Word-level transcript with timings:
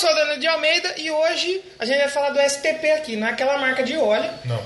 sou 0.00 0.10
o 0.10 0.14
Daniel 0.14 0.38
de 0.38 0.46
Almeida 0.46 0.94
e 0.96 1.10
hoje 1.10 1.62
a 1.78 1.84
gente 1.84 1.98
vai 1.98 2.08
falar 2.08 2.30
do 2.30 2.40
STP 2.40 2.90
aqui, 2.92 3.16
não 3.16 3.26
é 3.26 3.30
aquela 3.30 3.58
marca 3.58 3.82
de 3.82 3.96
óleo 3.96 4.30
Não. 4.44 4.62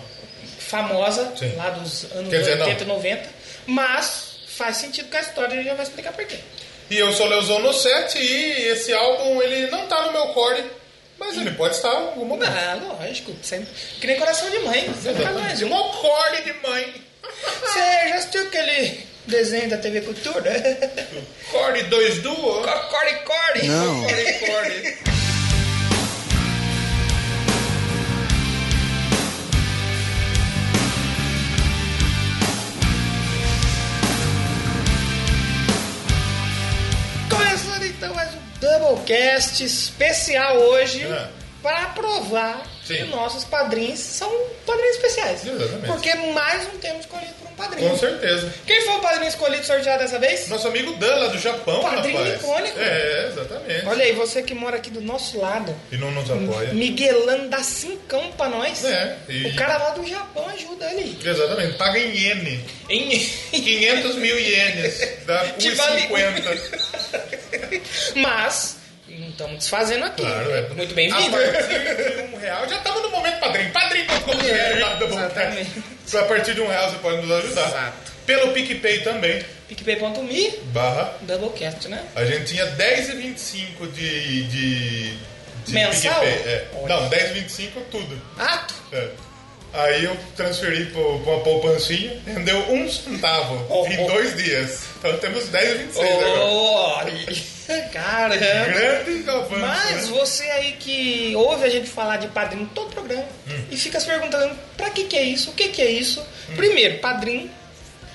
famosa 0.58 1.33
Sim. 1.37 1.54
lá 1.57 1.71
dos 1.71 2.04
anos 2.12 2.30
Quer 2.30 2.38
dizer, 2.38 2.60
80 2.60 2.84
e 2.84 2.87
não. 2.87 2.95
90, 2.96 3.29
mas 3.67 4.37
faz 4.49 4.77
sentido 4.77 5.11
com 5.11 5.17
a 5.17 5.21
história 5.21 5.51
e 5.51 5.55
a 5.55 5.57
gente 5.62 5.67
já 5.69 5.75
vai 5.75 5.85
explicar 5.85 6.12
por 6.12 6.25
quê. 6.25 6.37
E 6.91 6.99
eu 6.99 7.12
sou 7.12 7.27
Leozão 7.27 7.59
no 7.61 7.73
7 7.73 8.19
e 8.19 8.69
esse 8.69 8.93
álbum 8.93 9.43
ele 9.43 9.67
não 9.71 9.87
tá 9.87 10.03
no 10.03 10.12
meu 10.12 10.27
core, 10.29 10.65
mas 11.18 11.37
ele 11.37 11.51
pode 11.53 11.75
estar 11.75 11.89
em 11.93 11.96
algum 11.96 12.25
momento. 12.27 12.53
Ah, 12.53 12.79
lógico, 13.01 13.35
sempre. 13.43 13.69
Que 14.01 14.07
nem 14.07 14.16
coração 14.16 14.48
de 14.51 14.59
mãe. 14.61 14.87
Mais 15.35 15.62
um. 15.62 15.66
Um 15.75 15.89
core 15.93 16.43
de 16.43 16.53
mãe. 16.69 16.95
Você 17.62 18.09
já 18.09 18.14
assistiu 18.16 18.43
aquele 18.43 19.01
desenho 19.27 19.71
da 19.71 19.79
TV 19.79 20.03
Cultura? 20.03 20.53
Core 21.51 21.82
2 21.85 22.19
duo. 22.23 22.62
Core, 22.62 23.14
core. 23.25 23.66
Não. 23.66 24.05
Core, 24.05 24.35
core. 24.35 25.14
Doublecast 38.64 39.62
especial 39.64 40.56
hoje 40.56 41.03
É. 41.03 41.27
para 41.62 41.86
provar 41.86 42.62
Sim. 42.86 42.97
que 42.97 43.05
nossos 43.05 43.45
padrinhos 43.45 43.98
são 44.00 44.31
padrinhos 44.67 44.97
especiais. 44.97 45.47
Exatamente. 45.47 45.86
Porque 45.86 46.14
mais 46.33 46.67
um 46.75 46.78
tema 46.78 46.98
escolhido 47.00 47.33
por 47.41 47.48
um 47.50 47.55
padrinho. 47.55 47.91
Com 47.91 47.98
certeza. 47.98 48.53
Quem 48.67 48.81
foi 48.83 48.95
o 48.97 49.00
padrinho 49.00 49.28
escolhido 49.28 49.64
sorteado 49.64 50.03
dessa 50.03 50.19
vez? 50.19 50.48
Nosso 50.48 50.69
amigo 50.69 50.92
Dan 50.97 51.14
lá 51.17 51.27
do 51.28 51.39
Japão, 51.39 51.81
Padrinho 51.83 52.19
rapaz. 52.19 52.42
icônico. 52.42 52.78
É, 52.78 53.28
exatamente. 53.33 53.86
Olha 53.86 54.05
aí, 54.05 54.12
você 54.12 54.42
que 54.42 54.55
mora 54.55 54.77
aqui 54.77 54.91
do 54.91 55.00
nosso 55.00 55.39
lado, 55.41 55.75
E 55.92 55.97
não 55.97 56.11
nos 56.11 56.31
apoia. 56.31 56.72
Miguelando 56.75 57.48
dá 57.48 57.62
cincão 57.62 58.31
pra 58.33 58.48
nós. 58.48 58.84
É, 58.84 59.16
e- 59.28 59.47
O 59.47 59.55
cara 59.56 59.78
lá 59.78 59.91
do 59.91 60.06
Japão 60.06 60.47
ajuda 60.48 60.91
ele. 60.92 61.19
Exatamente. 61.25 61.75
Paga 61.78 61.98
em 61.98 62.10
iene. 62.14 62.64
Em... 62.91 63.19
500 63.50 64.16
mil 64.16 64.38
ienes. 64.38 65.00
Dá 65.27 65.44
Que 65.58 65.70
vale- 65.70 66.03
1,50. 66.08 67.44
Mas, 68.16 68.76
não 69.08 69.28
estamos 69.28 69.58
desfazendo 69.58 70.04
aqui. 70.04 70.22
Claro, 70.22 70.50
é. 70.54 70.68
Muito 70.70 70.92
A 70.92 70.94
bem-vindo. 70.94 71.30
partir 71.36 72.28
de 72.28 72.34
um 72.34 72.38
real, 72.38 72.68
já 72.68 72.76
estamos 72.76 73.02
no 73.02 73.10
momento 73.10 73.38
padrinho. 73.40 73.70
Padrinho.com.br, 73.72 74.44
É. 74.46 75.06
Bom. 75.06 76.18
A 76.18 76.22
partir 76.24 76.54
de 76.54 76.60
um 76.60 76.68
real 76.68 76.90
você 76.90 76.98
pode 76.98 77.22
nos 77.22 77.30
ajudar. 77.30 77.68
Exato. 77.68 78.12
Pelo 78.26 78.52
PicPay 78.52 79.00
também, 79.00 79.44
PicPay.me, 79.68 80.50
barra. 80.72 81.14
Doublecast, 81.22 81.88
né? 81.88 82.02
A 82.16 82.24
gente 82.24 82.46
tinha 82.54 82.66
10,25 82.76 83.92
de, 83.92 84.44
de, 84.44 85.10
de 85.66 85.72
Mensal? 85.74 86.20
PicPay. 86.20 86.52
É. 86.52 86.68
Não, 86.88 87.10
10,25 87.10 87.68
tudo. 87.90 88.20
Ah, 88.38 88.66
É. 88.92 89.08
Aí 89.74 90.04
eu 90.04 90.16
transferi 90.36 90.86
para 90.86 91.00
uma 91.02 91.40
poupancinha, 91.40 92.22
rendeu 92.24 92.56
um 92.72 92.88
centavo 92.88 93.66
Oh, 93.68 93.84
em 93.88 94.04
oh. 94.04 94.06
dois 94.06 94.36
dias. 94.36 94.82
Então 94.98 95.18
temos 95.18 95.46
10,26 95.50 95.98
agora. 95.98 97.24
Cara. 97.92 98.36
Grande 98.36 99.28
avanço, 99.30 99.56
Mas 99.58 100.08
né? 100.10 100.18
você 100.18 100.44
aí 100.44 100.72
que 100.72 101.32
ouve 101.36 101.64
a 101.64 101.68
gente 101.68 101.88
falar 101.88 102.16
de 102.18 102.28
padrinho 102.28 102.68
todo 102.74 102.90
programa 102.92 103.24
Hum. 103.48 103.64
e 103.70 103.76
fica 103.76 103.98
se 104.00 104.06
perguntando 104.06 104.54
pra 104.76 104.90
que 104.90 105.04
que 105.04 105.16
é 105.16 105.22
isso, 105.22 105.50
o 105.50 105.54
que 105.54 105.68
que 105.68 105.80
é 105.82 105.90
isso. 105.90 106.20
Hum. 106.50 106.56
Primeiro, 106.56 106.98
padrinho, 106.98 107.50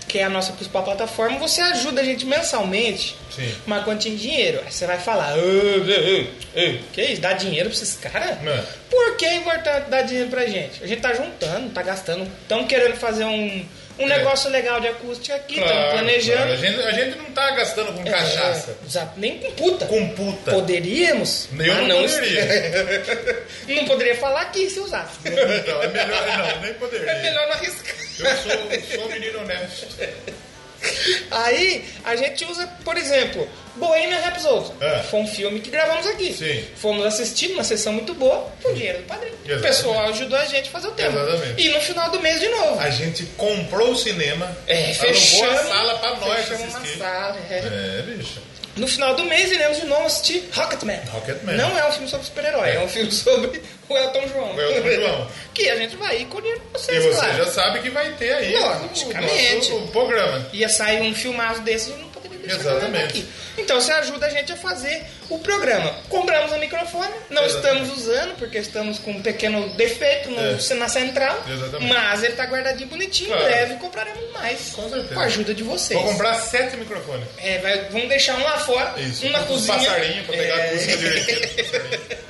que 0.08 0.18
é 0.18 0.24
a 0.24 0.30
nossa 0.30 0.54
principal 0.54 0.84
plataforma, 0.84 1.38
você 1.38 1.62
ajuda 1.62 2.02
a 2.02 2.04
gente 2.04 2.26
mensalmente 2.26 3.16
Sim. 3.36 3.54
uma 3.68 3.84
quantia 3.84 4.12
em 4.12 4.16
dinheiro. 4.16 4.60
Aí 4.66 4.72
você 4.72 4.88
vai 4.88 4.98
falar, 4.98 5.34
"Ah, 5.34 5.36
ah, 5.36 6.28
ah, 6.56 6.78
que 6.92 7.02
isso, 7.02 7.22
dá 7.22 7.34
dinheiro 7.34 7.70
pra 7.70 7.78
esses 7.78 7.96
caras? 7.96 8.38
É. 8.46 8.64
Por 8.90 9.16
que 9.18 9.26
é 9.26 9.36
importante 9.36 9.90
dar 9.90 10.02
dinheiro 10.02 10.30
pra 10.30 10.46
gente? 10.48 10.84
A 10.84 10.88
gente 10.88 11.02
tá 11.02 11.14
juntando, 11.14 11.70
tá 11.70 11.82
gastando, 11.84 12.24
estão 12.42 12.66
querendo 12.66 12.96
fazer 12.98 13.26
um, 13.26 13.64
um 14.00 14.06
É. 14.06 14.18
negócio 14.18 14.50
legal 14.50 14.80
de 14.82 14.88
acústica 14.88 15.36
aqui, 15.36 15.56
estamos 15.60 15.74
Claro, 15.74 15.92
planejando. 15.92 16.38
claro. 16.38 16.52
A, 16.54 16.56
gente, 16.56 16.82
a 16.82 16.92
gente 16.92 17.18
não 17.18 17.26
tá 17.32 17.52
gastando 17.52 17.94
com 17.94 18.04
cachaça. 18.04 18.72
É, 18.82 18.86
exato, 18.88 19.20
nem 19.20 19.38
com 19.40 19.52
puta. 19.52 19.86
Com 19.86 20.10
puta. 20.10 20.52
Poderíamos, 20.52 21.48
Eu 21.52 21.74
mas 21.76 21.88
não 21.88 22.02
poderia. 22.02 23.44
não 23.68 23.86
poderia 23.86 24.16
falar 24.16 24.42
aqui 24.42 24.70
se 24.70 24.80
usasse. 24.80 25.20
Não, 25.30 25.84
é 25.84 25.88
melhor. 25.88 26.28
Não, 26.56 26.62
nem 26.62 26.74
poderia. 26.76 27.10
É 27.12 27.22
melhor 27.22 27.48
não 27.48 27.54
arriscar. 27.56 27.96
Eu 28.20 28.36
sou, 28.38 28.98
sou 29.00 29.06
um 29.08 29.12
menino 29.12 29.40
honesto. 29.40 29.88
Aí 31.32 31.86
a 32.04 32.16
gente 32.16 32.46
usa, 32.46 32.68
por 32.84 32.98
exemplo, 32.98 33.48
Bohemian 33.76 34.20
Rhapsody. 34.20 34.72
É. 34.82 35.00
Foi 35.04 35.20
um 35.22 35.28
filme 35.28 35.60
que 35.60 35.70
gravamos 35.70 36.06
aqui. 36.08 36.34
Sim. 36.34 36.64
Fomos 36.76 37.06
assistir 37.06 37.52
uma 37.52 37.64
sessão 37.64 37.94
muito 37.94 38.14
boa 38.14 38.50
com 38.62 38.74
dinheiro 38.74 39.00
do 39.00 39.04
padrinho. 39.06 39.34
O 39.34 39.38
Exatamente. 39.48 39.62
pessoal 39.68 40.10
ajudou 40.10 40.38
a 40.38 40.46
gente 40.46 40.70
a 40.70 40.72
fazer 40.72 40.88
o 40.88 40.92
tema. 40.92 41.22
Exatamente. 41.22 41.62
E 41.66 41.70
no 41.70 41.82
final 41.82 42.10
do 42.12 42.20
mês 42.22 42.40
de 42.40 42.48
novo. 42.50 42.80
A 42.80 42.90
gente 42.90 43.24
comprou 43.38 43.92
o 43.92 43.96
cinema, 43.96 44.56
É, 44.68 44.94
fechamos, 44.94 45.60
a 45.60 45.64
sala 45.64 45.98
pra 46.00 46.16
nós 46.16 46.46
fechamos 46.46 46.70
uma 46.74 46.80
assistir. 46.80 46.98
sala, 47.00 47.38
é. 47.50 47.56
É, 47.58 48.02
bicho. 48.04 48.42
No 48.80 48.88
final 48.88 49.14
do 49.14 49.26
mês 49.26 49.52
iremos 49.52 49.80
de 49.80 49.86
novo 49.86 50.06
assistir 50.06 50.50
Rocketman. 50.54 51.00
Rocketman. 51.12 51.56
Não 51.58 51.78
é 51.78 51.88
um 51.88 51.92
filme 51.92 52.08
sobre 52.08 52.26
super-herói, 52.26 52.70
é. 52.70 52.76
É. 52.76 52.80
um 52.80 52.88
filme 52.88 53.12
sobre 53.12 53.62
o 53.90 53.98
Elton 53.98 54.28
João. 54.30 54.56
O 54.56 54.62
Elton 54.62 54.90
João. 55.02 55.28
que 55.54 55.70
a 55.70 55.76
gente 55.76 55.96
vai 55.98 56.16
o 56.38 56.42
dinheiro 56.42 56.62
de 56.62 56.68
E 56.68 56.72
vocês, 56.80 57.04
você 57.04 57.20
claro. 57.20 57.38
já 57.38 57.46
sabe 57.48 57.80
que 57.82 57.90
vai 57.90 58.10
ter 58.14 58.32
aí 58.34 58.56
o 58.56 58.60
Logicamente. 58.84 59.72
nosso 59.72 59.88
programa. 59.88 60.48
Ia 60.54 60.70
sair 60.70 61.02
um 61.02 61.14
filmaço 61.14 61.62
desse 61.62 61.92
deixar 61.92 62.09
Exatamente. 62.56 63.26
Então 63.58 63.80
você 63.80 63.92
ajuda 63.92 64.26
a 64.26 64.30
gente 64.30 64.52
a 64.52 64.56
fazer 64.56 65.04
o 65.30 65.38
programa. 65.40 65.94
Compramos 66.10 66.52
o 66.52 66.58
microfone, 66.58 67.14
não 67.30 67.44
Exatamente. 67.46 67.84
estamos 67.84 67.98
usando 68.00 68.36
porque 68.38 68.58
estamos 68.58 69.00
com 69.00 69.12
um 69.12 69.22
pequeno 69.22 69.70
defeito 69.76 70.32
no- 70.32 70.40
É. 70.40 70.74
na 70.76 70.88
central, 70.88 71.44
Exatamente. 71.48 71.94
mas 71.94 72.24
ele 72.24 72.34
está 72.34 72.46
guardadinho 72.46 72.90
bonitinho. 72.90 73.30
Claro. 73.30 73.44
Breve 73.46 73.74
compraremos 73.76 74.32
mais. 74.34 74.70
Com 74.76 74.90
certeza. 74.90 75.14
Com 75.14 75.20
a 75.20 75.24
ajuda 75.26 75.54
de 75.54 75.64
vocês. 75.64 76.00
Vou 76.02 76.12
comprar 76.12 76.36
sete 76.36 76.78
microfones. 76.78 77.28
É, 77.38 77.58
vai- 77.60 77.90
vamos 77.90 78.08
deixar 78.10 78.36
um 78.38 78.44
lá 78.44 78.58
fora, 78.60 78.94
Isso. 79.00 79.26
um 79.26 79.30
na 79.32 79.42
Os 79.42 79.48
cozinha. 79.48 79.78
passarinhos 79.78 80.26
pra 80.26 80.36
pegar 80.38 80.58
É. 80.58 80.62
a 80.62 80.66
acústica 80.72 80.98
direitinho. 80.98 82.30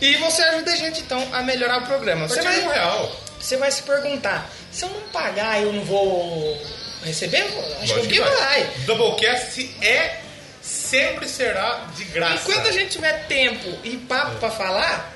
E 0.00 0.16
você 0.16 0.42
ajuda 0.42 0.72
a 0.72 0.76
gente 0.76 1.00
então 1.00 1.22
a 1.32 1.42
melhorar 1.42 1.78
o 1.78 1.86
programa. 1.86 2.26
Você 2.28 2.40
um 2.40 2.44
vai, 2.44 2.60
real. 2.60 3.20
você 3.38 3.56
vai 3.56 3.70
se 3.70 3.82
perguntar: 3.82 4.50
se 4.72 4.84
eu 4.84 4.88
não 4.88 5.00
pagar, 5.12 5.60
eu 5.62 5.72
não 5.72 5.84
vou 5.84 6.58
receber? 7.04 7.42
Acho 7.42 7.94
Lógico 7.94 8.06
que 8.08 8.20
vai. 8.20 8.70
Doublecast 8.86 9.76
é, 9.82 10.16
sempre 10.62 11.28
será 11.28 11.86
de 11.96 12.04
graça. 12.04 12.50
Enquanto 12.50 12.68
a 12.68 12.72
gente 12.72 12.90
tiver 12.90 13.26
tempo 13.26 13.68
e 13.84 13.96
papo 13.96 14.36
pra 14.36 14.50
falar, 14.50 15.14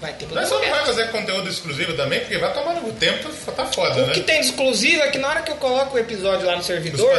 vai 0.00 0.12
ter 0.12 0.26
Nós 0.28 0.48
só 0.48 0.58
não 0.60 0.68
vai 0.68 0.84
fazer 0.84 1.10
conteúdo 1.10 1.48
exclusivo 1.48 1.94
também, 1.94 2.20
porque 2.20 2.36
vai 2.36 2.52
tomar 2.52 2.74
no 2.74 2.92
tempo, 2.94 3.28
tá 3.52 3.64
foda, 3.66 4.02
O 4.02 4.06
né? 4.08 4.12
que 4.12 4.22
tem 4.22 4.40
de 4.40 4.48
exclusivo 4.48 5.00
é 5.02 5.08
que 5.10 5.18
na 5.18 5.28
hora 5.28 5.42
que 5.42 5.52
eu 5.52 5.56
coloco 5.56 5.94
o 5.94 5.98
episódio 5.98 6.46
lá 6.46 6.56
no 6.56 6.62
servidor, 6.62 7.14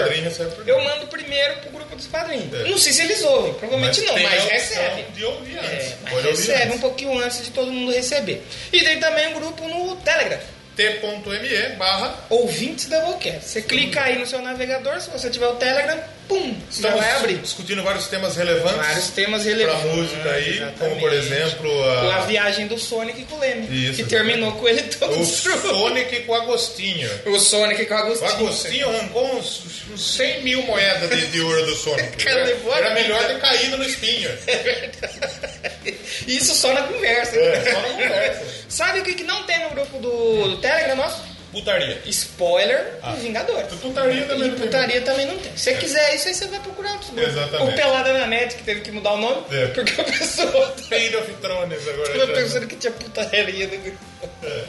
eu 0.68 0.84
mando 0.84 1.08
primeiro 1.08 1.56
pro 1.62 1.72
grupo 1.72 1.96
dos 1.96 2.08
padrinhos. 2.08 2.54
É. 2.54 2.70
Não 2.70 2.78
sei 2.78 2.92
se 2.92 3.02
eles 3.02 3.24
ouvem, 3.24 3.54
provavelmente 3.54 4.02
não, 4.02 4.14
mas 4.14 4.26
a 4.26 4.44
opção 4.44 4.50
recebem. 4.50 5.06
De 5.14 5.26
ouvir 5.26 5.58
antes. 5.58 5.72
É, 5.72 5.98
mas 6.04 6.26
recebe 6.26 6.74
um 6.74 6.80
pouquinho 6.80 7.18
antes 7.20 7.46
de 7.46 7.52
todo 7.52 7.72
mundo 7.72 7.92
receber. 7.94 8.46
E 8.72 8.84
tem 8.84 9.00
também 9.00 9.30
um 9.30 9.34
grupo 9.36 9.66
no 9.68 9.96
Telegram. 9.98 10.40
T.me 10.76 11.76
barra. 11.78 12.16
Ouvintes 12.30 12.86
da 12.88 13.00
Doublecast. 13.00 13.50
Você 13.50 13.62
clica 13.62 14.02
aí 14.02 14.18
no 14.18 14.26
seu 14.26 14.42
navegador, 14.42 15.00
se 15.00 15.10
você 15.10 15.30
tiver 15.30 15.48
o 15.48 15.56
Telegram, 15.56 16.00
pum, 16.28 16.56
Estamos 16.70 17.00
vai 17.00 17.12
abrir. 17.12 17.38
discutindo 17.38 17.84
vários 17.84 18.08
temas 18.08 18.36
relevantes. 18.36 18.78
Vários 18.78 19.08
temas 19.10 19.44
Pra 19.44 19.52
relevantes. 19.52 19.92
música 19.96 20.30
aí, 20.32 20.50
exatamente. 20.50 20.80
como 20.80 21.00
por 21.00 21.14
exemplo 21.14 21.84
a, 21.84 22.16
A 22.16 22.20
viagem 22.26 22.68
do 22.68 22.78
Sonic 22.80 23.24
com 23.26 23.36
o 23.36 23.40
Leme. 23.40 23.68
Isso, 23.90 23.96
que 24.04 24.10
terminou 24.10 24.52
com 24.54 24.68
ele 24.68 24.82
todo 24.84 25.20
o. 25.20 25.26
Sonic 25.26 26.22
com 26.22 26.32
o 26.32 26.36
Agostinho. 26.36 27.10
O 27.26 27.40
Sonic 27.40 27.86
com 27.86 27.94
o 27.94 27.98
O 27.98 28.00
Agostinho. 28.02 28.30
Agostinho 28.32 28.90
arrancou 28.90 29.36
uns, 29.38 29.62
uns 29.94 30.16
100 30.16 30.44
mil 30.44 30.62
moedas 30.64 31.10
de, 31.10 31.28
de 31.28 31.42
ouro 31.42 31.66
do 31.66 31.76
Sonic. 31.76 32.18
Cara, 32.24 32.46
a 32.46 32.78
Era 32.78 32.94
melhor 32.94 33.26
ter 33.28 33.40
caído 33.40 33.78
no 33.78 33.84
espinho. 33.84 34.30
Isso 36.28 36.54
só 36.56 36.74
na 36.74 36.84
conversa. 36.84 37.36
É, 37.38 37.72
só 37.74 37.82
na 37.82 37.88
conversa. 37.90 38.46
Sabe 38.70 39.00
o 39.00 39.04
que, 39.04 39.14
que 39.16 39.24
não 39.24 39.44
tem 39.44 39.60
no 39.64 39.70
grupo 39.72 39.98
do, 40.00 40.50
do 40.50 40.58
Telegram 40.58 40.96
nosso? 40.96 41.22
Putaria. 41.54 42.02
Spoiler 42.08 42.96
Ah. 43.02 43.12
do 43.12 43.18
Vingadores. 43.22 43.74
Putaria 43.80 44.26
também 44.26 44.48
E 44.48 44.50
não 44.52 44.58
tem. 44.58 44.66
putaria 44.68 45.02
também 45.02 45.26
não 45.28 45.38
tem. 45.38 45.52
Se 45.56 45.64
você 45.64 45.74
quiser 45.76 46.16
isso, 46.16 46.28
aí 46.28 46.34
você 46.34 46.48
vai 46.48 46.60
procurar 46.60 46.92
outros 46.94 47.12
grupos. 47.12 47.32
Exatamente. 47.32 47.72
O 47.72 47.76
Pelada 47.76 48.12
na 48.14 48.26
Net, 48.28 48.56
que 48.56 48.64
teve 48.64 48.82
que 48.82 48.92
mudar 48.92 49.14
o 49.14 49.18
nome, 49.18 49.44
É. 49.56 49.68
porque 49.68 50.02
a 50.02 50.04
pessoa 50.04 50.76
Fade 50.90 51.16
of 51.16 51.32
Thrones 51.42 51.88
agora. 51.88 52.10
tava 52.20 52.34
pensando 52.34 52.68
que 52.68 52.76
tinha 52.76 52.92
putaria 52.92 53.68
grupo. 53.68 53.98
É. 54.44 54.64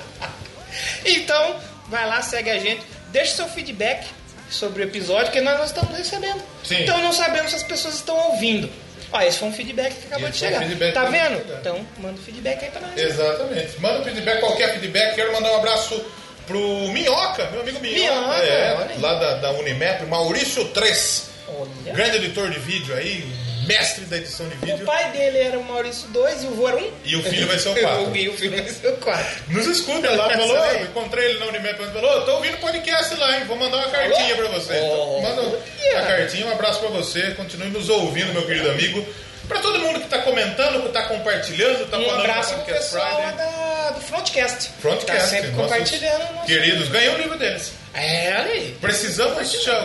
Então, 1.06 1.56
vai 1.88 2.06
lá, 2.06 2.22
segue 2.22 2.50
a 2.50 2.58
gente, 2.58 2.82
deixa 3.08 3.36
seu 3.36 3.48
feedback 3.48 4.06
sobre 4.50 4.82
o 4.82 4.84
episódio 4.84 5.32
que 5.32 5.40
nós 5.40 5.56
não 5.58 5.64
estamos 5.64 5.96
recebendo. 5.96 6.42
Sim. 6.62 6.82
Então 6.82 6.98
não 7.02 7.12
sabemos 7.12 7.50
se 7.50 7.56
as 7.56 7.62
pessoas 7.62 7.94
estão 7.94 8.16
ouvindo. 8.30 8.70
Ó, 9.12 9.20
esse 9.20 9.38
foi 9.38 9.48
um 9.48 9.52
feedback 9.52 9.94
que 9.94 10.06
acabou 10.06 10.28
Esse 10.28 10.38
de 10.40 10.44
um 10.44 10.48
chegar. 10.48 10.60
feedback 10.60 10.92
tá 10.94 11.04
vendo? 11.04 11.58
Então, 11.60 11.86
manda 11.98 12.18
o 12.18 12.22
feedback 12.22 12.64
aí 12.64 12.70
pra 12.70 12.80
nós. 12.80 12.98
Exatamente. 12.98 13.80
Manda 13.80 14.00
um 14.00 14.04
feedback, 14.04 14.40
qualquer 14.40 14.72
feedback. 14.72 15.14
Quero 15.14 15.32
mandar 15.32 15.52
um 15.52 15.56
abraço 15.56 16.04
pro 16.46 16.58
Minhoca, 16.88 17.48
meu 17.50 17.60
amigo 17.60 17.80
Minhoca. 17.80 18.20
Minhoca, 18.20 18.36
é, 18.42 18.96
lá 19.00 19.14
da, 19.14 19.34
da 19.34 19.50
Unimap, 19.52 20.02
Maurício 20.06 20.64
3. 20.68 21.30
Olha. 21.48 21.92
Grande 21.92 22.16
editor 22.16 22.50
de 22.50 22.58
vídeo 22.58 22.94
aí, 22.96 23.24
mestre 23.66 24.04
da 24.06 24.16
edição 24.16 24.48
de 24.48 24.54
O 24.56 24.58
vídeo. 24.66 24.84
pai 24.86 25.10
dele 25.12 25.38
era 25.38 25.58
o 25.58 25.64
Maurício 25.64 26.08
2 26.08 26.42
e 26.42 26.46
o 26.46 26.50
vô 26.54 26.68
era 26.68 26.76
um. 26.78 26.90
E 27.04 27.16
o 27.16 27.22
filho 27.22 27.46
vai 27.46 27.58
ser 27.58 27.68
o 27.68 27.74
4. 27.80 28.16
E 28.16 28.28
o 28.28 28.32
filho 28.36 28.62
vai 28.62 28.72
ser 28.72 28.88
o 28.88 28.96
4. 28.96 29.24
Nos 29.48 29.66
escuta 29.66 30.10
lá, 30.10 30.28
falou, 30.36 30.56
aí. 30.62 30.82
encontrei 30.84 31.26
ele 31.30 31.38
na 31.38 31.46
Unimed, 31.46 31.76
falou, 31.92 32.22
tô 32.24 32.32
ouvindo 32.36 32.56
podcast 32.58 33.14
lá, 33.16 33.36
hein? 33.38 33.44
Vou 33.46 33.56
mandar 33.56 33.76
uma 33.76 33.90
cartinha 33.90 34.34
pra 34.36 34.48
você. 34.48 34.72
Oh, 34.72 35.18
Então, 35.18 35.22
manda 35.22 35.42
olha. 35.42 35.98
a 35.98 36.06
cartinha, 36.06 36.46
um 36.46 36.52
abraço 36.52 36.80
pra 36.80 36.88
você, 36.88 37.32
continue 37.32 37.68
nos 37.68 37.88
ouvindo, 37.90 38.32
meu 38.32 38.46
querido 38.46 38.70
amigo. 38.70 39.06
Pra 39.48 39.60
todo 39.60 39.78
mundo 39.80 40.00
que 40.00 40.08
tá 40.08 40.18
comentando, 40.22 40.82
que 40.82 40.88
tá 40.88 41.02
compartilhando, 41.02 41.86
tá 41.90 41.98
Um 41.98 42.04
falando 42.04 42.20
abraço 42.20 42.54
do 42.54 42.62
pro 42.62 42.74
pessoal 42.74 43.20
lá 43.20 43.30
da, 43.32 43.90
do 43.90 44.00
Frontcast. 44.00 44.70
Frontcast, 44.80 45.20
Tá 45.22 45.26
sempre 45.28 45.50
compartilhando. 45.52 46.44
Queridos, 46.46 46.88
ganhou 46.88 47.14
o 47.14 47.18
livro 47.18 47.38
deles. 47.38 47.72
É, 47.92 48.34
olha 48.40 48.52
aí. 48.52 48.76
Precisamos, 48.80 49.34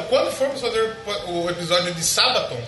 quando 0.10 0.32
formos 0.32 0.62
fazer 0.62 0.82
o 0.82 1.44
o 1.46 1.50
episódio 1.50 1.94
de 1.94 2.04
Sabaton, 2.04 2.60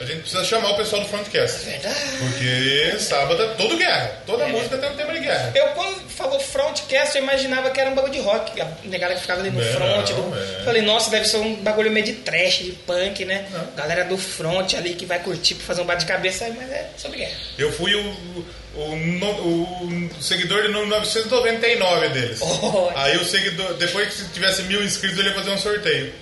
a 0.00 0.04
gente 0.04 0.20
precisa 0.20 0.44
chamar 0.44 0.70
o 0.72 0.76
pessoal 0.76 1.02
do 1.02 1.08
Frontcast. 1.08 1.64
Verdade. 1.64 1.94
Porque 2.18 2.98
sábado 2.98 3.42
é 3.42 3.46
todo 3.54 3.76
guerra. 3.76 4.22
Toda 4.26 4.46
música 4.48 4.76
tem 4.78 4.90
um 4.90 4.94
tema 4.96 5.12
de 5.14 5.20
guerra. 5.20 5.52
Eu, 5.54 5.66
quando 5.68 6.08
falou 6.10 6.38
frontcast, 6.40 7.16
eu 7.16 7.22
imaginava 7.22 7.70
que 7.70 7.80
era 7.80 7.90
um 7.90 7.94
bagulho 7.94 8.12
de 8.12 8.20
rock. 8.20 8.60
A 8.60 8.68
negada 8.84 9.14
que 9.14 9.20
ficava 9.22 9.40
ali 9.40 9.50
no 9.50 9.60
Não, 9.60 9.72
front. 9.72 10.08
do- 10.10 10.36
é. 10.60 10.64
Falei, 10.64 10.82
nossa, 10.82 11.10
deve 11.10 11.26
ser 11.26 11.38
um 11.38 11.54
bagulho 11.56 11.90
meio 11.90 12.04
de 12.06 12.12
trash, 12.14 12.58
de 12.58 12.72
punk, 12.72 13.24
né? 13.24 13.46
Galera 13.76 14.04
do 14.04 14.16
front 14.18 14.74
ali 14.74 14.94
que 14.94 15.06
vai 15.06 15.18
curtir 15.18 15.54
pra 15.54 15.66
fazer 15.66 15.82
um 15.82 15.86
bate-cabeça, 15.86 16.48
mas 16.56 16.70
é 16.70 16.88
sobre 16.96 17.18
guerra. 17.18 17.36
Eu 17.58 17.72
fui 17.72 17.94
o, 17.94 18.46
o, 18.74 18.96
no- 18.96 19.30
o 19.30 20.22
seguidor 20.22 20.62
de 20.62 20.68
número 20.68 20.88
999 20.88 22.08
deles. 22.10 22.38
Oh. 22.42 22.90
Aí 22.94 23.16
o 23.16 23.24
seguidor, 23.24 23.74
depois 23.74 24.08
que 24.14 24.24
tivesse 24.30 24.62
mil 24.64 24.82
inscritos, 24.82 25.18
ele 25.18 25.28
ia 25.28 25.34
fazer 25.34 25.50
um 25.50 25.58
sorteio. 25.58 26.12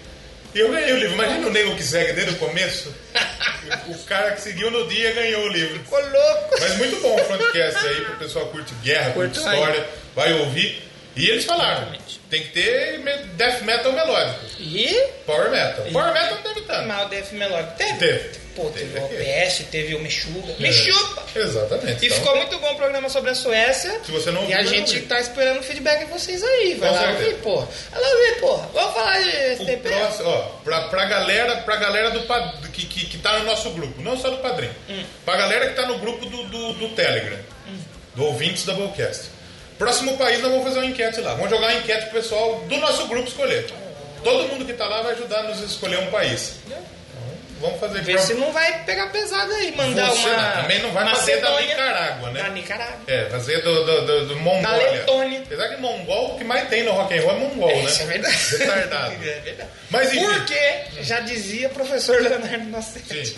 E 0.54 0.60
eu 0.60 0.70
ganhei 0.70 0.92
o 0.92 0.98
livro. 0.98 1.14
Imagina 1.14 1.46
o 1.48 1.50
nego 1.50 1.76
que 1.76 1.82
segue 1.82 2.12
desde 2.12 2.34
o 2.34 2.38
começo. 2.38 2.94
o 3.88 3.98
cara 4.04 4.32
que 4.32 4.40
seguiu 4.40 4.70
no 4.70 4.86
dia 4.86 5.12
ganhou 5.12 5.42
o 5.42 5.48
livro. 5.48 5.78
Ficou 5.80 6.00
louco. 6.00 6.56
Mas 6.60 6.76
muito 6.78 7.00
bom 7.00 7.14
o 7.16 7.24
Frontcast 7.24 7.86
aí, 7.86 8.00
pro 8.02 8.16
pessoal 8.16 8.46
que 8.46 8.52
curte 8.52 8.74
guerra, 8.82 9.10
curte 9.10 9.38
história, 9.38 9.88
vai 10.14 10.32
ouvir. 10.32 10.82
E 11.16 11.28
eles 11.30 11.44
falaram, 11.44 11.82
Exatamente. 11.82 12.20
tem 12.28 12.42
que 12.42 12.48
ter 12.50 12.98
death 13.36 13.62
metal 13.62 13.92
melódico. 13.92 14.40
E 14.58 14.92
Power 15.24 15.50
metal. 15.50 15.84
Power 15.92 16.12
metal 16.12 16.34
não 16.34 16.42
teve 16.42 16.60
tanto. 16.62 16.88
mal 16.88 17.08
Death 17.08 17.32
Melodic 17.32 17.76
teve. 17.78 17.98
Teve. 17.98 18.44
Pô, 18.54 18.70
teve, 18.70 18.86
Teve 18.86 19.00
o. 19.00 19.04
OPS, 19.04 19.64
teve 19.70 19.94
o 19.96 20.00
Mexuga. 20.00 20.54
Me 20.60 20.72
chupa! 20.72 21.24
Exatamente. 21.34 22.04
E 22.04 22.06
Então, 22.06 22.18
ficou 22.18 22.36
muito 22.36 22.56
bom 22.60 22.72
o 22.72 22.76
programa 22.76 23.08
sobre 23.08 23.30
a 23.30 23.34
Suécia. 23.34 24.00
Se 24.04 24.12
você 24.12 24.30
não 24.30 24.42
E 24.42 24.44
ouviu, 24.44 24.54
a 24.58 24.62
vai 24.62 24.66
gente 24.68 25.00
tá 25.02 25.18
esperando 25.20 25.58
o 25.58 25.62
feedback 25.62 26.00
de 26.00 26.04
vocês 26.12 26.40
aí. 26.42 26.74
Vai 26.74 26.88
Com 26.88 26.94
lá 26.94 27.10
ouvir, 27.10 27.34
porra. 27.38 27.68
Vai 27.90 28.00
lá 28.00 28.08
ouvir, 28.08 28.40
porra. 28.40 28.68
Vamos 28.72 28.94
falar 28.94 29.18
de 29.20 29.28
O 29.28 29.56
STP? 29.56 29.76
próximo, 29.88 30.28
ó, 30.28 30.38
pra, 30.62 30.80
pra 30.82 31.04
galera, 31.06 31.56
pra 31.62 31.76
galera 31.76 32.10
do, 32.12 32.20
pad- 32.22 32.68
que, 32.72 32.86
que, 32.86 33.06
que 33.06 33.18
tá 33.18 33.38
no 33.40 33.44
nosso 33.44 33.70
grupo, 33.70 34.00
não 34.00 34.16
só 34.16 34.30
do 34.30 34.36
padrinho, 34.38 34.74
Hum. 34.88 35.02
pra 35.24 35.36
galera 35.36 35.68
que 35.70 35.74
tá 35.74 35.86
no 35.86 35.98
grupo 35.98 36.24
do, 36.26 36.44
do, 36.44 36.72
do 36.74 36.88
Telegram, 36.90 37.38
do 38.14 38.24
ouvintes 38.24 38.64
da 38.64 38.74
Bowcast. 38.74 39.33
Próximo 39.78 40.16
país, 40.16 40.40
nós 40.40 40.50
vamos 40.50 40.66
fazer 40.66 40.78
uma 40.78 40.86
enquete 40.86 41.20
lá. 41.20 41.34
Vamos 41.34 41.50
jogar 41.50 41.68
uma 41.68 41.78
enquete 41.78 42.04
pro 42.06 42.20
pessoal 42.20 42.60
do 42.60 42.76
nosso 42.78 43.06
grupo 43.06 43.28
escolher. 43.28 43.66
Todo 44.22 44.48
mundo 44.48 44.64
que 44.64 44.72
tá 44.72 44.86
lá 44.86 45.02
vai 45.02 45.12
ajudar 45.12 45.40
a 45.40 45.42
nos 45.44 45.60
escolher 45.60 45.98
um 45.98 46.10
país. 46.10 46.54
Vamos 47.64 47.80
fazer 47.80 48.02
Vê 48.02 48.12
pra- 48.12 48.22
se 48.22 48.34
não 48.34 48.52
vai 48.52 48.84
pegar 48.84 49.06
pesado 49.08 49.52
aí. 49.54 49.74
Mandar 49.74 50.10
Você 50.10 50.28
uma. 50.28 50.50
também 50.52 50.82
não 50.82 50.90
vai 50.92 51.08
fazer 51.14 51.40
da. 51.40 51.60
Nicarágua, 51.60 52.30
né? 52.30 52.42
Da 52.42 52.48
Nicarágua. 52.50 52.98
É, 53.06 53.24
fazer 53.30 53.62
do, 53.62 53.84
do, 53.84 54.06
do, 54.06 54.26
do 54.26 54.36
Mongólia. 54.36 54.90
Letônia. 54.90 55.40
Apesar 55.40 55.68
que 55.70 55.80
mongol, 55.80 56.34
o 56.34 56.38
que 56.38 56.44
mais 56.44 56.68
tem 56.68 56.82
no 56.84 56.92
rock 56.92 57.14
and 57.18 57.22
roll 57.22 57.30
é 57.32 57.38
mongol, 57.38 57.68
né? 57.68 57.82
Isso 57.84 58.02
é 58.02 58.06
verdade. 58.06 58.56
Retardado. 58.58 59.14
É 59.24 59.40
verdade. 59.40 59.70
Mas 59.90 60.12
enfim. 60.12 60.26
Porque, 60.26 60.82
já 61.00 61.20
dizia 61.20 61.68
o 61.68 61.70
professor 61.70 62.20
Leonardo 62.20 62.64
Nascente. 62.70 63.26
Sim. 63.26 63.36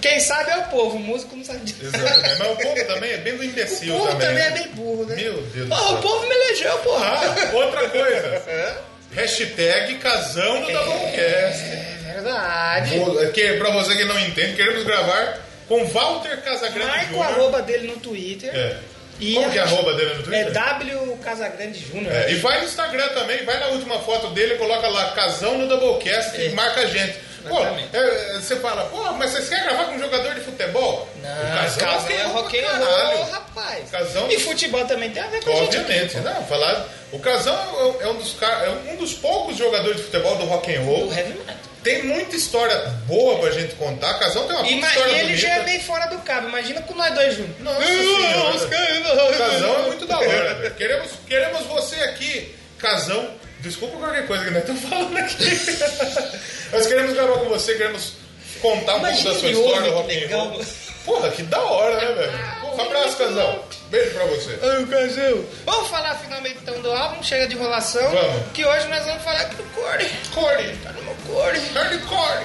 Quem 0.00 0.20
sabe 0.20 0.50
é 0.52 0.56
o 0.58 0.62
povo, 0.68 0.96
o 0.96 1.00
músico 1.00 1.34
não 1.36 1.44
sabe 1.44 1.58
disso. 1.60 1.80
Exatamente. 1.84 2.38
Mas 2.38 2.48
o 2.50 2.56
povo 2.56 2.84
também 2.86 3.10
é 3.12 3.16
bem 3.18 3.34
do 3.36 3.40
O 3.40 3.44
imbecil 3.44 3.92
povo 3.94 4.06
também. 4.12 4.28
também 4.28 4.44
é 4.44 4.50
né? 4.50 4.58
bem 4.58 4.68
burro, 4.68 5.04
né? 5.06 5.16
Meu 5.16 5.32
Deus 5.42 5.68
do 5.68 5.74
céu. 5.76 5.84
o 5.94 5.96
povo 6.02 6.26
me 6.28 6.34
elegeu, 6.34 6.78
porra. 6.78 7.06
Ah, 7.06 7.54
outra 7.56 7.88
coisa. 7.88 8.42
Hashtag 9.16 9.94
casão 9.96 10.60
no 10.60 10.66
Doublecast. 10.70 11.62
É 11.64 12.12
verdade. 12.14 12.98
Vou- 12.98 13.32
Que, 13.32 13.52
pra 13.54 13.70
você 13.70 13.96
que 13.96 14.04
não 14.04 14.18
entende, 14.20 14.54
queremos 14.54 14.84
gravar 14.84 15.38
com 15.66 15.84
Walter 15.86 16.36
Casagrande 16.42 16.86
Marca 16.86 17.14
o 17.14 17.16
Jr. 17.18 17.22
arroba 17.24 17.62
dele 17.62 17.86
no 17.88 17.96
Twitter. 17.96 18.54
É. 18.54 18.76
E 19.18 19.32
Como 19.34 19.50
que 19.50 19.58
é 19.58 19.62
arroba 19.62 19.94
dele 19.94 20.14
no 20.16 20.22
Twitter? 20.22 20.46
É 20.48 20.50
W 20.50 21.18
Casagrande 21.24 21.78
Júnior. 21.80 22.12
É, 22.14 22.30
e 22.30 22.34
vai 22.36 22.58
no 22.60 22.66
Instagram 22.66 23.08
também, 23.08 23.42
vai 23.44 23.58
na 23.58 23.68
última 23.68 23.98
foto 24.00 24.28
dele, 24.28 24.56
coloca 24.56 24.86
lá 24.88 25.12
casão 25.12 25.56
no 25.56 25.66
Doublecast 25.66 26.38
e 26.38 26.50
marca 26.50 26.82
a 26.82 26.86
gente. 26.86 27.14
Pô, 27.48 27.60
Exatamente. 27.60 27.96
é, 27.96 27.98
é, 28.36 28.40
você 28.40 28.56
fala, 28.56 28.84
pô, 28.86 29.02
mas 29.12 29.30
vocês 29.30 29.48
querem 29.48 29.64
gravar 29.64 29.84
com 29.86 29.92
um 29.92 29.98
jogador 30.00 30.34
de 30.34 30.40
futebol? 30.40 31.08
Não, 31.22 31.30
o 31.30 31.56
casal, 31.56 31.88
casão 31.94 32.10
é 32.10 32.22
rock 32.24 32.58
and 32.58 32.68
roll, 32.78 33.24
rapaz. 33.30 33.90
Casão- 33.90 34.30
E 34.30 34.38
futebol 34.40 34.84
também 34.86 35.10
tem 35.10 35.22
a 35.22 35.26
ver 35.28 35.42
com. 35.44 35.50
Obviamente, 35.50 36.16
não, 36.18 36.44
falar. 36.46 36.86
O 37.12 37.18
Casão 37.20 37.56
é 38.00 38.08
um 38.08 38.14
dos, 38.16 38.32
ca- 38.34 38.64
é 38.64 38.90
um 38.92 38.96
dos 38.96 39.14
poucos 39.14 39.56
jogadores 39.56 39.96
de 39.98 40.02
futebol 40.02 40.36
do 40.36 40.44
rock 40.46 40.74
and 40.74 40.80
roll. 40.82 41.06
Do 41.06 41.14
heavy 41.14 41.34
metal. 41.38 41.54
Tem 41.82 42.02
muita 42.02 42.34
história 42.34 42.76
boa 43.06 43.38
pra 43.38 43.52
gente 43.52 43.76
contar. 43.76 44.14
Casão 44.18 44.44
tem 44.48 44.56
uma 44.56 44.66
E, 44.66 44.74
puta 44.74 44.80
ma- 44.80 44.88
história 44.92 45.10
e 45.12 45.14
ele 45.14 45.24
bonita. 45.28 45.40
já 45.46 45.54
é 45.54 45.60
bem 45.62 45.80
fora 45.80 46.06
do 46.06 46.18
cabo. 46.18 46.48
Imagina 46.48 46.82
com 46.82 46.94
nós 46.94 47.14
dois 47.14 47.36
juntos. 47.36 47.60
Nossa. 47.60 48.66
O 48.66 49.38
Casão 49.38 49.74
é 49.78 49.82
muito 49.86 50.04
da 50.06 50.18
hora. 50.18 50.70
Queremos, 50.76 51.10
queremos 51.28 51.62
você 51.66 51.94
aqui, 51.96 52.54
Casão. 52.78 53.30
Desculpa 53.60 53.96
qualquer 53.98 54.26
coisa 54.26 54.44
que 54.44 54.50
nós 54.50 54.60
estamos 54.60 54.82
falando 54.82 55.16
aqui. 55.16 55.44
Nós 56.72 56.86
queremos 56.86 57.14
gravar 57.14 57.38
com 57.38 57.48
você, 57.48 57.74
queremos 57.74 58.12
contar 58.60 58.96
um 58.96 58.98
Imagina 58.98 59.30
pouco 59.30 59.34
da 59.34 59.40
sua 59.40 59.50
história 59.50 59.92
ouve, 59.92 60.12
rock 60.12 60.26
que 60.26 60.34
and 60.34 60.36
roll. 60.36 60.64
Porra, 61.04 61.30
que 61.30 61.42
da 61.44 61.60
hora, 61.60 61.96
né, 61.96 62.12
velho? 62.14 62.74
Um 62.74 62.80
abraço, 62.82 63.16
Casão. 63.16 63.62
Beijo 63.90 64.10
pra 64.10 64.24
você. 64.26 64.58
Ai, 64.60 64.82
o 64.82 64.86
Casão. 64.88 65.44
Vamos 65.64 65.88
falar 65.88 66.14
finalmente 66.16 66.58
então 66.60 66.80
do 66.82 66.90
álbum, 66.90 67.22
chega 67.22 67.46
de 67.46 67.54
enrolação. 67.54 68.10
Vamos. 68.10 68.52
Que 68.52 68.64
hoje 68.64 68.88
nós 68.88 69.04
vamos 69.04 69.22
falar 69.22 69.40
aqui 69.42 69.54
do 69.54 69.64
Core. 69.74 70.10
Corey. 70.34 70.76
Tá 70.82 70.92
no 70.92 71.02
meu 71.02 71.14
Core. 71.26 71.60
Hardcore. 71.74 72.44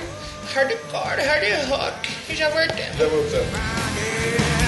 Hardcore, 0.53 1.21
hard 1.21 1.69
rock. 1.69 2.09
E 2.29 2.35
já 2.35 2.49
voltemos. 2.49 2.97
Já 2.97 3.05
voltamos. 3.07 4.60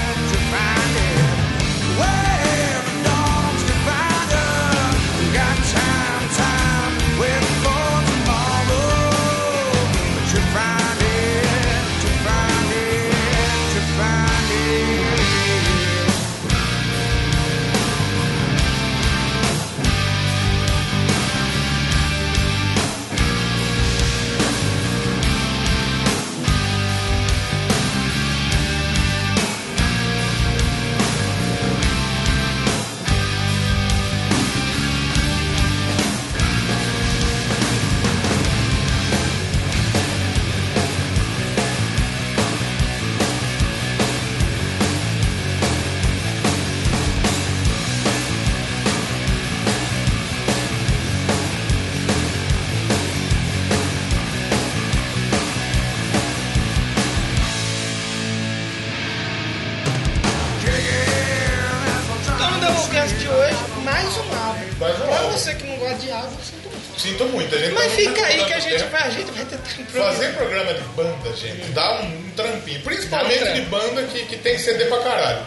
Eu 66.25 66.43
sinto 66.43 66.69
muito. 66.69 66.99
Sinto 66.99 67.25
muito, 67.25 67.55
a 67.55 67.57
gente 67.59 67.73
Mas 67.73 67.91
tá 67.91 67.95
fica 67.97 68.25
aí 68.25 68.35
que 68.45 68.53
a 68.53 68.57
tempo. 68.59 68.69
gente 68.69 68.83
vai, 68.85 69.03
a 69.03 69.09
gente 69.09 69.31
vai 69.31 69.45
tentar 69.45 69.71
improvisar. 69.71 70.13
Fazer 70.13 70.33
programa 70.35 70.73
de 70.73 70.81
banda, 70.81 71.33
gente, 71.35 71.65
dá 71.71 71.91
um, 72.01 72.05
um 72.05 72.31
trampinho. 72.35 72.81
Principalmente 72.81 73.43
um 73.43 73.53
de 73.53 73.61
banda 73.61 74.03
que, 74.03 74.25
que 74.25 74.37
tem 74.37 74.57
CD 74.57 74.85
pra 74.85 74.99
caralho. 74.99 75.45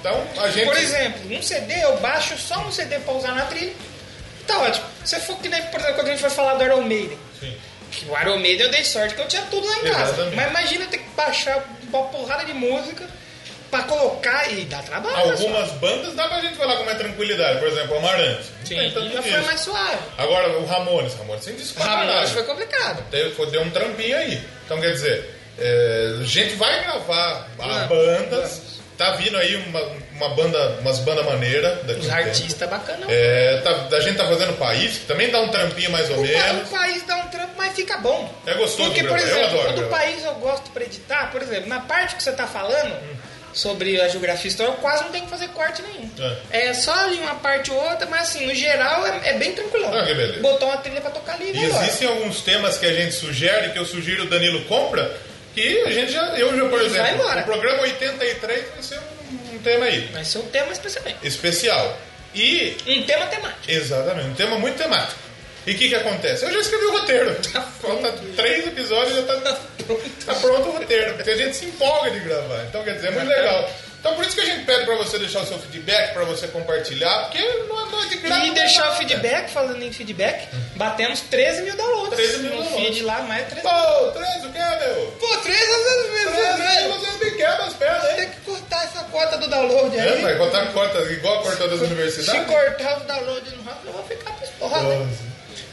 Então, 0.00 0.24
a 0.38 0.48
gente... 0.50 0.66
Por 0.66 0.76
exemplo, 0.76 1.36
um 1.36 1.42
CD, 1.42 1.82
eu 1.82 1.96
baixo 1.98 2.36
só 2.38 2.58
um 2.60 2.70
CD 2.70 2.98
pra 3.00 3.14
usar 3.14 3.32
na 3.34 3.44
trilha. 3.46 3.72
Tá 4.46 4.58
ótimo. 4.60 4.86
Se 5.04 5.18
for 5.20 5.36
que 5.38 5.48
nem, 5.48 5.60
por 5.62 5.78
exemplo, 5.80 5.96
quando 5.96 6.06
a 6.08 6.10
gente 6.10 6.20
foi 6.20 6.30
falar 6.30 6.54
do 6.54 6.64
Iron 6.64 6.82
Maiden. 6.82 7.18
Sim. 7.40 7.54
Que 7.90 8.04
O 8.06 8.18
Iron 8.20 8.38
Maiden 8.38 8.66
eu 8.66 8.70
dei 8.70 8.84
sorte 8.84 9.14
que 9.14 9.20
eu 9.20 9.28
tinha 9.28 9.42
tudo 9.50 9.66
lá 9.66 9.76
em 9.78 9.80
casa. 9.90 10.02
Exatamente. 10.12 10.36
Mas 10.36 10.48
imagina 10.50 10.84
eu 10.84 10.88
ter 10.88 10.98
que 10.98 11.10
baixar 11.16 11.64
uma 11.88 12.02
porrada 12.04 12.44
de 12.44 12.54
música 12.54 13.06
pra 13.70 13.82
colocar 13.82 14.50
e 14.52 14.64
dá 14.64 14.78
trabalho. 14.82 15.16
né, 15.16 15.32
Algumas 15.32 15.70
bandas 15.72 16.14
dá 16.14 16.28
pra 16.28 16.40
gente 16.40 16.56
falar 16.56 16.76
com 16.76 16.84
mais 16.84 16.98
tranquilidade. 16.98 17.58
Por 17.58 17.68
exemplo, 17.68 17.96
Amarante. 17.98 18.44
Não 18.60 18.66
Sim, 18.66 19.10
já 19.12 19.22
foi 19.22 19.40
mais 19.42 19.60
suave. 19.60 19.98
Agora, 20.16 20.48
o 20.58 20.66
Ramones. 20.66 21.14
Ramones 21.14 21.44
sem 21.44 21.54
disco 21.54 21.80
Ramones 21.82 22.30
foi 22.30 22.42
complicado. 22.44 23.02
Foi- 23.36 23.50
Deu 23.50 23.62
um 23.62 23.70
trampinho 23.70 24.16
aí. 24.16 24.42
Então, 24.64 24.80
quer 24.80 24.92
dizer, 24.92 25.34
É, 25.60 26.18
a 26.20 26.24
gente 26.24 26.54
vai 26.54 26.84
gravar 26.84 27.48
Vamos, 27.56 27.88
bandas. 27.88 28.30
vamos. 28.30 28.78
Tá 28.96 29.12
vindo 29.16 29.36
aí 29.36 29.56
uma, 29.56 29.80
uma 30.12 30.28
banda, 30.30 30.78
umas 30.80 30.98
bandas 31.00 31.24
maneiras 31.24 31.78
Os 31.98 32.08
artistas 32.10 32.68
bacanas. 32.70 33.08
É, 33.08 33.60
tá- 33.64 33.96
a 33.96 34.00
gente 34.00 34.16
tá 34.16 34.24
fazendo 34.26 34.56
país, 34.56 34.98
que 34.98 35.06
também 35.06 35.30
dá 35.30 35.40
um 35.40 35.48
trampinho 35.48 35.90
mais 35.90 36.08
ou 36.10 36.16
O, 36.16 36.20
pa- 36.20 36.26
menos. 36.52 36.68
o 36.68 36.70
país 36.72 37.02
dá 37.06 37.16
um 37.16 37.28
trampo, 37.28 37.52
mas 37.56 37.74
fica 37.74 37.96
bom. 37.98 38.32
É 38.46 38.54
gostoso 38.54 38.88
Porque, 38.90 39.02
por 39.04 39.16
gravar, 39.18 39.22
eu 39.32 39.36
exemplo, 39.38 39.58
adoro 39.60 39.74
quando 39.74 39.86
o 39.86 39.88
país 39.88 40.24
eu 40.24 40.34
gosto 40.34 40.70
pra 40.70 40.84
editar, 40.84 41.30
por 41.32 41.42
exemplo, 41.42 41.68
na 41.68 41.80
parte 41.80 42.14
que 42.16 42.22
você 42.22 42.30
tá 42.32 42.46
falando 42.46 42.96
sobre 43.52 44.00
a 44.00 44.08
geografia 44.08 44.48
histórica, 44.48 44.76
eu 44.76 44.80
quase 44.80 45.04
não 45.04 45.10
tem 45.10 45.22
que 45.24 45.30
fazer 45.30 45.48
corte 45.48 45.82
nenhum. 45.82 46.10
É, 46.50 46.72
só 46.74 46.92
ali 46.92 47.16
uma 47.18 47.34
parte 47.36 47.70
ou 47.70 47.76
outra, 47.76 48.06
mas 48.06 48.22
assim, 48.28 48.46
no 48.46 48.54
geral 48.54 49.06
é, 49.06 49.30
é 49.30 49.32
bem 49.38 49.52
tranquilão. 49.52 49.92
Ah, 49.92 50.04
que 50.04 50.14
beleza. 50.14 50.40
Botou 50.40 50.68
uma 50.68 50.76
trilha 50.78 51.00
pra 51.00 51.10
tocar 51.10 51.34
ali 51.34 51.52
e 51.52 51.64
existem 51.64 52.06
alguns 52.08 52.40
temas 52.42 52.78
que 52.78 52.86
a 52.86 52.92
gente 52.92 53.14
sugere, 53.14 53.70
que 53.70 53.78
eu 53.78 53.84
sugiro 53.86 54.24
o 54.24 54.26
Danilo 54.28 54.64
compra, 54.66 55.16
que 55.54 55.82
a 55.86 55.90
gente 55.90 56.12
já, 56.12 56.22
eu 56.38 56.54
já, 56.56 56.62
por 56.68 56.78
Vai 56.78 56.86
exemplo, 56.86 57.14
embora. 57.14 57.40
o 57.40 57.44
programa 57.44 57.82
83 57.82 58.64
vai 58.74 58.82
ser 58.82 58.98
um, 58.98 59.54
um 59.54 59.58
tema 59.58 59.86
aí, 59.86 60.00
Vai 60.12 60.24
ser 60.24 60.38
um 60.38 60.46
tema 60.46 60.72
especialmente. 60.72 61.18
especial. 61.22 61.98
E, 62.34 62.76
Um 62.86 63.02
tema 63.04 63.26
temático. 63.26 63.58
exatamente, 63.70 64.28
um 64.28 64.34
tema 64.34 64.58
muito 64.58 64.76
temático. 64.76 65.18
E 65.68 65.72
o 65.74 65.78
que 65.78 65.88
que 65.88 65.94
acontece? 65.94 66.44
Eu 66.44 66.52
já 66.52 66.60
escrevi 66.60 66.84
o 66.86 66.92
roteiro. 66.92 67.36
Falta 67.82 68.12
três 68.36 68.66
episódios 68.66 69.18
e 69.18 69.26
já 69.26 69.34
tá, 69.40 69.58
tá 70.26 70.34
pronto 70.36 70.68
o 70.68 70.72
roteiro. 70.72 71.14
Porque 71.14 71.30
a 71.30 71.36
gente 71.36 71.56
se 71.56 71.66
empolga 71.66 72.10
de 72.10 72.20
gravar. 72.20 72.64
Então, 72.68 72.82
quer 72.82 72.94
dizer, 72.94 73.08
é 73.08 73.10
muito 73.10 73.28
legal. 73.28 73.70
Então, 74.00 74.14
por 74.14 74.24
isso 74.24 74.34
que 74.36 74.40
a 74.42 74.44
gente 74.44 74.64
pede 74.64 74.84
pra 74.86 74.94
você 74.94 75.18
deixar 75.18 75.40
o 75.42 75.46
seu 75.46 75.58
feedback, 75.58 76.12
pra 76.12 76.22
você 76.24 76.46
compartilhar, 76.46 77.24
porque 77.24 77.42
não 77.68 77.80
é, 77.86 77.90
não 77.90 78.02
é 78.04 78.06
de 78.06 78.16
graça. 78.18 78.44
E 78.46 78.50
é 78.50 78.52
deixar 78.54 78.92
o 78.92 78.94
feedback, 78.94 79.50
falando 79.50 79.82
em 79.82 79.92
feedback, 79.92 80.48
batemos 80.76 81.20
13 81.22 81.62
mil 81.62 81.76
downloads. 81.76 82.14
13 82.16 82.38
mil 82.38 82.50
no 82.54 82.62
downloads. 82.62 82.86
feed 82.86 83.02
lá, 83.02 83.22
mais 83.22 83.46
13 83.48 83.60
Pô, 83.62 84.10
três 84.12 84.44
o 84.44 84.48
que, 84.52 84.58
meu? 84.58 85.16
Pô, 85.18 85.36
13 85.38 85.60
às 85.62 85.82
vezes 85.82 86.32
Três, 86.32 86.56
velho. 86.58 86.88
vocês 86.94 87.18
me 87.18 87.30
quebram 87.32 87.64
as 87.66 87.74
pernas, 87.74 88.04
hein? 88.10 88.16
Tem 88.18 88.30
que 88.30 88.40
cortar 88.42 88.84
essa 88.84 89.02
cota 89.04 89.36
do 89.36 89.48
download 89.48 89.98
É, 89.98 90.00
aí. 90.12 90.22
vai 90.22 90.34
botar 90.36 90.66
corta, 90.66 90.98
igual 91.12 91.42
cortou 91.42 91.68
das 91.68 91.80
Se 91.80 91.84
universidades? 91.86 92.46
cortar 92.46 92.98
o 92.98 93.04
download 93.04 93.50
no 93.56 93.62
rádio, 93.64 93.80
eu 93.86 93.92
vou 93.92 94.04
ficar 94.04 94.30
pistola. 94.34 95.08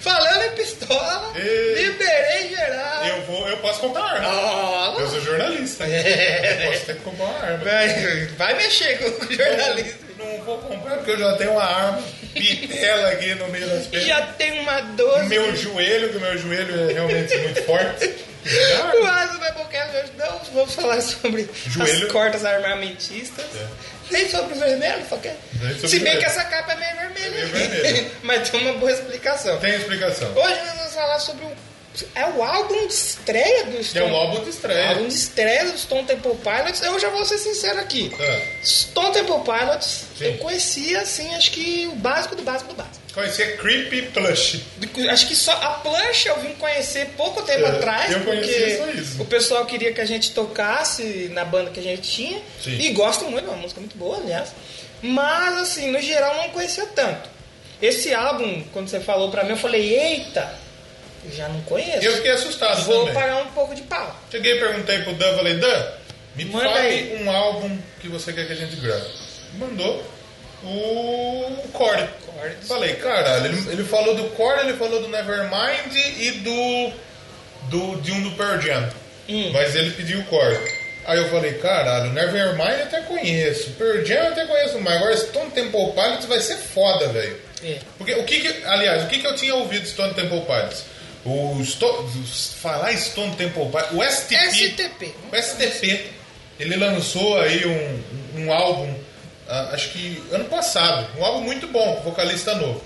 Falando 0.06 0.44
em 0.44 0.52
pistola, 0.52 1.34
E- 1.36 1.74
liberei 1.84 2.50
geral. 2.50 3.06
Eu, 3.08 3.22
vou, 3.24 3.48
eu 3.50 3.58
posso 3.58 3.80
comprar 3.80 4.04
arma. 4.04 4.28
Ó, 4.30 5.00
Eu 5.00 5.10
sou 5.10 5.20
jornalista. 5.22 5.84
Eu 5.88 6.72
posso 6.72 6.86
ter 6.86 6.96
que 6.96 7.02
comprar 7.02 7.26
uma 7.26 7.40
arma. 7.40 7.58
vai, 7.66 8.26
vai 8.38 8.54
mexer 8.54 8.98
com 9.00 9.26
o 9.26 9.34
jornalista. 9.34 10.06
Não 10.20 10.44
vou 10.44 10.58
comprar 10.60 10.98
porque 10.98 11.12
eu 11.12 11.18
já 11.20 11.36
tenho 11.38 11.52
uma 11.54 11.64
arma 11.64 12.04
pitela 12.34 13.10
aqui 13.10 13.34
no 13.36 13.48
meio 13.50 13.68
das 13.68 13.88
pernas. 13.88 14.08
Já 14.08 14.22
tem 14.28 14.60
uma 14.60 14.80
12. 14.82 15.26
Meu 15.28 15.56
joelho, 15.56 16.10
que 16.10 16.18
o 16.18 16.22
meu 16.22 16.38
joelho 16.38 16.90
é 16.90 16.94
realmente 16.94 17.36
muito 17.40 17.64
forte. 17.64 18.14
O 19.02 19.06
Asa 19.08 19.38
vai 19.40 19.52
hoje. 20.04 20.12
Não 20.18 20.40
vamos 20.54 20.76
falar 20.76 21.02
sobre 21.02 21.50
Joelho. 21.66 22.06
as 22.06 22.12
cortas 22.12 22.46
armamentistas. 22.46 23.46
Nem 24.12 24.30
sobre 24.30 24.54
o 24.54 24.58
vermelho, 24.60 25.04
que... 25.04 25.08
Sobre 25.08 25.88
Se 25.88 25.88
bem 25.88 25.90
vermelho. 25.90 26.20
que 26.20 26.26
essa 26.26 26.44
capa 26.46 26.74
é 26.74 26.76
meio 26.76 26.96
vermelha. 26.96 27.26
É 27.26 27.30
meio 27.46 27.48
vermelha. 27.72 28.12
Mas 28.24 28.50
tem 28.50 28.60
uma 28.62 28.74
boa 28.74 28.92
explicação. 28.92 29.58
Tem 29.60 29.76
explicação. 29.76 30.32
Hoje 30.36 30.60
nós 30.66 30.78
vamos 30.78 30.94
falar 30.94 31.20
sobre 31.20 31.46
o. 31.46 31.52
É 32.14 32.26
o 32.26 32.44
álbum 32.44 32.88
de 32.88 32.94
estreia 32.94 33.64
do 33.68 33.78
É 33.78 33.84
Stone. 33.84 34.12
um 34.12 34.16
álbum 34.16 34.44
de 34.44 34.50
estreia. 34.50 34.90
álbum 34.90 35.08
de 35.08 35.14
estreia 35.14 35.64
do 35.72 35.78
Stone 35.78 36.04
Temple 36.04 36.36
Pilots. 36.44 36.82
Eu 36.84 37.00
já 37.00 37.10
vou 37.10 37.24
ser 37.24 37.38
sincero 37.38 37.80
aqui. 37.80 38.14
É. 38.20 38.48
Stone 38.66 39.14
Temple 39.14 39.40
Pilots, 39.46 40.04
Sim. 40.18 40.26
eu 40.26 40.38
conhecia, 40.40 41.00
assim, 41.02 41.34
acho 41.36 41.52
que 41.52 41.88
o 41.88 41.96
básico 41.96 42.36
do 42.36 42.42
básico 42.44 42.74
do 42.74 42.76
básico. 42.76 43.05
Conhecer 43.16 43.58
Creepy 43.58 44.02
Plush. 44.14 44.62
Acho 45.10 45.28
que 45.28 45.36
só 45.36 45.54
a 45.54 45.70
Plush 45.76 46.26
eu 46.28 46.38
vim 46.42 46.54
conhecer 46.56 47.08
pouco 47.18 47.42
tempo 47.44 47.64
É, 47.66 47.70
atrás, 47.70 48.12
eu 48.12 48.20
porque 48.20 48.78
só 48.78 48.88
isso. 48.90 49.22
o 49.22 49.26
pessoal 49.26 49.66
queria 49.66 49.94
que 49.94 50.02
a 50.02 50.06
gente 50.06 50.32
tocasse 50.32 51.30
na 51.32 51.46
banda 51.46 51.72
que 51.72 51.80
a 51.80 51.84
gente 51.84 52.02
tinha. 52.02 52.42
Sim. 52.62 52.78
E 52.78 52.90
gosto 52.92 53.24
muito, 53.26 53.48
é 53.48 53.52
uma 53.52 53.58
música 53.62 53.80
muito 53.80 53.98
boa, 53.98 54.18
aliás. 54.18 54.50
Mas, 55.02 55.58
assim, 55.60 55.92
no 55.92 56.02
geral 56.02 56.36
não 56.36 56.50
conhecia 56.50 56.86
tanto. 56.88 57.30
Esse 57.82 58.14
álbum, 58.14 58.64
quando 58.74 58.90
você 58.90 59.00
falou 59.00 59.32
pra 59.32 59.44
mim, 59.46 59.52
eu 59.52 59.58
falei, 59.58 59.98
eita, 59.98 60.54
eu 61.24 61.32
já 61.32 61.48
não 61.48 61.62
conheço. 61.62 62.06
Eu 62.06 62.14
fiquei 62.18 62.32
assustado 62.32 62.84
Vou 62.84 63.00
também. 63.06 63.14
pagar 63.14 63.38
um 63.44 63.48
pouco 63.52 63.74
de 63.74 63.82
pau. 63.84 64.14
Cheguei 64.30 64.58
e 64.58 64.60
perguntei 64.60 65.00
pro 65.00 65.14
Dan, 65.14 65.36
falei, 65.38 65.54
Dan, 65.56 65.86
me 66.36 66.46
Manda 66.46 66.70
fale 66.70 66.88
aí. 66.88 67.24
um 67.24 67.32
álbum 67.32 67.78
que 68.02 68.10
você 68.10 68.34
quer 68.34 68.46
que 68.46 68.54
a 68.54 68.56
gente 68.58 68.76
grave. 68.78 69.06
Mandou 69.54 70.04
o 70.66 71.68
Core. 71.74 72.08
Core. 72.26 72.52
Falei, 72.68 72.96
caralho, 72.96 73.46
ele, 73.46 73.72
ele 73.72 73.84
falou 73.84 74.16
do 74.16 74.24
Core, 74.32 74.60
ele 74.62 74.74
falou 74.78 75.02
do 75.02 75.08
Nevermind 75.08 75.94
e 75.96 76.32
do, 76.32 76.94
do 77.70 78.02
de 78.02 78.12
um 78.12 78.24
do 78.24 78.32
Pearl 78.32 78.60
Jam. 78.60 78.90
Hum. 79.30 79.52
Mas 79.54 79.76
ele 79.76 79.92
pediu 79.92 80.20
o 80.20 80.26
Core. 80.26 80.58
Aí 81.06 81.18
eu 81.20 81.30
falei, 81.30 81.54
caralho, 81.56 82.12
Nevermind 82.14 82.80
eu 82.80 82.84
até 82.86 83.02
conheço, 83.02 83.72
Pearl 83.72 84.04
Jam 84.04 84.18
eu 84.24 84.32
até 84.32 84.46
conheço, 84.46 84.80
mas 84.80 84.96
agora 84.96 85.16
Stone 85.18 85.52
Temple 85.52 85.92
Pilots 85.94 86.26
vai 86.26 86.40
ser 86.40 86.58
foda, 86.58 87.08
velho. 87.10 87.38
É. 87.64 87.78
Porque 87.98 88.14
o 88.16 88.24
que, 88.24 88.40
que 88.42 88.66
aliás, 88.66 89.04
o 89.04 89.08
que, 89.08 89.20
que 89.20 89.28
eu 89.28 89.36
tinha 89.36 89.56
ouvido 89.56 89.84
de 89.84 89.90
Stone 89.90 90.14
Temple 90.14 90.42
Pilots? 90.42 90.84
O 91.26 91.60
Sto- 91.64 92.08
falar 92.62 92.96
Stone 92.98 93.36
Temple 93.36 93.66
Pilots, 93.70 93.92
o 93.94 94.04
STP, 94.04 94.52
STP. 94.52 95.16
o 95.32 95.36
STP, 95.36 96.06
ele 96.60 96.76
lançou 96.76 97.40
aí 97.40 97.66
um, 97.66 98.40
um 98.42 98.54
álbum, 98.54 98.94
ah, 99.48 99.70
acho 99.74 99.90
que 99.90 100.24
ano 100.32 100.46
passado, 100.46 101.08
um 101.18 101.26
álbum 101.26 101.42
muito 101.42 101.68
bom, 101.68 102.02
vocalista 102.04 102.56
novo. 102.56 102.82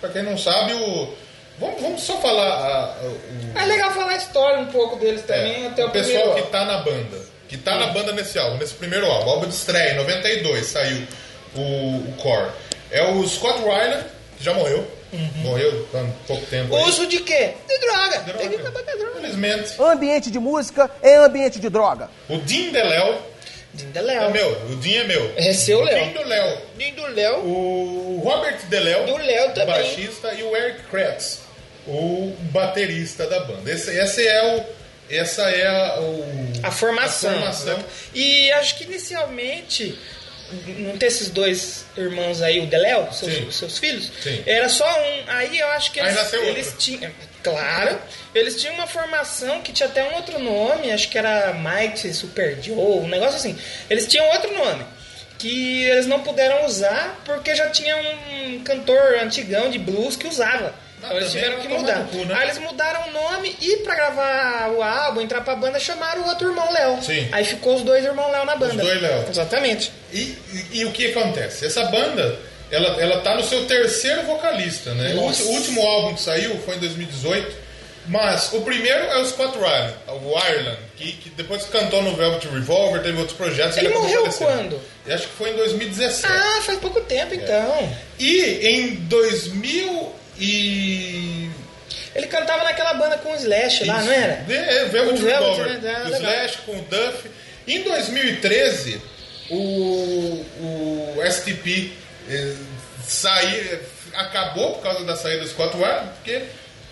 Pra 0.00 0.10
quem 0.10 0.22
não 0.22 0.36
sabe, 0.36 0.74
o 0.74 1.14
vamos, 1.58 1.80
vamos 1.80 2.02
só 2.02 2.18
falar 2.20 2.48
ah, 2.48 2.96
o, 3.02 3.58
É 3.58 3.64
legal 3.66 3.90
falar 3.92 4.12
a 4.12 4.16
história 4.16 4.58
um 4.58 4.66
pouco 4.66 4.96
deles 4.96 5.22
também, 5.22 5.64
é, 5.64 5.66
até 5.68 5.84
o, 5.84 5.88
o 5.88 5.90
pessoal 5.90 6.22
primeiro 6.22 6.44
que 6.46 6.52
tá 6.52 6.64
na 6.64 6.78
banda, 6.78 7.26
que 7.48 7.56
tá 7.56 7.76
na 7.76 7.86
banda 7.86 8.12
nesse 8.12 8.38
álbum, 8.38 8.58
nesse 8.58 8.74
primeiro 8.74 9.06
álbum, 9.06 9.30
álbum 9.30 9.48
de 9.48 9.54
estreia, 9.54 9.92
em 9.92 9.96
92 9.96 10.66
saiu 10.66 11.06
o, 11.54 11.60
o 11.60 12.14
Core. 12.20 12.50
É 12.90 13.04
o 13.04 13.26
Scott 13.26 13.62
Weiler, 13.62 14.04
que 14.36 14.44
já 14.44 14.52
morreu, 14.52 14.86
morreu 15.42 15.88
há 15.94 16.04
pouco 16.26 16.44
tempo. 16.46 16.74
aí. 16.74 16.84
Uso 16.84 17.06
de 17.06 17.20
quê? 17.20 17.54
De 17.68 17.78
droga. 17.78 18.18
Droga. 18.20 18.38
Tem 18.38 18.48
que 18.48 18.56
acabar 18.56 18.82
com 18.82 18.90
a 18.90 18.94
droga. 18.94 19.18
Infelizmente. 19.18 19.74
Ambiente 19.80 20.30
de 20.30 20.38
música 20.38 20.90
é 21.02 21.16
ambiente 21.16 21.58
de 21.60 21.68
droga. 21.68 22.10
O 22.28 22.38
Dean 22.38 22.70
DeLeo 22.72 23.29
Dindeléu. 23.74 24.22
é 24.22 24.28
meu, 24.30 24.50
o 24.70 24.76
Dean 24.76 25.02
é 25.02 25.04
meu. 25.04 25.32
É 25.36 25.52
seu, 25.52 25.80
Léo. 25.82 25.94
Dean 26.12 26.22
do 26.22 26.28
Léo. 26.28 26.58
Din 26.76 26.92
do 26.94 27.06
Léo. 27.06 27.36
O 27.38 28.20
Robert 28.24 28.58
DeLeo, 28.68 29.06
Do 29.06 29.16
Léo 29.16 29.50
o 29.50 29.52
também. 29.52 29.66
baixista, 29.74 30.32
e 30.34 30.42
o 30.42 30.56
Eric 30.56 30.82
Kretz, 30.90 31.40
o 31.86 32.34
baterista 32.52 33.26
da 33.26 33.40
banda. 33.40 33.70
Esse, 33.70 33.90
esse 33.96 34.26
é 34.26 34.56
o, 34.56 34.64
essa 35.14 35.42
é 35.50 35.66
a, 35.66 36.00
o, 36.00 36.52
A 36.64 36.70
formação. 36.70 37.30
a 37.30 37.34
formação. 37.34 37.76
né? 37.78 37.84
E 38.14 38.50
acho 38.52 38.76
que 38.76 38.84
inicialmente, 38.84 39.96
não 40.78 40.96
ter 40.98 41.06
esses 41.06 41.30
dois 41.30 41.84
irmãos 41.96 42.42
aí, 42.42 42.58
o 42.60 42.66
Deléo, 42.66 43.08
seus, 43.12 43.54
seus 43.56 43.78
filhos, 43.78 44.10
Sim. 44.22 44.42
era 44.46 44.68
só 44.68 44.84
um. 44.84 45.22
Aí 45.28 45.58
eu 45.58 45.68
acho 45.68 45.92
que 45.92 46.00
eles, 46.00 46.32
eles 46.32 46.74
tinham. 46.78 47.10
Claro, 47.42 47.98
eles 48.34 48.60
tinham 48.60 48.74
uma 48.74 48.86
formação 48.86 49.60
que 49.62 49.72
tinha 49.72 49.88
até 49.88 50.04
um 50.04 50.14
outro 50.16 50.38
nome, 50.38 50.90
acho 50.92 51.08
que 51.08 51.16
era 51.18 51.52
Mighty 51.54 52.12
Super 52.12 52.58
Joe, 52.62 52.76
um 53.00 53.08
negócio 53.08 53.36
assim. 53.36 53.56
Eles 53.88 54.06
tinham 54.06 54.28
outro 54.30 54.52
nome. 54.56 54.84
Que 55.38 55.84
eles 55.84 56.04
não 56.06 56.20
puderam 56.20 56.66
usar 56.66 57.18
porque 57.24 57.54
já 57.54 57.70
tinha 57.70 57.96
um 57.96 58.60
cantor 58.62 59.14
antigão 59.22 59.70
de 59.70 59.78
blues 59.78 60.14
que 60.14 60.26
usava. 60.26 60.74
Então 60.98 61.16
eles 61.16 61.30
tiveram 61.32 61.60
que 61.60 61.68
mudar. 61.68 62.06
cu, 62.12 62.18
né? 62.26 62.34
Aí 62.36 62.42
eles 62.44 62.58
mudaram 62.58 63.08
o 63.08 63.10
nome 63.10 63.56
e 63.58 63.76
pra 63.78 63.94
gravar 63.94 64.68
o 64.70 64.82
álbum, 64.82 65.22
entrar 65.22 65.40
pra 65.40 65.56
banda, 65.56 65.80
chamaram 65.80 66.24
o 66.24 66.26
outro 66.28 66.50
irmão 66.50 66.70
Léo. 66.70 67.02
Sim. 67.02 67.26
Aí 67.32 67.42
ficou 67.42 67.74
os 67.76 67.80
dois 67.82 68.04
irmãos 68.04 68.30
Léo 68.30 68.44
na 68.44 68.54
banda. 68.54 68.82
dois 68.82 69.00
Léo. 69.00 69.24
Exatamente. 69.30 69.90
E, 70.12 70.18
e- 70.20 70.66
e 70.80 70.84
o 70.84 70.92
que 70.92 71.06
acontece? 71.10 71.64
Essa 71.64 71.84
banda, 71.86 72.38
ela, 72.70 73.00
ela 73.00 73.20
tá 73.20 73.34
no 73.36 73.42
seu 73.42 73.64
terceiro 73.66 74.22
vocalista, 74.22 74.94
né? 74.94 75.12
O, 75.14 75.16
Nossa. 75.26 75.42
ulti- 75.42 75.52
o 75.52 75.54
último 75.56 75.82
álbum 75.86 76.14
que 76.14 76.20
saiu 76.22 76.56
foi 76.64 76.76
em 76.76 76.80
2018. 76.80 77.70
Mas 78.06 78.52
o 78.54 78.62
primeiro 78.62 78.98
é 79.04 79.18
o 79.18 79.26
Scott 79.26 79.56
Ryan, 79.58 79.92
o 80.08 80.36
Ireland, 80.38 80.78
que, 80.96 81.12
que 81.12 81.30
depois 81.30 81.64
cantou 81.66 82.02
no 82.02 82.16
Velvet 82.16 82.44
Revolver, 82.48 83.02
teve 83.02 83.18
outros 83.18 83.36
projetos. 83.36 83.76
Ele 83.76 83.90
morreu 83.90 84.24
quando? 84.32 84.80
Eu 85.06 85.14
acho 85.14 85.28
que 85.28 85.34
foi 85.34 85.50
em 85.50 85.56
2017. 85.56 86.26
Ah, 86.32 86.62
faz 86.62 86.78
pouco 86.78 87.00
tempo 87.02 87.34
então. 87.34 87.92
E 88.18 88.66
em 88.66 88.94
2000 88.94 90.12
e... 90.38 91.50
Ele 92.14 92.26
cantava 92.26 92.64
naquela 92.64 92.94
banda 92.94 93.18
com 93.18 93.30
o 93.32 93.36
Slash 93.36 93.84
lá, 93.84 94.02
não 94.02 94.12
era? 94.12 94.44
É, 94.48 94.84
Velvet 94.86 95.20
O 95.20 95.22
Velvet, 95.22 95.50
Revolver. 95.58 95.80
né? 95.82 96.02
Ah, 96.04 96.08
o. 96.08 96.12
Slash 96.14 96.58
com 96.66 96.72
o 96.72 96.82
Duff. 96.82 97.30
Em 97.68 97.82
2013, 97.82 99.00
o, 99.50 99.54
o 100.60 101.14
STP 101.30 101.92
eh, 102.30 102.54
saiu, 103.06 103.78
acabou 104.14 104.74
por 104.74 104.82
causa 104.82 105.04
da 105.04 105.16
saída 105.16 105.42
do 105.42 105.48
Scott 105.48 105.76
Weiland, 105.76 106.08
porque 106.16 106.42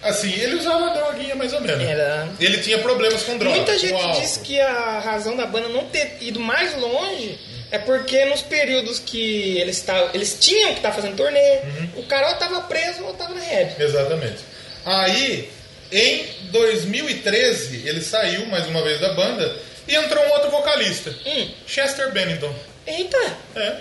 assim, 0.02 0.32
ele 0.32 0.56
usava 0.56 0.90
droguinha 0.90 1.34
mais 1.34 1.52
ou 1.52 1.60
menos. 1.60 1.82
Era. 1.84 2.28
Ele 2.40 2.58
tinha 2.58 2.78
problemas 2.78 3.22
com 3.22 3.36
droga. 3.38 3.56
Muita 3.56 3.78
gente 3.78 3.94
álcool. 3.94 4.20
diz 4.20 4.36
que 4.38 4.60
a 4.60 4.98
razão 5.00 5.36
da 5.36 5.46
banda 5.46 5.68
não 5.68 5.84
ter 5.86 6.16
ido 6.20 6.38
mais 6.40 6.76
longe 6.76 7.38
é 7.70 7.78
porque 7.78 8.24
nos 8.26 8.40
períodos 8.42 8.98
que 8.98 9.58
eles, 9.58 9.80
tavam, 9.82 10.10
eles 10.14 10.38
tinham 10.40 10.70
que 10.70 10.76
estar 10.78 10.92
fazendo 10.92 11.16
turnê, 11.16 11.38
Uhum. 11.58 11.88
o 11.96 12.02
cara 12.04 12.28
ou 12.30 12.34
tava 12.36 12.60
preso 12.62 13.04
ou 13.04 13.12
tava 13.14 13.34
na 13.34 13.40
rehab. 13.40 13.82
Exatamente. 13.82 14.38
Aí, 14.84 15.50
Em 15.90 16.26
2013, 16.50 17.88
ele 17.88 18.02
saiu 18.02 18.44
mais 18.46 18.66
uma 18.66 18.82
vez 18.82 19.00
da 19.00 19.12
banda 19.14 19.56
e 19.86 19.94
entrou 19.94 20.22
um 20.22 20.30
outro 20.32 20.50
vocalista, 20.50 21.10
Hum. 21.26 21.48
Chester 21.66 22.12
Bennington. 22.12 22.54
Eita! 22.86 23.16
É. 23.56 23.76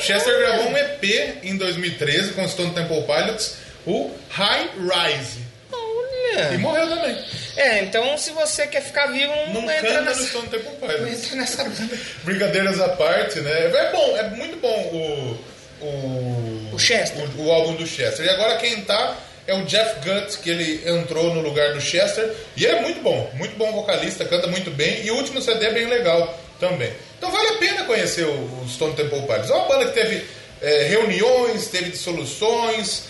Chester 0.00 0.38
gravou 0.38 0.68
um 0.68 0.76
EP 0.76 1.04
em 1.42 1.56
2013 1.56 2.32
com 2.32 2.44
o 2.44 2.48
Stone 2.48 2.72
Temple 2.74 3.02
Pilots, 3.02 3.54
o 3.86 4.10
High 4.30 4.70
Rise. 4.78 5.40
E 5.72 5.74
Olha! 5.74 6.58
morreu 6.58 6.88
também. 6.88 7.18
É, 7.56 7.80
então 7.80 8.16
se 8.16 8.30
você 8.30 8.66
quer 8.66 8.82
ficar 8.82 9.06
vivo, 9.06 9.32
não, 9.52 9.62
Não 9.62 9.70
entra 9.70 9.88
canta 9.88 10.00
no 10.00 10.06
nessa. 10.06 10.26
Stone 10.26 10.48
Temple 10.48 10.70
Não 10.80 10.88
Pilots. 10.88 11.24
entra 11.24 11.36
nessa 11.36 11.64
banda. 11.64 11.98
Brincadeiras 12.24 12.80
à 12.80 12.88
parte, 12.90 13.40
né? 13.40 13.66
É 13.66 13.90
bom, 13.92 14.16
é 14.16 14.22
muito 14.30 14.56
bom 14.60 14.68
o. 14.68 15.52
O, 15.84 16.74
O 16.74 16.78
Chester. 16.78 17.24
O, 17.38 17.46
o 17.46 17.52
álbum 17.52 17.74
do 17.74 17.86
Chester. 17.86 18.24
E 18.24 18.28
agora 18.28 18.56
quem 18.58 18.82
tá 18.82 19.16
é 19.46 19.54
o 19.54 19.64
Jeff 19.64 19.96
Gutt, 20.08 20.38
que 20.38 20.48
ele 20.50 20.80
entrou 20.88 21.34
no 21.34 21.40
lugar 21.40 21.74
do 21.74 21.80
Chester. 21.80 22.32
E 22.56 22.64
é 22.66 22.80
muito 22.80 23.00
bom, 23.02 23.28
muito 23.34 23.56
bom 23.56 23.72
vocalista, 23.72 24.24
canta 24.24 24.46
muito 24.46 24.70
bem. 24.70 25.04
E 25.04 25.10
o 25.10 25.16
último 25.16 25.42
CD 25.42 25.66
é 25.66 25.70
bem 25.72 25.86
legal 25.86 26.40
também. 26.60 26.92
Então 27.22 27.30
vale 27.30 27.50
a 27.50 27.58
pena 27.58 27.84
conhecer 27.84 28.24
o, 28.24 28.66
Stone 28.68 28.94
Temple 28.94 29.22
Pilots. 29.22 29.48
É 29.48 29.54
uma 29.54 29.68
banda 29.68 29.84
que 29.86 29.92
teve 29.92 30.26
é, 30.60 30.88
reuniões, 30.88 31.68
teve 31.68 31.90
dissoluções. 31.90 33.04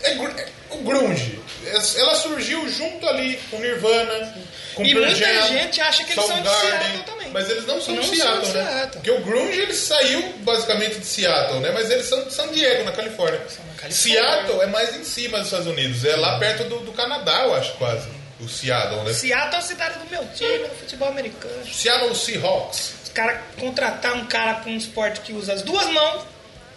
É, 0.00 0.12
é 0.12 0.46
o 0.70 0.76
grunge. 0.78 1.40
É- 1.66 2.00
Ela 2.00 2.14
surgiu 2.14 2.68
junto 2.68 3.04
ali 3.04 3.40
com 3.50 3.58
Nirvana, 3.58 4.32
com 4.76 4.84
E 4.84 4.92
Pearl 4.94 5.06
muita 5.06 5.16
Jam, 5.16 5.48
gente 5.48 5.80
acha 5.80 6.04
que 6.04 6.12
eles 6.12 6.24
são 6.24 6.40
de 6.40 6.48
Soundgarden, 6.48 6.78
Seattle 6.78 7.02
também. 7.04 7.28
Mas 7.32 7.50
eles 7.50 7.66
não 7.66 7.80
são 7.80 7.94
Não 7.96 8.02
de 8.02 8.06
são 8.06 8.16
Seattle, 8.16 8.46
de 8.46 8.58
né? 8.58 8.64
Seattle. 8.64 8.90
Porque 8.92 9.10
o 9.10 9.20
grunge 9.24 9.60
ele 9.60 9.74
saiu 9.74 10.22
basicamente 10.44 11.00
de 11.00 11.06
Seattle, 11.06 11.58
né? 11.58 11.72
Mas 11.74 11.90
eles 11.90 12.06
são 12.06 12.22
de 12.22 12.32
San 12.32 12.46
Diego, 12.46 12.84
na 12.84 12.92
Califórnia. 12.92 13.40
na 13.40 13.74
Califórnia. 13.74 13.90
Seattle 13.90 14.62
é 14.62 14.66
mais 14.66 14.94
em 14.94 15.02
cima 15.02 15.38
dos 15.38 15.48
Estados 15.48 15.66
Unidos. 15.66 16.04
É 16.04 16.14
lá 16.14 16.38
perto 16.38 16.62
do, 16.68 16.78
do 16.78 16.92
Canadá, 16.92 17.42
eu 17.42 17.54
acho, 17.56 17.72
quase. 17.72 18.06
O 18.42 18.48
Seattle, 18.48 19.04
né? 19.04 19.12
Seattle 19.12 19.54
é 19.54 19.58
a 19.58 19.60
cidade 19.62 19.98
do 19.98 20.10
meu 20.10 20.24
time 20.34 20.58
no 20.58 20.68
futebol 20.74 21.08
americano. 21.08 21.64
Seattle 21.66 22.14
Seahawks. 22.14 22.94
Os 23.04 23.08
caras 23.10 23.38
contratar 23.58 24.14
um 24.14 24.24
cara 24.26 24.54
pra 24.54 24.70
um 24.70 24.76
esporte 24.76 25.20
que 25.20 25.32
usa 25.32 25.52
as 25.52 25.62
duas 25.62 25.86
mãos 25.88 26.24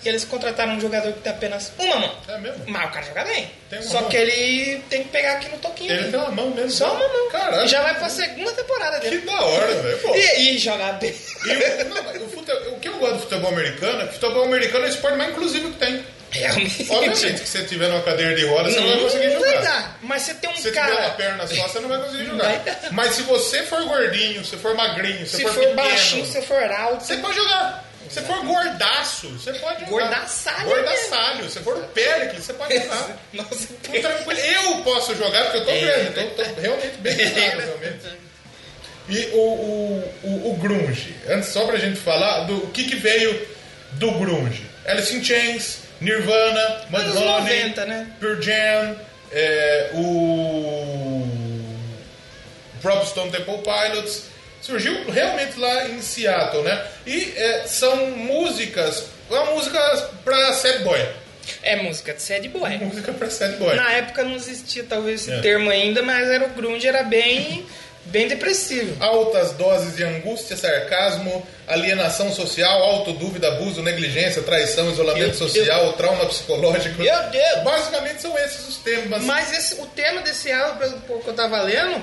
e 0.04 0.10
eles 0.10 0.24
contrataram 0.26 0.74
um 0.74 0.80
jogador 0.80 1.12
que 1.14 1.22
tem 1.22 1.32
apenas 1.32 1.72
uma 1.80 1.96
mão. 1.96 2.16
É 2.28 2.38
mesmo? 2.38 2.64
Mas 2.68 2.86
o 2.90 2.92
cara 2.94 3.06
joga 3.08 3.24
bem. 3.24 3.50
Só 3.82 4.02
mão? 4.02 4.10
que 4.10 4.18
ele 4.18 4.80
tem 4.90 5.04
que 5.04 5.10
pegar 5.10 5.34
aqui 5.34 5.50
no 5.50 5.58
toquinho. 5.58 5.92
Ele 5.92 6.12
tem 6.12 6.20
uma 6.20 6.30
mão 6.32 6.50
mesmo. 6.52 6.70
Só 6.70 6.94
uma 6.94 7.08
mão. 7.08 7.30
Caralho. 7.32 7.66
E 7.66 7.68
já 7.68 7.82
vai 7.82 7.96
pra 7.98 8.10
segunda 8.10 8.52
temporada 8.52 9.00
Que 9.00 9.10
dele. 9.10 9.22
da 9.26 9.42
hora, 9.42 9.74
velho. 9.82 9.98
Pô. 10.00 10.16
E, 10.16 10.52
e 10.56 10.58
jogar 10.60 10.94
bem. 11.00 11.16
E 11.46 11.82
o, 11.84 11.90
não, 11.90 12.26
o, 12.26 12.30
fute- 12.30 12.52
o 12.52 12.80
que 12.80 12.88
eu 12.88 12.98
gosto 13.00 13.14
do 13.16 13.20
futebol 13.22 13.52
americano 13.52 14.02
é 14.02 14.08
que 14.08 14.10
o 14.18 14.20
futebol 14.20 14.44
americano 14.44 14.86
é 14.86 14.88
o 14.88 14.92
esporte 14.92 15.18
mais 15.18 15.32
inclusivo 15.32 15.72
que 15.72 15.78
tem. 15.80 16.06
Realmente. 16.36 16.86
Obviamente 16.92 17.42
que 17.42 17.48
se 17.50 17.58
você 17.58 17.64
tiver 17.66 17.88
numa 17.90 18.02
cadeira 18.02 18.36
de 18.36 18.46
roda, 18.46 18.70
você 18.70 18.80
não, 18.80 18.88
vai 18.90 19.00
conseguir 19.00 19.32
jogar. 19.32 19.52
vai 19.54 19.62
dar. 19.64 20.00
Mas 20.02 20.22
você 20.22 20.34
tem 20.36 20.50
um 20.50 20.56
Se 20.56 20.62
você 20.64 20.70
tiver 20.70 20.82
uma 20.88 20.96
cara. 20.98 21.10
perna 21.12 21.48
só, 21.48 21.68
você 21.68 21.80
não 21.80 21.90
vai 21.90 22.02
conseguir 22.02 22.26
jogar. 22.26 22.44
vai. 22.48 22.76
Mas 22.92 23.16
se 23.16 23.22
você 23.24 23.64
for 23.64 23.84
gordinho, 23.86 24.44
se 24.46 24.58
for 24.58 24.76
magrinho, 24.76 25.26
se, 25.26 25.38
Se 25.38 25.42
for, 25.44 25.52
for 25.54 25.60
pequeno, 25.62 25.76
baixinho, 25.76 26.26
se 26.26 26.42
for 26.42 26.72
alto. 26.72 27.04
você 27.04 27.18
pode 27.18 27.36
jogar. 27.36 27.86
Se 28.10 28.22
for 28.22 28.46
gordaço, 28.46 29.30
você 29.30 29.52
pode 29.54 29.80
jogar. 29.80 29.90
Gordaçalho 29.90 30.66
Gordaçalho. 30.70 31.50
Se 31.50 31.60
for 31.62 31.76
o 31.78 31.84
Péricles, 31.88 32.44
você 32.46 32.54
pode 32.54 32.78
jogar. 32.78 33.18
Nossa, 33.34 33.68
tranquilo. 33.84 34.40
Eu 34.40 34.76
posso 34.84 35.16
jogar 35.16 35.44
porque 35.46 35.58
eu 35.58 35.66
tô 35.66 35.72
É. 35.72 35.80
grande, 35.82 36.12
tô, 36.36 36.44
tô 36.44 36.62
realmente 36.62 36.98
bem 37.00 37.16
pesado, 37.18 37.62
realmente. 37.62 38.26
E 39.10 39.26
o, 39.34 39.38
o, 39.40 40.14
o, 40.24 40.52
o 40.52 40.58
grunge, 40.58 41.16
antes 41.30 41.50
só 41.50 41.66
pra 41.66 41.78
gente 41.78 42.00
falar 42.00 42.42
do 42.42 42.56
o 42.58 42.68
que, 42.72 42.86
que 42.86 42.96
veio 42.96 43.48
do 43.94 44.12
grunge. 44.14 44.66
Alice 44.88 45.16
in 45.16 45.24
Chains, 45.24 45.78
Nirvana, 46.02 46.82
Madonna, 46.90 47.40
90, 47.42 47.86
né? 47.86 48.08
Pearl 48.20 48.42
Jam, 48.42 48.96
é, 49.32 49.92
o 49.94 51.26
o 52.78 52.82
próprio 52.82 53.08
Stone 53.08 53.32
Temple 53.32 53.60
Pilots. 53.64 54.24
Surgiu 54.62 55.10
realmente 55.12 55.60
lá 55.60 55.88
em 55.90 56.02
Seattle, 56.02 56.64
né? 56.64 56.84
E 57.06 57.34
é, 57.36 57.64
são 57.68 58.08
músicas, 58.12 59.06
uma 59.30 59.46
música 59.52 59.80
pra 60.24 60.54
sad 60.54 60.80
boy. 60.84 61.00
É 61.62 61.76
música 61.76 62.14
de 62.14 62.22
sad 62.24 62.48
boy. 62.50 62.78
Música 62.80 63.14
pra 63.14 63.30
sad 63.30 63.58
boy. 63.58 63.76
Na 63.76 63.92
época 63.92 64.24
não 64.24 64.36
existia 64.36 64.84
talvez 64.84 65.22
esse 65.22 65.32
É. 65.32 65.42
termo 65.42 65.70
ainda, 65.70 66.02
mas 66.02 66.28
era 66.30 66.46
o 66.46 66.50
grunge 66.50 66.88
era 66.88 67.04
bem 67.04 67.66
bem 68.06 68.28
depressivo. 68.28 68.96
Altas 69.04 69.52
doses 69.54 69.96
de 69.96 70.04
angústia, 70.04 70.56
sarcasmo, 70.56 71.46
alienação 71.68 72.32
social, 72.32 72.82
autodúvida, 72.84 73.48
abuso, 73.48 73.82
negligência, 73.82 74.42
traição, 74.44 74.92
isolamento 74.92 75.26
Meu 75.26 75.34
social, 75.50 75.94
trauma 75.94 76.26
psicológico. 76.28 77.02
Meu 77.02 77.24
Deus! 77.30 77.64
Basicamente 77.64 78.22
são 78.22 78.38
esses 78.38 78.68
os 78.68 78.78
temas. 78.78 79.24
Mas 79.24 79.52
esse- 79.58 79.82
o 79.82 79.86
tema 79.88 80.22
desse 80.22 80.52
álbum, 80.52 80.78
pelo 80.80 81.02
pouco 81.02 81.24
que 81.24 81.30
eu 81.30 81.34
tava 81.34 81.62
lendo, 81.62 82.02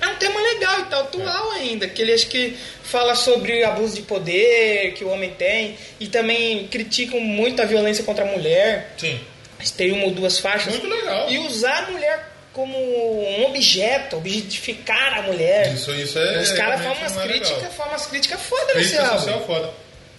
é 0.00 0.06
um 0.06 0.14
tema 0.16 0.40
legal 0.40 0.80
e 0.80 0.84
tá 0.86 1.00
atual 1.00 1.50
ainda. 1.52 1.86
Que 1.88 2.02
ele 2.02 2.12
acho 2.12 2.26
que 2.28 2.56
fala 2.82 3.14
sobre 3.14 3.62
abuso 3.64 3.96
de 3.96 4.02
poder 4.02 4.92
que 4.94 5.04
o 5.04 5.08
homem 5.10 5.30
tem 5.30 5.76
e 6.00 6.06
também 6.06 6.66
criticam 6.68 7.20
muito 7.20 7.60
a 7.60 7.64
violência 7.64 8.04
contra 8.04 8.24
a 8.24 8.28
mulher. 8.28 8.92
Sim. 8.96 9.20
Mas 9.58 9.72
Tem 9.72 9.90
uma 9.90 10.04
ou 10.04 10.12
duas 10.12 10.38
faixas. 10.38 10.72
Muito 10.74 10.86
legal. 10.88 11.28
E 11.28 11.38
usar 11.38 11.84
a 11.88 11.90
mulher 11.90 12.27
como 12.58 12.76
um 12.76 13.44
objeto, 13.46 14.16
objetificar 14.16 15.20
a 15.20 15.22
mulher. 15.22 15.72
Isso, 15.72 15.92
isso 15.92 16.18
é. 16.18 16.40
Os 16.40 16.50
caras 16.50 16.80
falam 16.80 16.98
umas 16.98 17.16
é 17.16 17.22
críticas, 17.22 17.72
falam 17.74 17.92
umas 17.92 18.06
críticas 18.06 18.40
foda 18.42 18.74
nesse 18.74 18.98
álbum. 18.98 19.18
social 19.20 19.46
foda. 19.46 19.70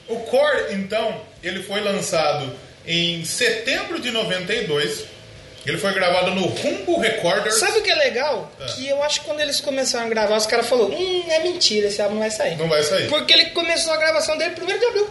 O 0.08 0.22
Core, 0.22 0.74
então, 0.74 1.22
ele 1.44 1.62
foi 1.64 1.82
lançado 1.82 2.56
em 2.88 3.26
setembro 3.26 4.00
de 4.00 4.10
92. 4.10 5.04
Ele 5.66 5.78
foi 5.78 5.94
gravado 5.94 6.32
no 6.32 6.48
Rumble 6.48 7.00
Recorders. 7.02 7.56
Sabe 7.56 7.80
o 7.80 7.84
que 7.84 7.92
é 7.92 7.96
legal? 7.96 8.50
É. 8.58 8.66
Que 8.68 8.88
eu 8.88 9.04
acho 9.04 9.20
que 9.20 9.26
quando 9.26 9.42
eles 9.42 9.60
começaram 9.60 10.06
a 10.06 10.10
gravar, 10.10 10.38
os 10.38 10.46
caras 10.46 10.66
falaram, 10.66 10.92
hum, 10.92 11.26
é 11.28 11.40
mentira, 11.40 11.88
esse 11.88 12.02
álbum 12.02 12.14
não 12.16 12.22
vai 12.22 12.32
sair. 12.32 12.56
Não 12.56 12.70
vai 12.70 12.82
sair. 12.84 13.10
Porque 13.10 13.34
ele 13.34 13.48
começou 13.48 13.92
a 13.92 13.98
gravação 13.98 14.38
dele 14.38 14.56
1 14.60 14.66
de 14.66 14.86
abril. 14.86 15.10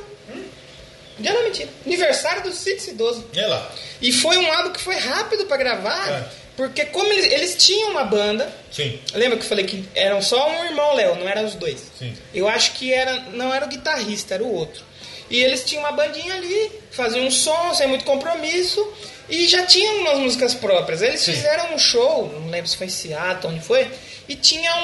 Já 1.21 1.33
não 1.35 1.41
é 1.41 1.45
mentira. 1.45 1.69
Aniversário 1.85 2.43
do 2.45 2.53
Cid 2.53 2.89
Idoso. 2.89 3.27
É 3.37 3.47
lá. 3.47 3.71
E 4.01 4.13
foi 4.13 4.39
um 4.39 4.51
álbum 4.51 4.71
que 4.71 4.81
foi 4.81 4.97
rápido 4.97 5.45
pra 5.45 5.59
gravar, 5.59 6.09
É. 6.11 6.48
porque 6.59 6.85
como 6.87 7.11
eles, 7.13 7.33
eles 7.33 7.55
tinham 7.57 7.93
uma 7.93 8.03
banda, 8.05 8.53
Sim. 8.73 8.99
lembra 9.15 9.39
que 9.39 9.45
eu 9.45 9.49
falei 9.49 9.65
que 9.65 9.89
eram 9.95 10.21
só 10.21 10.51
um 10.51 10.65
irmão 10.65 10.93
Léo, 10.95 11.15
não 11.15 11.29
eram 11.29 11.45
os 11.47 11.55
dois. 11.55 11.81
Sim. 11.97 12.13
Eu 12.35 12.49
acho 12.49 12.73
que 12.73 12.93
era, 12.93 13.15
não 13.33 13.55
era 13.55 13.65
o 13.65 13.69
guitarrista, 13.69 14.35
era 14.35 14.43
o 14.43 14.53
outro. 14.53 14.83
E 15.31 15.41
eles 15.41 15.63
tinham 15.65 15.85
uma 15.85 15.93
bandinha 15.93 16.35
ali, 16.35 16.73
faziam 16.91 17.25
um 17.25 17.31
som 17.31 17.73
sem 17.75 17.87
muito 17.87 18.05
compromisso 18.05 18.93
e 19.29 19.47
já 19.47 19.65
tinham 19.67 19.99
umas 20.01 20.19
músicas 20.19 20.53
próprias. 20.55 21.01
Eles 21.01 21.21
Sim. 21.21 21.33
fizeram 21.35 21.75
um 21.75 21.79
show, 21.79 22.29
não 22.41 22.51
lembro 22.51 22.69
se 22.69 22.77
foi 22.77 22.87
em 22.89 22.91
Seattle, 22.91 23.53
onde 23.55 23.65
foi, 23.65 23.89
e 24.29 24.35
tinha 24.35 24.75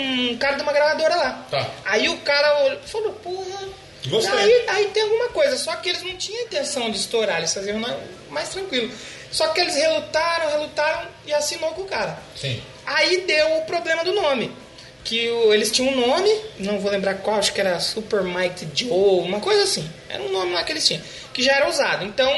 um 0.00 0.36
cara 0.38 0.56
de 0.56 0.62
uma 0.62 0.72
gravadora 0.72 1.16
lá. 1.16 1.46
Tá. 1.50 1.70
Aí 1.84 2.08
o 2.08 2.16
cara 2.18 2.64
olhou- 2.64 2.80
falou, 2.86 3.12
porra. 3.14 3.68
Gostei. 4.06 4.38
Aí, 4.38 4.64
aí 4.68 4.86
tem 4.88 5.02
alguma 5.02 5.28
coisa, 5.30 5.56
só 5.56 5.74
que 5.76 5.88
eles 5.88 6.02
não 6.02 6.14
tinham 6.16 6.42
intenção 6.44 6.90
de 6.90 6.98
estourar, 6.98 7.38
eles 7.38 7.52
faziam 7.54 7.78
mais 8.30 8.48
tranquilo. 8.50 8.90
Só 9.34 9.48
que 9.48 9.60
eles 9.60 9.74
relutaram, 9.74 10.48
relutaram 10.50 11.08
e 11.26 11.34
assinou 11.34 11.70
com 11.72 11.82
o 11.82 11.86
cara. 11.86 12.16
Sim. 12.36 12.62
Aí 12.86 13.22
deu 13.22 13.58
o 13.58 13.62
problema 13.62 14.04
do 14.04 14.12
nome. 14.12 14.52
Que 15.02 15.28
o- 15.28 15.52
eles 15.52 15.70
tinham 15.72 15.92
um 15.92 16.06
nome, 16.06 16.30
não 16.58 16.78
vou 16.78 16.90
lembrar 16.90 17.14
qual, 17.16 17.36
acho 17.38 17.52
que 17.52 17.60
era 17.60 17.78
Super 17.80 18.22
Mighty 18.22 18.68
Joe, 18.74 19.20
uma 19.26 19.40
coisa 19.40 19.64
assim. 19.64 19.90
Era 20.08 20.22
um 20.22 20.30
nome 20.30 20.52
lá 20.52 20.62
que 20.62 20.70
eles 20.72 20.86
tinham, 20.86 21.02
que 21.32 21.42
já 21.42 21.52
era 21.56 21.68
usado. 21.68 22.04
Então, 22.04 22.32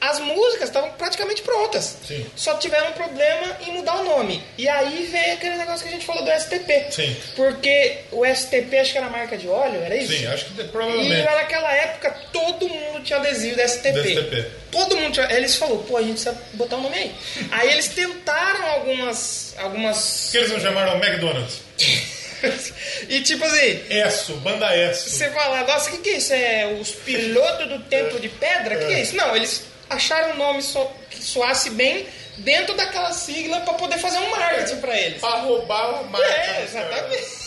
as 0.00 0.18
músicas 0.18 0.68
estavam 0.68 0.90
praticamente 0.92 1.42
prontas. 1.42 1.96
Sim. 2.06 2.26
Só 2.34 2.54
tiveram 2.54 2.88
um 2.88 2.92
problema 2.92 3.56
em 3.66 3.72
mudar 3.72 3.96
o 3.96 4.04
nome. 4.04 4.42
E 4.56 4.66
aí 4.66 5.06
veio 5.06 5.34
aquele 5.34 5.56
negócio 5.56 5.82
que 5.82 5.88
a 5.88 5.92
gente 5.92 6.06
falou 6.06 6.24
do 6.24 6.30
STP. 6.30 6.86
Sim. 6.90 7.16
Porque 7.36 7.98
o 8.10 8.24
STP 8.24 8.78
acho 8.78 8.92
que 8.92 8.98
era 8.98 9.10
marca 9.10 9.36
de 9.36 9.46
óleo, 9.46 9.82
era 9.82 9.94
isso? 9.96 10.12
Sim, 10.12 10.26
acho 10.26 10.46
que 10.46 10.60
E 10.60 10.64
provavelmente. 10.68 11.22
naquela 11.22 11.72
época 11.72 12.16
todo 12.32 12.68
mundo 12.68 13.02
tinha 13.02 13.18
adesivo 13.18 13.56
da 13.56 13.68
STP. 13.68 13.92
Da 13.92 14.02
STP. 14.02 14.46
Todo 14.70 14.96
mundo 14.96 15.12
tinha. 15.12 15.30
Eles 15.32 15.54
falaram, 15.56 15.82
pô, 15.82 15.96
a 15.98 16.00
gente 16.00 16.12
precisa 16.12 16.42
botar 16.54 16.76
o 16.76 16.80
nome 16.80 16.96
aí. 16.96 17.14
aí 17.52 17.70
eles 17.70 17.88
tentaram 17.88 18.66
algumas. 18.70 19.54
algumas. 19.58 20.28
Que 20.30 20.38
eles 20.38 20.50
não 20.50 20.60
chamaram 20.60 20.96
McDonald's? 20.96 21.60
e 23.08 23.20
tipo 23.20 23.44
assim, 23.44 23.82
Esso, 23.90 24.34
banda 24.36 24.74
Esso. 24.74 25.10
você 25.10 25.30
fala, 25.30 25.62
nossa, 25.64 25.90
o 25.90 25.92
que, 25.92 25.98
que 25.98 26.10
é 26.10 26.16
isso? 26.16 26.32
É 26.32 26.78
os 26.80 26.90
pilotos 26.92 27.68
do 27.68 27.80
templo 27.80 28.18
de 28.18 28.28
pedra? 28.30 28.76
O 28.76 28.78
que, 28.80 28.86
que 28.86 28.92
é 28.94 29.02
isso? 29.02 29.16
Não, 29.16 29.36
eles 29.36 29.64
acharam 29.90 30.32
um 30.32 30.36
nome 30.36 30.62
so- 30.62 30.90
que 31.10 31.22
soasse 31.22 31.70
bem 31.70 32.06
dentro 32.38 32.74
daquela 32.74 33.12
sigla 33.12 33.60
pra 33.60 33.74
poder 33.74 33.98
fazer 33.98 34.18
um 34.18 34.30
marketing 34.30 34.76
pra 34.76 34.98
eles. 34.98 35.20
Pra 35.20 35.30
roubar 35.40 36.00
a 36.00 36.02
marca. 36.04 36.26
É, 36.26 36.46
caras. 36.46 36.64
exatamente. 36.64 37.40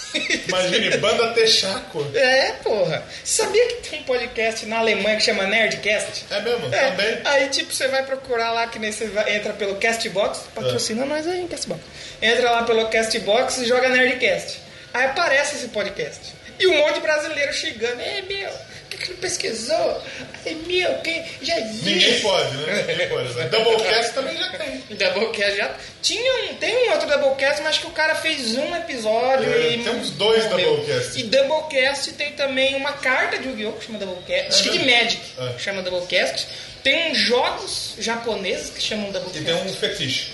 Imagine, 0.47 0.97
banda 0.97 1.29
Texaco. 1.33 2.05
É, 2.13 2.51
porra. 2.63 3.03
Sabia 3.23 3.65
que 3.67 3.89
tem 3.89 4.01
um 4.01 4.03
podcast 4.03 4.63
na 4.67 4.77
Alemanha 4.77 5.17
que 5.17 5.23
chama 5.23 5.47
Nerdcast? 5.47 6.25
É 6.29 6.39
mesmo? 6.41 6.73
É, 6.73 6.91
Também. 6.91 7.17
Aí, 7.25 7.49
tipo, 7.49 7.73
você 7.73 7.87
vai 7.87 8.03
procurar 8.03 8.51
lá, 8.51 8.67
que 8.67 8.77
nem 8.77 8.91
você 8.91 9.07
vai- 9.07 9.35
entra 9.35 9.53
pelo 9.53 9.75
Castbox, 9.77 10.41
patrocina 10.53 11.03
nós 11.05 11.25
aí, 11.25 11.47
Castbox. 11.47 11.81
Entra 12.21 12.51
lá 12.51 12.61
pelo 12.63 12.87
Castbox 12.89 13.57
e 13.57 13.65
joga 13.65 13.89
Nerdcast. 13.89 14.61
Aí 14.93 15.05
aparece 15.05 15.55
esse 15.55 15.69
podcast. 15.69 16.33
E 16.59 16.67
um 16.67 16.77
monte 16.77 16.93
de 16.95 16.99
brasileiro 17.01 17.51
xingando. 17.51 17.99
É, 17.99 18.21
meu, 18.21 18.49
o 18.51 18.72
que, 19.03 19.07
que 19.07 19.07
que 19.07 19.11
ele 19.11 19.21
pesquisou? 19.21 20.01
Meu, 20.67 20.93
quem 20.99 21.23
já 21.41 21.59
existe. 21.59 21.85
Ninguém 21.89 22.19
pode, 22.21 22.57
né? 22.57 22.85
Ninguém 22.87 23.09
pode. 23.09 23.33
Doublecast 23.49 24.13
também 24.13 24.37
já 24.37 24.49
tem. 24.57 24.83
Doublecast 24.97 25.57
já. 25.57 25.75
Tinha 26.01 26.33
um, 26.51 26.55
tem 26.55 26.87
um 26.87 26.91
outro 26.93 27.07
Doublecast, 27.07 27.61
mas 27.61 27.77
que 27.77 27.87
o 27.87 27.91
cara 27.91 28.15
fez 28.15 28.55
um 28.55 28.75
episódio 28.75 29.51
É, 29.51 29.73
e. 29.75 29.83
temos 29.83 30.09
dois 30.11 30.43
morreu. 30.49 30.75
Doublecast. 30.77 31.19
E 31.19 31.23
Doublecast 31.23 32.11
tem 32.13 32.31
também 32.33 32.75
uma 32.75 32.93
carta 32.93 33.37
de 33.37 33.47
Yu-Gi-Oh! 33.49 33.73
que 33.73 33.85
chama 33.85 33.99
Doublecast. 33.99 34.47
Acho 34.49 34.63
que 34.63 34.69
de 34.77 34.85
mesmo? 34.85 34.93
Magic 35.19 35.21
É. 35.55 35.59
chama 35.59 35.81
Doublecast. 35.81 36.47
Tem 36.83 37.11
uns 37.11 37.17
jogos 37.17 37.93
japoneses 37.99 38.69
que 38.71 38.81
chamam 38.81 39.09
E 39.09 39.11
Doublecast. 39.13 39.45
tem 39.45 39.55
um 39.55 39.73
fetiche. 39.75 40.31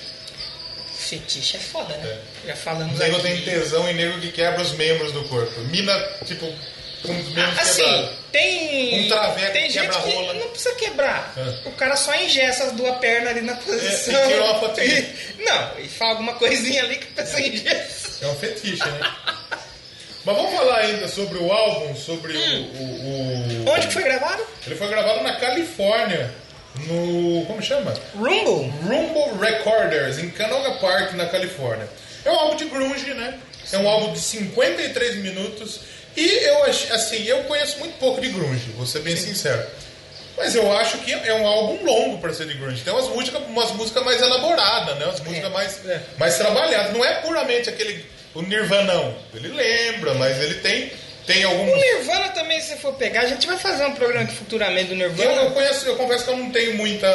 Fetiche 0.97 1.57
é 1.57 1.59
foda, 1.59 1.95
né? 1.97 2.17
Já 2.45 2.53
O 2.53 2.57
falamos 2.57 2.99
nego 2.99 3.15
aqui. 3.17 3.27
tem 3.27 3.41
tesão 3.41 3.89
em 3.89 3.93
nego 3.93 4.19
que 4.19 4.31
quebra 4.31 4.61
os 4.61 4.73
membros 4.73 5.11
do 5.11 5.23
corpo. 5.25 5.59
Mina, 5.61 5.93
tipo, 6.25 6.53
Assim, 7.59 8.09
tem. 8.31 9.05
Um 9.05 9.07
traveco 9.07 9.53
tem 9.53 9.69
gente 9.69 9.97
que 9.99 10.33
não 10.33 10.49
precisa 10.49 10.75
quebrar. 10.75 11.33
É. 11.37 11.67
O 11.69 11.71
cara 11.73 11.95
só 11.95 12.13
engessa 12.15 12.65
as 12.65 12.71
duas 12.73 12.97
pernas 12.97 13.29
ali 13.31 13.41
na 13.41 13.55
posição. 13.55 14.31
e 14.31 14.33
uma 14.35 14.59
fotinha. 14.59 14.85
E- 14.85 15.43
Não, 15.43 15.79
e 15.79 15.87
fala 15.87 16.11
alguma 16.11 16.33
coisinha 16.33 16.83
ali 16.83 16.97
que 16.97 17.07
a 17.19 17.23
pessoa 17.23 17.41
engessa. 17.41 18.25
É 18.25 18.27
um 18.27 18.35
fetiche, 18.35 18.83
né? 18.85 18.99
Mas 20.25 20.35
vamos 20.35 20.53
falar 20.53 20.79
ainda 20.79 21.07
sobre 21.07 21.37
o 21.39 21.51
álbum, 21.51 21.95
sobre 21.95 22.33
o, 22.35 22.39
o- 22.41 23.65
o- 23.65 23.69
Onde 23.71 23.87
que 23.87 23.93
foi 23.93 24.03
gravado? 24.03 24.45
Ele 24.67 24.75
foi 24.75 24.87
gravado 24.89 25.23
na 25.23 25.35
Califórnia, 25.37 26.29
no. 26.87 27.45
Como 27.45 27.61
chama? 27.61 27.93
Rumble. 28.15 28.69
Rumble 28.83 29.39
Recorders, 29.39 30.19
em 30.19 30.29
Canoga 30.29 30.71
Park, 30.73 31.13
na 31.13 31.25
Califórnia. 31.27 31.87
É 32.25 32.29
um 32.29 32.35
álbum 32.37 32.57
de 32.57 32.65
grunge, 32.65 33.13
né? 33.13 33.39
É 33.71 33.77
um 33.77 33.87
álbum 33.87 34.11
de 34.13 34.19
53 34.19 35.15
minutos. 35.17 35.79
E 36.19 36.43
eu 36.45 36.63
acho, 36.65 36.91
assim, 36.93 37.23
eu 37.25 37.43
conheço 37.43 37.79
muito 37.79 37.97
pouco 37.97 38.19
de 38.19 38.29
grunge, 38.29 38.71
vou 38.75 38.85
ser 38.85 38.99
bem 38.99 39.15
sincero. 39.15 39.63
Mas 40.37 40.55
eu 40.55 40.71
acho 40.77 40.97
que 40.99 41.11
é 41.11 41.33
um 41.33 41.45
álbum 41.45 41.83
longo 41.85 42.17
para 42.19 42.33
ser 42.33 42.47
de 42.47 42.53
grunge. 42.53 42.81
Tem 42.81 42.93
umas 42.93 43.07
músicas, 43.09 43.41
umas 43.47 43.71
músicas 43.71 44.03
mais 44.03 44.21
elaboradas, 44.21 44.97
né? 44.97 45.05
Umas 45.05 45.19
músicas 45.19 45.51
mais, 45.51 45.85
é. 45.85 46.01
mais 46.17 46.37
trabalhadas. 46.37 46.93
Não 46.93 47.03
é 47.03 47.15
puramente 47.21 47.69
aquele 47.69 48.05
o 48.33 48.41
Nirvanão. 48.41 49.15
Ele 49.33 49.49
lembra, 49.49 50.13
mas 50.13 50.37
ele 50.41 50.55
tem 50.55 50.91
tem 51.25 51.45
O 51.45 51.49
alguns 51.49 51.75
Nirvana 51.75 52.29
também, 52.29 52.59
se 52.61 52.75
for 52.77 52.93
pegar, 52.93 53.21
a 53.21 53.25
gente 53.27 53.45
vai 53.45 53.57
fazer 53.57 53.85
um 53.85 53.93
programa 53.93 54.23
aqui 54.25 54.33
futuramente 54.35 54.85
do 54.85 54.93
eu, 54.95 55.01
eu 55.01 55.09
Nirvana. 55.15 55.51
conheço, 55.51 55.85
eu 55.85 55.95
confesso 55.95 56.23
que 56.23 56.29
eu 56.31 56.37
não 56.37 56.49
tenho 56.51 56.75
muita 56.75 57.07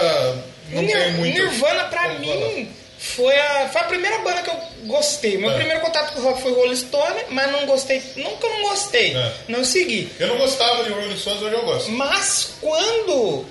O 0.71 0.75
não 0.77 0.83
Nir- 0.83 0.97
tenho 0.97 1.13
muito 1.15 1.35
Nirvana, 1.37 1.85
pra 1.85 2.03
como 2.11 2.25
falar. 2.27 2.67
Foi 3.05 3.39
a, 3.39 3.69
foi 3.69 3.81
a 3.83 3.85
primeira 3.85 4.19
banda 4.21 4.43
que 4.43 4.51
eu 4.51 4.57
gostei. 4.87 5.37
Meu 5.37 5.51
É. 5.51 5.55
primeiro 5.55 5.81
contato 5.81 6.15
com 6.15 6.21
o 6.21 6.23
rock 6.25 6.41
foi 6.43 6.53
Rolling 6.55 6.75
Stone, 6.77 7.21
mas 7.29 7.53
não 7.53 7.67
gostei. 7.67 8.03
Nunca 8.17 8.49
não 8.49 8.63
gostei. 8.71 9.15
É. 9.15 9.33
Não 9.49 9.63
segui. 9.65 10.11
Eu 10.19 10.29
não 10.29 10.39
gostava 10.39 10.83
de 10.85 10.91
Rolling 10.91 11.17
Stones, 11.19 11.43
hoje 11.43 11.55
eu 11.55 11.65
gosto. 11.65 11.91
Mas 11.93 12.55
quando 12.63 13.45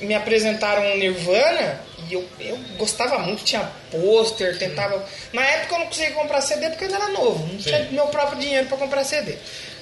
me 0.00 0.14
apresentaram 0.14 0.96
Nirvana, 0.96 1.80
e 2.08 2.14
eu, 2.14 2.24
eu 2.38 2.56
gostava 2.78 3.18
muito, 3.18 3.42
tinha 3.42 3.68
pôster, 3.90 4.56
tentava. 4.58 5.04
Na 5.32 5.42
época 5.44 5.74
eu 5.74 5.78
não 5.80 5.86
conseguia 5.86 6.12
comprar 6.12 6.40
CD 6.40 6.68
porque 6.70 6.84
eu 6.84 6.88
ainda 6.88 7.02
era 7.04 7.12
novo, 7.12 7.44
não 7.46 7.58
tinha 7.58 7.78
Sim. 7.84 7.88
meu 7.92 8.06
próprio 8.06 8.38
dinheiro 8.38 8.66
pra 8.68 8.76
comprar 8.78 9.02
CD. 9.04 9.34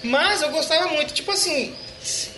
Mas 0.03 0.41
eu 0.43 0.51
gostava 0.51 0.87
muito, 0.89 1.13
tipo 1.13 1.31
assim. 1.31 1.75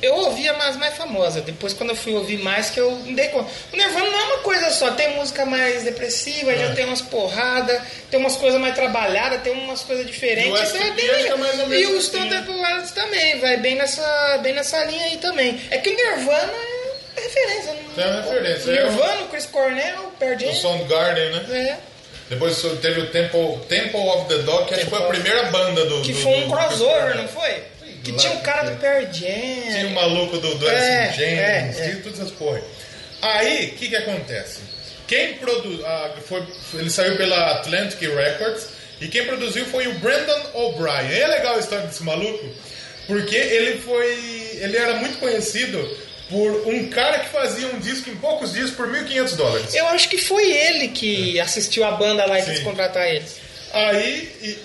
Eu 0.02 0.14
ouvia 0.14 0.52
mais 0.52 0.76
mais 0.76 0.94
famosa. 0.96 1.40
Depois, 1.40 1.72
quando 1.72 1.90
eu 1.90 1.96
fui 1.96 2.14
ouvir 2.14 2.38
mais, 2.38 2.70
que 2.70 2.78
eu 2.80 2.90
me 2.92 3.14
dei 3.14 3.28
conta. 3.28 3.50
O 3.72 3.76
Nirvana 3.76 4.06
não 4.10 4.18
é 4.20 4.22
uma 4.24 4.38
coisa 4.38 4.70
só. 4.70 4.90
Tem 4.92 5.14
música 5.16 5.44
mais 5.44 5.82
depressiva, 5.82 6.52
É. 6.52 6.58
já 6.68 6.74
tem 6.74 6.84
umas 6.84 7.00
porradas, 7.02 7.80
tem 8.10 8.18
umas 8.20 8.36
coisas 8.36 8.60
mais 8.60 8.74
trabalhadas, 8.74 9.42
tem 9.42 9.52
umas 9.52 9.82
coisas 9.82 10.06
diferentes. 10.06 10.46
E 10.48 10.52
o 10.52 10.76
então 10.76 10.86
é 10.86 10.90
bem 10.92 11.10
legal. 11.10 11.38
é 11.38 11.54
E 11.64 11.66
menos 11.66 11.94
o 11.94 11.96
assim, 11.98 12.06
Stone 12.06 12.30
né? 12.30 12.36
Temple 12.38 12.54
Pilots 12.64 12.90
também, 12.92 13.38
vai 13.40 13.56
bem 13.56 13.74
nessa, 13.74 14.38
bem 14.42 14.52
nessa 14.54 14.84
linha 14.84 15.04
aí 15.06 15.16
também. 15.18 15.60
É 15.70 15.78
que 15.78 15.90
o 15.90 15.94
Nirvana 15.96 16.52
é 17.16 17.20
referência. 17.20 17.74
não- 17.74 18.04
É 18.04 18.06
uma 18.08 18.20
referência, 18.22 18.70
O 18.70 18.74
é 18.76 18.82
Nirvana, 18.84 19.22
o 19.22 19.28
Chris 19.28 19.46
Cornell, 19.46 20.12
Pearl 20.18 20.36
O. 20.48 20.54
Soundgarden, 20.54 21.30
né? 21.30 21.46
É, 21.50 21.76
Depois 22.28 22.60
teve 22.82 23.00
o 23.02 23.06
Temple, 23.10 23.58
Temple 23.68 24.00
of 24.00 24.26
the 24.26 24.38
Dog, 24.42 24.66
que 24.66 24.74
acho 24.74 24.84
que 24.84 24.90
foi 24.90 24.98
a 24.98 25.06
primeira 25.06 25.44
banda 25.44 25.84
do. 25.86 26.02
que 26.02 26.12
do- 26.12 26.18
foi 26.22 26.34
um 26.44 26.50
crossover, 26.50 27.16
não 27.16 27.28
foi? 27.28 27.62
Que 28.12 28.18
tinha 28.18 28.32
o 28.32 28.36
que 28.38 28.42
cara 28.44 28.68
é. 28.68 28.70
do 28.70 28.76
Pearl 28.80 29.04
Jam. 29.04 29.72
Tinha 29.72 29.86
o 29.88 29.90
maluco 29.90 30.38
do, 30.38 30.54
do 30.56 30.68
É, 30.68 31.12
Chains, 31.12 31.20
é, 31.38 31.58
é. 31.58 31.72
tinha 31.90 32.02
todas 32.02 32.18
essas 32.20 32.32
porra. 32.32 32.60
Aí, 33.22 33.66
o 33.68 33.78
que 33.78 33.88
que 33.88 33.96
acontece? 33.96 34.60
Quem 35.06 35.34
produziu. 35.34 35.84
foi, 36.26 36.42
ele 36.74 36.90
saiu 36.90 37.16
pela 37.16 37.52
Atlantic 37.52 38.00
Records 38.00 38.68
e 39.00 39.08
quem 39.08 39.24
produziu 39.26 39.64
foi 39.66 39.86
o 39.86 39.94
Brandon 40.00 40.40
O'Brien. 40.54 41.12
É 41.12 41.26
legal 41.26 41.56
a 41.56 41.58
história 41.58 41.86
desse 41.86 42.02
maluco, 42.02 42.44
porque 43.06 43.36
ele 43.36 43.78
foi. 43.80 44.58
Ele 44.60 44.76
era 44.76 44.94
muito 44.96 45.18
conhecido 45.18 45.78
por 46.28 46.66
um 46.66 46.88
cara 46.88 47.20
que 47.20 47.28
fazia 47.28 47.68
um 47.68 47.78
disco 47.78 48.10
em 48.10 48.16
poucos 48.16 48.52
dias 48.52 48.70
por 48.72 48.88
1.500 48.88 49.36
dólares. 49.36 49.74
Eu 49.74 49.86
acho 49.88 50.08
que 50.08 50.18
foi 50.18 50.50
ele 50.50 50.88
que 50.88 51.38
assistiu 51.38 51.84
a 51.84 51.92
banda 51.92 52.26
lá 52.26 52.38
e 52.38 52.42
Sim. 52.42 52.50
quis 52.50 52.60
contratar 52.60 53.06
eles. 53.08 53.36
Aí, 53.72 54.28
e- 54.42 54.58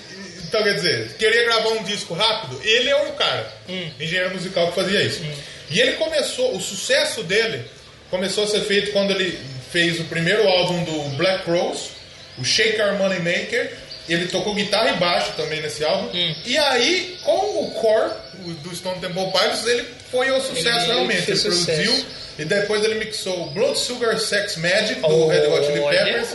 então 0.51 0.63
quer 0.63 0.73
dizer, 0.73 1.13
queria 1.17 1.45
gravar 1.45 1.69
um 1.69 1.83
disco 1.83 2.13
rápido, 2.13 2.59
ele 2.61 2.89
é 2.89 2.95
o 3.03 3.13
cara, 3.13 3.49
engenheiro 3.97 4.33
musical 4.33 4.67
que 4.67 4.75
fazia 4.75 5.01
isso. 5.01 5.21
E 5.69 5.79
ele 5.79 5.93
começou, 5.93 6.53
o 6.53 6.59
sucesso 6.61 7.23
dele 7.23 7.63
começou 8.09 8.43
a 8.43 8.47
ser 8.47 8.59
feito 8.65 8.91
quando 8.91 9.11
ele 9.11 9.39
fez 9.71 9.97
o 10.01 10.03
primeiro 10.03 10.45
álbum 10.45 10.83
do 10.83 11.15
Black 11.15 11.49
Rose, 11.49 11.91
o 12.37 12.43
Shake 12.43 12.81
Our 12.81 12.95
Money 12.97 13.19
Maker. 13.19 13.71
Ele 14.09 14.25
tocou 14.27 14.53
guitarra 14.53 14.89
e 14.89 14.95
baixo 14.97 15.31
também 15.37 15.61
nesse 15.61 15.85
álbum. 15.85 16.09
E 16.45 16.57
aí, 16.57 17.17
com 17.23 17.31
o 17.63 17.71
core 17.71 18.11
o- 18.45 18.51
do 18.55 18.75
Stone 18.75 18.99
Temple 18.99 19.31
Pilots, 19.31 19.65
ele 19.65 19.85
foi 20.11 20.27
ao 20.27 20.41
sucesso 20.41 20.67
Ele 20.79 20.85
realmente. 20.87 21.31
Ele 21.31 21.39
produziu 21.39 21.85
sucesso. 21.93 22.05
e 22.37 22.43
depois 22.43 22.83
ele 22.83 22.95
mixou 22.95 23.45
Blood 23.51 23.79
Sugar 23.79 24.19
Sex 24.19 24.57
Magic 24.57 24.99
do 24.99 25.27
Red 25.27 25.47
Hot 25.47 25.65
Chili 25.65 25.79
Olha. 25.79 26.03
Peppers. 26.03 26.29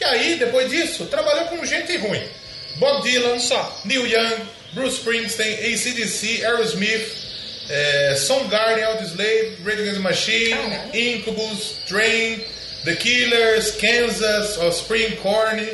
E 0.00 0.04
aí, 0.04 0.36
depois 0.36 0.70
disso, 0.70 1.04
trabalhou 1.06 1.44
com 1.48 1.62
gente 1.66 1.94
ruim. 1.98 2.22
Bob 2.76 3.02
Dylan, 3.02 3.38
Só. 3.38 3.80
Neil 3.84 4.06
Young, 4.06 4.46
Bruce 4.72 4.98
Springsteen, 4.98 5.54
ACDC, 5.54 6.44
Aerosmith, 6.44 7.16
é, 7.68 8.14
Soundgarden, 8.16 8.84
Audioslave, 8.84 9.56
Rage 9.64 9.82
Against 9.82 9.96
the 9.96 10.02
Machine. 10.02 10.56
Incubus, 10.92 11.76
Train, 11.86 12.44
The 12.84 12.96
Killers, 12.96 13.72
Kansas, 13.72 14.58
Offspring, 14.58 15.16
Korn. 15.16 15.66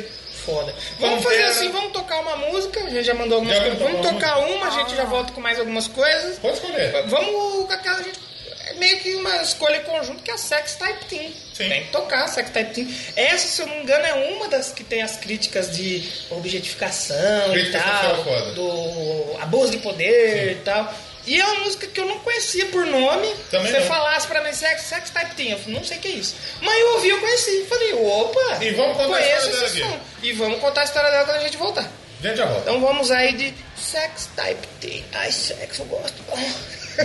Foda. 0.45 0.73
Vamos 0.99 1.23
fazer 1.23 1.43
assim, 1.43 1.71
vamos 1.71 1.91
tocar 1.91 2.21
uma 2.21 2.37
música. 2.37 2.79
A 2.81 2.89
gente 2.89 3.03
já 3.03 3.13
mandou 3.13 3.39
algumas 3.39 3.55
Já 3.55 3.63
coisas. 3.63 3.79
Vamos 3.79 4.07
tocar 4.07 4.37
uma, 4.39 4.67
a 4.67 4.69
gente 4.71 4.95
já 4.95 5.03
volta 5.03 5.33
com 5.33 5.41
mais 5.41 5.59
algumas 5.59 5.87
coisas. 5.87 6.39
Pode 6.39 6.55
escolher. 6.55 7.03
Vamos 7.07 7.67
com 7.67 7.73
aquela 7.73 8.01
gente. 8.03 8.26
É 8.69 8.73
meio 8.75 8.97
que 8.99 9.15
uma 9.15 9.41
escolha 9.41 9.79
conjunta 9.81 10.21
que 10.23 10.31
é 10.31 10.33
a 10.33 10.37
Sex 10.37 10.75
Type 10.75 11.05
Team. 11.05 11.31
Sim. 11.53 11.69
Tem 11.69 11.83
que 11.85 11.91
tocar 11.91 12.23
a 12.23 12.27
Sex 12.27 12.49
Type 12.51 12.73
Team. 12.73 12.87
Essa, 13.15 13.47
se 13.47 13.61
eu 13.61 13.67
não 13.67 13.75
me 13.77 13.83
engano, 13.83 14.05
é 14.05 14.13
uma 14.13 14.47
das 14.47 14.71
que 14.71 14.83
tem 14.83 15.01
as 15.01 15.17
críticas 15.17 15.75
de 15.75 16.07
objetificação 16.29 17.55
e 17.57 17.71
tal. 17.71 18.23
foda. 18.23 18.51
Do 18.51 19.37
abuso 19.41 19.71
de 19.71 19.77
poder 19.79 20.51
e 20.51 20.55
tal. 20.63 20.93
E 21.25 21.39
é 21.41 21.45
uma 21.45 21.65
música 21.65 21.87
que 21.87 21.99
eu 21.99 22.05
não 22.05 22.19
conhecia 22.19 22.67
por 22.67 22.85
nome. 22.85 23.27
Também 23.51 23.67
Se 23.67 23.73
você 23.73 23.79
não. 23.81 23.87
falasse 23.87 24.27
pra 24.27 24.41
mim 24.41 24.53
Sex, 24.53 24.81
sex 24.83 25.09
Type 25.09 25.35
Team, 25.35 25.49
eu 25.49 25.59
falei, 25.59 25.73
não 25.75 25.83
sei 25.83 25.97
o 25.97 25.99
que 25.99 26.07
é 26.07 26.11
isso. 26.11 26.35
Mas 26.61 26.79
eu 26.79 26.93
ouvi, 26.93 27.09
eu 27.09 27.19
conheci. 27.19 27.65
Falei, 27.67 27.93
opa! 27.93 28.63
E 28.63 28.71
vamos 28.71 28.95
contar 28.97 29.03
a 29.17 29.19
conheço 29.19 29.49
história 29.49 29.65
esse 29.67 29.79
som. 29.79 29.99
E 30.23 30.31
vamos 30.33 30.59
contar 30.61 30.81
a 30.81 30.83
história 30.85 31.11
dela 31.11 31.25
quando 31.25 31.37
a 31.37 31.43
gente 31.43 31.57
voltar. 31.57 31.91
A 32.23 32.27
gente 32.27 32.37
já 32.37 32.45
volta. 32.45 32.61
Então 32.61 32.79
vamos 32.81 33.11
aí 33.11 33.33
de 33.33 33.53
Sex 33.75 34.29
Type 34.37 34.67
Team. 34.79 35.03
Ai, 35.13 35.31
sexo, 35.31 35.81
eu 35.81 35.85
gosto. 35.87 36.15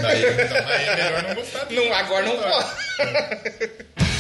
Daí, 0.01 0.25
então, 0.25 0.69
aí 0.69 0.87
é 0.87 0.97
melhor 0.97 1.23
não 1.23 1.35
gostar. 1.35 1.67
Não, 1.71 1.93
agora 1.93 2.27
não 2.27 2.37
pode. 2.39 4.03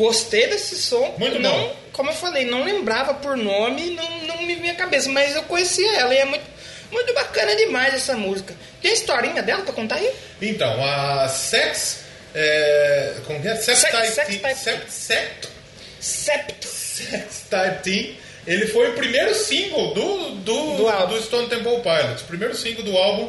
Gostei 0.00 0.46
desse 0.48 0.76
som. 0.76 1.14
Muito 1.18 1.38
não, 1.38 1.50
bom. 1.52 1.76
Como 1.92 2.10
eu 2.10 2.14
falei, 2.14 2.44
não 2.46 2.64
lembrava 2.64 3.14
por 3.14 3.36
nome, 3.36 3.90
não, 3.90 4.08
não 4.26 4.42
me 4.42 4.54
vinha 4.54 4.72
à 4.72 4.76
cabeça, 4.76 5.08
mas 5.10 5.34
eu 5.36 5.42
conhecia 5.42 5.96
ela 5.98 6.14
e 6.14 6.18
é 6.18 6.24
muito, 6.24 6.44
muito 6.90 7.12
bacana 7.12 7.54
demais 7.56 7.92
essa 7.94 8.16
música. 8.16 8.54
Tem 8.80 8.90
a 8.90 8.94
historinha 8.94 9.42
dela 9.42 9.62
pra 9.62 9.74
contar 9.74 9.96
aí? 9.96 10.10
Então, 10.40 10.82
a 10.82 11.28
Sex. 11.28 11.98
É, 12.34 13.14
como 13.26 13.40
que 13.42 13.48
é? 13.48 13.56
Sex 13.56 13.78
Sex- 13.78 13.92
Type 13.92 14.06
Sex 14.12 14.26
Team- 14.28 14.38
Type- 14.40 14.54
Sex- 14.60 14.92
Sex- 14.94 15.48
Septo. 16.00 16.66
Sex 16.68 17.44
Type 17.50 17.82
Team. 17.82 18.14
Ele 18.46 18.66
foi 18.68 18.90
o 18.90 18.94
primeiro 18.94 19.34
single 19.34 19.92
do, 19.92 20.30
do, 20.36 20.76
Do 20.76 21.06
do 21.08 21.22
Stone 21.22 21.48
Temple 21.48 21.80
Pilots, 21.82 22.22
o 22.22 22.26
primeiro 22.26 22.56
single 22.56 22.82
do 22.84 22.96
álbum. 22.96 23.28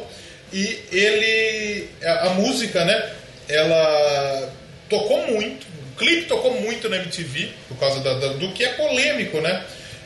E 0.52 0.80
ele. 0.90 1.88
A, 2.02 2.26
a 2.26 2.30
música, 2.30 2.82
né? 2.84 3.12
Ela 3.48 4.50
tocou 4.88 5.26
muito, 5.26 5.66
clipe 6.02 6.26
tocou 6.26 6.60
muito 6.60 6.88
na 6.88 6.96
MTV, 6.96 7.50
por 7.68 7.76
causa 7.78 8.00
da- 8.00 8.14
da- 8.14 8.32
do 8.34 8.52
que 8.52 8.64
é 8.64 8.68
polêmico, 8.74 9.40
né? 9.40 9.64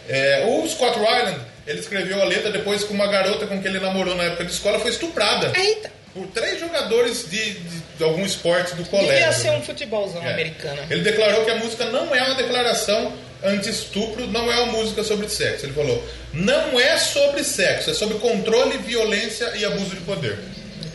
É, 0.09 0.44
o 0.46 0.68
Scott 0.68 0.98
Ryland, 0.98 1.40
ele 1.66 1.80
escreveu 1.80 2.20
a 2.20 2.24
letra 2.24 2.50
depois 2.50 2.85
que 2.85 2.92
uma 2.92 3.06
garota 3.06 3.46
com 3.46 3.61
quem 3.61 3.70
ele 3.70 3.80
namorou 3.80 4.14
na 4.14 4.24
época 4.24 4.44
de 4.44 4.52
escola 4.52 4.78
foi 4.78 4.90
estuprada 4.90 5.52
Eita. 5.59 5.90
por 6.14 6.26
três 6.28 6.61
jogadores 6.61 7.28
de, 7.28 7.54
de- 7.54 7.82
de 7.98 8.04
algum 8.04 8.24
esporte 8.24 8.74
do 8.76 8.85
colégio. 8.85 9.12
Devia 9.14 9.32
ser 9.32 9.50
um 9.50 9.62
futebolzão 9.62 10.22
É. 10.24 10.30
americano. 10.32 10.80
Ele 10.90 11.00
declarou 11.02 11.44
que 11.44 11.50
a 11.50 11.56
música 11.56 11.87
não 11.87 12.14
é 12.14 12.22
uma 12.22 12.35
declaração 12.37 13.12
anti-estupro, 13.42 14.26
não 14.28 14.50
é 14.52 14.56
uma 14.61 14.72
música 14.72 15.02
sobre 15.02 15.28
sexo. 15.28 15.66
Ele 15.66 15.72
falou: 15.72 16.06
não 16.32 16.78
é 16.78 16.96
sobre 16.98 17.42
sexo, 17.42 17.90
é 17.90 17.94
sobre 17.94 18.18
controle, 18.18 18.78
violência 18.78 19.50
e 19.56 19.64
abuso 19.64 19.90
de 19.96 20.00
poder. 20.02 20.38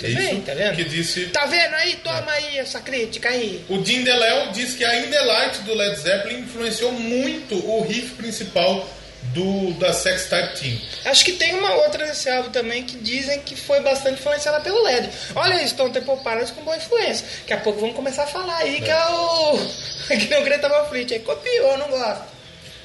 É 0.06 0.10
isso 0.10 0.18
bem, 0.18 0.42
tá 0.42 0.54
vendo? 0.54 0.76
que 0.76 0.84
disse. 0.84 1.26
Tá 1.28 1.46
vendo 1.46 1.74
aí? 1.76 1.96
Toma 1.98 2.32
aí 2.32 2.58
essa 2.58 2.80
crítica 2.80 3.30
aí. 3.30 3.64
O 3.70 3.84
Jim 3.84 4.04
DeLeo 4.04 4.52
diz 4.52 4.76
que 4.76 4.84
a 4.84 5.00
In 5.00 5.10
The 5.10 5.22
Light 5.22 5.62
do 5.62 5.74
Led 5.74 5.96
Zeppelin 5.98 6.40
influenciou 6.40 6.92
muito 6.92 7.56
o 7.56 7.82
riff 7.84 8.16
principal 8.16 8.88
do, 9.34 9.74
da 9.74 9.94
Sex 9.94 10.26
Type 10.26 10.60
Team. 10.60 10.78
Acho 11.06 11.24
que 11.24 11.34
tem 11.34 11.56
uma 11.56 11.74
outra 11.76 12.06
nesse 12.06 12.30
álbum 12.30 12.50
também 12.50 12.84
que 12.84 12.98
dizem 12.98 13.40
que 13.42 13.56
foi 13.56 13.80
bastante 13.82 14.20
influenciada 14.20 14.60
pelo 14.62 14.84
LED. 14.84 15.10
Olha 15.36 15.56
aí, 15.56 15.68
Stone 15.68 15.94
Temple 15.94 16.18
Pilots 16.18 16.52
com 16.52 16.64
boa 16.64 16.78
influência. 16.78 17.26
Daqui 17.42 17.54
a 17.54 17.58
pouco 17.58 17.80
vamos 17.80 17.96
começar 17.96 18.24
a 18.24 18.28
falar 18.28 18.58
aí 18.58 18.82
que 18.82 18.90
é 18.90 19.06
o... 19.06 19.58
que 20.08 20.28
nem 20.28 20.42
o 20.42 20.44
Greta 20.44 20.68
Van 20.68 20.86
Fleet 20.86 21.12
aí. 21.14 21.20
Copiou, 21.20 21.78
não 21.78 21.88
gosto. 21.90 22.24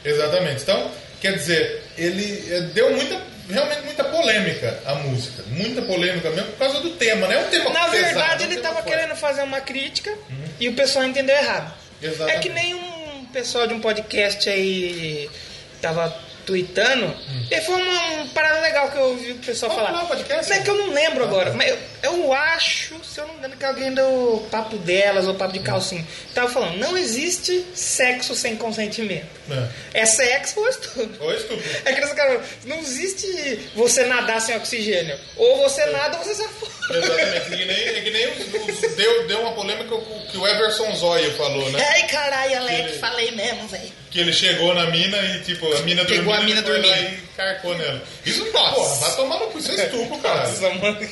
Exatamente. 0.04 0.62
Então, 0.62 0.90
quer 1.20 1.32
dizer, 1.34 1.82
ele 1.96 2.44
eh, 2.48 2.60
deu 2.74 2.92
muita, 2.92 3.20
realmente 3.48 3.82
muita 3.82 4.04
polêmica 4.04 4.78
a 4.86 4.94
música. 4.94 5.42
Muita 5.48 5.82
polêmica 5.82 6.30
mesmo 6.30 6.50
por 6.52 6.58
causa 6.58 6.80
do 6.80 6.90
tema, 6.90 7.26
né? 7.28 7.36
É 7.36 7.38
um 7.46 7.50
tema 7.50 7.70
Na 7.70 7.80
pesado, 7.88 7.92
verdade, 7.92 8.42
é 8.42 8.46
um 8.46 8.50
ele 8.50 8.56
tema 8.60 8.62
tava 8.62 8.82
forte. 8.82 8.88
querendo 8.96 9.16
fazer 9.16 9.42
uma 9.42 9.60
crítica 9.60 10.12
e 10.60 10.68
o 10.68 10.74
pessoal 10.74 11.04
entendeu 11.04 11.36
errado. 11.36 11.72
Exatamente. 12.02 12.36
É 12.36 12.40
que 12.40 12.48
nem 12.48 12.74
um 12.74 13.24
pessoal 13.32 13.66
de 13.66 13.74
um 13.74 13.80
podcast 13.80 14.48
aí 14.48 15.28
tava 15.80 16.14
tweetando. 16.46 17.14
E 17.50 17.60
foi 17.62 17.74
uma, 17.74 18.00
uma 18.14 18.26
parada 18.28 18.60
legal 18.60 18.90
que 18.90 18.96
eu 18.96 19.02
ouvi 19.08 19.32
o 19.32 19.38
pessoal 19.38 19.74
falar. 19.74 19.92
que 19.92 19.98
é 19.98 20.02
o 20.02 20.06
podcast? 20.06 20.50
Não 20.50 20.56
é 20.56 20.62
que 20.62 20.70
eu 20.70 20.74
não 20.78 20.92
lembro 20.94 21.24
agora, 21.24 21.50
tá. 21.50 21.56
mas 21.56 21.68
eu, 21.70 21.78
eu 22.02 22.32
acho, 22.32 22.94
se 23.04 23.18
eu 23.20 23.26
não 23.26 23.34
me 23.34 23.38
engano, 23.40 23.56
que 23.56 23.64
alguém 23.64 23.92
do 23.92 24.46
papo 24.50 24.76
delas 24.78 25.26
ou 25.26 25.34
papo 25.34 25.52
de 25.52 25.60
calcinha 25.60 26.06
tava 26.34 26.48
falando, 26.48 26.76
não 26.78 26.96
existe 26.96 27.66
sexo 27.74 28.34
sem 28.34 28.56
consentimento. 28.56 29.26
É. 29.94 30.00
É 30.02 30.06
sexo 30.06 30.60
ou 30.60 30.68
estupro. 30.68 31.16
Ou 31.24 31.34
estúpido. 31.34 31.62
É 31.84 31.92
que 31.92 32.00
cara, 32.14 32.40
não 32.64 32.78
existe 32.78 33.70
você 33.74 34.04
nadar 34.06 34.40
sem 34.40 34.56
oxigênio. 34.56 35.18
Ou 35.36 35.58
você 35.62 35.84
nada 35.86 36.16
ou 36.18 36.24
você 36.24 36.34
se 36.34 36.42
afoga. 36.42 36.72
Exatamente. 36.90 37.36
É 37.36 37.40
que 37.56 37.64
nem, 37.64 37.76
é 37.88 38.00
que 38.00 38.10
nem 38.10 38.28
os- 38.28 38.84
os- 38.84 38.94
deu, 38.96 39.26
deu 39.26 39.40
uma 39.40 39.52
polêmica 39.52 39.96
que 40.30 40.36
o 40.38 40.46
Everson 40.46 40.94
Zóio 40.94 41.32
falou, 41.36 41.68
né? 41.72 41.84
Ai, 41.94 42.06
caralho, 42.06 42.58
Alex, 42.58 42.90
Ele- 42.90 42.98
falei 42.98 43.30
mesmo, 43.32 43.66
velho. 43.68 43.92
Que 44.16 44.20
ele 44.22 44.32
chegou 44.32 44.72
na 44.74 44.86
mina 44.86 45.18
e, 45.18 45.40
tipo, 45.40 45.70
a 45.74 45.82
mina 45.82 46.02
Pegou 46.06 46.32
dormindo, 46.34 46.40
a 46.40 46.40
mina 46.42 46.60
ele 46.60 46.66
foi 46.66 46.80
lá 46.80 46.96
dormindo. 46.96 47.12
e 47.22 47.36
carcou 47.36 47.76
nela. 47.76 48.02
Isso, 48.24 48.46
porra, 48.46 48.94
vai 48.96 49.14
tomar 49.14 49.38
no 49.40 49.46
cu, 49.48 49.58
isso 49.58 49.70
é 49.72 49.74
estupro, 49.84 50.18
cara. 50.20 50.40
Nossa, 50.48 50.70
mano, 50.70 51.08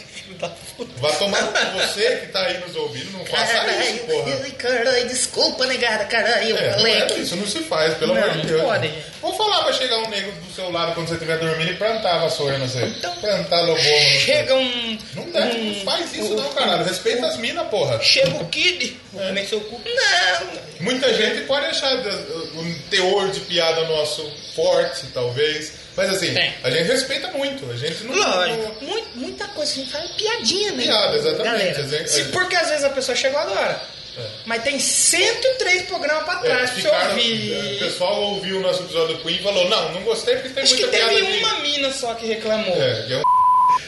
puta. 0.77 0.91
Vai 1.01 1.17
tomar 1.19 1.43
no 1.43 1.53
cu 1.53 1.79
você 1.81 2.17
que 2.17 2.27
tá 2.29 2.41
aí 2.47 2.59
nos 2.59 2.75
ouvindo, 2.77 3.13
não 3.19 3.25
faça 3.27 3.67
isso, 3.83 3.99
porra. 4.05 4.41
Ai, 4.45 4.51
caralho, 4.53 5.09
desculpa, 5.09 5.67
negada, 5.67 6.05
caralho, 6.05 6.57
É, 6.57 6.77
não 6.79 6.87
é, 6.87 7.07
isso 7.19 7.37
não 7.37 7.47
se 7.47 7.61
faz, 7.61 7.95
pelo 7.95 8.13
amor 8.13 8.31
de 8.31 8.39
não 8.39 8.45
Deus. 8.47 8.63
pode. 8.63 8.91
Vou 9.21 9.35
falar 9.35 9.65
pra 9.65 9.73
chegar 9.73 9.99
um 9.99 10.09
negro 10.11 10.33
do 10.33 10.53
seu 10.55 10.71
lado 10.71 10.95
quando 10.95 11.09
você 11.09 11.15
estiver 11.15 11.39
dormindo 11.39 11.71
e 11.73 11.77
plantar 11.77 12.17
a 12.17 12.19
vassoura, 12.19 12.59
não 12.59 12.69
sei. 12.69 12.85
Então- 12.85 13.15
plantar 13.17 13.63
sei. 13.79 14.19
Chega 14.21 14.55
um. 14.55 14.99
Não 15.15 15.31
dá, 15.31 15.41
um- 15.41 15.65
não 15.65 15.85
faz 15.85 16.15
isso 16.15 16.35
não, 16.35 16.53
caralho. 16.53 16.85
Respeita 16.85 17.27
as 17.27 17.37
minas, 17.39 17.67
porra. 17.69 18.01
Chega 18.03 18.37
o 18.37 18.47
Kid, 18.49 18.97
É. 19.19 19.27
comer 19.29 19.47
seu 19.47 19.61
cu. 19.63 19.81
Não! 19.85 20.65
Muita 20.81 21.13
gente 21.15 21.43
pode 21.47 21.67
achar 21.67 21.95
uh, 21.97 22.61
um 22.61 22.79
teor 22.91 23.31
de 23.31 23.41
piada 23.41 23.83
nosso 23.89 24.31
forte, 24.55 25.07
talvez. 25.15 25.84
Mas 25.97 26.11
assim, 26.11 26.35
Tem. 26.35 26.53
a 26.63 26.71
gente 26.71 26.87
respeita 26.89 27.29
muito. 27.29 27.71
A 27.71 27.77
gente 27.77 28.03
não. 28.05 28.15
Lógico, 28.17 28.85
mu- 28.85 29.07
muita 29.15 29.47
coisa 29.49 29.73
que 29.73 29.81
a 29.81 29.83
gente 29.85 29.93
fala 29.93 30.05
é 30.05 30.09
piadinha, 30.17 30.73
né? 30.73 30.83
Piada, 30.85 31.17
exatamente. 31.17 31.45
Galera, 31.45 31.89
gente- 31.89 32.11
se, 32.11 32.25
porque 32.25 32.57
às 32.57 32.69
vezes 32.69 32.85
a 32.85 32.91
pessoa 32.91 33.17
chegou 33.17 33.39
agora. 33.39 33.81
É. 34.17 34.23
Mas 34.47 34.63
tem 34.63 34.79
103 34.79 35.83
programas 35.83 36.25
pra 36.25 36.35
É, 36.35 36.43
trás 36.43 36.71
pra 36.71 36.81
você 36.81 36.83
ficaram- 36.83 37.11
ouvir. 37.11 37.75
O 37.75 37.79
pessoal 37.81 38.23
ouviu 38.23 38.59
o 38.59 38.61
nosso 38.61 38.83
episódio 38.85 39.17
do 39.17 39.23
Queen 39.23 39.37
e 39.37 39.43
falou: 39.43 39.69
Não, 39.69 39.93
não 39.93 40.03
gostei 40.03 40.35
porque 40.37 40.51
tem 40.51 40.63
Acho 40.63 40.75
que 40.77 40.83
muita 40.83 40.97
teve 40.99 41.11
piada 41.21 41.33
de- 41.33 41.39
uma 41.45 41.59
mina 41.61 41.93
só 41.93 42.15
que 42.15 42.27
reclamou. 42.27 42.75
É, 42.81 43.03
que 43.07 43.13
é 43.13 43.17
um 43.19 43.23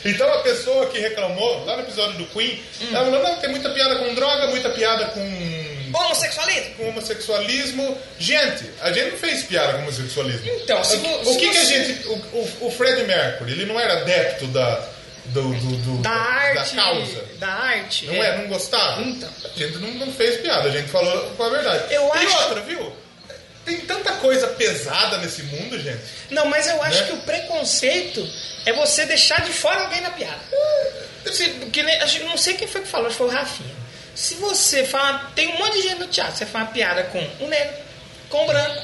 Então 0.04 0.32
a 0.32 0.38
pessoa 0.42 0.86
que 0.86 0.98
reclamou, 0.98 1.64
lá 1.64 1.76
no 1.76 1.82
episódio 1.82 2.18
do 2.18 2.26
Queen, 2.26 2.60
Hum. 2.80 2.86
ela 2.92 3.04
falou, 3.04 3.22
não, 3.22 3.36
tem 3.36 3.50
muita 3.50 3.70
piada 3.70 3.96
com 3.96 4.14
droga, 4.14 4.46
muita 4.48 4.68
piada 4.70 5.06
com, 5.06 5.20
Homossexualismo? 6.04 6.74
com 6.76 6.88
homossexualismo. 6.88 7.98
Gente, 8.18 8.70
a 8.80 8.92
gente 8.92 9.10
não 9.12 9.18
fez 9.18 9.42
piada 9.44 9.72
com 9.74 9.78
homossexualismo. 9.82 10.46
Então, 10.62 10.82
se 10.84 10.96
o, 10.96 11.30
o 11.30 11.36
que, 11.38 11.50
que 11.50 11.56
a 11.56 11.64
você- 11.64 11.84
gente. 11.84 12.08
O, 12.08 12.12
o, 12.14 12.66
o 12.66 12.70
Fred 12.70 13.02
Mercury, 13.04 13.52
ele 13.52 13.66
não 13.66 13.78
era 13.78 14.00
adepto 14.00 14.46
da, 14.48 14.88
do, 15.26 15.42
do- 15.54 15.76
do- 15.76 16.02
Da 16.02 16.10
arte. 16.10 16.74
da 16.76 16.82
causa. 16.82 17.24
Da 17.38 17.48
arte. 17.48 18.06
Não 18.06 18.14
é. 18.14 18.28
é, 18.28 18.38
não 18.38 18.48
gostava? 18.48 19.02
Então. 19.02 19.28
A 19.44 19.58
gente 19.58 19.78
não, 19.78 19.90
não 19.94 20.12
fez 20.12 20.40
piada, 20.40 20.68
a 20.68 20.72
gente 20.72 20.88
falou 20.88 21.30
com 21.36 21.42
a 21.42 21.48
verdade. 21.50 21.94
Eu 21.94 22.06
e 22.06 22.18
acho- 22.18 22.36
outra, 22.42 22.60
viu? 22.62 22.92
Tem 23.64 23.80
tanta 23.80 24.12
coisa 24.12 24.46
pesada 24.46 25.18
nesse 25.18 25.42
mundo, 25.42 25.76
gente. 25.82 25.98
Não, 26.30 26.46
mas 26.46 26.68
eu 26.68 26.80
acho 26.84 27.00
Né? 27.00 27.06
que 27.08 27.12
o 27.14 27.16
preconceito 27.22 28.24
é 28.64 28.72
você 28.72 29.04
deixar 29.06 29.40
de 29.42 29.52
fora 29.52 29.80
alguém 29.80 30.00
na 30.02 30.10
piada. 30.10 30.38
Se, 31.32 31.48
que 31.72 31.82
nem- 31.82 31.98
não 32.24 32.36
sei 32.36 32.54
quem 32.54 32.68
foi 32.68 32.82
que 32.82 32.86
falou, 32.88 33.08
acho 33.08 33.16
que 33.16 33.24
foi 33.24 33.26
o 33.26 33.36
Rafinha. 33.36 33.74
Se 34.16 34.34
você 34.36 34.84
fala. 34.84 35.30
Tem 35.36 35.46
um 35.48 35.58
monte 35.58 35.74
de 35.74 35.82
gente 35.82 35.98
no 36.00 36.06
teatro, 36.08 36.36
você 36.36 36.46
faz 36.46 36.64
uma 36.64 36.72
piada 36.72 37.04
com 37.04 37.18
o 37.44 37.48
negro, 37.48 37.74
com 38.30 38.42
o 38.42 38.46
branco, 38.46 38.82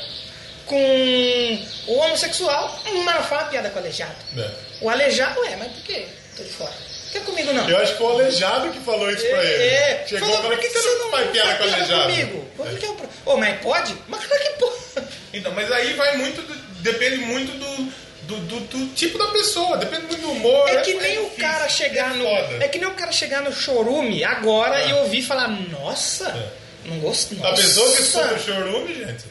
com 0.66 1.64
o 1.88 1.98
homossexual, 1.98 2.80
mas 2.84 2.94
não 3.16 3.22
fala 3.24 3.42
uma 3.42 3.48
piada 3.50 3.70
com 3.70 3.76
o 3.76 3.78
aleijado. 3.80 4.14
É. 4.36 4.50
O 4.80 4.88
aleijado 4.90 5.44
é, 5.44 5.56
mas 5.56 5.72
por 5.72 5.82
quê? 5.82 6.06
Tô 6.36 6.42
de 6.42 6.50
fora. 6.50 6.72
Por 6.72 7.12
que 7.12 7.20
comigo 7.26 7.52
não? 7.52 7.68
Eu 7.68 7.76
acho 7.78 7.92
que 7.92 7.98
foi 7.98 8.06
o 8.06 8.10
Aleijado 8.10 8.70
que 8.70 8.80
falou 8.80 9.10
isso 9.10 9.26
pra 9.28 9.44
ele. 9.44 9.62
É, 9.64 10.04
Chegou 10.08 10.20
falou, 10.20 10.34
e 10.34 10.42
falou, 10.42 10.56
por 10.56 10.60
que, 10.62 10.68
que 10.70 10.78
você 10.78 10.88
não 10.98 11.10
faz 11.10 11.30
piada 11.30 11.54
com 11.56 11.64
o 11.64 11.66
Aleijado? 11.74 12.02
comigo? 12.04 12.50
Por 12.56 12.68
que 12.70 12.76
que 12.76 12.86
eu... 12.86 13.10
Ô, 13.26 13.36
mas 13.36 13.60
pode? 13.60 13.94
Mas 14.08 14.24
claro 14.24 14.42
que 14.42 14.50
pode. 14.52 15.08
Então, 15.34 15.52
mas 15.52 15.70
aí 15.72 15.92
vai 15.92 16.16
muito, 16.16 16.40
do- 16.40 16.54
depende 16.82 17.16
muito 17.18 17.52
do, 17.52 17.92
do, 18.40 18.60
do- 18.60 18.60
do 18.86 18.94
tipo 18.94 19.18
da 19.18 19.26
pessoa, 19.28 19.76
depende 19.76 20.06
muito 20.06 20.20
do 20.20 20.30
humor. 20.32 20.68
É 20.68 20.76
que 20.82 20.94
nem 20.94 21.18
o 21.18 21.22
difícil, 21.24 21.40
cara 21.48 21.68
chegar 21.68 22.14
é 22.14 22.16
no. 22.18 22.26
É 22.62 22.68
que 22.68 22.78
nem 22.78 22.88
o 22.88 22.94
cara 22.94 23.12
chegar 23.12 23.42
no 23.42 23.52
chorume 23.52 24.24
agora 24.24 24.80
É. 24.80 24.88
e 24.90 24.92
ouvir 24.94 25.22
falar, 25.22 25.48
nossa, 25.48 26.28
É. 26.28 26.88
não 26.88 26.98
gosto. 27.00 27.34
A 27.34 27.50
Nossa. 27.50 27.62
pessoa 27.62 27.90
que 27.96 28.02
escuta 28.02 28.34
o 28.34 28.38
chorume, 28.38 28.94
gente, 28.94 29.24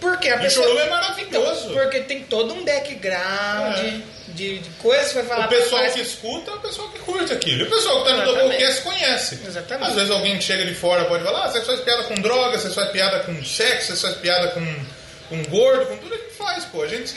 Por 0.00 0.18
quê? 0.18 0.28
A 0.30 0.36
o 0.36 0.40
pessoa. 0.40 0.66
chorume 0.66 0.84
é 0.86 0.90
maravilhoso. 0.90 1.70
Então, 1.70 1.82
porque 1.82 2.00
tem 2.00 2.22
todo 2.24 2.52
um 2.54 2.64
background 2.64 3.78
É. 3.78 4.00
de, 4.28 4.58
de 4.58 4.70
coisas 4.78 5.08
que 5.08 5.14
vai 5.14 5.24
falar 5.24 5.46
O 5.46 5.48
pessoal 5.48 5.90
que 5.90 6.00
escuta 6.00 6.50
é 6.50 6.54
o 6.54 6.60
pessoal 6.60 6.88
que 6.90 6.98
curte 7.00 7.32
aquilo. 7.32 7.62
E 7.62 7.66
o 7.66 7.70
pessoal 7.70 8.02
que 8.04 8.10
tá 8.10 8.16
no. 8.16 8.24
Doublecast 8.24 8.82
conhece. 8.82 9.38
Exatamente. 9.46 9.88
Às 9.88 9.94
vezes 9.94 10.10
alguém 10.10 10.36
que 10.36 10.44
chega 10.44 10.64
de 10.66 10.74
fora 10.74 11.04
pode 11.06 11.24
falar, 11.24 11.44
ah, 11.46 11.50
você 11.50 11.62
faz 11.62 11.80
piada 11.80 12.02
com 12.04 12.14
droga, 12.16 12.58
você 12.58 12.70
faz 12.70 12.90
piada 12.90 13.20
com 13.20 13.42
sexo, 13.44 13.96
você 13.96 14.02
faz 14.02 14.16
piada 14.18 14.48
com, 14.48 14.84
com 15.30 15.42
gordo, 15.44 15.86
com 15.86 15.96
tudo 15.96 16.14
a 16.14 16.18
gente 16.18 16.34
faz, 16.34 16.64
pô. 16.66 16.82
A 16.82 16.86
gente, 16.88 17.14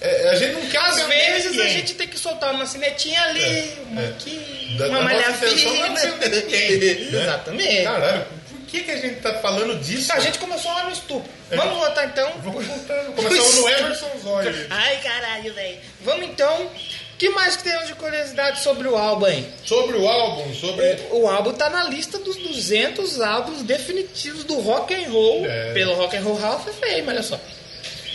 é, 0.00 0.28
a 0.30 0.34
gente 0.34 0.52
não 0.54 0.66
quer 0.66 0.78
Às 0.78 1.02
vezes 1.02 1.58
a 1.60 1.68
gente 1.68 1.94
tem 1.94 2.08
que 2.08 2.18
soltar 2.18 2.52
uma 2.54 2.66
cinetinha 2.66 3.20
ali, 3.22 3.42
É, 3.42 3.74
uma 3.90 4.02
é. 4.02 4.06
aqui, 4.08 4.74
Da- 4.78 4.86
uma 4.88 4.98
a 4.98 5.02
malha 5.02 5.28
nossa 5.30 5.46
intenção 5.46 5.74
não 5.76 5.84
é 5.86 5.88
né? 5.90 7.06
Exatamente. 7.12 7.82
Caralho, 7.84 8.24
por 8.50 8.60
que, 8.66 8.80
que 8.82 8.90
a 8.90 8.96
gente 8.96 9.20
tá 9.20 9.34
falando 9.40 9.78
disso? 9.80 10.12
A 10.12 10.20
gente 10.20 10.38
começou 10.38 10.72
lá 10.72 10.84
no 10.84 10.92
estupro. 10.92 11.30
É. 11.50 11.56
Vamos 11.56 11.78
voltar 11.78 12.06
então. 12.06 12.32
Vamos 12.42 12.64
voltando. 12.66 13.12
Começamos 13.14 13.54
no 13.56 13.68
Emerson 13.68 14.10
Zóio. 14.22 14.66
Ai, 14.70 14.96
caralho, 15.02 15.52
velho. 15.52 15.78
Vamos 16.02 16.26
então. 16.26 16.66
O 16.66 17.16
que 17.20 17.28
mais 17.30 17.54
que 17.56 17.64
temos 17.64 17.86
de 17.86 17.94
curiosidade 17.96 18.62
sobre 18.62 18.88
o 18.88 18.96
álbum 18.96 19.26
aí? 19.26 19.46
Sobre 19.66 19.96
o 19.98 20.08
álbum, 20.08 20.54
sobre. 20.54 20.96
O 21.10 21.28
álbum 21.28 21.52
tá 21.52 21.68
na 21.68 21.84
lista 21.84 22.18
dos 22.18 22.36
200 22.36 23.20
álbuns 23.20 23.60
definitivos 23.62 24.44
do 24.44 24.58
rock 24.60 24.94
and 24.94 25.10
roll 25.10 25.44
É. 25.44 25.72
pelo 25.74 25.94
Rock 25.96 26.16
and 26.16 26.22
Roll 26.22 26.36
Hall 26.40 26.56
of 26.56 26.70
Fame, 26.80 27.04
olha 27.08 27.22
só. 27.22 27.38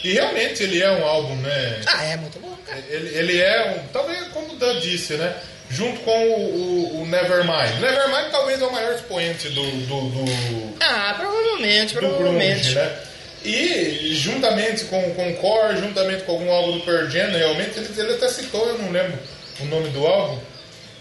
E 0.06 0.14
realmente 0.14 0.62
ele 0.64 0.84
é 0.84 0.92
um 0.92 1.04
álbum, 1.04 1.36
né? 1.38 1.82
Ah, 1.88 2.04
é 2.06 2.18
muito 2.18 2.40
bom, 2.40 2.56
cara. 2.66 2.80
Ele, 2.90 3.18
ele 3.18 3.42
é 3.42 3.72
um. 3.72 3.88
Talvez 3.88 4.28
como 4.28 4.54
o 4.54 4.56
Dan 4.56 4.80
disse, 4.80 5.14
né? 5.16 5.36
junto 5.68 6.00
com 6.02 6.12
o, 6.12 6.56
o, 6.56 7.02
o 7.02 7.06
Nevermind. 7.08 7.80
Nevermind 7.82 8.32
talvez 8.32 8.62
é 8.62 8.66
o 8.66 8.72
maior 8.72 8.94
expoente 8.94 9.50
do, 9.50 9.64
do, 9.64 10.02
do, 10.10 10.76
Ah, 10.80 11.16
provavelmente, 11.18 11.96
do 11.96 12.00
provavelmente. 12.02 12.62
grunge, 12.72 12.76
né? 12.76 13.00
E 13.44 14.14
juntamente 14.16 14.86
com, 14.86 15.02
com 15.16 15.32
o 15.32 15.36
Core, 15.38 15.78
juntamente 15.78 16.24
com 16.24 16.34
algum 16.34 16.52
álbum 16.52 16.78
do 16.78 16.86
Pearl 16.86 17.10
Jam, 17.10 17.32
realmente, 17.32 17.78
ele, 17.80 17.90
ele 17.98 18.14
até 18.14 18.28
citou, 18.30 18.68
eu 18.68 18.78
não 18.78 18.92
lembro 18.92 19.18
o 19.60 19.66
nome 19.66 19.90
do 19.90 20.06
álbum. 20.06 20.40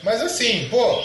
Mas 0.03 0.21
assim, 0.23 0.67
pô, 0.71 1.03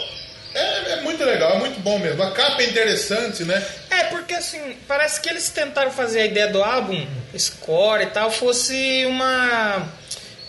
é, 0.54 0.92
é 0.94 1.02
muito 1.02 1.24
legal, 1.24 1.54
é 1.54 1.60
muito 1.60 1.80
bom 1.80 2.00
mesmo. 2.00 2.22
A 2.24 2.32
capa 2.32 2.62
é 2.62 2.66
interessante, 2.66 3.44
né? 3.44 3.64
É, 3.90 4.04
porque 4.06 4.34
assim, 4.34 4.78
parece 4.88 5.20
que 5.22 5.30
eles 5.30 5.50
tentaram 5.50 5.92
fazer 5.92 6.22
a 6.22 6.26
ideia 6.26 6.48
do 6.48 6.64
álbum, 6.64 7.06
score 7.38 8.04
e 8.04 8.08
tal, 8.08 8.32
fosse 8.32 9.06
uma. 9.06 9.88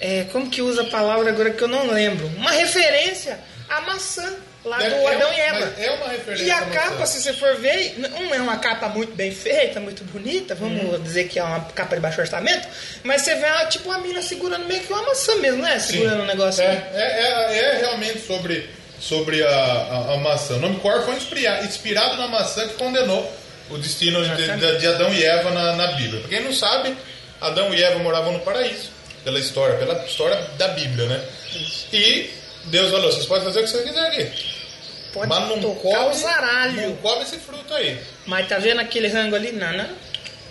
é, 0.00 0.24
como 0.32 0.48
que 0.50 0.62
usa 0.62 0.82
a 0.82 0.86
palavra 0.86 1.28
agora 1.30 1.50
que 1.50 1.62
eu 1.62 1.68
não 1.68 1.86
lembro? 1.90 2.26
Uma 2.36 2.50
referência 2.52 3.38
à 3.68 3.80
maçã 3.82 4.34
lá 4.64 4.82
É- 4.82 4.90
do 4.90 4.96
é 4.96 5.14
Adão 5.14 5.28
uma- 5.28 5.36
e 5.36 5.40
Eva. 5.40 5.74
é 5.78 5.90
uma 5.92 6.08
referência 6.08 6.44
E 6.44 6.50
a 6.50 6.56
à 6.58 6.60
maçã. 6.66 6.72
capa, 6.72 7.06
se 7.06 7.20
você 7.22 7.32
for 7.32 7.56
ver, 7.56 7.94
não 7.98 8.34
é 8.34 8.38
uma 8.40 8.58
capa 8.58 8.88
muito 8.88 9.14
bem 9.14 9.30
feita, 9.34 9.80
muito 9.80 10.04
bonita, 10.04 10.54
vamos 10.54 10.82
Uhum. 10.82 11.02
dizer 11.02 11.28
que 11.28 11.38
é 11.38 11.42
uma 11.42 11.60
capa 11.74 11.94
de 11.94 12.00
baixo 12.02 12.20
orçamento, 12.20 12.66
mas 13.02 13.22
você 13.22 13.34
vê 13.36 13.46
ela, 13.46 13.66
tipo 13.66 13.88
uma 13.88 13.98
mina 13.98 14.20
segurando 14.22 14.66
meio 14.66 14.80
que 14.80 14.92
uma 14.92 15.02
maçã 15.02 15.34
mesmo, 15.36 15.62
né? 15.62 15.78
Segurando 15.78 16.22
um 16.22 16.26
negócio. 16.26 16.62
É, 16.62 16.90
é, 16.94 17.00
é, 17.52 17.58
é 17.58 17.78
realmente 17.78 18.20
sobre, 18.26 18.68
sobre 19.00 19.42
a, 19.42 19.48
a, 19.50 20.14
a 20.14 20.16
maçã. 20.18 20.54
O 20.54 20.60
nome 20.60 20.78
Core 20.80 21.04
foi 21.04 21.14
inspira- 21.16 21.64
inspirado 21.64 22.16
na 22.16 22.28
maçã 22.28 22.68
que 22.68 22.74
condenou 22.74 23.30
o 23.70 23.78
destino 23.78 24.22
de, 24.22 24.46
de- 24.58 24.78
de 24.78 24.86
Adão 24.86 25.12
e 25.14 25.24
Eva 25.24 25.50
na, 25.50 25.72
na 25.74 25.86
Bíblia. 25.92 26.20
Pra 26.20 26.28
quem 26.28 26.40
não 26.44 26.52
sabe, 26.52 26.94
Adão 27.40 27.72
e 27.74 27.82
Eva 27.82 27.98
moravam 28.00 28.32
no 28.32 28.40
paraíso, 28.40 28.90
pela 29.24 29.38
história, 29.38 29.76
pela 29.78 30.04
história 30.04 30.36
da 30.58 30.68
Bíblia, 30.68 31.06
né? 31.06 31.24
E 31.92 32.30
Deus 32.64 32.90
falou: 32.90 33.10
vocês 33.10 33.26
podem 33.26 33.44
fazer 33.44 33.60
o 33.60 33.64
que 33.64 33.70
vocês 33.70 33.84
quiserem 33.88 34.22
aqui. 34.22 34.50
Pode 35.12 35.28
Mas 35.28 35.48
não 35.48 35.60
tocar 35.60 35.98
come, 35.98 36.14
não 36.82 36.96
come 36.96 37.22
esse 37.22 37.36
fruto 37.38 37.74
aí. 37.74 37.98
Mas 38.26 38.46
tá 38.48 38.58
vendo 38.58 38.80
aquele 38.80 39.08
rango 39.08 39.34
ali? 39.34 39.50
Não, 39.50 39.72
não. 39.72 39.88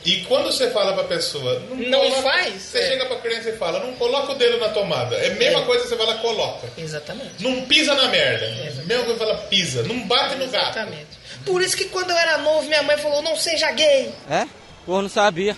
E 0.05 0.21
quando 0.21 0.45
você 0.51 0.69
fala 0.71 0.93
pra 0.93 1.03
pessoa, 1.03 1.61
não, 1.69 1.75
Não 1.77 1.99
coloca- 1.99 2.21
faz? 2.23 2.53
Você 2.61 2.77
É. 2.79 2.87
chega 2.89 3.05
pra 3.05 3.17
criança 3.17 3.49
e 3.49 3.57
fala, 3.57 3.79
não 3.81 3.93
coloca 3.95 4.31
o 4.31 4.35
dedo 4.35 4.57
na 4.57 4.69
tomada. 4.69 5.15
É 5.17 5.27
a 5.27 5.35
mesma 5.35 5.59
É. 5.61 5.65
coisa 5.65 5.83
que 5.83 5.89
você 5.89 5.97
fala, 5.97 6.15
coloca. 6.19 6.67
Exatamente. 6.77 7.31
Não 7.43 7.65
pisa 7.65 7.93
na 7.95 8.07
merda. 8.07 8.47
Mesmo 8.85 9.05
que 9.05 9.15
fala 9.19 9.35
pisa. 9.49 9.83
Não 9.83 10.07
bate 10.07 10.35
no 10.35 10.47
gato. 10.47 10.69
Exatamente. 10.77 11.19
Por 11.45 11.61
isso 11.61 11.75
que 11.75 11.85
quando 11.85 12.11
eu 12.11 12.17
era 12.17 12.37
novo, 12.39 12.67
minha 12.67 12.81
mãe 12.83 12.97
falou, 12.97 13.21
não 13.21 13.35
seja 13.35 13.71
gay. 13.71 14.09
É? 14.29 14.47
Pô, 14.85 15.01
não 15.01 15.09
sabia. 15.09 15.55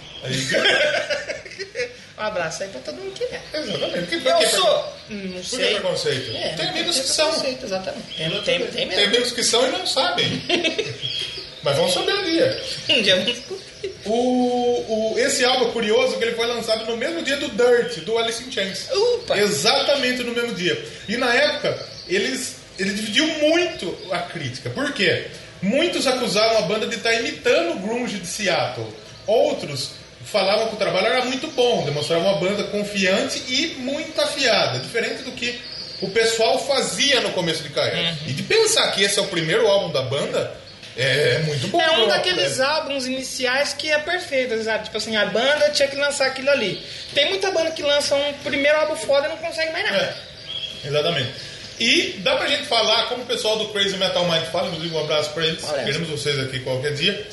Um 2.17 2.21
abraço 2.23 2.63
aí 2.63 2.69
pra 2.69 2.81
todo 2.81 2.95
mundo 2.97 3.13
que 3.13 3.23
é. 3.23 3.41
Exatamente. 3.53 4.07
Que, 4.07 4.27
Eu 4.27 4.37
que- 4.37 4.47
sou. 4.47 4.93
Não 5.09 5.31
Por 5.33 5.41
que 5.41 5.47
sei. 5.55 5.73
preconceito? 5.75 6.35
É, 6.37 6.49
tem 6.49 6.67
amigos 6.69 6.95
tem 6.95 7.03
que 7.03 7.09
são. 7.09 7.27
preconceito, 7.29 7.65
Exatamente. 7.65 8.13
Tem, 8.15 8.29
tem, 8.29 8.41
tem 8.41 8.67
Tem 8.67 8.85
mesmo. 8.87 9.05
amigos 9.05 9.31
que 9.31 9.43
são 9.43 9.67
e 9.67 9.71
não 9.71 9.85
sabem. 9.87 10.41
Mas 11.63 11.77
vão 11.77 11.89
saber 11.91 12.13
um 12.15 12.23
dia. 12.23 12.63
Um 12.89 13.01
dia 13.01 13.15
vamos 13.17 13.33
descobrir. 13.35 13.70
O, 14.05 15.13
o, 15.13 15.19
esse 15.19 15.45
álbum 15.45 15.69
é 15.69 15.71
curioso 15.71 16.17
que 16.17 16.23
ele 16.23 16.35
foi 16.35 16.47
lançado 16.47 16.85
no 16.85 16.97
mesmo 16.97 17.21
dia 17.21 17.37
do 17.37 17.49
Dirt, 17.49 17.99
do 17.99 18.17
Alice 18.17 18.43
in 18.43 18.51
Chains. 18.51 18.87
Upa! 18.91 19.37
Exatamente 19.37 20.23
no 20.23 20.33
mesmo 20.33 20.53
dia. 20.53 20.83
E 21.07 21.17
na 21.17 21.33
época, 21.33 21.77
eles, 22.07 22.55
ele 22.79 22.93
dividiu 22.93 23.27
muito 23.39 23.95
a 24.11 24.19
crítica. 24.19 24.69
Por 24.69 24.91
quê? 24.93 25.27
Muitos 25.61 26.07
acusavam 26.07 26.57
a 26.57 26.61
banda 26.61 26.87
de 26.87 26.95
estar 26.95 27.13
imitando 27.13 27.73
o 27.73 27.79
grunge 27.79 28.17
de 28.17 28.25
Seattle. 28.25 28.87
Outros 29.27 29.91
falavam 30.25 30.69
que 30.69 30.75
o 30.75 30.77
trabalho 30.77 31.07
era 31.07 31.25
muito 31.25 31.47
bom, 31.47 31.83
demonstravam 31.85 32.31
uma 32.31 32.39
banda 32.39 32.63
confiante 32.65 33.41
e 33.47 33.75
muito 33.79 34.19
afiada, 34.19 34.79
diferente 34.79 35.23
do 35.23 35.31
que 35.31 35.59
o 36.01 36.09
pessoal 36.09 36.57
fazia 36.65 37.21
no 37.21 37.31
começo 37.31 37.61
de 37.61 37.69
carreira. 37.69 38.09
Uhum. 38.09 38.17
E 38.27 38.33
de 38.33 38.43
pensar 38.43 38.91
que 38.91 39.03
esse 39.03 39.19
é 39.19 39.21
o 39.21 39.27
primeiro 39.27 39.67
álbum 39.67 39.91
da 39.91 40.01
banda, 40.01 40.59
é 40.97 41.39
muito 41.39 41.67
bom. 41.69 41.79
É 41.81 41.91
um 41.99 42.07
daqueles 42.07 42.57
né? 42.57 42.65
álbuns 42.65 43.05
iniciais 43.07 43.73
que 43.73 43.91
é 43.91 43.99
perfeito, 43.99 44.61
sabe? 44.63 44.85
Tipo 44.85 44.97
assim, 44.97 45.15
a 45.15 45.25
banda 45.25 45.69
tinha 45.69 45.87
que 45.87 45.95
lançar 45.95 46.27
aquilo 46.27 46.49
ali. 46.49 46.83
Tem 47.13 47.29
muita 47.29 47.49
banda 47.51 47.71
que 47.71 47.81
lança 47.81 48.15
um 48.15 48.33
primeiro 48.43 48.77
álbum 48.77 48.95
foda 48.95 49.27
e 49.27 49.29
não 49.29 49.37
consegue 49.37 49.71
mais 49.71 49.85
nada. 49.85 50.15
É, 50.83 50.87
exatamente. 50.87 51.31
E 51.79 52.19
dá 52.19 52.35
pra 52.35 52.47
gente 52.47 52.65
falar, 52.65 53.07
como 53.07 53.23
o 53.23 53.25
pessoal 53.25 53.57
do 53.57 53.69
Crazy 53.69 53.97
Metal 53.97 54.23
Mind 54.29 54.43
fala, 54.51 54.67
inclusive 54.67 54.93
um 54.95 54.99
abraço 54.99 55.31
pra 55.31 55.45
eles, 55.45 55.63
Olha. 55.63 55.83
queremos 55.83 56.09
vocês 56.09 56.37
aqui 56.39 56.59
qualquer 56.59 56.93
dia. 56.93 57.25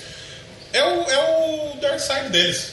É 0.72 0.82
o, 0.82 1.02
é 1.10 1.18
o 1.18 1.76
Dark 1.80 1.98
Side 2.00 2.28
deles. 2.30 2.72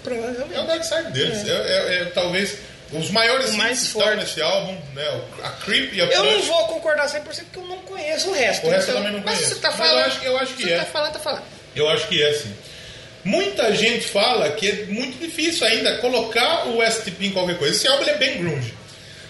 o 0.00 0.02
Provavelmente. 0.02 0.66
Dark 0.66 0.82
Side 0.84 1.10
deles. 1.12 1.48
É, 1.48 1.52
é- 1.52 1.98
é 2.02 2.04
talvez 2.06 2.58
os 2.98 3.10
maiores 3.10 3.50
O 3.50 3.56
mais 3.56 3.82
estão 3.82 4.02
forte. 4.02 4.16
nesse 4.18 4.40
álbum, 4.42 4.76
né? 4.94 5.08
O- 5.10 5.44
A 5.44 5.50
Creep 5.50 5.92
e 5.94 6.00
a 6.00 6.04
Eu 6.06 6.24
não 6.24 6.32
Punch. 6.34 6.46
vou 6.46 6.66
concordar 6.68 7.08
100% 7.08 7.44
porque 7.44 7.58
eu 7.58 7.66
não 7.66 7.78
conheço 7.78 8.30
o 8.30 8.32
resto. 8.32 8.66
O 8.66 8.70
resto 8.70 8.90
eu 8.90 8.92
Então, 8.92 9.04
também 9.04 9.12
não 9.18 9.24
mas 9.26 9.34
conheço. 9.38 9.54
você 9.54 9.60
tá 9.60 9.68
Mas 9.68 9.78
falando. 9.78 9.98
eu 9.98 10.04
acho 10.06 10.20
que- 10.20 10.26
eu 10.26 10.38
acho 10.38 10.54
que 10.54 10.62
você 10.64 10.70
é. 10.72 10.78
tá 10.78 10.84
falando, 10.86 11.12
tá 11.12 11.18
falando. 11.20 11.42
Eu 11.74 11.88
acho 11.88 12.06
que 12.08 12.22
é 12.22 12.30
assim. 12.30 12.54
Muita 13.24 13.74
gente 13.74 14.06
fala 14.06 14.50
que 14.52 14.68
é 14.68 14.74
muito 14.86 15.18
difícil 15.18 15.66
ainda 15.66 15.96
colocar 15.98 16.66
o 16.68 16.82
STP 16.82 17.26
em 17.26 17.30
qualquer 17.32 17.56
coisa. 17.58 17.74
Esse 17.74 17.88
álbum 17.88 18.04
é 18.04 18.14
bem 18.16 18.38
grunge. 18.38 18.74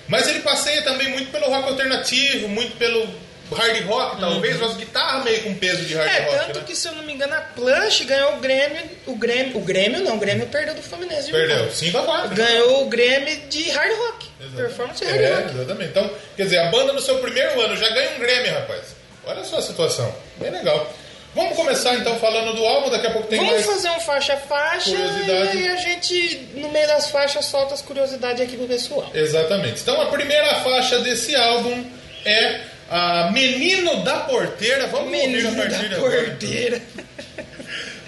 Mas 0.09 0.27
ele 0.27 0.41
passeia 0.41 0.83
também 0.83 1.09
muito 1.09 1.31
pelo 1.31 1.47
rock 1.47 1.69
alternativo, 1.69 2.49
muito 2.49 2.77
pelo 2.77 3.09
hard 3.53 3.85
rock, 3.87 4.21
talvez, 4.21 4.63
as 4.63 4.77
guitarras 4.77 5.25
meio 5.25 5.43
com 5.43 5.55
peso 5.55 5.85
de 5.85 5.95
hard 5.95 6.09
Uhum. 6.09 6.15
É, 6.17 6.21
rock. 6.25 6.39
tanto 6.47 6.59
né? 6.61 6.65
que 6.67 6.77
se 6.77 6.89
eu 6.89 6.93
não 6.95 7.03
me 7.03 7.13
engano, 7.13 7.35
a 7.35 7.41
Plush 7.41 8.05
ganhou 8.05 8.35
o 8.35 8.41
Grêmio. 8.41 8.83
O 9.07 9.17
Grêmio. 9.17 9.57
O 9.57 9.61
Grêmio 9.61 10.01
não, 10.03 10.17
o 10.17 10.19
Grêmio 10.19 10.47
perdeu 10.47 10.75
do 10.75 10.83
Fluminense. 10.83 11.27
de 11.27 11.33
Perdeu. 11.33 11.71
5 11.71 11.99
a 11.99 12.03
4. 12.03 12.35
Ganhou 12.35 12.83
o 12.85 12.89
Grêmio 12.89 13.37
de 13.49 13.71
hard 13.71 13.93
rock. 13.99 14.29
Performance 14.57 15.05
hard 15.05 15.21
É, 15.21 15.35
rock. 15.35 15.55
exatamente. 15.55 15.91
Então, 15.91 16.11
quer 16.37 16.45
dizer, 16.45 16.59
a 16.59 16.71
banda 16.71 16.93
no 16.93 17.01
seu 17.01 17.19
primeiro 17.19 17.61
ano 17.61 17.77
já 17.77 17.89
ganha 17.91 18.11
um 18.17 18.19
Grammy, 18.19 18.49
rapaz. 18.49 18.95
Olha 19.27 19.43
só 19.45 19.57
a 19.59 19.63
situação. 19.63 20.15
Bem 20.39 20.51
legal. 20.51 20.93
Vamos 21.35 21.57
começar 21.57 21.95
então 21.97 22.17
falando 22.21 22.55
do 22.55 22.65
álbum, 22.65 22.91
daqui 22.91 23.09
a 23.09 23.11
pouco 23.11 23.27
tem 23.27 23.39
Vamos 23.41 23.55
mais. 23.55 23.67
fazer 23.67 23.91
um 23.91 23.99
faixa 23.99 24.35
a 24.35 24.37
faixa 24.37 24.91
Curiosidade. 24.91 25.57
e 25.59 25.69
a 25.69 25.77
gente, 25.77 26.49
no 26.55 26.69
meio 26.71 26.87
das 26.87 27.11
faixas, 27.11 27.45
solta 27.47 27.75
as 27.75 27.83
curiosidades 27.83 28.41
aqui 28.41 28.57
pro 28.57 28.69
pessoal. 28.69 29.11
Exatamente. 29.13 29.81
Então 29.81 30.01
a 30.01 30.07
primeira 30.07 30.55
faixa 30.61 31.01
desse 31.01 31.35
álbum 31.35 31.85
é 32.25 32.61
a 32.91 33.31
Menino 33.33 34.03
da 34.05 34.21
Porteira. 34.21 34.87
Vamos 34.89 35.11
Menino 35.11 35.49
ouvir 35.49 35.61
a 35.61 35.67
partir 35.71 35.89
da 35.89 35.97
agora. 35.97 36.25
porteira. 36.25 36.83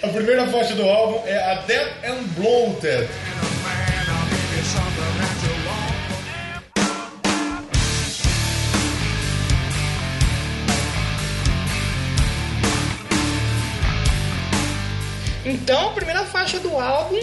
A 0.03 0.07
primeira 0.09 0.45
faixa 0.47 0.75
do 0.75 0.87
álbum 0.87 1.23
é 1.27 1.35
a 1.39 1.55
Dead 1.61 1.87
and 2.03 2.21
Bloated. 2.35 3.09
Então, 15.45 15.89
a 15.89 15.91
primeira 15.93 16.25
faixa 16.25 16.59
do 16.59 16.77
álbum, 16.77 17.19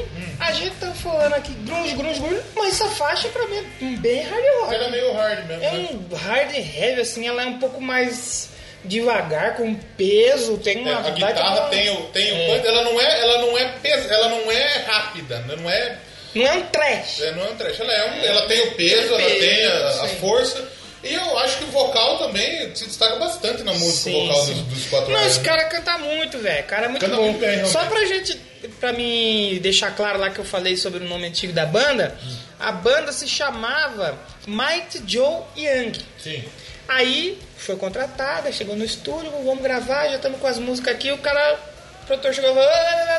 a 0.47 0.53
gente 0.53 0.75
tá 0.77 0.91
falando 0.93 1.35
aqui 1.35 1.53
grunge, 1.55 1.95
grunge, 1.97 2.21
grunge, 2.21 2.43
mas 2.55 2.75
essa 2.81 2.89
faixa 2.91 3.29
pra 3.29 3.47
mim 3.47 3.59
é 3.59 3.85
bem 3.99 4.23
hard 4.23 4.45
rock. 4.61 4.75
Ela 4.75 4.85
é 4.87 4.91
meio 4.91 5.13
hard 5.13 5.47
mesmo. 5.47 5.65
É 5.65 5.71
né? 5.73 5.89
um 5.93 6.15
hard 6.17 6.55
heavy, 6.55 7.01
assim, 7.01 7.27
ela 7.27 7.43
é 7.43 7.47
um 7.47 7.59
pouco 7.59 7.81
mais 7.81 8.51
devagar, 8.85 9.57
com 9.57 9.75
peso, 9.97 10.59
tem 10.59 10.79
É, 10.87 10.93
uma... 10.93 10.99
a 10.99 11.03
baita 11.03 11.15
guitarra 11.15 11.61
uma- 11.61 11.69
tem 11.71 11.91
o, 11.91 11.97
tem 12.09 12.33
o 12.33 12.37
É. 12.37 12.67
ela 12.67 12.83
não 12.85 13.01
é, 13.01 13.21
ela 13.21 13.39
não 13.39 13.59
é 13.59 13.65
pes, 13.83 14.11
ela 14.11 14.29
não 14.29 14.53
é 14.53 14.79
rápida, 14.87 15.39
né? 15.41 15.57
não 15.57 15.71
é, 15.71 15.99
Não 16.35 16.47
é 16.47 16.53
um 16.53 16.63
trash. 16.67 17.23
é, 17.23 17.33
não 17.33 17.45
é 17.45 17.51
um 17.51 17.57
trash, 17.57 17.81
ela, 17.81 17.93
é 17.93 18.11
um, 18.11 18.25
ela 18.25 18.47
tem 18.47 18.61
o 18.61 18.73
peso, 18.73 19.17
Tem 19.17 19.25
ela 19.25 19.35
tem 19.39 19.67
a, 19.67 19.89
a 20.05 20.09
força. 20.21 20.69
E 21.03 21.13
eu 21.15 21.39
acho 21.39 21.59
que 21.59 21.65
o 21.65 21.67
vocal 21.69 22.19
também 22.19 22.75
se 22.75 22.87
destaca 22.87 23.17
bastante 23.17 23.63
na 23.63 23.73
música, 23.75 24.11
Sim, 24.11 24.17
o 24.23 24.27
vocal 24.27 24.43
sim. 24.45 24.55
dos, 24.55 24.63
dos 24.65 24.87
quatro 24.87 25.13
Não, 25.13 25.27
esse 25.27 25.41
cara 25.41 25.65
canta 25.65 25.99
muito, 25.99 26.39
velho. 26.39 26.65
O 26.65 26.67
cara 26.67 26.87
é 26.87 26.89
muito 26.89 27.05
Canta 27.05 27.17
bom. 27.17 27.23
muito 27.25 27.41
bem. 27.41 27.65
Só 27.67 27.85
pra 27.85 28.05
gente, 28.07 28.41
pra 28.81 28.93
mim 28.93 29.59
deixar 29.63 29.95
claro 29.95 30.19
lá 30.19 30.31
que 30.31 30.39
eu 30.39 30.45
falei 30.45 30.77
sobre 30.77 31.05
o 31.05 31.09
nome 31.09 31.27
antigo 31.27 31.53
da 31.53 31.67
banda, 31.67 32.17
a 32.59 32.73
banda 32.73 33.13
se 33.13 33.27
chamava 33.29 34.19
Mighty 34.47 35.03
Joe 35.07 35.43
Young. 35.57 35.93
Sim. 36.19 36.45
Aí 36.89 37.39
foi 37.57 37.77
contratada, 37.77 38.53
chegou 38.53 38.77
no 38.77 38.85
estúdio, 38.85 39.31
vamos 39.31 39.63
gravar, 39.63 40.09
já 40.09 40.17
estamos 40.17 40.39
com 40.41 40.47
as 40.47 40.59
músicas 40.59 40.95
aqui. 40.95 41.11
O 41.13 41.19
cara, 41.19 41.59
o 42.03 42.07
produtor 42.07 42.35
chegou 42.35 42.51
e 42.51 42.55
falou: 42.55 42.71
É. 42.71 43.19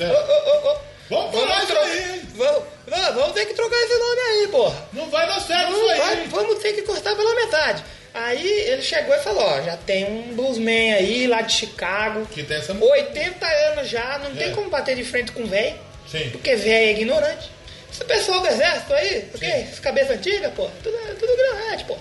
"Ô, 0.00 0.12
ô, 0.12 0.68
ô, 0.68 0.72
ô, 0.72 0.78
Vamos 1.08 1.30
Vamos, 1.32 1.48
falar 1.48 1.58
isso 1.62 1.72
trocar, 1.72 1.86
aí. 1.90 2.22
vamos, 2.34 2.62
não, 2.88 3.14
vamos 3.14 3.32
ter 3.32 3.46
que 3.46 3.54
trocar 3.54 3.76
esse 3.76 3.94
nome 3.98 4.20
aí, 4.20 4.48
porra. 4.48 4.88
Não 4.92 5.08
vai 5.10 5.26
dar 5.26 5.40
certo 5.40 5.70
Não 5.70 5.78
isso 5.82 5.90
aí. 5.90 5.98
vai, 6.00 6.24
vamos 6.28 6.58
ter 6.58 6.72
que 6.72 6.82
cortar 6.82 7.14
pela 7.14 7.34
metade. 7.34 7.84
Aí 8.12 8.46
ele 8.46 8.82
chegou 8.82 9.14
e 9.14 9.18
falou: 9.20 9.42
Ó, 9.44 9.60
já 9.62 9.76
tem 9.76 10.04
um 10.04 10.34
bluesman 10.34 10.94
aí 10.94 11.26
lá 11.26 11.42
de 11.42 11.52
Chicago, 11.52 12.26
Que 12.26 12.42
tem 12.42 12.56
essa 12.56 12.72
música. 12.74 12.92
80 12.94 13.46
anos 13.46 13.88
já, 13.88 14.18
não 14.18 14.34
tem 14.34 14.48
É. 14.48 14.52
como 14.52 14.68
bater 14.70 14.96
de 14.96 15.04
frente 15.04 15.30
com 15.32 15.46
velho, 15.46 15.76
Sim. 16.10 16.30
porque 16.30 16.56
velho 16.56 16.72
é 16.74 16.90
ignorante. 16.92 17.50
Esse 17.92 18.04
pessoal 18.04 18.40
do 18.40 18.48
exército 18.48 18.92
aí, 18.92 19.28
ok? 19.34 19.48
Essa 19.48 19.80
cabeça 19.80 20.12
antiga, 20.14 20.50
pô, 20.50 20.68
tudo, 20.82 20.98
tudo 21.18 21.32
ignorante, 21.32 21.84
pô. 21.84 21.96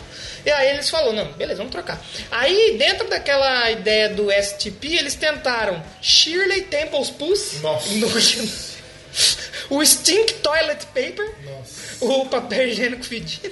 E 0.46 0.52
aí 0.52 0.70
eles 0.72 0.90
falaram, 0.90 1.14
não, 1.14 1.32
beleza, 1.34 1.58
vamos 1.58 1.72
trocar. 1.72 2.02
Aí, 2.32 2.76
dentro 2.78 3.08
daquela 3.08 3.70
ideia 3.72 4.10
do 4.10 4.30
STP, 4.32 4.96
eles 4.98 5.16
tentaram 5.16 5.82
Shirley 6.02 6.64
Temple's 6.64 7.10
Pussy, 7.12 7.58
Nossa. 7.60 7.88
no- 7.96 8.10
o 9.70 9.84
Stink 9.86 10.36
Toilet 10.36 10.86
Paper, 10.88 11.34
Nossa. 11.44 12.06
o 12.06 12.26
papel 12.28 12.68
higiênico 12.68 13.04
fedido, 13.04 13.52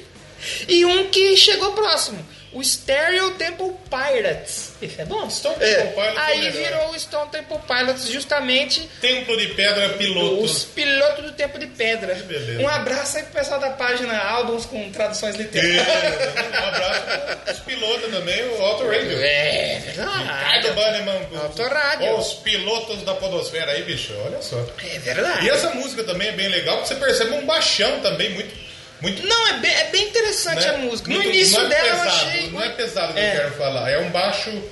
e 0.67 0.85
um 0.85 1.09
que 1.09 1.35
chegou 1.37 1.73
próximo, 1.73 2.25
o 2.53 2.63
Stereo 2.63 3.31
Temple 3.31 3.71
Pirates. 3.89 4.73
Esse 4.81 5.01
é 5.01 5.05
bom? 5.05 5.29
Stone 5.29 5.55
Temple 5.55 5.93
Pilots 5.93 6.17
é 6.17 6.21
Aí 6.21 6.49
virou 6.51 6.89
o 6.91 6.99
Stone 6.99 7.29
Temple 7.31 7.57
Pilots 7.67 8.07
justamente 8.09 8.89
Templo 9.01 9.35
de 9.37 9.47
Pedra 9.47 9.89
Piloto. 9.89 10.43
os 10.43 10.63
pilotos 10.65 11.23
do 11.25 11.31
Tempo 11.33 11.57
de 11.59 11.67
Pedra. 11.67 12.13
beleza. 12.15 12.61
Um 12.61 12.67
abraço 12.67 13.17
aí 13.17 13.23
pro 13.23 13.33
pessoal 13.33 13.59
da 13.59 13.71
página 13.71 14.17
Álbuns 14.17 14.65
com 14.65 14.91
traduções 14.91 15.35
E, 15.35 15.39
literais. 15.39 15.77
um 15.77 16.67
abraço 16.67 17.01
pros 17.45 17.59
pilotos 17.59 18.11
também, 18.11 18.43
o 18.49 18.61
Auto 18.61 18.85
Radio. 18.87 19.17
É 19.21 19.81
Ricardo 19.85 20.63
verdade. 20.63 20.71
Bannerman. 20.71 21.27
Autorádio. 21.43 22.17
Os 22.17 22.33
pilotos 22.33 23.01
da 23.03 23.13
podosfera 23.15 23.71
aí, 23.71 23.83
bicho, 23.83 24.13
olha 24.25 24.41
só. 24.41 24.63
É 24.83 24.99
verdade. 24.99 25.45
E 25.45 25.49
essa 25.49 25.69
música 25.71 26.03
também 26.03 26.29
é 26.29 26.31
bem 26.33 26.47
legal, 26.49 26.77
porque 26.77 26.93
você 26.93 26.99
percebe 26.99 27.31
um 27.31 27.45
baixão 27.45 27.99
também 28.01 28.29
muito... 28.31 28.62
muito 29.03 29.27
Não, 29.27 29.47
é 29.49 29.53
bem, 29.59 29.71
é 29.71 29.83
bem 29.91 30.07
interessante 30.07 30.65
né? 30.65 30.69
a 30.73 30.77
música. 30.79 31.09
No 31.09 31.15
Muito- 31.15 31.29
início 31.29 31.59
é 31.59 31.67
dela 31.67 31.83
pesado, 31.83 32.05
eu 32.09 32.11
achei 32.29 32.49
Não 32.49 32.63
é 32.63 32.69
pesado 32.69 33.13
que 33.13 33.19
É. 33.19 33.27
eu 33.27 33.37
quero 33.37 33.51
falar, 33.55 33.89
é 33.91 33.99
um 33.99 34.09
baixo... 34.09 34.63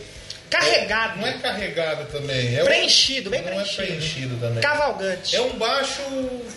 carregado, 0.50 1.20
Não 1.20 1.28
é 1.28 1.34
carregado 1.34 2.06
também. 2.12 2.58
É 2.58 2.64
preenchido, 2.64 3.30
bem 3.30 3.42
não 3.42 3.48
preenchido. 3.48 3.84
é 3.84 3.86
preenchido 3.86 4.38
também. 4.38 4.62
Cavalgante. 4.62 5.36
É 5.36 5.42
um 5.42 5.54
baixo 5.54 6.02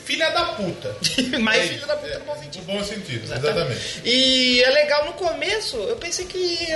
filha 0.05 0.31
da 0.31 0.45
puta. 0.47 0.97
Mais 1.41 1.71
É 1.71 1.75
isso, 1.75 1.87
da 1.87 1.97
puta 1.97 2.13
é, 2.13 2.19
no 2.19 2.25
bom 2.25 2.37
sentido. 2.37 2.67
No 2.67 2.79
bom 2.79 2.85
sentido, 2.85 3.25
exatamente. 3.25 4.01
E 4.05 4.63
é 4.65 4.71
legal 4.71 5.07
no 5.07 5.13
começo, 5.13 5.77
eu 5.77 5.97
pensei 5.97 6.25
que 6.27 6.67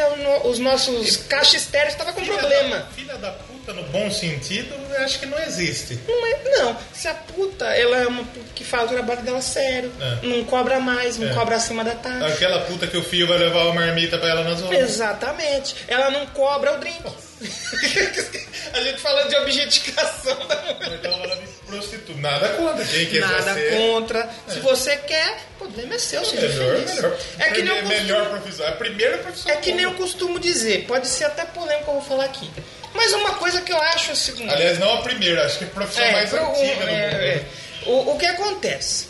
os 0.44 0.58
nossos 0.60 1.16
caixas 1.28 1.62
estéreos 1.62 1.92
estavam 1.94 2.12
com 2.12 2.20
Filha 2.20 2.38
problema. 2.38 2.76
Da, 2.78 2.86
filha 2.86 3.14
da 3.16 3.30
puta 3.32 3.57
no 3.72 3.82
bom 3.84 4.10
sentido, 4.10 4.74
eu 4.94 5.02
acho 5.04 5.18
que 5.18 5.26
não 5.26 5.38
existe. 5.40 5.98
Não, 6.06 6.26
é, 6.26 6.38
não, 6.58 6.76
se 6.92 7.08
a 7.08 7.14
puta, 7.14 7.64
ela 7.66 7.96
é 7.98 8.06
uma 8.06 8.24
puta 8.24 8.46
que 8.54 8.64
faz 8.64 8.84
o 8.90 8.94
trabalho 8.94 9.22
dela 9.22 9.40
sério, 9.40 9.92
É. 10.00 10.26
não 10.26 10.44
cobra 10.44 10.80
mais, 10.80 11.16
não 11.18 11.28
É. 11.30 11.34
cobra 11.34 11.56
acima 11.56 11.84
da 11.84 11.94
taxa. 11.94 12.26
Aquela 12.26 12.60
puta 12.60 12.86
que 12.86 12.96
o 12.96 13.02
filho 13.02 13.26
vai 13.26 13.38
levar 13.38 13.64
uma 13.64 13.74
marmita 13.74 14.18
pra 14.18 14.28
ela 14.30 14.42
na 14.44 14.54
zona. 14.54 14.74
Exatamente. 14.76 15.76
Ela 15.86 16.10
não 16.10 16.26
cobra 16.26 16.74
o 16.74 16.78
drink. 16.78 17.02
a 18.72 18.80
gente 18.82 19.00
falando 19.00 19.28
de 19.28 19.36
objetificação 19.36 20.34
da 20.48 20.56
mulher. 20.56 20.92
Então 20.98 21.12
ela 21.22 21.38
prostituta. 21.66 22.18
Nada 22.20 22.48
contra 22.50 22.84
quem 22.84 23.06
quiser 23.06 23.20
Nada 23.28 23.54
ser. 23.54 23.76
contra. 23.76 24.28
Se 24.48 24.58
você 24.60 24.96
quer, 24.96 25.38
o 25.54 25.58
problema 25.58 25.94
é 25.94 25.98
seu, 25.98 26.24
seja 26.24 26.48
Melhor, 26.48 26.74
feliz. 26.76 26.94
melhor. 26.96 27.18
É 27.38 27.50
que 27.50 27.62
nem 27.62 27.76
eu 27.76 27.86
melhor 27.86 28.18
costumo, 28.22 28.40
profissão. 28.40 28.66
É 28.66 28.68
a 28.68 28.72
primeira 28.72 29.18
profissão. 29.18 29.52
é 29.52 29.56
que 29.56 29.72
nem 29.72 29.84
eu 29.84 29.92
costumo 29.94 30.40
dizer, 30.40 30.84
pode 30.86 31.06
ser 31.06 31.24
até 31.26 31.44
polêmico 31.44 31.84
que 31.84 31.90
eu 31.90 31.94
vou 31.94 32.02
falar 32.02 32.24
aqui. 32.24 32.50
Mas 32.94 33.12
uma 33.12 33.34
coisa 33.34 33.60
que 33.60 33.72
eu 33.72 33.80
acho 33.80 34.10
é 34.12 34.14
seguinte. 34.14 34.52
Aliás, 34.52 34.78
não 34.78 34.94
a 34.94 35.02
primeira, 35.02 35.44
acho 35.46 35.58
que 35.58 35.64
a 35.64 35.68
profissão 35.68 36.04
É, 36.04 36.12
mais 36.12 36.32
antiga 36.32 36.46
do 36.84 36.88
é, 36.90 37.10
mundo. 37.10 37.16
é. 37.22 37.44
O, 37.86 38.14
o 38.14 38.18
que 38.18 38.26
acontece? 38.26 39.08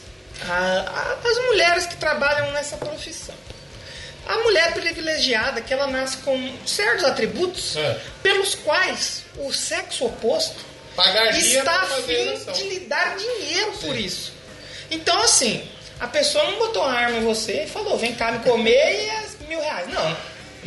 A- 0.49 1.17
a- 1.25 1.29
as 1.29 1.39
mulheres 1.47 1.87
que 1.87 1.97
trabalham 1.97 2.51
nessa 2.53 2.77
profissão. 2.77 3.35
A 4.27 4.37
mulher 4.39 4.73
privilegiada, 4.75 5.61
que 5.61 5.73
ela 5.73 5.87
nasce 5.87 6.19
com 6.19 6.53
certos 6.67 7.05
atributos 7.05 7.77
É. 7.77 7.99
pelos 8.23 8.55
quais 8.55 9.23
o 9.39 9.53
sexo 9.53 10.05
oposto 10.07 10.67
Pagaria 10.95 11.59
está 11.59 11.81
a 11.83 11.87
fim 11.87 12.53
de 12.53 12.63
lhe 12.65 12.81
dar 12.81 13.17
dinheiro 13.17 13.73
por 13.81 13.97
isso. 13.97 14.33
Então, 14.91 15.19
assim, 15.23 15.67
a 16.01 16.07
pessoa 16.09 16.45
não 16.45 16.59
botou 16.59 16.83
uma 16.83 16.93
arma 16.93 17.17
em 17.17 17.25
você 17.25 17.65
e 17.65 17.67
falou, 17.69 17.97
vem 17.97 18.15
cá 18.15 18.33
me 18.33 18.41
comer 18.41 18.73
e 19.05 19.09
é 19.09 19.25
mil 19.49 19.61
reais. 19.61 19.89
Não. 19.93 20.17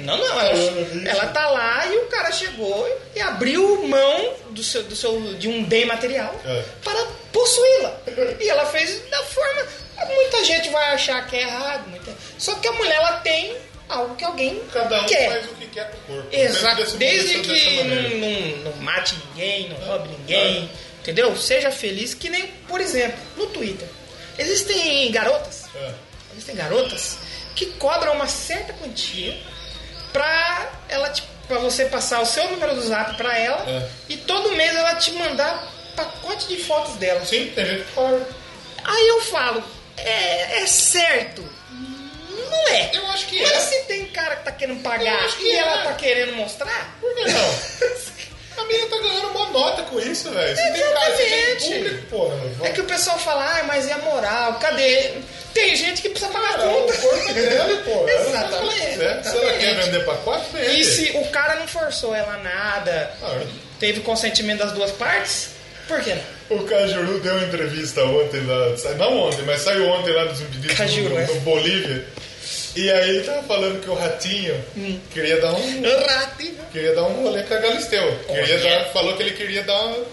Não, 0.04 0.18
não. 0.18 0.40
Ela, 0.42 1.10
ela 1.10 1.26
tá 1.28 1.50
lá 1.50 1.86
e 1.88 1.98
o 1.98 2.06
cara 2.08 2.32
chegou 2.32 2.88
e 3.16 3.20
abriu 3.22 3.88
mão 3.88 4.34
do 4.52 4.64
seu, 4.64 4.84
do 4.84 4.96
seu, 4.96 5.34
de 5.36 5.48
um 5.48 5.64
bem 5.64 5.86
material 5.86 6.34
É. 6.46 6.64
para 6.84 7.06
possuí-la. 7.32 8.00
E 8.40 8.50
ela 8.50 8.66
fez 8.66 9.02
da 9.10 9.24
forma. 9.24 9.66
Muita 10.14 10.44
gente 10.46 10.70
vai 10.70 10.94
achar 10.94 11.26
que 11.28 11.36
é 11.36 11.42
errado. 11.44 11.88
muita- 11.90 12.12
Só 12.38 12.56
que 12.56 12.68
a 12.68 12.72
mulher 12.74 12.96
ela 12.96 13.18
tem 13.20 13.56
algo 13.88 14.16
que 14.16 14.24
alguém 14.26 14.62
Cada 14.74 15.02
um 15.02 15.06
quer. 15.06 15.30
faz 15.30 15.46
o 15.46 15.56
que 15.56 15.68
quer 15.68 15.92
com 15.92 15.98
o 15.98 16.16
corpo. 16.16 16.30
Exato. 16.36 16.98
Desde 16.98 17.40
que 17.40 17.84
não, 17.84 18.10
não- 18.20 18.58
não 18.72 18.74
mate 18.78 19.16
ninguém, 19.28 19.70
não 19.70 19.78
roube 19.78 20.10
ninguém, 20.10 20.70
entendeu? 21.00 21.36
Seja 21.38 21.70
feliz, 21.72 22.14
que 22.14 22.30
nem, 22.30 22.48
por 22.68 22.82
exemplo, 22.82 23.20
no 23.38 23.48
Twitter. 23.48 23.88
Existem 24.40 25.12
garotas, 25.12 25.66
É. 25.76 25.92
existem 26.34 26.56
garotas 26.56 27.18
que 27.56 27.66
cobram 27.74 28.14
uma 28.14 28.28
certa 28.28 28.74
quantia 28.74 29.38
pra 30.14 30.70
ela 30.90 31.10
te, 31.10 31.24
pra 31.48 31.58
você 31.60 31.86
passar 31.86 32.22
o 32.22 32.26
seu 32.26 32.50
número 32.50 32.76
do 32.76 32.82
zap 32.82 33.16
pra 33.18 33.38
ela 33.38 33.64
É. 33.70 33.88
e 34.10 34.18
todo 34.18 34.52
mês 34.56 34.76
ela 34.76 34.96
te 34.96 35.12
mandar 35.14 35.68
pacote 35.96 36.48
de 36.48 36.58
fotos 36.64 36.96
dela. 36.96 37.24
Sim, 37.26 37.52
tem 37.56 37.66
gente. 37.66 37.86
Aí 38.84 39.08
eu 39.10 39.22
falo, 39.22 39.64
é, 39.98 40.62
é 40.64 40.68
certo? 40.68 41.48
Não 41.72 42.68
é. 42.70 42.90
Eu 42.94 43.06
acho 43.08 43.28
que 43.28 43.42
Mas 43.42 43.52
é. 43.52 43.60
se 43.60 43.84
tem 43.86 44.06
cara 44.08 44.36
que 44.38 44.44
tá 44.46 44.52
querendo 44.52 44.82
pagar 44.82 45.30
e 45.40 45.52
é. 45.52 45.58
ela 45.58 45.84
tá 45.84 45.94
querendo 45.94 46.34
mostrar, 46.36 46.96
Por 47.00 47.14
que 47.16 47.26
não? 47.26 47.60
A 48.62 48.66
menina 48.66 48.88
tá 48.88 48.98
ganhando 49.00 49.28
uma 49.30 49.50
nota 49.50 49.82
com 49.84 50.00
isso, 50.00 50.30
velho. 50.32 50.56
Você 50.56 50.72
tem 50.72 50.82
cara, 50.82 51.12
você 51.16 51.24
tem 51.24 51.34
Exatamente. 51.34 51.74
público, 51.74 52.06
porra. 52.10 52.38
É 52.64 52.70
que 52.70 52.82
o 52.82 52.86
pessoal 52.86 53.18
fala, 53.20 53.60
ah, 53.60 53.64
mas 53.64 53.88
e 53.88 53.92
a 53.92 53.98
moral? 54.00 54.54
Cadê? 54.60 55.14
Tem 55.54 55.76
gente 55.76 56.02
que 56.02 56.10
precisa 56.10 56.32
pagar 56.32 56.54
Cara, 56.54 56.70
conta. 56.70 56.94
o 56.94 56.98
corpo 57.02 57.30
é 57.30 57.76
pô. 57.84 58.06
Que 58.06 58.12
ela 58.12 58.30
Exatamente. 58.30 59.30
Se 59.30 59.38
ela 59.38 59.54
quer 59.54 59.76
vender 59.84 60.06
pacote, 60.06 60.46
vende. 60.54 60.80
E 60.80 60.86
se 60.86 61.12
o 61.18 61.28
cara 61.30 61.56
não 61.56 61.68
forçou 61.68 62.16
ela 62.16 62.38
nada, 62.38 63.12
Ah, 63.22 63.40
teve 63.80 64.00
consentimento 64.02 64.60
das 64.60 64.72
duas 64.72 64.92
partes, 64.92 65.50
por 65.88 66.02
que 66.02 66.14
não? 66.14 66.42
O 66.58 66.64
Cajuru 66.64 67.20
deu 67.20 67.34
uma 67.36 67.46
entrevista 67.46 68.04
ontem 68.04 68.46
lá, 68.46 68.76
não 68.98 69.18
ontem, 69.20 69.44
mas 69.44 69.62
saiu 69.62 69.88
ontem 69.88 70.12
lá 70.14 70.26
vídeos 70.26 70.78
Cajuru, 70.78 71.10
no, 71.10 71.20
é. 71.20 71.26
no 71.26 71.36
Bolívia. 71.42 72.06
E 72.76 72.90
aí 72.90 73.10
ele 73.10 73.24
tava 73.24 73.44
falando 73.44 73.82
que 73.82 73.90
o 73.90 73.94
Ratinho 73.94 74.54
Hum. 74.78 75.00
queria 75.12 75.40
dar 75.42 75.52
um 75.54 75.82
Ratinho. 76.08 76.58
queria 76.72 76.96
dar 76.96 77.04
um 77.04 77.24
rolê 77.24 77.44
com 77.44 77.54
a 77.54 77.58
Galisteu. 77.58 78.20
Queria 78.28 78.58
dar, 78.60 78.86
falou 78.92 79.16
que 79.18 79.24
ele 79.24 79.32
queria 79.36 79.64
dar 79.64 79.82
uma, 79.82 80.06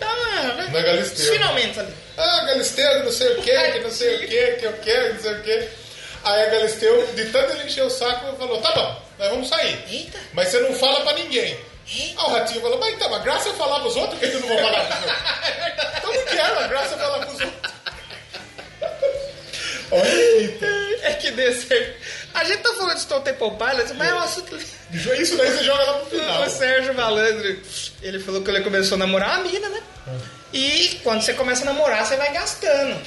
Ah, 0.00 0.54
na 0.72 0.80
Galisteu. 0.80 1.32
Finalmente 1.32 1.78
ali. 1.80 1.92
Ah, 2.16 2.44
Galisteu, 2.46 3.04
não 3.04 3.12
sei 3.12 3.28
o 3.34 3.42
que, 3.42 3.50
que 3.72 3.78
não 3.80 3.90
sei 3.90 4.14
o 4.16 4.18
que, 4.20 4.52
que 4.52 4.64
eu 4.64 4.72
quero, 4.74 5.14
não 5.14 5.20
sei 5.20 5.32
o 5.32 5.42
que. 5.42 5.68
Aí 6.24 6.42
a 6.42 6.46
Galisteu, 6.50 7.06
de 7.14 7.24
tanto 7.26 7.52
ele 7.52 7.64
encher 7.64 7.84
o 7.84 7.90
saco, 7.90 8.36
falou, 8.36 8.60
tá 8.60 8.72
bom, 8.72 9.02
nós 9.18 9.28
vamos 9.30 9.48
sair. 9.48 9.78
Eita. 9.90 10.18
Mas 10.32 10.48
você 10.48 10.60
não 10.60 10.72
fala 10.74 11.00
pra 11.02 11.12
ninguém. 11.14 11.58
Eita. 11.90 12.20
Aí 12.22 12.26
o 12.26 12.30
Ratinho 12.32 12.60
falou, 12.60 12.78
mas 12.78 12.94
então, 12.94 13.14
a 13.14 13.18
graça 13.18 13.48
é 13.50 13.52
falar 13.52 13.80
pros 13.80 13.96
outros, 13.96 14.18
que 14.18 14.26
eu 14.26 14.40
não 14.40 14.48
vou 14.48 14.58
falar 14.58 14.84
pros 14.84 14.96
outros? 15.02 15.18
então 15.98 16.14
não 16.14 16.24
quero, 16.26 16.58
a 16.58 16.66
graça 16.68 16.94
é 16.94 16.98
falar 16.98 17.18
pros 17.26 17.40
outros. 17.40 17.72
Olha, 19.90 20.08
eita. 20.08 20.66
É 21.02 21.14
que 21.14 21.30
desse. 21.30 21.94
A 22.34 22.44
gente 22.44 22.58
tá 22.58 22.74
falando 22.74 22.94
de 22.96 23.02
Stone 23.02 23.24
Temple 23.24 23.50
Pilots, 23.52 23.92
mas 23.92 24.08
é 24.08 24.14
um 24.14 24.18
assunto. 24.18 24.56
Isso 24.56 25.36
daí 25.36 25.50
você 25.50 25.64
joga 25.64 25.82
lá 25.82 25.92
pro 25.98 26.18
final. 26.18 26.42
O 26.42 26.50
Sérgio 26.50 26.94
Malandro, 26.94 27.58
ele 28.02 28.18
falou 28.18 28.42
que 28.42 28.50
ele 28.50 28.60
começou 28.62 28.96
a 28.96 28.98
namorar 28.98 29.40
uma 29.40 29.50
mina, 29.50 29.68
né? 29.68 29.82
E 30.52 31.00
quando 31.02 31.22
você 31.22 31.34
começa 31.34 31.62
a 31.62 31.66
namorar, 31.66 32.06
você 32.06 32.16
vai 32.16 32.32
gastando 32.32 32.98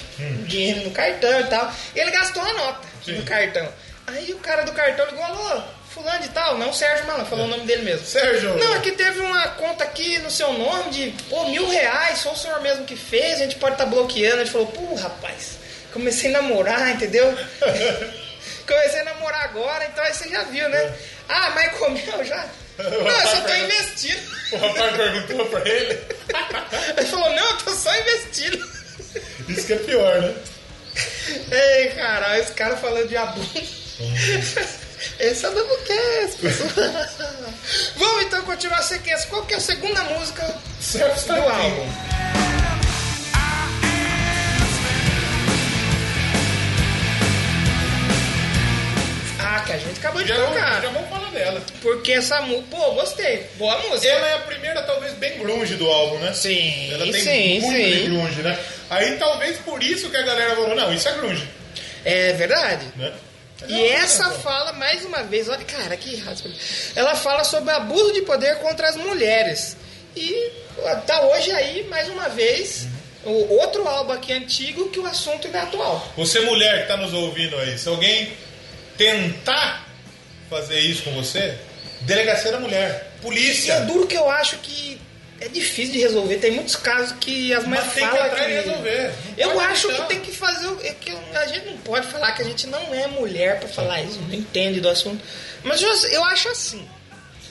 dinheiro 0.45 0.82
no 0.82 0.91
cartão 0.91 1.39
e 1.39 1.43
tal. 1.45 1.71
E 1.95 1.99
ele 1.99 2.11
gastou 2.11 2.43
a 2.43 2.53
nota 2.53 2.88
Sim. 3.03 3.13
no 3.13 3.23
cartão. 3.23 3.67
Aí 4.07 4.32
o 4.34 4.38
cara 4.38 4.63
do 4.63 4.71
cartão 4.71 5.05
ligou, 5.07 5.23
alô, 5.23 5.63
fulano 5.89 6.21
de 6.21 6.29
tal, 6.29 6.57
não 6.57 6.71
Sérgio 6.73 7.05
Malandro, 7.07 7.29
falou 7.29 7.45
o 7.45 7.49
nome 7.49 7.65
dele 7.65 7.84
mesmo. 7.84 8.05
Sérgio. 8.05 8.57
Não, 8.57 8.73
aqui 8.73 8.91
teve 8.91 9.19
uma 9.19 9.47
conta 9.49 9.84
aqui 9.84 10.19
no 10.19 10.29
seu 10.29 10.53
nome 10.53 10.91
de 10.91 11.11
pô, 11.29 11.45
mil 11.45 11.67
reais, 11.67 12.19
só 12.19 12.32
o 12.32 12.38
senhor 12.38 12.61
mesmo 12.61 12.86
que 12.86 12.95
fez, 12.95 13.36
a 13.36 13.43
gente 13.43 13.55
pode 13.55 13.73
estar 13.73 13.86
bloqueando. 13.86 14.41
Ele 14.41 14.49
falou, 14.49 14.67
pô, 14.67 14.95
rapaz, 14.95 15.57
comecei 15.91 16.29
a 16.29 16.41
namorar, 16.41 16.91
entendeu? 16.91 17.25
comecei 18.67 19.01
a 19.01 19.03
namorar 19.03 19.43
agora, 19.45 19.85
então 19.85 20.03
aí 20.03 20.13
você 20.13 20.29
já 20.29 20.43
viu, 20.43 20.67
né? 20.69 20.93
Ah, 21.27 21.51
mas 21.51 21.77
comeu 21.77 22.25
já? 22.25 22.45
Não, 22.77 22.87
eu 22.87 23.27
só 23.27 23.41
tô 23.41 23.53
investindo. 23.53 24.31
O 24.51 24.57
rapaz 24.57 24.95
perguntou 24.95 25.45
pra 25.47 25.69
ele. 25.69 25.99
Ele 26.97 27.05
falou, 27.05 27.29
não, 27.29 27.49
eu 27.49 27.57
tô 27.57 27.73
só 27.73 27.95
investindo. 27.99 28.69
Isso 29.47 29.67
que 29.67 29.73
é 29.73 29.77
pior, 29.77 30.21
né? 30.21 30.35
Ei, 31.51 31.89
cara, 31.89 32.39
esse 32.39 32.51
cara 32.53 32.75
falando 32.77 33.07
de 33.07 33.15
abuso. 33.15 33.51
Esse 35.19 35.45
é 35.45 35.49
o 35.49 35.51
Doublecast, 35.53 36.37
pessoal. 36.41 37.53
Vamos 37.97 38.23
então 38.23 38.41
continuar 38.43 38.79
a 38.79 38.83
sequência. 38.83 39.27
Qual 39.29 39.45
que 39.45 39.53
é 39.53 39.57
a 39.57 39.61
segunda 39.61 40.03
música 40.05 40.55
Self 40.79 41.27
do 41.27 41.33
álbum? 41.33 42.30
Ah, 49.54 49.60
que 49.66 49.74
a 49.74 49.78
gente 49.78 49.99
acabou 49.99 50.22
de 50.22 50.30
Já, 50.30 50.36
tocar. 50.45 50.82
já 50.82 50.89
vamos 50.89 51.10
falar 51.10 51.30
dela. 51.32 51.62
Porque 51.82 52.14
essa 52.14 52.39
música. 52.41 52.68
Pô, 52.72 52.91
gostei. 52.93 53.45
Boa 53.58 53.78
música. 53.80 54.08
Ela 54.08 54.28
é 54.30 54.34
a 54.36 54.39
primeira, 54.39 54.82
talvez, 54.84 55.14
bem 55.16 55.38
grunge 55.39 55.76
do 55.76 55.89
álbum, 55.89 56.20
né? 56.20 56.32
Sim, 56.34 56.89
Ela 56.93 57.04
tem 57.12 57.22
sim, 57.22 57.60
muito 57.60 57.76
de 57.84 57.93
sim. 57.99 58.04
grunge, 58.06 58.41
né? 58.41 58.58
Aí 58.89 59.18
talvez 59.18 59.58
por 59.58 59.84
isso 59.84 60.10
que 60.10 60.16
a 60.16 60.22
galera 60.22 60.56
falou, 60.56 60.74
não, 60.76 60.93
isso 60.93 61.08
é 61.10 61.14
grunge, 61.14 61.47
É 62.06 62.32
verdade. 62.34 62.86
né? 62.95 63.12
E 63.68 63.74
Não, 63.74 63.86
essa 63.86 64.24
não, 64.24 64.39
fala, 64.39 64.74
mais 64.74 65.04
uma 65.06 65.22
vez, 65.24 65.47
olha, 65.49 65.64
cara, 65.66 65.95
que 65.97 66.16
raspa. 66.16 66.49
Ela 66.95 67.14
fala 67.16 67.43
sobre 67.43 67.72
abuso 67.74 68.14
de 68.14 68.22
poder 68.22 68.56
contra 68.60 68.88
as 68.89 68.95
mulheres. 68.95 69.76
E 70.16 70.49
tá 71.06 71.22
hoje 71.24 71.52
aí, 71.52 71.84
mais 71.89 72.08
uma 72.10 72.28
vez, 72.30 72.88
o 73.24 73.54
outro 73.60 73.88
álbum 73.88 74.14
aqui 74.14 74.34
antigo 74.34 74.89
que 74.89 74.99
o 74.99 75.06
assunto 75.06 75.47
é 75.54 75.60
atual. 75.60 76.10
Você 76.18 76.39
mulher 76.39 76.82
que 76.84 76.88
tá 76.88 76.97
nos 76.97 77.14
ouvindo 77.14 77.58
aí, 77.60 77.78
se 77.78 77.88
alguém 77.88 78.32
tentar 79.06 79.88
fazer 80.49 80.80
isso 80.80 81.04
com 81.04 81.12
você, 81.14 81.58
delegacia 82.02 82.52
da 82.52 82.60
mulher, 82.60 83.12
E 83.18 83.22
polícia. 83.22 83.74
é 83.74 83.82
duro 83.82 84.06
que 84.06 84.16
eu 84.16 84.30
acho 84.30 84.58
que 84.58 84.99
é 85.39 85.47
difícil 85.47 85.93
de 85.93 85.99
resolver. 85.99 86.36
Tem 86.38 86.52
muitos 86.52 86.76
casos 86.76 87.16
que 87.20 87.52
as 87.54 87.64
mulheres 87.66 87.88
Mas 87.88 87.95
tem 87.95 88.04
que 88.06 88.12
falam 88.12 88.26
atrás 88.32 88.47
e 88.52 88.54
resolver. 88.54 89.12
Não 89.38 89.38
Eu 89.52 89.60
acho 89.60 89.88
deixar. 89.88 90.04
que 90.04 90.10
tem 90.14 90.20
que 90.20 90.32
fazer. 90.32 90.68
É 90.84 90.93
que 90.93 91.12
a 91.36 91.47
gente 91.47 91.66
não 91.66 91.78
pode 91.78 92.06
falar 92.08 92.32
que 92.34 92.41
a 92.43 92.45
gente 92.45 92.68
não 92.68 92.93
é 92.93 93.08
mulher 93.08 93.60
pra 93.60 93.68
falar 93.68 94.02
isso, 94.04 94.20
não 94.22 94.34
entende 94.36 94.80
do 94.80 94.88
assunto. 94.89 95.24
Mas 95.64 95.82
eu, 95.82 95.91
eu 96.12 96.24
acho 96.26 96.47
assim: 96.49 96.88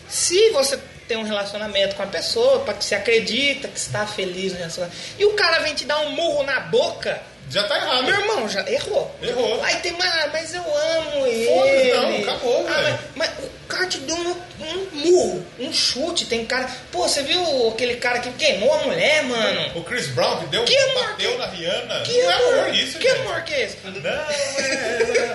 se 0.09 0.51
você 0.51 0.79
tem 1.09 1.17
um 1.17 1.25
relacionamento 1.25 1.97
com 1.97 2.05
a 2.05 2.07
pessoa, 2.07 2.61
para 2.61 2.75
que 2.75 2.85
você 2.85 2.95
acredita 2.95 3.67
que 3.67 3.79
está 3.79 4.07
feliz 4.07 4.53
no 4.53 4.59
relacionamento, 4.59 4.97
e 5.19 5.25
o 5.25 5.33
cara 5.33 5.59
vem 5.59 5.75
te 5.75 5.85
dar 5.85 5.99
um 6.01 6.11
murro 6.11 6.45
na 6.45 6.61
boca. 6.61 7.21
Já 7.51 7.65
tá 7.65 7.77
errado. 7.77 8.05
Meu 8.05 8.15
irmão, 8.21 8.49
já 8.49 8.65
errou. 8.71 9.15
Errou. 9.21 9.61
Aí 9.65 9.77
tem, 9.77 9.93
mas, 9.99 10.33
mas 10.33 10.55
eu 10.55 10.63
amo 10.63 11.27
ele. 11.27 11.47
Foda-se, 11.47 11.91
não, 11.93 12.17
acabou, 12.23 12.67
Ah, 12.69 12.73
velho. 12.81 12.99
mas, 13.17 13.31
mas 13.31 13.45
o 13.45 13.51
cara 13.69 13.87
te 13.87 13.99
deu 13.99 14.17
um, 14.17 14.37
um 14.61 14.87
murro, 14.93 15.47
um 15.59 15.73
chute. 15.73 16.27
Tem 16.27 16.47
cara. 16.47 16.69
Pô, 16.93 17.09
você 17.09 17.23
viu 17.23 17.69
aquele 17.69 17.97
cara 17.97 18.21
que 18.21 18.31
queimou 18.33 18.73
a 18.73 18.79
mulher, 18.85 19.25
mano? 19.25 19.73
O 19.79 19.83
Chris 19.83 20.07
Brown 20.09 20.39
que 20.39 20.47
deu 20.47 20.65
Que 20.65 20.77
amor 20.77 20.95
bateu 21.09 21.33
que- 21.33 21.39
na 21.39 21.47
Rihanna. 21.47 22.01
Que 22.03 22.23
não 22.23 22.31
amor, 22.31 22.55
é 22.55 22.61
amor 22.61 22.75
isso, 22.75 22.99
que 22.99 23.09
gente. 23.09 23.21
amor 23.21 23.43
que 23.43 23.55
é 23.55 23.63
esse? 23.65 23.77
Não 23.85 24.01
era 24.01 24.25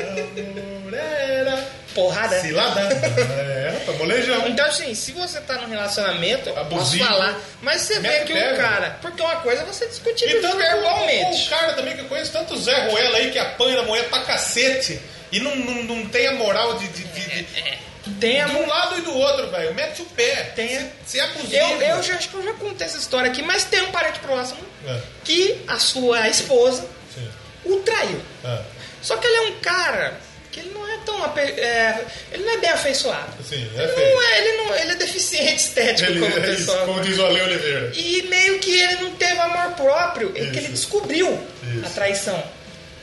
amor, 0.09 0.93
era 0.93 1.67
Porrada. 1.95 2.39
cilada. 2.41 2.81
É, 2.81 3.81
tá 3.85 3.91
molejão. 3.93 4.47
Então, 4.47 4.65
assim, 4.65 4.93
se 4.93 5.11
você 5.13 5.39
tá 5.41 5.55
num 5.55 5.69
relacionamento, 5.69 6.49
eu 6.49 6.53
posso 6.55 6.65
Abusivo. 6.75 7.05
falar. 7.05 7.39
Mas 7.61 7.81
você 7.81 7.99
vê 7.99 8.19
que 8.21 8.33
o 8.33 8.57
cara. 8.57 8.97
Porque 9.01 9.21
uma 9.21 9.37
coisa 9.37 9.61
é 9.63 9.65
você 9.65 9.87
discutir 9.87 10.29
E 10.29 10.41
tanto 10.41 10.57
verbalmente. 10.57 11.47
o 11.47 11.49
cara 11.49 11.73
também 11.73 11.95
que 11.95 12.01
eu 12.01 12.05
conheço, 12.05 12.31
tanto 12.31 12.57
Zé 12.57 12.87
Ruela 12.89 13.17
aí 13.17 13.31
que 13.31 13.39
apanha 13.39 13.77
na 13.77 13.83
mulher 13.83 14.09
pra 14.09 14.19
cacete 14.19 14.99
e 15.31 15.39
não, 15.39 15.55
não, 15.55 15.83
não 15.83 16.05
tem 16.09 16.27
a 16.27 16.33
moral 16.33 16.75
de, 16.77 16.87
de, 16.89 17.03
de, 17.03 17.43
de, 17.43 17.79
Tem 18.19 18.41
a 18.41 18.45
de 18.47 18.55
um 18.55 18.67
lado 18.67 18.97
e 18.97 19.01
do 19.01 19.13
outro, 19.17 19.49
velho. 19.49 19.73
Mete 19.73 20.01
o 20.01 20.05
pé. 20.05 20.51
Tem 20.55 20.77
a- 20.77 20.81
Se, 20.81 20.89
se 21.05 21.19
é 21.19 21.23
abusivo. 21.23 21.55
Eu, 21.55 21.81
eu 21.81 22.03
já, 22.03 22.15
acho 22.15 22.29
que 22.29 22.35
eu 22.35 22.43
já 22.43 22.53
contei 22.53 22.85
essa 22.87 22.97
história 22.97 23.31
aqui, 23.31 23.41
mas 23.41 23.63
tem 23.63 23.81
um 23.83 23.91
parente 23.91 24.19
próximo 24.19 24.59
É, 24.87 24.99
que 25.23 25.63
a 25.67 25.79
sua 25.79 26.27
esposa 26.29 26.85
sim. 27.13 27.27
o 27.65 27.77
traiu. 27.77 28.21
É, 28.43 28.59
Só 29.01 29.17
que 29.17 29.25
ele 29.25 29.37
é 29.37 29.41
um 29.51 29.59
cara 29.59 30.13
que 30.55 30.61
ele 30.61 30.71
não 30.73 30.87
é 30.89 30.97
tão. 31.05 31.37
é, 31.37 32.05
ele 32.31 32.43
não 32.45 32.53
é 32.53 32.57
bem 32.59 32.69
afeiçoado. 32.69 33.43
sim, 33.43 33.69
é 33.77 33.83
Ele 33.83 33.91
feio. 33.91 34.15
não 34.15 34.21
é, 34.23 34.39
ele, 34.39 34.57
não, 34.57 34.75
ele 34.75 34.91
é 34.91 34.95
deficiente 34.95 35.55
estético 35.57 36.09
Ele, 36.11 36.19
como 36.21 36.33
ele, 36.37 36.55
pessoa. 36.55 36.85
como 36.85 37.01
diz 37.01 37.17
o 37.19 37.25
Ale 37.25 37.41
Oliveira. 37.41 37.91
E 37.93 38.21
meio 38.23 38.59
que 38.59 38.71
ele 38.79 38.95
não 39.03 39.11
teve 39.15 39.37
amor 39.37 39.73
próprio, 39.75 40.29
é 40.29 40.39
que 40.39 40.45
Isso. 40.51 40.57
ele 40.59 40.67
descobriu 40.69 41.33
Isso. 41.75 41.85
a 41.85 41.89
traição. 41.89 42.43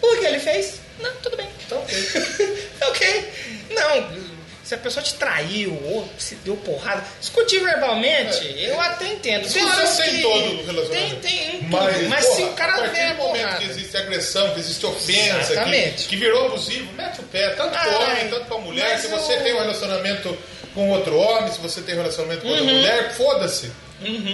O 0.00 0.16
que 0.16 0.24
ele 0.24 0.38
fez? 0.40 0.80
Não, 0.98 1.12
tudo 1.16 1.36
bem. 1.36 1.48
Então, 1.66 1.84
ok. 2.88 3.30
Não, 3.70 4.22
se 4.73 4.77
a 4.77 4.79
pessoa 4.79 5.03
te 5.05 5.12
traiu 5.14 5.70
ou 5.85 6.09
se 6.18 6.35
deu 6.37 6.57
porrada, 6.57 7.05
discutir 7.20 7.61
verbalmente, 7.62 8.43
eu 8.59 8.81
até 8.81 9.07
entendo. 9.09 9.53
Tem 9.53 9.62
horas 9.62 10.01
é 10.01 10.09
que- 10.09 10.23
todo 10.23 10.61
o 10.61 10.64
relacionamento. 10.66 11.16
Tem, 11.20 11.51
tem. 11.51 11.62
Mas, 11.68 12.09
Mas, 12.09 12.25
se 12.25 12.37
porra, 12.37 12.51
o 12.51 12.55
cara 12.55 12.75
a 12.75 12.87
vê 12.87 13.01
a 13.03 13.14
momento 13.14 13.43
porrada. 13.43 13.59
que 13.59 13.64
existe 13.70 13.97
agressão, 13.99 14.55
que 14.55 14.61
existe 14.61 14.87
ofensa, 14.87 15.64
que, 15.64 16.07
que 16.09 16.16
virou 16.16 16.47
abusivo, 16.47 16.91
mete 16.95 17.20
o 17.20 17.25
pé, 17.25 17.51
tanto 17.51 17.70
pro 17.79 17.79
Ai, 17.79 17.95
homem, 18.12 18.29
tanto 18.29 18.47
pra 18.47 18.59
mulher. 18.59 18.93
mas 18.93 19.03
Se 19.03 19.09
você 19.09 19.35
eu- 19.35 19.43
tem 19.43 19.53
um 19.55 19.59
relacionamento 19.59 20.39
com 20.75 20.91
outro 20.91 21.16
homem, 21.18 21.53
se 21.53 21.61
você 21.61 21.83
tem 21.83 21.95
um 21.95 21.99
relacionamento 21.99 22.41
com 22.41 22.49
outra 22.49 22.64
Uhum. 22.64 22.75
mulher, 22.75 23.12
foda-se. 23.14 23.70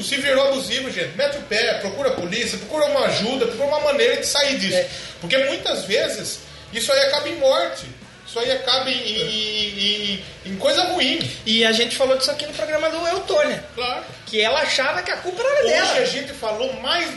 Se 0.02 0.16
virou 0.16 0.48
abusivo, 0.48 0.88
gente, 0.90 1.14
mete 1.16 1.36
o 1.36 1.42
pé, 1.42 1.74
procura 1.80 2.10
a 2.10 2.12
polícia, 2.12 2.56
procura 2.56 2.86
uma 2.86 3.06
ajuda, 3.06 3.44
procura 3.48 3.68
uma 3.68 3.80
maneira 3.80 4.16
de 4.16 4.26
sair 4.26 4.56
disso. 4.56 4.76
É. 4.76 4.86
Porque 5.20 5.36
muitas 5.36 5.84
vezes 5.84 6.38
isso 6.72 6.90
aí 6.92 7.00
acaba 7.00 7.28
em 7.28 7.34
morte. 7.36 7.84
Isso 8.28 8.38
aí 8.38 8.50
acaba 8.52 8.90
em, 8.90 8.94
em- 8.94 10.14
em- 10.14 10.24
em 10.52 10.56
coisa 10.56 10.82
ruim. 10.84 11.18
E 11.46 11.64
a 11.64 11.72
gente 11.72 11.96
falou 11.96 12.16
disso 12.18 12.30
aqui 12.30 12.46
no 12.46 12.52
programa 12.52 12.90
do 12.90 13.06
Eutônia. 13.08 13.64
Claro. 13.74 14.04
Que 14.26 14.40
ela 14.42 14.60
achava 14.60 15.02
que 15.02 15.10
a 15.10 15.16
culpa 15.16 15.42
era 15.42 15.60
Hoje 15.64 15.68
dela. 15.72 15.92
a 15.92 16.04
gente 16.04 16.32
falou 16.34 16.72
mais 16.74 17.08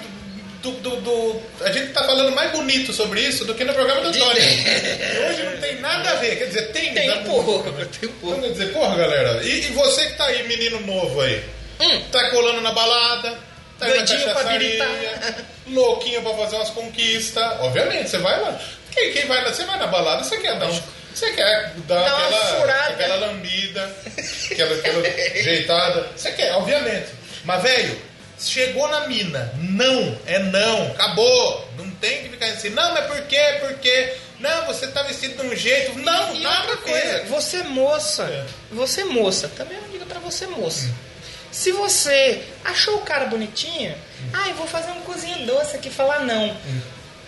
do, 0.61 0.71
do- 0.71 1.01
do- 1.01 1.41
A 1.65 1.71
gente 1.71 1.91
tá 1.91 2.03
falando 2.05 2.33
mais 2.33 2.51
bonito 2.51 2.93
sobre 2.93 3.19
isso 3.19 3.43
do 3.45 3.53
que 3.53 3.63
no 3.65 3.73
programa 3.73 4.01
do 4.01 4.17
Tony. 4.17 4.39
Hoje 5.29 5.43
não 5.43 5.57
tem 5.59 5.81
nada 5.81 6.11
a 6.11 6.15
ver. 6.15 6.37
Quer 6.37 6.45
dizer, 6.45 6.71
tem. 6.71 6.93
Tem 6.93 7.07
né? 7.07 7.15
um 7.15 7.23
pouco, 7.25 7.63
tem 7.63 7.73
um 7.73 7.81
Então, 7.83 8.09
pouco. 8.21 8.41
quer 8.41 8.49
dizer, 8.51 8.71
porra, 8.71 8.95
galera. 8.95 9.43
E, 9.43 9.65
e 9.65 9.67
você 9.73 10.05
que 10.07 10.13
tá 10.13 10.25
aí, 10.27 10.47
menino 10.47 10.79
novo 10.81 11.19
aí? 11.19 11.43
Hum. 11.81 12.01
Tá 12.11 12.29
colando 12.29 12.61
na 12.61 12.71
balada, 12.71 13.31
tá 13.79 13.87
na 13.87 13.95
Doidinho 13.95 14.23
cachaçaria, 14.25 14.59
biritar. 14.59 15.35
louquinho 15.67 16.21
pra 16.21 16.33
fazer 16.35 16.55
umas 16.55 16.69
conquistas. 16.69 17.43
Obviamente, 17.59 18.09
você 18.09 18.17
vai 18.19 18.39
lá. 18.39 18.57
Quem, 18.91 19.11
quem 19.13 19.25
vai 19.25 19.43
lá? 19.43 19.51
Você 19.51 19.65
vai 19.65 19.77
na 19.79 19.87
balada, 19.87 20.23
você 20.23 20.37
quer 20.37 20.57
dar 20.59 20.67
um. 20.69 20.81
Você 21.13 21.31
quer 21.33 21.73
dar 21.87 22.03
Dá 22.03 22.15
uma 22.15 22.37
aquela, 22.37 22.87
aquela 22.87 23.15
lambida, 23.27 23.97
aquela, 24.51 24.75
aquela 24.75 25.03
jeitada. 25.43 26.07
Você 26.15 26.31
quer, 26.31 26.53
obviamente. 26.53 27.07
Mas, 27.43 27.61
velho, 27.63 28.01
chegou 28.39 28.87
na 28.87 29.07
mina. 29.07 29.51
Não, 29.57 30.17
é 30.25 30.39
não. 30.39 30.87
Acabou. 30.91 31.67
Não 31.77 31.89
tem 31.91 32.23
que 32.23 32.29
ficar 32.29 32.47
assim. 32.47 32.69
Não, 32.69 32.93
mas 32.93 33.05
por 33.07 33.21
quê? 33.23 33.57
Por 33.59 33.73
quê? 33.79 34.13
Não, 34.39 34.65
você 34.65 34.87
tá 34.87 35.03
vestido 35.03 35.39
de 35.41 35.47
um 35.47 35.55
jeito. 35.55 35.99
Não, 35.99 36.35
E 36.35 36.39
nada 36.41 36.71
outra 36.71 36.77
coisa, 36.77 37.23
você 37.25 37.61
moça, 37.63 38.23
É. 38.23 38.45
você 38.71 39.03
moça, 39.03 39.47
também 39.49 39.77
é 39.77 39.79
uma 39.81 39.89
dica 39.89 40.05
pra 40.05 40.19
você 40.19 40.47
moça. 40.47 40.89
Se 41.51 41.71
você 41.73 42.41
achou 42.63 42.95
o 42.95 43.01
cara 43.01 43.25
bonitinho, 43.25 43.93
ai, 44.33 44.53
vou 44.53 44.65
fazer 44.65 44.89
um 44.91 45.01
cozinho 45.01 45.45
doce 45.45 45.75
aqui, 45.75 45.89
falar 45.91 46.21
não. 46.21 46.57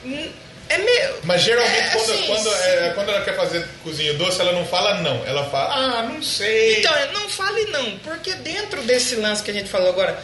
Hum, 0.06 0.32
É 0.70 0.78
meio. 0.78 1.16
Mas 1.24 1.42
geralmente 1.42 1.78
É, 1.78 1.90
quando, 1.92 2.12
assim, 2.14 2.26
quando, 2.26 2.54
é, 2.56 2.92
quando 2.96 3.10
ela 3.10 3.22
quer 3.24 3.36
fazer 3.36 3.68
cozinho 3.84 4.14
doce, 4.18 4.40
ela 4.42 4.52
não 4.54 4.66
fala 4.66 4.96
não. 5.02 5.24
Ela 5.26 5.50
fala, 5.50 5.74
ah, 6.00 6.04
não 6.04 6.22
sei. 6.24 6.80
Então, 6.80 6.94
não 7.14 7.30
fale 7.30 7.66
não, 7.66 7.98
porque 8.00 8.34
dentro 8.36 8.82
desse 8.84 9.16
lance 9.16 9.44
que 9.44 9.52
a 9.52 9.54
gente 9.54 9.70
falou 9.70 9.90
agora, 9.90 10.18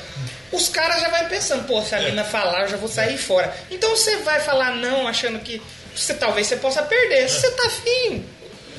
os 0.52 0.70
caras 0.70 1.02
já 1.02 1.10
vão 1.10 1.26
pensando, 1.28 1.68
pô, 1.68 1.82
se 1.84 1.94
a 1.94 2.00
É. 2.02 2.06
mina 2.06 2.24
falar, 2.24 2.62
eu 2.64 2.68
já 2.70 2.78
vou 2.78 2.90
sair 2.90 3.18
fora. 3.18 3.54
Então 3.70 3.90
você 3.92 4.18
vai 4.18 4.40
falar 4.40 4.72
não, 4.76 5.08
achando 5.08 5.40
que 5.40 5.62
você 5.96 6.14
talvez 6.14 6.48
você 6.48 6.56
possa 6.56 6.82
perder. 6.84 7.30
Se 7.30 7.42
você 7.42 7.52
tá 7.52 7.66
afim, 7.68 8.26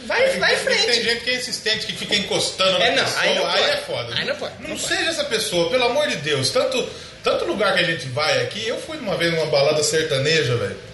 vai, 0.07 0.27
vai 0.39 0.55
em 0.55 0.57
Tem- 0.59 0.65
Tem 0.67 0.77
frente. 0.79 1.03
gente 1.05 1.25
que 1.25 1.31
é 1.31 1.35
insistente, 1.35 1.87
que 1.87 1.93
fica 1.93 2.17
encostando 2.17 2.79
na 2.79 2.87
É, 2.87 2.97
não, 2.97 3.05
pessoa. 3.05 3.21
aí 3.23 3.35
não 3.35 3.43
pode. 3.43 3.63
é 3.63 3.77
foda. 3.77 4.15
Aí 4.17 4.25
não 4.25 4.37
pode, 4.37 4.55
Não, 4.61 4.69
não 4.71 4.77
pode. 4.77 4.89
seja 4.89 5.11
essa 5.11 5.25
pessoa, 5.25 5.71
pelo 5.71 5.85
amor 5.85 6.09
de 6.09 6.17
Deus. 6.17 6.51
Tanto, 6.51 6.89
tanto 7.23 7.45
lugar 7.45 7.75
que 7.75 7.81
a 7.81 7.85
gente 7.85 8.07
vai 8.09 8.43
aqui. 8.43 8.67
Eu 8.67 8.81
fui 8.81 8.97
uma 8.99 9.17
vez 9.17 9.33
numa 9.33 9.47
balada 9.47 9.83
sertaneja, 9.85 10.57
velho. 10.57 10.90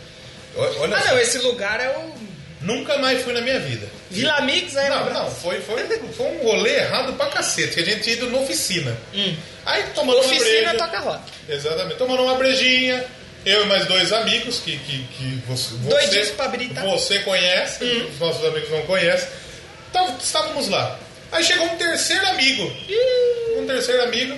Olha 0.57 0.97
Ah, 0.97 1.01
só. 1.03 1.09
não, 1.09 1.19
esse 1.21 1.39
lugar 1.39 1.81
é 1.81 1.89
o 1.99 2.27
Nunca 2.63 2.97
mais 2.99 3.23
fui 3.23 3.33
na 3.33 3.43
minha 3.43 3.61
vida. 3.61 3.87
Vila 4.11 4.41
Mix, 4.41 4.77
aí 4.77 4.89
Não, 4.89 5.13
não, 5.13 5.31
foi, 5.31 5.61
foi, 5.61 5.85
foi 6.17 6.27
um 6.27 6.39
rolê 6.43 6.77
errado 6.79 7.13
pra 7.13 7.27
cacete, 7.27 7.75
que 7.75 7.81
a 7.81 7.85
gente 7.85 8.09
ia 8.09 8.15
ido 8.15 8.31
na 8.31 8.39
oficina. 8.39 8.97
Aí 9.65 9.85
tomando 9.95 10.17
uma 10.19 10.25
Hum. 10.25 10.31
Oficina 10.37 10.71
breja. 10.71 10.75
toca 10.79 10.99
rock. 11.01 11.21
Exatamente. 11.49 11.97
Tomando 11.97 12.23
uma 12.25 12.35
brejinha, 12.35 13.05
eu 13.45 13.63
e 13.63 13.67
mais 13.67 13.85
dois 13.87 14.13
amigos 14.13 14.59
que, 14.61 14.79
que, 14.79 15.05
que 15.05 15.43
você, 15.47 15.75
você, 15.77 16.35
você 16.83 17.19
conhece, 17.21 17.85
Hum. 17.85 18.09
os 18.15 18.19
nossos 18.19 18.45
amigos 18.45 18.71
não 18.71 18.83
conhecem. 18.83 19.29
Então, 19.91 20.17
estávamos 20.21 20.69
lá. 20.69 20.99
Aí 21.31 21.45
chegou 21.45 21.67
um 21.67 21.77
terceiro 21.77 22.27
amigo. 22.29 22.73
Um 23.59 23.67
terceiro 23.67 24.03
amigo. 24.03 24.37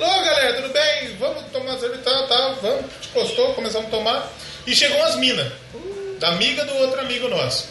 Alô, 0.00 0.24
galera, 0.24 0.54
tudo 0.62 0.72
bem? 0.72 1.14
Vamos 1.18 1.42
tomar 1.52 1.78
cerveja 1.78 2.00
e 2.00 2.04
tal, 2.04 2.26
tal. 2.28 2.54
Vamos. 2.56 2.84
Encostou, 3.06 3.52
começamos 3.54 3.88
a 3.88 3.90
tomar. 3.90 4.32
E 4.66 4.74
chegou 4.74 4.96
umas 4.98 5.16
minas. 5.16 5.52
Da 6.18 6.28
amiga 6.28 6.64
do 6.64 6.74
outro 6.76 7.00
amigo 7.00 7.28
nosso. 7.28 7.68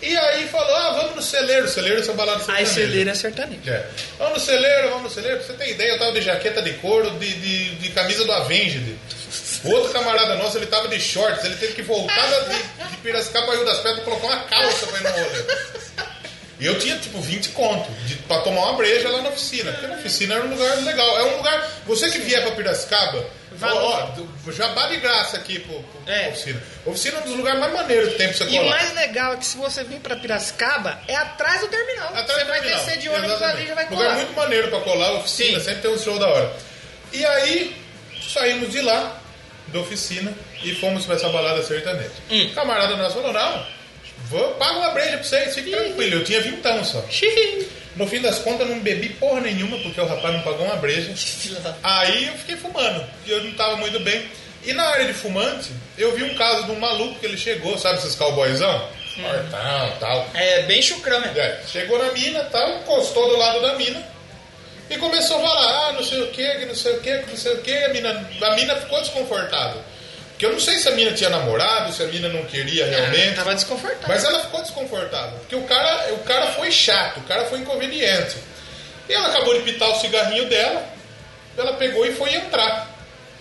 E 0.00 0.16
aí 0.16 0.48
falou, 0.48 0.74
ah, 0.74 0.92
vamos 1.00 1.16
no 1.16 1.22
celeiro. 1.22 1.68
Celeiro 1.68 1.98
é 1.98 2.00
essa 2.00 2.12
balada 2.12 2.38
Aí 2.40 2.66
sertaneja. 2.66 2.74
celeiro 2.74 3.10
é 3.10 3.14
sertanejo. 3.14 3.70
É. 3.70 3.86
Vamos 4.18 4.34
no 4.38 4.40
celeiro, 4.44 4.88
vamos 4.88 5.02
no 5.04 5.10
celeiro. 5.10 5.36
Pra 5.38 5.46
você 5.46 5.52
ter 5.52 5.70
ideia, 5.70 5.92
eu 5.92 5.98
tava 5.98 6.12
de 6.12 6.22
jaqueta 6.22 6.60
de 6.62 6.72
couro, 6.74 7.10
de, 7.12 7.32
de, 7.34 7.74
de 7.76 7.88
camisa 7.90 8.24
do 8.24 8.32
Avenged. 8.32 8.96
O 9.64 9.70
outro 9.70 9.92
camarada 9.92 10.34
nosso, 10.36 10.58
ele 10.58 10.66
tava 10.66 10.88
de 10.88 10.98
shorts, 10.98 11.44
ele 11.44 11.54
teve 11.54 11.74
que 11.74 11.82
voltar 11.82 12.26
de, 12.48 12.88
de 12.90 12.96
Piracicaba 12.96 13.54
Rio 13.54 13.64
das 13.64 13.78
Pedras 13.78 14.02
colocar 14.04 14.26
uma 14.26 14.40
calça 14.44 14.86
pra 14.88 14.98
ir 14.98 15.02
no 15.04 15.10
rolê. 15.10 15.44
E 16.62 16.66
eu 16.66 16.78
tinha 16.78 16.96
tipo 16.96 17.20
20 17.20 17.48
conto 17.48 17.90
de, 18.06 18.14
pra 18.18 18.38
tomar 18.42 18.60
uma 18.66 18.74
breja 18.74 19.08
lá 19.10 19.20
na 19.20 19.30
oficina. 19.30 19.72
Porque 19.72 19.86
na 19.88 19.94
oficina 19.96 20.34
era 20.36 20.44
um 20.44 20.50
lugar 20.50 20.76
legal. 20.84 21.18
É 21.18 21.22
um 21.24 21.36
lugar. 21.38 21.68
Você 21.86 22.08
que 22.08 22.18
vier 22.18 22.40
pra 22.42 22.52
Piracicaba, 22.52 23.26
Vai 23.54 23.70
ó, 23.72 24.08
ó, 24.46 24.50
jabá 24.52 24.86
de 24.86 24.96
graça 24.98 25.36
aqui 25.36 25.58
pro, 25.58 25.74
pro, 25.82 26.10
É. 26.12 26.28
oficina. 26.28 26.62
Oficina 26.86 27.18
é 27.18 27.20
um 27.20 27.24
dos 27.24 27.36
lugares 27.36 27.58
mais 27.60 27.72
maneiros 27.72 28.12
que 28.12 28.14
tem 28.18 28.28
pra 28.28 28.36
você 28.36 28.44
E 28.44 28.58
o 28.60 28.68
mais 28.70 28.94
legal 28.94 29.34
é 29.34 29.36
que 29.38 29.44
se 29.44 29.56
você 29.58 29.82
vir 29.84 29.98
pra 29.98 30.14
Piracicaba, 30.16 31.00
é 31.08 31.16
atrás 31.16 31.60
do 31.62 31.66
terminal. 31.68 32.08
Atrás 32.14 32.26
você 32.32 32.44
do 32.44 32.48
vai 32.48 32.60
terminal. 32.60 32.84
descer 32.84 32.98
de 32.98 33.08
ônibus 33.08 33.26
Exatamente. 33.32 33.56
ali 33.56 33.64
e 33.64 33.68
já 33.68 33.74
vai 33.74 33.84
Lugar 33.84 33.96
colar. 33.98 34.14
muito 34.16 34.32
maneiro 34.36 34.68
pra 34.68 34.80
colar, 34.80 35.12
oficina, 35.14 35.58
Sim. 35.58 35.64
sempre 35.66 35.82
tem 35.82 35.90
um 35.90 35.98
show 35.98 36.18
da 36.18 36.28
hora. 36.28 36.56
E 37.12 37.26
aí, 37.26 37.76
saímos 38.32 38.70
de 38.70 38.80
lá, 38.80 39.20
da 39.66 39.80
oficina, 39.80 40.32
e 40.62 40.74
fomos 40.76 41.04
pra 41.04 41.16
essa 41.16 41.28
balada 41.28 41.62
sertaneja. 41.62 42.10
Hum. 42.30 42.46
O 42.46 42.54
camarada 42.54 42.96
nosso 42.96 43.16
falou, 43.16 43.32
não, 43.32 43.66
vou, 44.32 44.54
paga 44.54 44.78
uma 44.78 44.90
breja 44.90 45.18
pra 45.18 45.22
vocês, 45.22 45.54
fique 45.54 45.70
tranquilo. 45.70 46.16
Eu 46.16 46.24
tinha 46.24 46.40
vintão 46.40 46.82
só. 46.84 47.04
No 47.94 48.06
fim 48.06 48.20
das 48.22 48.38
contas, 48.38 48.66
eu 48.66 48.74
não 48.74 48.82
bebi 48.82 49.10
porra 49.10 49.40
nenhuma, 49.42 49.78
porque 49.78 50.00
o 50.00 50.06
rapaz 50.06 50.34
não 50.34 50.42
pagou 50.42 50.64
uma 50.64 50.76
breja. 50.76 51.12
Aí 51.82 52.26
eu 52.26 52.32
fiquei 52.34 52.56
fumando, 52.56 53.04
e 53.26 53.30
eu 53.30 53.44
não 53.44 53.52
tava 53.52 53.76
muito 53.76 54.00
bem. 54.00 54.26
E 54.64 54.72
na 54.72 54.84
área 54.84 55.06
de 55.06 55.12
fumante, 55.12 55.70
eu 55.98 56.14
vi 56.16 56.22
um 56.24 56.34
caso 56.34 56.64
de 56.64 56.70
um 56.70 56.78
maluco 56.78 57.18
que 57.20 57.26
ele 57.26 57.36
chegou, 57.36 57.76
sabe 57.78 57.98
esses 57.98 58.14
cowboyzão? 58.14 58.88
e 59.94 59.98
tal. 59.98 60.30
É, 60.34 60.62
bem 60.62 60.80
chucrão 60.80 61.20
mesmo. 61.20 61.38
É, 61.38 61.60
chegou 61.66 61.98
na 61.98 62.12
mina, 62.12 62.44
tal, 62.44 62.78
encostou 62.78 63.28
do 63.28 63.36
lado 63.36 63.60
da 63.60 63.74
mina 63.74 64.02
e 64.88 64.96
começou 64.96 65.38
a 65.38 65.40
falar, 65.40 65.88
ah, 65.88 65.92
não 65.92 66.02
sei 66.02 66.22
o 66.22 66.28
que, 66.28 66.48
que 66.58 66.66
não 66.66 66.74
sei 66.74 66.92
o 66.92 67.00
que, 67.00 67.18
que 67.18 67.30
não 67.30 67.36
sei 67.36 67.52
o 67.52 67.62
que, 67.62 67.72
a 67.72 67.88
mina, 67.90 68.30
a 68.40 68.54
mina 68.54 68.76
ficou 68.76 69.00
desconfortável. 69.00 69.82
Porque 70.42 70.46
eu 70.54 70.58
não 70.58 70.60
sei 70.60 70.76
se 70.80 70.88
a 70.88 70.90
mina 70.90 71.12
tinha 71.12 71.30
namorado, 71.30 71.92
se 71.92 72.02
a 72.02 72.06
mina 72.06 72.28
não 72.28 72.44
queria 72.46 72.84
realmente. 72.84 73.28
Ah, 73.28 73.34
tava 73.36 73.54
desconfortável. 73.54 74.08
Mas 74.08 74.24
ela 74.24 74.40
ficou 74.40 74.60
desconfortável. 74.60 75.38
Porque 75.38 75.54
o 75.54 75.62
cara, 75.62 76.12
o 76.14 76.18
cara 76.24 76.48
foi 76.48 76.72
chato, 76.72 77.18
o 77.18 77.22
cara 77.22 77.44
foi 77.44 77.60
inconveniente. 77.60 78.38
E 79.08 79.12
ela 79.12 79.28
acabou 79.28 79.54
de 79.54 79.60
pitar 79.60 79.88
o 79.90 79.94
cigarrinho 80.00 80.48
dela, 80.48 80.84
ela 81.56 81.74
pegou 81.74 82.04
e 82.04 82.12
foi 82.12 82.34
entrar. 82.34 82.90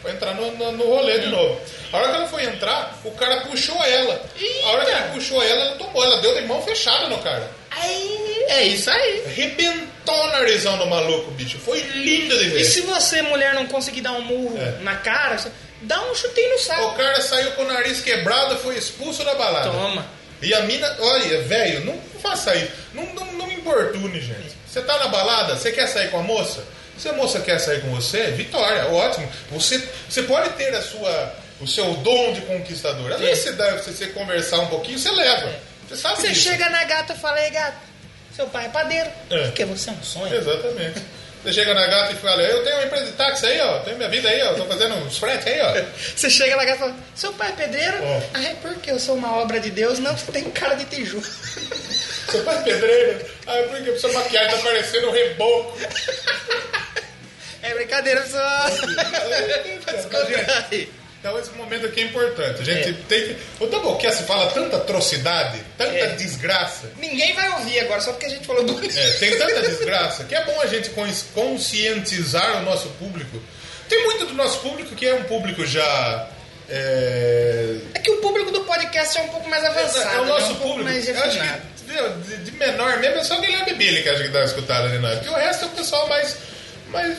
Foi 0.03 0.11
entrar 0.11 0.35
no, 0.35 0.51
no, 0.51 0.71
no 0.73 0.83
rolê 0.85 1.17
de 1.17 1.27
novo. 1.29 1.59
A 1.91 1.97
hora 1.97 2.09
que 2.09 2.15
ela 2.17 2.27
foi 2.27 2.43
entrar, 2.43 2.95
o 3.03 3.09
cara 3.11 3.41
puxou 3.41 3.83
ela. 3.83 4.21
A 4.63 4.69
hora 4.69 4.85
que 4.85 4.91
Eita. 4.91 5.01
ele 5.03 5.13
puxou 5.13 5.41
ela, 5.41 5.59
ela 5.65 5.75
tomou. 5.77 6.03
Ela 6.03 6.21
deu 6.21 6.35
de 6.35 6.41
mão 6.41 6.61
fechada 6.61 7.07
no 7.07 7.17
cara. 7.17 7.49
Aí, 7.71 8.45
é 8.47 8.63
isso 8.65 8.91
aí. 8.91 9.23
Rebentou 9.35 10.15
o 10.23 10.27
narizão 10.27 10.77
do 10.77 10.85
maluco, 10.85 11.31
bicho. 11.31 11.57
Foi 11.57 11.79
lindo 11.79 12.37
de 12.37 12.49
ver. 12.49 12.61
E 12.61 12.65
se 12.65 12.81
você, 12.81 13.23
mulher, 13.23 13.55
não 13.55 13.65
conseguir 13.65 14.01
dar 14.01 14.11
um 14.11 14.21
murro 14.21 14.55
É. 14.59 14.83
na 14.83 14.97
cara, 14.97 15.39
você 15.39 15.49
dá 15.81 16.01
um 16.09 16.15
chutinho 16.15 16.49
no 16.49 16.55
O 16.55 16.59
saco. 16.59 16.95
cara 16.95 17.21
saiu 17.21 17.51
com 17.51 17.63
o 17.63 17.67
nariz 17.67 18.01
quebrado, 18.01 18.57
foi 18.57 18.77
expulso 18.77 19.23
da 19.23 19.35
balada. 19.35 19.69
Toma. 19.69 20.05
E 20.41 20.53
a 20.53 20.61
mina, 20.61 20.95
olha, 20.99 21.41
velho, 21.43 21.85
não 21.85 21.99
faça 22.21 22.55
isso. 22.55 22.71
Não, 22.93 23.05
não, 23.13 23.25
não 23.33 23.47
me 23.47 23.55
importune, 23.55 24.19
gente. 24.21 24.55
Você 24.67 24.81
tá 24.81 24.97
na 24.97 25.07
balada, 25.07 25.55
você 25.55 25.71
quer 25.71 25.87
sair 25.87 26.09
com 26.09 26.19
a 26.19 26.23
moça? 26.23 26.63
Se 26.97 27.09
a 27.09 27.13
moça 27.13 27.39
quer 27.39 27.59
sair 27.59 27.81
com 27.81 27.89
você, 27.91 28.31
vitória, 28.31 28.87
ótimo. 28.87 29.29
Você, 29.51 29.87
você 30.09 30.23
pode 30.23 30.49
ter 30.51 30.73
a 30.75 30.81
sua, 30.81 31.35
o 31.59 31.67
seu 31.67 31.93
dom 31.95 32.33
de 32.33 32.41
conquistador. 32.41 33.11
Às 33.13 33.19
vezes 33.19 33.43
você, 33.43 33.51
dá, 33.53 33.71
você, 33.77 33.91
você 33.91 34.07
conversar 34.07 34.59
um 34.59 34.67
pouquinho, 34.67 34.97
você 34.99 35.11
leva. 35.11 35.53
Você 35.87 35.95
sabe 35.97 36.21
Você 36.21 36.29
disso. 36.29 36.41
chega 36.49 36.69
na 36.69 36.83
gata 36.85 37.13
e 37.13 37.17
fala, 37.17 37.41
ei 37.43 37.49
gata, 37.49 37.77
seu 38.35 38.47
pai 38.47 38.65
é 38.65 38.69
padeiro. 38.69 39.09
É. 39.29 39.43
Porque 39.45 39.65
você 39.65 39.89
é 39.89 39.93
um 39.93 40.03
sonho. 40.03 40.33
Exatamente. 40.35 41.01
Você 41.43 41.53
chega 41.53 41.73
na 41.73 41.87
gata 41.87 42.13
e 42.13 42.15
fala, 42.17 42.41
eu 42.43 42.63
tenho 42.63 42.75
uma 42.75 42.85
empresa 42.85 43.05
de 43.05 43.11
táxi 43.13 43.47
aí, 43.47 43.59
ó. 43.61 43.79
Tenho 43.79 43.97
minha 43.97 44.09
vida 44.09 44.29
aí, 44.29 44.43
ó. 44.43 44.53
Tô 44.53 44.65
fazendo 44.65 44.93
uns 44.95 45.17
frete 45.17 45.49
aí, 45.49 45.61
ó. 45.61 45.73
Você 46.15 46.29
chega 46.29 46.55
na 46.55 46.63
gata 46.65 46.77
e 46.77 46.79
fala, 46.79 46.95
seu 47.15 47.33
pai 47.33 47.49
é 47.49 47.51
pedreiro? 47.53 47.97
É. 47.97 48.23
Ah, 48.33 48.43
é 48.43 48.53
porque 48.61 48.91
eu 48.91 48.99
sou 48.99 49.15
uma 49.15 49.37
obra 49.37 49.59
de 49.59 49.71
Deus? 49.71 49.97
Não, 49.97 50.15
você 50.15 50.31
tem 50.31 50.43
cara 50.51 50.75
de 50.75 50.85
tijolo. 50.85 51.23
Seu 52.31 52.43
pai 52.43 52.59
é 52.59 52.61
pedreiro? 52.61 53.25
Ah, 53.47 53.57
é 53.57 53.63
porque 53.63 53.97
sua 53.97 54.13
maquiagem 54.13 54.51
tá 54.51 54.57
parecendo 54.63 55.09
um 55.09 55.11
reboco. 55.11 55.77
É 57.63 57.75
brincadeira 57.75 58.25
só. 58.25 58.39
Faz 59.85 60.05
conta 60.05 60.67
aí. 60.71 60.89
Então 61.21 61.37
esse 61.37 61.51
momento 61.51 61.85
aqui 61.85 62.01
é 62.01 62.03
importante. 62.05 62.61
A 62.61 62.65
gente 62.65 62.89
É. 62.89 62.93
tem 63.07 63.27
que. 63.27 63.37
O 63.63 63.67
Doublecast 63.67 64.23
fala 64.23 64.49
tanta 64.51 64.77
atrocidade, 64.77 65.59
tanta 65.77 65.91
É. 65.93 66.07
desgraça. 66.15 66.89
Ninguém 66.97 67.33
vai 67.35 67.47
ouvir 67.51 67.79
agora, 67.81 68.01
só 68.01 68.11
porque 68.11 68.25
a 68.25 68.29
gente 68.29 68.45
falou 68.47 68.63
do... 68.63 68.73
É, 68.83 69.11
tem 69.19 69.37
tanta 69.37 69.61
desgraça 69.69 70.23
que 70.23 70.33
é 70.33 70.43
bom 70.43 70.59
a 70.59 70.65
gente 70.65 70.89
cons- 70.89 71.25
conscientizar 71.33 72.57
o 72.57 72.65
nosso 72.65 72.89
público. 72.97 73.39
Tem 73.87 74.03
muito 74.05 74.25
do 74.25 74.33
nosso 74.33 74.59
público 74.61 74.95
que 74.95 75.05
é 75.05 75.13
um 75.13 75.23
público 75.25 75.63
já. 75.65 76.27
É, 76.67 77.75
É 77.93 77.99
que 77.99 78.09
o 78.09 78.17
público 78.17 78.49
do 78.51 78.61
podcast 78.61 79.17
é 79.19 79.21
um 79.21 79.27
pouco 79.27 79.47
mais 79.49 79.63
avançado. 79.63 80.15
é 80.15 80.19
o 80.21 80.25
né? 80.25 80.27
nosso 80.31 80.53
um 80.53 80.55
público. 80.55 80.83
mais 80.85 81.07
acho 81.07 81.39
que 81.39 82.27
de, 82.27 82.37
de 82.45 82.51
menor 82.57 82.97
mesmo 82.99 83.17
é 83.19 83.23
só 83.23 83.37
o 83.37 83.41
Guilherme 83.41 83.73
Billy 83.73 84.01
que 84.01 84.09
acho 84.09 84.23
que 84.23 84.29
dá 84.29 84.43
escutado 84.45 84.85
ali, 84.85 84.97
não 84.97 85.09
é? 85.09 85.15
Porque 85.17 85.29
o 85.29 85.35
resto 85.35 85.65
é 85.65 85.67
o 85.67 85.71
pessoal 85.71 86.07
mais, 86.07 86.37
mais, 86.87 87.17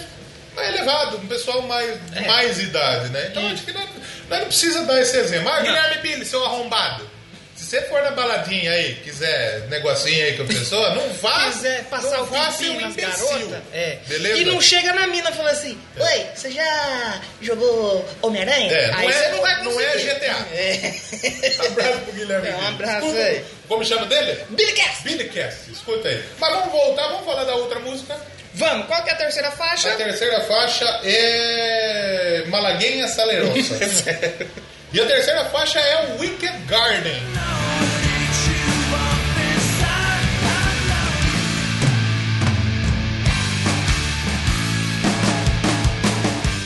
mais 0.55 0.69
elevado, 0.75 1.17
um 1.19 1.27
pessoal 1.27 1.63
mais, 1.63 1.91
É. 2.15 2.21
mais 2.27 2.59
idade, 2.59 3.09
né? 3.11 3.29
Então 3.31 3.47
acho 3.49 3.63
que 3.65 3.73
nós, 3.73 3.89
nós 4.29 4.39
não 4.41 4.47
precisa 4.47 4.83
dar 4.85 5.01
esse 5.01 5.17
exemplo. 5.17 5.49
Ah, 5.49 5.61
Guilherme 5.61 5.99
Billy, 6.03 6.25
seu 6.25 6.45
arrombado. 6.45 7.11
Se 7.57 7.67
você 7.79 7.83
for 7.83 8.03
na 8.03 8.11
baladinha 8.11 8.73
aí, 8.73 8.97
quiser 8.97 9.69
negocinho 9.69 10.25
aí 10.25 10.37
com 10.37 10.43
a 10.43 10.47
pessoa, 10.47 10.95
não 10.95 11.09
vá. 11.15 11.45
quiser 11.53 11.85
passar 11.85 12.17
não 12.19 12.23
o 12.25 12.27
vá 12.27 12.51
ser 12.51 12.71
um 12.71 12.81
imbecil. 12.81 13.29
garotas, 13.29 13.63
é. 13.73 13.99
Beleza? 14.09 14.39
E 14.39 14.45
não 14.47 14.61
chega 14.61 14.93
na 14.93 15.07
mina 15.07 15.31
falando 15.31 15.53
assim, 15.53 15.79
oi, 15.97 16.27
você 16.35 16.51
já 16.51 17.21
jogou 17.41 18.05
Homem-Aranha? 18.21 18.71
É, 18.73 18.91
não 18.91 19.01
é- 19.11 19.31
não 19.31 19.41
vai 19.41 19.63
não 19.63 19.81
é. 19.81 19.97
GTA. 19.97 20.47
É. 20.53 20.95
Abraço 21.67 21.99
pro 22.01 22.13
Guilherme 22.13 22.49
É, 22.49 22.55
um 22.57 22.69
abraço 22.69 23.07
Escuta- 23.07 23.23
aí. 23.25 23.45
Como 23.69 23.85
chama 23.85 24.07
dele? 24.07 24.45
Billy 24.51 24.73
Cast. 24.73 25.03
Billy 25.05 25.29
Cast, 25.29 25.71
escuta 25.71 26.09
aí. 26.09 26.23
Mas 26.39 26.53
vamos 26.53 26.73
voltar, 26.73 27.09
vamos 27.09 27.25
falar 27.25 27.45
da 27.45 27.55
outra 27.55 27.79
música. 27.81 28.17
Vamos, 28.55 28.87
qual 28.87 29.03
que 29.03 29.11
é 29.11 29.13
a 29.15 29.17
terceira 29.17 29.51
faixa? 29.51 29.93
A 29.93 29.97
terceira 29.97 30.41
faixa 30.43 30.85
é 31.05 32.45
Malagueña 32.49 33.09
Salerosa. 33.09 33.79
e 34.93 35.01
a 35.01 35.07
terceira 35.07 35.45
faixa 35.47 35.81
é 35.81 36.07
o 36.07 36.21
Wicked 36.21 36.59
Garden. 36.67 37.23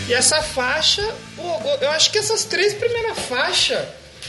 E 0.08 0.14
essa 0.14 0.42
faixa, 0.42 1.02
pô, 1.36 1.60
eu 1.80 1.90
acho 1.90 2.10
que 2.10 2.18
essas 2.18 2.44
três 2.44 2.74
primeiras 2.74 3.18
faixas 3.20 3.84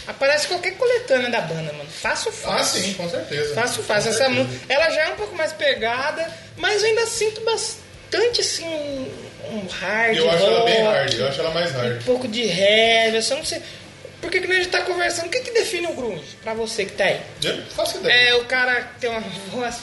aparece 0.08 0.48
qualquer 0.48 0.72
coletânea 0.76 1.30
da 1.30 1.42
banda, 1.42 1.72
mano. 1.74 1.90
Fácil, 1.90 2.32
Ah, 2.46 2.58
fácil. 2.58 2.82
sim, 2.82 2.94
com 2.94 3.10
certeza. 3.10 3.54
Fácil, 3.54 3.84
fácil. 3.84 4.12
Essa 4.12 4.30
música, 4.30 4.66
ela 4.74 4.90
já 4.90 5.02
é 5.04 5.10
um 5.10 5.16
pouco 5.16 5.36
mais 5.36 5.52
pegada, 5.54 6.32
mas 6.56 6.82
eu 6.82 6.90
ainda 6.90 7.06
sinto 7.06 7.42
bastante 7.42 8.42
assim 8.42 8.66
um, 8.66 9.12
um 9.58 9.68
hard 9.68 10.18
Eu 10.18 10.30
acho 10.30 10.44
ela 10.46 10.64
bem 10.66 10.84
hard, 10.84 11.14
eu 11.14 11.28
acho 11.28 11.40
ela 11.42 11.52
mais 11.52 11.72
Um 11.76 11.78
hard. 11.80 12.04
pouco 12.04 12.28
de 12.28 12.44
heavy, 12.44 13.18
eu 13.30 13.38
não 13.38 13.46
sei. 13.46 13.62
Porque 14.22 14.42
que 14.42 14.52
a 14.52 14.56
gente 14.56 14.70
tá 14.70 14.82
conversando, 14.82 15.28
o 15.28 15.30
que, 15.30 15.40
que 15.42 15.52
define 15.52 15.88
o 15.88 15.94
grunge 15.94 16.38
pra 16.42 16.54
você 16.54 16.86
que 16.86 16.94
tá 16.94 17.04
aí? 17.04 17.22
Eu 17.44 17.62
faço 17.76 17.98
ideia. 17.98 18.30
É 18.30 18.36
o 18.36 18.46
cara 18.46 18.82
que 18.82 19.00
tem 19.02 19.10
uma 19.10 19.20
voz 19.52 19.76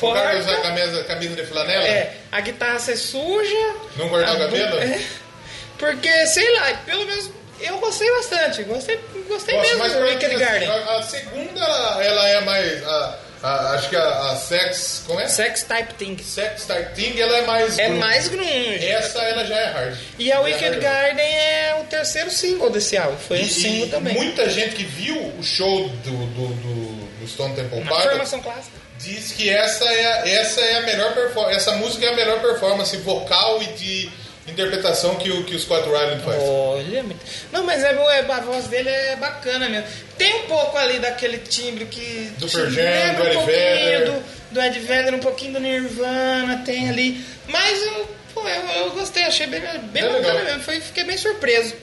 o 0.00 0.12
cara 0.14 0.38
usa 0.38 0.56
camisa, 0.62 1.04
camisa 1.04 1.36
de 1.36 1.44
flanela? 1.44 1.84
é, 1.84 2.14
a 2.32 2.40
guitarra 2.40 2.78
ser 2.78 2.96
suja. 2.96 3.74
Não 3.96 4.06
a 4.06 4.32
o 4.34 4.38
cabelo? 4.38 4.78
é. 4.80 5.00
porque, 5.78 6.26
sei 6.26 6.50
lá, 6.56 6.72
pelo 6.86 7.04
menos 7.06 7.30
eu 7.62 7.78
gostei 7.78 8.10
bastante. 8.12 8.62
Gostei, 8.64 8.98
gostei 9.28 9.56
Nossa, 9.56 9.74
mesmo 9.76 9.98
do 10.00 10.04
Wicked 10.06 10.36
Garden. 10.36 10.68
a, 10.68 10.96
a 10.98 11.02
segunda, 11.02 11.60
ela, 11.60 12.04
ela 12.04 12.28
é 12.28 12.40
mais... 12.40 12.86
a- 12.86 13.18
a- 13.42 13.70
acho 13.72 13.88
que 13.88 13.96
a, 13.96 14.36
Sex... 14.36 15.02
Como 15.06 15.18
é? 15.18 15.26
Sex 15.26 15.62
Type 15.62 15.94
Thing. 15.94 16.18
Sex 16.22 16.66
Type 16.66 16.94
Thing, 16.94 17.18
ela 17.18 17.38
é 17.38 17.46
mais... 17.46 17.78
É 17.78 17.84
grunge. 17.86 17.98
mais 18.00 18.28
grunge. 18.28 18.86
Essa, 18.86 19.18
ela 19.22 19.44
já 19.46 19.56
é 19.58 19.64
hard. 19.72 19.96
E 20.18 20.30
a 20.30 20.36
é 20.36 20.40
Wicked 20.40 20.64
hard. 20.68 20.82
Garden 20.82 21.24
é 21.38 21.78
o 21.80 21.84
terceiro 21.84 22.30
single 22.30 22.68
desse 22.68 22.98
álbum. 22.98 23.16
Foi 23.16 23.38
um 23.38 23.42
E- 23.42 23.48
single 23.48 23.86
e 23.86 23.90
também. 23.90 24.14
Muita 24.14 24.48
gente 24.50 24.74
que 24.76 24.84
viu 24.84 25.16
o 25.38 25.42
show 25.42 25.88
do, 25.88 26.10
do, 26.10 26.48
do, 26.48 27.06
do 27.20 27.28
Stone 27.28 27.54
Temple 27.54 27.80
Pilots 27.82 28.02
formação 28.04 28.40
clássica. 28.40 28.76
diz 28.98 29.32
que 29.32 29.48
essa 29.48 29.86
é, 29.86 30.32
essa 30.34 30.60
é 30.60 30.76
a 30.76 30.80
melhor 30.82 31.14
performance, 31.14 31.56
essa 31.56 31.72
música 31.76 32.04
é 32.04 32.08
a 32.10 32.16
melhor 32.16 32.40
performance 32.40 32.94
vocal 32.98 33.62
e 33.62 33.66
de 33.68 34.10
interpretação 34.50 35.14
que 35.16 35.30
o, 35.30 35.44
que 35.44 35.54
o 35.54 35.58
Scott 35.58 35.88
Ryan 35.88 36.18
faz. 36.20 36.42
Olha, 36.42 37.04
não, 37.52 37.64
mas 37.64 37.82
é, 37.82 37.92
é- 37.92 38.30
a 38.32 38.40
voz 38.40 38.66
dele 38.66 38.88
é 38.88 39.16
bacana 39.16 39.68
mesmo. 39.68 39.86
Tem 40.18 40.34
um 40.42 40.46
pouco 40.46 40.76
ali 40.76 40.98
daquele 40.98 41.38
timbre 41.38 41.86
que 41.86 42.32
Do 42.38 42.46
te 42.48 42.56
Pearl 42.56 42.70
Jam, 42.70 42.82
lembra 42.82 43.12
do 43.16 43.22
um 43.22 43.26
Eddie 43.26 43.34
pouquinho 43.34 43.98
Vedder. 43.98 44.04
do, 44.12 44.24
do 44.52 44.60
Ed 44.60 44.78
Vedder, 44.80 45.14
um 45.14 45.18
pouquinho 45.20 45.52
do 45.54 45.60
Nirvana, 45.60 46.62
tem 46.64 46.88
ali. 46.88 47.24
Mas 47.48 47.82
eu, 47.82 48.08
pô, 48.34 48.46
eu, 48.46 48.62
eu 48.84 48.90
gostei, 48.92 49.24
achei 49.24 49.46
bem, 49.46 49.60
bem 49.60 50.04
É 50.04 50.08
bacana 50.08 50.44
mesmo, 50.44 50.62
foi, 50.62 50.80
fiquei 50.80 51.04
bem 51.04 51.16
surpreso. 51.16 51.74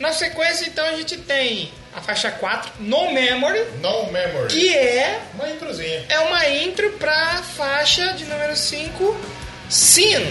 Na 0.00 0.12
sequência, 0.12 0.64
então, 0.66 0.86
a 0.86 0.92
gente 0.92 1.16
tem 1.16 1.72
a 1.92 2.00
faixa 2.00 2.30
4, 2.30 2.70
No 2.78 3.10
Memory, 3.12 3.64
No 3.80 4.06
Memory. 4.12 4.46
que 4.48 4.72
é, 4.76 5.18
Uma 5.34 5.50
introzinha. 5.50 6.04
é 6.08 6.20
uma 6.20 6.48
intro 6.48 6.92
pra 6.92 7.42
faixa 7.56 8.12
de 8.12 8.24
número 8.26 8.54
5, 8.54 9.16
Sin. 9.68 10.24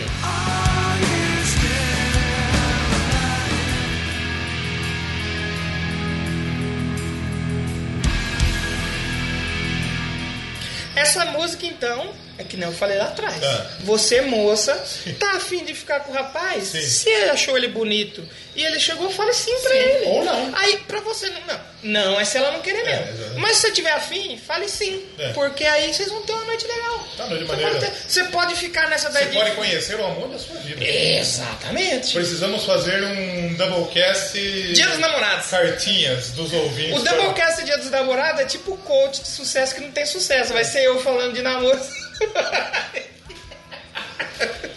Essa 11.08 11.24
música, 11.28 11.66
então, 11.66 12.14
é 12.38 12.44
que 12.44 12.56
nem 12.58 12.68
eu 12.68 12.74
falei 12.74 12.98
lá 12.98 13.06
atrás. 13.06 13.42
Ah. 13.44 13.68
Você, 13.82 14.22
moça, 14.22 14.74
tá 15.20 15.32
afim 15.38 15.64
de 15.66 15.74
ficar 15.74 16.02
com 16.02 16.12
o 16.12 16.16
rapaz? 16.16 16.64
Sim. 16.66 16.82
Se 16.82 17.10
ele 17.10 17.30
achou 17.32 17.58
ele 17.58 17.68
bonito 17.68 18.24
e 18.56 18.64
ele 18.64 18.80
chegou, 18.80 19.10
fale 19.10 19.34
sim 19.34 19.56
pra 19.62 19.76
ele. 19.76 20.06
ou 20.06 20.24
não. 20.26 20.52
Aí, 20.56 20.78
pra 20.88 21.00
você, 21.02 21.30
não, 21.30 21.42
não, 21.84 22.12
não 22.12 22.20
é 22.20 22.26
se 22.26 22.38
ela 22.38 22.52
não 22.52 22.62
querer 22.62 22.80
É, 22.88 23.06
mesmo. 23.06 23.40
Mas 23.40 23.58
se 23.58 23.62
você 23.64 23.72
tiver 23.72 23.92
afim, 23.92 24.38
fale 24.46 24.68
sim. 24.68 25.04
É. 25.20 25.30
Porque 25.34 25.64
aí 25.64 25.94
vocês 25.94 26.10
vão 26.10 26.22
ter 26.24 26.34
uma 26.34 26.46
noite 26.46 26.66
legal. 26.68 27.08
Tá, 27.18 27.26
noite 27.28 27.44
Você 27.44 27.48
maneira. 27.52 27.72
pode, 27.72 27.86
ter- 27.86 27.94
você 28.08 28.24
pode 28.26 28.56
ficar 28.56 28.90
nessa 28.90 29.08
Você 29.12 29.14
daí. 29.20 29.28
de- 29.30 29.34
pode 29.38 29.52
conhecer 29.52 29.96
o 30.00 30.06
amor 30.06 30.28
da 30.30 30.40
sua 30.40 30.56
vida. 30.58 30.84
Exatamente. 30.84 32.14
Precisamos 32.14 32.64
fazer 32.66 33.04
um 33.04 33.54
Doublecast. 33.56 34.34
Dia 34.74 34.88
dos 34.88 35.00
namorados. 35.00 35.48
Cartinhas 35.48 36.32
dos 36.32 36.52
ouvintes. 36.54 37.00
O 37.00 37.04
Doublecast 37.04 37.64
Dia 37.64 37.78
dos 37.78 37.90
Namorados 37.90 38.42
é 38.42 38.46
tipo 38.46 38.74
o 38.74 38.78
coach 38.78 39.22
de 39.22 39.28
sucesso 39.28 39.76
que 39.76 39.82
não 39.82 39.92
tem 39.92 40.06
sucesso. 40.06 40.54
Vai 40.54 40.64
ser 40.64 40.84
eu 40.84 41.00
falando 41.02 41.34
de 41.34 41.42
namoro. 41.42 41.80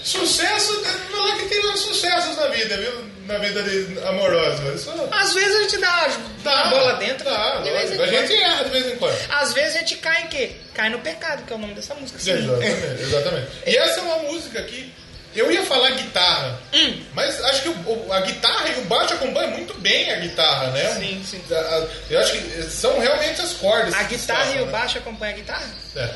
Sucesso, 0.03 0.83
não 1.13 1.29
é 1.29 1.37
que 1.39 1.47
tem 1.49 1.77
sucessos 1.77 2.37
na 2.37 2.47
vida, 2.49 2.77
viu? 2.77 3.05
Na 3.27 3.39
vida 3.39 3.63
de, 3.63 3.99
amorosa. 4.09 4.73
Isso 4.75 4.91
Às 5.13 5.35
vezes 5.35 5.55
a 5.57 5.63
gente 5.63 5.79
dá, 5.79 6.09
dá 6.43 6.55
uma 6.65 6.71
bola 6.71 6.93
dentro. 6.95 7.25
Dá, 7.25 7.57
de 7.59 7.71
vez 7.71 7.91
em 7.91 7.95
a 7.95 7.97
quando. 7.99 8.11
gente 8.11 8.35
erra 8.43 8.65
de 8.65 8.71
vez 8.71 8.87
em 8.87 8.97
quando. 8.97 9.17
Às 9.31 9.53
vezes 9.53 9.77
a 9.77 9.79
gente 9.81 9.97
cai 9.97 10.23
em 10.23 10.27
quê? 10.29 10.53
Cai 10.75 10.89
no 10.89 10.99
pecado, 11.01 11.45
que 11.45 11.53
é 11.53 11.57
o 11.57 11.59
nome 11.59 11.75
dessa 11.75 11.95
música. 11.95 12.19
sim. 12.19 12.33
Exatamente, 12.33 13.03
exatamente. 13.03 13.47
E 13.67 13.77
essa 13.77 14.01
é 14.01 14.03
uma 14.03 14.19
música 14.33 14.63
que 14.63 14.93
eu 15.37 15.53
ia 15.53 15.65
falar 15.65 15.91
guitarra, 15.91 16.59
Hum. 16.73 17.03
mas 17.15 17.41
acho 17.45 17.63
que 17.63 17.69
o- 17.69 18.13
a 18.13 18.21
guitarra 18.23 18.69
e 18.71 18.81
o 18.81 18.85
baixo 18.87 19.15
acompanham 19.15 19.53
muito 19.53 19.75
bem 19.75 20.11
a 20.13 20.17
guitarra, 20.17 20.69
né? 20.73 20.93
Sim, 20.99 21.25
sim. 21.25 21.41
A- 21.55 21.55
a- 21.57 21.87
Eu 22.11 22.19
acho 22.21 22.33
que 22.33 22.63
são 22.65 22.99
realmente 22.99 23.41
as 23.41 23.53
cordas. 23.53 23.95
A 23.95 24.03
guitarra 24.05 24.45
e 24.47 24.49
tocam, 24.49 24.63
o 24.63 24.67
né? 24.67 24.73
baixo 24.73 24.99
acompanham 24.99 25.35
a 25.35 25.37
guitarra? 25.37 25.71
É. 25.95 26.11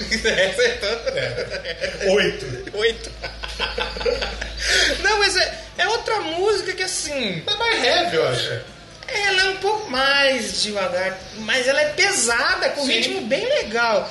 Acertou. 0.00 1.16
É. 1.16 2.10
Oito. 2.10 2.76
Oito. 2.76 3.10
Não, 5.00 5.18
mas 5.18 5.36
é, 5.36 5.64
é 5.78 5.88
outra 5.88 6.20
música 6.20 6.72
que 6.72 6.82
assim. 6.82 7.42
É 7.46 7.56
mais 7.56 7.84
heavy, 7.84 8.16
eu 8.16 8.28
acho. 8.28 8.60
Ela 9.08 9.42
é 9.42 9.48
um 9.50 9.56
pouco 9.56 9.88
mais 9.90 10.62
devagar, 10.62 11.18
mas 11.38 11.66
ela 11.68 11.80
é 11.80 11.90
pesada, 11.90 12.70
com 12.70 12.82
um 12.82 12.86
ritmo 12.86 13.20
bem 13.22 13.46
legal. 13.48 14.10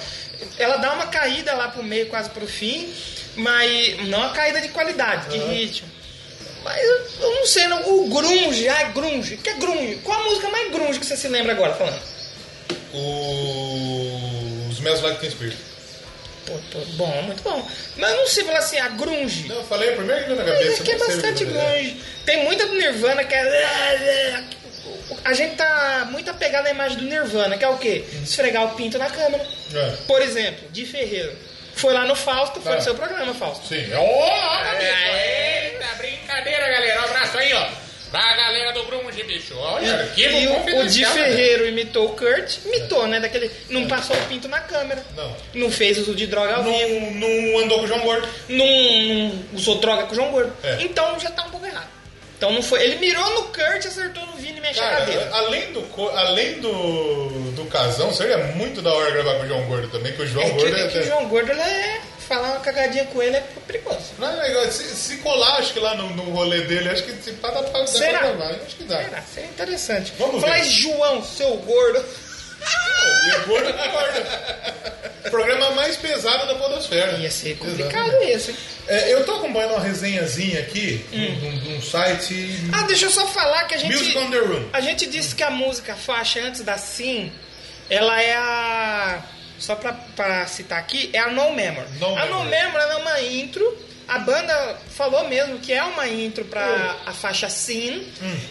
Ela 0.57 0.77
dá 0.77 0.93
uma 0.93 1.07
caída 1.07 1.53
lá 1.53 1.67
pro 1.67 1.83
meio, 1.83 2.07
quase 2.07 2.29
pro 2.29 2.47
fim, 2.47 2.93
mas 3.35 4.07
não 4.07 4.19
uma 4.19 4.31
caída 4.31 4.61
de 4.61 4.69
qualidade, 4.69 5.29
de 5.29 5.37
ritmo. 5.37 5.89
Mas 6.63 6.81
eu, 6.81 7.07
eu 7.21 7.35
não 7.35 7.45
sei, 7.45 7.67
não. 7.67 7.81
o 7.87 8.09
grunge, 8.09 8.67
ah, 8.69 8.83
grunge, 8.85 9.35
o 9.35 9.37
que 9.37 9.49
é 9.49 9.53
grunge? 9.53 9.99
Qual 10.03 10.19
a 10.19 10.23
música 10.23 10.49
mais 10.49 10.71
grunge 10.71 10.97
que 10.97 11.05
você 11.05 11.17
se 11.17 11.27
lembra 11.27 11.51
agora 11.51 11.73
falando? 11.75 12.01
O... 12.93 14.67
Os 14.69 14.77
Smells 14.77 15.03
Like 15.03 15.19
Teen 15.19 15.31
Spirit. 15.31 15.74
Pô, 16.45 16.53
pô, 16.71 16.79
bom, 16.93 17.21
muito 17.23 17.41
bom. 17.43 17.67
Mas 17.97 18.11
eu 18.11 18.17
não 18.17 18.27
sei 18.27 18.43
falar 18.43 18.59
assim, 18.59 18.77
a 18.79 18.89
grunge. 18.89 19.47
Não, 19.47 19.55
eu 19.57 19.63
falei 19.63 19.89
a 19.89 19.95
primeira 19.95 20.21
que 20.23 20.27
veio 20.27 20.39
na 20.39 20.45
Mas 20.45 20.59
cabeça. 20.59 20.81
aqui 20.83 20.91
é 20.91 20.97
bastante 20.97 21.45
que 21.45 21.51
é. 21.51 21.53
grunge. 21.53 22.01
Tem 22.25 22.43
muita 22.43 22.67
do 22.67 22.73
Nirvana 22.75 23.23
que 23.23 23.33
é. 23.33 24.43
A 25.23 25.33
gente 25.33 25.55
tá 25.55 26.07
muito 26.11 26.29
apegado 26.29 26.67
à 26.67 26.69
imagem 26.69 26.97
do 26.99 27.05
Nirvana, 27.05 27.57
que 27.57 27.63
é 27.65 27.69
o 27.69 27.77
quê? 27.77 28.03
Esfregar 28.23 28.63
o 28.65 28.75
pinto 28.75 28.97
na 28.97 29.09
câmera. 29.09 29.45
É. 29.73 29.89
Por 30.07 30.21
exemplo, 30.21 30.69
de 30.69 30.85
Ferreiro. 30.85 31.35
Foi 31.75 31.93
lá 31.93 32.05
no 32.05 32.15
Fausto, 32.15 32.61
foi 32.61 32.73
Ah. 32.73 32.75
no 32.75 32.81
seu 32.81 32.95
programa, 32.95 33.33
Fausto. 33.33 33.67
Sim. 33.67 33.85
Ó, 33.93 34.63
Eita, 34.79 35.85
brincadeira, 35.97 36.69
galera. 36.69 37.01
Um 37.01 37.05
abraço 37.05 37.37
aí, 37.37 37.53
ó. 37.53 37.67
Pra 38.15 38.33
galera 38.33 38.71
do 38.71 38.85
Grunge, 38.85 39.23
bicho. 39.25 39.57
Olha, 39.57 39.93
arquivo 39.93 40.37
E 40.37 40.47
o, 40.47 40.51
o 40.51 40.53
de 40.53 40.71
confidencial, 40.71 41.13
né? 41.15 41.23
Ferreiro 41.25 41.67
imitou 41.67 42.05
o 42.05 42.15
Kurt, 42.15 42.59
imitou, 42.65 43.05
né? 43.07 43.19
Daquele. 43.19 43.51
Não 43.69 43.85
passou 43.89 44.15
o 44.15 44.21
pinto 44.27 44.47
na 44.47 44.61
câmera. 44.61 45.03
Não. 45.17 45.35
Não 45.53 45.69
fez 45.69 45.97
uso 45.97 46.15
de 46.15 46.25
droga 46.25 46.55
ao 46.55 46.63
vivo. 46.63 47.11
Não, 47.11 47.11
não 47.11 47.59
andou 47.59 47.79
com 47.79 47.83
o 47.83 47.87
João 47.87 47.99
Gordo. 47.99 48.25
Não, 48.47 48.65
não 48.65 49.33
usou 49.53 49.79
droga 49.79 50.03
com 50.03 50.13
o 50.13 50.15
João 50.15 50.31
Gordo. 50.31 50.53
É. 50.63 50.77
Então 50.79 51.19
já 51.19 51.29
tá 51.29 51.43
um 51.43 51.49
pouco 51.49 51.65
errado. 51.65 51.89
Então 52.37 52.53
não 52.53 52.63
foi. 52.63 52.83
Ele 52.83 52.95
mirou 52.99 53.29
no 53.31 53.43
Kurt, 53.49 53.85
acertou 53.85 54.25
no 54.27 54.37
Vini 54.37 54.59
e 54.59 54.61
mexe 54.61 54.79
a 54.79 54.91
cadeira. 54.91 55.29
Além 55.33 55.73
do, 55.73 56.09
além 56.11 56.59
do, 56.61 57.51
do 57.51 57.65
casão, 57.65 58.13
seria 58.13 58.37
muito 58.37 58.81
da 58.81 58.93
hora 58.93 59.11
gravar 59.11 59.35
com 59.39 59.43
o 59.43 59.47
João 59.47 59.65
Gordo 59.65 59.89
também, 59.89 60.13
que 60.13 60.21
o 60.21 60.27
João 60.27 60.45
É 60.45 60.51
que, 60.51 60.55
Gordo 60.55 60.77
é 60.77 60.87
que 60.87 60.99
o 60.99 61.03
João 61.03 61.27
Gordo, 61.27 61.51
ele 61.51 61.59
é. 61.59 62.01
Falar 62.27 62.51
uma 62.53 62.59
cagadinha 62.59 63.05
com 63.05 63.21
ele 63.21 63.35
é 63.37 63.43
perigoso. 63.67 64.13
Não 64.17 64.27
é 64.27 64.35
legal. 64.47 64.71
Se, 64.71 64.83
se 64.95 65.17
colar, 65.17 65.57
acho 65.59 65.73
que 65.73 65.79
lá 65.79 65.93
no, 65.95 66.09
no 66.15 66.23
rolê 66.31 66.61
dele, 66.61 66.89
acho 66.89 67.03
que 67.03 67.11
se 67.23 67.33
pá, 67.33 67.49
dá 67.51 67.61
pra, 67.63 67.79
dá 67.81 67.87
Será? 67.87 68.19
pra 68.19 68.27
gravar. 68.33 68.55
Acho 68.65 68.75
que 68.75 68.83
dá. 68.85 68.97
Será? 69.03 69.21
Seria 69.21 69.49
interessante. 69.49 70.13
Vamos 70.17 70.41
Falar 70.41 70.55
ver. 70.59 70.65
João, 70.65 71.23
seu 71.23 71.55
gordo. 71.57 72.03
E 73.27 73.35
o 73.35 73.47
Gordo 73.47 73.71
concorda. 73.73 74.23
Programa 75.29 75.71
mais 75.71 75.95
pesado 75.97 76.47
da 76.47 76.55
Podosfera. 76.55 77.11
Ia 77.17 77.29
ser 77.29 77.57
complicado 77.57 78.11
isso, 78.23 78.49
hein? 78.51 78.57
É, 78.87 79.13
eu 79.13 79.23
tô 79.25 79.33
acompanhando 79.35 79.71
uma 79.73 79.81
resenhazinha 79.83 80.59
aqui 80.61 80.97
de 81.11 81.45
um- 81.47 81.59
de 81.59 81.69
um 81.75 81.81
site. 81.81 82.59
Ah, 82.73 82.83
deixa 82.83 83.05
eu 83.05 83.11
só 83.11 83.27
falar 83.27 83.65
que 83.65 83.75
a 83.75 83.77
gente. 83.77 83.95
Music 83.95 84.17
on 84.17 84.29
the 84.31 84.37
Room. 84.39 84.69
A 84.73 84.81
gente 84.81 85.05
disse 85.07 85.35
que 85.35 85.43
a 85.43 85.49
música 85.51 85.95
faixa 85.95 86.39
antes 86.39 86.61
da 86.61 86.77
Sim, 86.77 87.31
ela 87.89 88.19
é 88.21 88.33
a. 88.35 89.23
Só 89.59 89.75
pra, 89.75 89.93
pra 89.93 90.45
citar 90.47 90.79
aqui, 90.79 91.09
é 91.13 91.19
a 91.19 91.29
No 91.29 91.53
Memory. 91.53 91.87
No 91.99 92.17
a 92.17 92.25
No 92.25 92.43
Memory. 92.43 92.83
É 92.91 92.95
uma 92.97 93.21
intro. 93.21 93.77
A 94.07 94.19
banda 94.19 94.77
falou 94.91 95.27
mesmo 95.27 95.57
que 95.59 95.73
é 95.73 95.81
uma 95.81 96.07
intro 96.07 96.45
pra 96.45 96.95
a 97.05 97.11
faixa 97.11 97.49
Sim. 97.49 98.05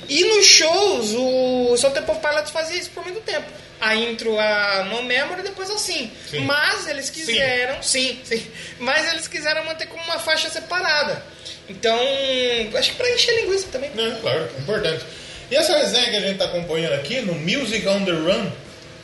E 0.09 0.25
nos 0.25 0.45
shows, 0.47 1.13
o 1.15 1.77
Soul 1.77 1.93
Temple 1.93 2.17
Pilots 2.17 2.51
fazia 2.51 2.77
isso 2.77 2.91
por 2.91 3.05
muito 3.05 3.21
tempo. 3.21 3.47
A 3.81 3.95
intro, 3.95 4.39
a 4.39 4.85
No 4.91 5.03
Memory, 5.05 5.43
depois 5.43 5.71
a 5.71 5.79
Sim. 5.79 6.11
Sim. 6.29 6.41
Mas 6.41 6.89
eles 6.89 7.09
quiseram, 7.11 7.83
sim, 7.83 8.19
sim. 8.25 8.45
Mas 8.79 9.09
eles 9.13 9.29
quiseram 9.29 9.65
manter 9.65 9.87
como 9.87 10.03
uma 10.05 10.19
faixa 10.19 10.49
separada. 10.49 11.23
Então, 11.69 11.99
acho 12.77 12.91
que 12.91 12.97
pra 12.97 13.11
encher 13.11 13.43
linguiça 13.43 13.69
também. 13.71 13.91
Né, 13.91 14.19
claro, 14.21 14.49
importante. 14.59 15.05
E 15.51 15.57
essa 15.57 15.77
resenha 15.77 16.11
que 16.11 16.17
a 16.17 16.21
gente 16.21 16.39
tá 16.39 16.47
acompanhando 16.47 16.95
aqui 16.95 17.21
no 17.21 17.35
Music 17.35 17.87
on 17.87 18.05
the 18.05 18.13
Run, 18.13 18.51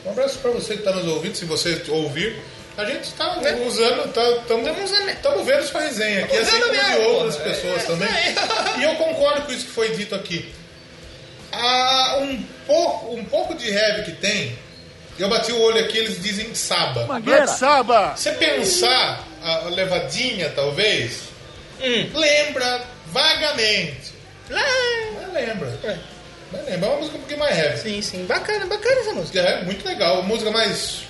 um 0.07 0.11
abraço 0.11 0.39
pra 0.39 0.51
você 0.51 0.77
que 0.77 0.83
tá 0.83 0.93
nos 0.93 1.07
ouvindo, 1.07 1.35
se 1.37 1.45
você 1.45 1.83
ouvir. 1.89 2.37
A 2.77 2.85
gente 2.85 3.13
tá 3.13 3.37
Né? 3.37 3.53
usando, 3.67 4.11
tá, 4.13 4.23
Tamo 4.49 4.63
usando? 4.85 5.09
Estamos 5.11 5.47
vendo 5.47 5.63
sua 5.65 5.81
resenha 5.83 6.25
aqui, 6.25 6.37
assim 6.37 6.61
como 6.61 6.73
de 6.73 7.01
outras 7.07 7.37
pô. 7.37 7.43
pessoas 7.43 7.83
É, 7.83 7.87
também. 7.87 8.09
aí. 8.09 8.35
E 8.79 8.83
eu 8.85 8.95
concordo 8.95 9.43
com 9.43 9.53
isso 9.53 9.67
que 9.67 9.73
foi 9.73 9.91
dito 9.91 10.15
aqui. 10.15 10.51
Ah, 11.53 12.19
um, 12.21 12.43
pouco, 12.67 13.15
um 13.15 13.25
pouco 13.25 13.55
de 13.55 13.69
heavy 13.69 14.05
que 14.05 14.13
tem, 14.13 14.57
eu 15.19 15.29
bati 15.29 15.53
o 15.53 15.61
olho 15.61 15.81
aqui, 15.85 15.99
eles 15.99 16.23
dizem 16.23 16.55
saba. 16.55 17.07
Saba. 17.47 18.15
Você 18.17 18.31
pensar 18.33 19.27
a 19.43 19.69
levadinha, 19.69 20.51
talvez, 20.55 21.23
Hum. 21.83 22.09
lembra 22.15 22.83
vagamente. 23.09 24.13
Lá. 24.49 24.63
Lembra. 25.35 25.79
É. 25.85 25.99
Lembra. 26.53 26.71
É 26.73 26.77
uma 26.77 26.97
música 26.97 27.17
um 27.17 27.21
pouquinho 27.21 27.39
mais 27.41 27.57
heavy. 27.59 27.79
Sim, 27.79 28.03
sim. 28.03 28.25
Bacana, 28.27 28.67
bacana 28.67 29.01
essa 29.01 29.13
música. 29.13 29.41
É 29.41 29.65
muito 29.65 29.87
legal. 29.87 30.23
Música 30.23 30.51
mais 30.51 31.03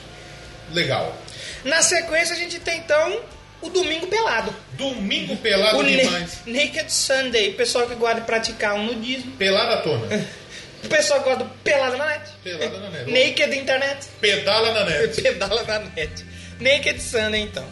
legal. 0.72 1.16
Na 1.64 1.82
sequência 1.82 2.34
a 2.34 2.38
gente 2.38 2.58
tem 2.60 2.78
então 2.78 3.20
o 3.62 3.68
Domingo 3.68 4.06
Pelado. 4.06 4.54
Domingo 4.74 5.36
pelado 5.36 5.78
o 5.78 5.82
Na- 5.82 5.88
demais. 5.88 6.38
Naked 6.46 6.90
Sunday. 6.92 7.52
Pessoal 7.52 7.86
que 7.86 7.94
gosta 7.94 8.20
de 8.20 8.26
praticar 8.26 8.74
um 8.74 8.84
nudismo. 8.84 9.32
Pelada 9.32 9.74
à 9.74 9.82
tona. 9.82 10.06
O 10.82 10.88
pessoal 10.88 11.22
que 11.22 11.28
gosta 11.28 11.44
do 11.44 11.50
pelado 11.62 11.98
na 11.98 12.06
net. 12.06 12.22
Pelada 12.42 12.78
na 12.78 12.88
net. 12.88 13.04
Naked 13.10 13.54
Internet. 13.54 14.06
Pedala 14.18 14.72
na 14.72 14.84
net. 14.86 15.12
Pedala 15.20 15.62
na 15.64 15.78
net. 15.80 16.24
Naked 16.58 16.98
Sunday 17.02 17.42
então. 17.42 17.66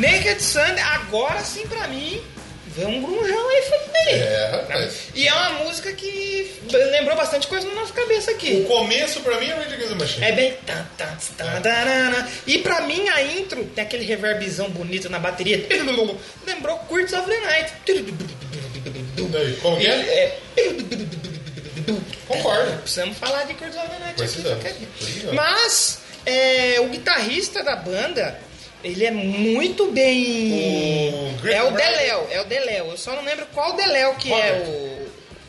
Naked 0.00 0.42
Sunday, 0.42 0.80
agora 0.82 1.40
sim 1.44 1.66
pra 1.66 1.86
mim, 1.88 2.22
vem 2.68 2.86
um 2.86 3.02
grunjão 3.02 3.48
aí 3.50 3.62
feito 3.62 3.90
aí. 3.96 4.14
É, 4.14 4.46
rapaz. 4.52 4.94
E 5.14 5.26
é 5.28 5.32
uma 5.34 5.50
música 5.64 5.92
que 5.92 6.52
lembrou 6.90 7.16
bastante 7.16 7.46
coisa 7.46 7.66
na 7.68 7.74
nossa 7.74 7.92
cabeça 7.92 8.30
O 8.30 8.34
aqui. 8.34 8.64
começo 8.64 9.20
pra 9.20 9.38
mim 9.38 9.46
é 9.50 9.54
Rage 9.54 9.74
Against 9.74 9.88
the 9.88 9.94
Machine. 9.96 10.24
É 10.24 10.32
bem. 10.32 10.56
tarana. 11.62 12.28
E 12.46 12.58
pra 12.58 12.80
mim 12.82 13.08
a 13.08 13.22
intro 13.22 13.64
tem 13.66 13.84
aquele 13.84 14.04
reverbzão 14.04 14.70
bonito 14.70 15.08
na 15.10 15.18
bateria. 15.18 15.66
Lembrou 16.46 16.78
Curtis 16.88 17.12
of 17.12 17.28
the 17.28 17.38
Night. 17.40 17.72
Daí, 19.30 19.52
como 19.60 19.76
que 19.78 19.86
é? 19.86 20.38
Concordo. 22.26 22.78
Precisamos 22.78 23.18
falar 23.18 23.44
de 23.44 23.54
Curtis 23.54 23.76
of 23.76 23.88
the 23.88 23.98
Night 23.98 24.22
aqui. 24.22 24.88
Mas 25.34 25.98
é, 26.24 26.76
o 26.80 26.88
guitarrista 26.88 27.62
da 27.62 27.76
banda, 27.76 28.38
ele 28.84 29.04
é 29.06 29.10
muito 29.10 29.90
bem. 29.92 31.36
O 31.42 31.48
é 31.48 31.62
o. 31.62 31.70
Deléo, 31.70 32.26
é 32.30 32.40
o 32.40 32.44
Deléo. 32.44 32.86
Eu 32.90 32.96
só 32.96 33.14
não 33.14 33.22
lembro 33.24 33.46
qual 33.54 33.74
Deléo 33.74 34.14
que 34.16 34.32
é 34.32 34.64
o. 34.66 35.00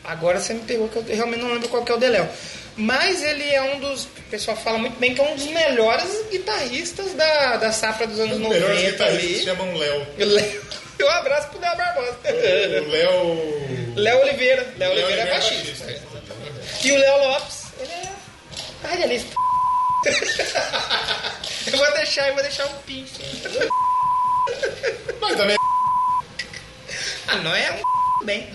Agora 0.04 0.40
você 0.40 0.54
me 0.54 0.60
pegou 0.62 0.88
que 0.88 0.96
eu 0.96 1.04
realmente 1.16 1.40
não 1.42 1.52
lembro 1.52 1.68
qual 1.68 1.84
que 1.84 1.92
é 1.92 1.94
o 1.94 1.98
Deléo. 1.98 2.28
Mas 2.76 3.22
ele 3.22 3.48
é 3.50 3.60
um 3.62 3.80
dos. 3.80 4.04
O 4.04 4.08
pessoal 4.30 4.56
fala 4.56 4.78
muito 4.78 4.98
bem 4.98 5.14
que 5.14 5.20
é 5.20 5.24
um 5.24 5.34
dos 5.36 5.46
melhores 5.46 6.24
guitarristas 6.30 7.12
da, 7.12 7.56
da 7.58 7.70
safra 7.72 8.06
dos 8.06 8.18
anos 8.18 8.36
Os 8.36 8.40
90 8.42 8.60
melhores 8.66 8.90
guitarristas 8.92 9.42
se 9.44 9.50
ali. 9.50 9.58
chamam 9.58 9.76
Léo. 9.76 10.06
Léo- 10.18 10.62
Um 11.02 11.08
abraço 11.08 11.48
pro 11.48 11.60
Léo 11.60 11.76
Barbosa. 11.76 12.16
O 12.24 12.88
Léo. 12.90 13.92
Léo 13.96 14.20
Oliveira. 14.22 14.66
Léo 14.78 14.90
Oliveira 14.92 14.92
é 14.92 15.04
Oliveira 15.14 15.22
é 15.22 15.32
baixista. 15.32 15.84
baixista. 15.84 16.86
E 16.86 16.92
o 16.92 16.96
Léo 16.96 17.28
Lopes, 17.28 17.62
ele 17.80 17.90
é 17.92 18.88
radialista. 18.88 19.34
Eu 21.66 21.78
vou 21.78 21.92
deixar, 21.94 22.28
eu 22.28 22.34
vou 22.34 22.42
deixar 22.42 22.66
um 22.66 22.74
pin. 22.78 23.06
Mas 25.20 25.36
também. 25.36 25.56
Ah, 27.28 27.36
não 27.36 27.54
é 27.54 27.72
um 27.72 28.24
bem. 28.24 28.48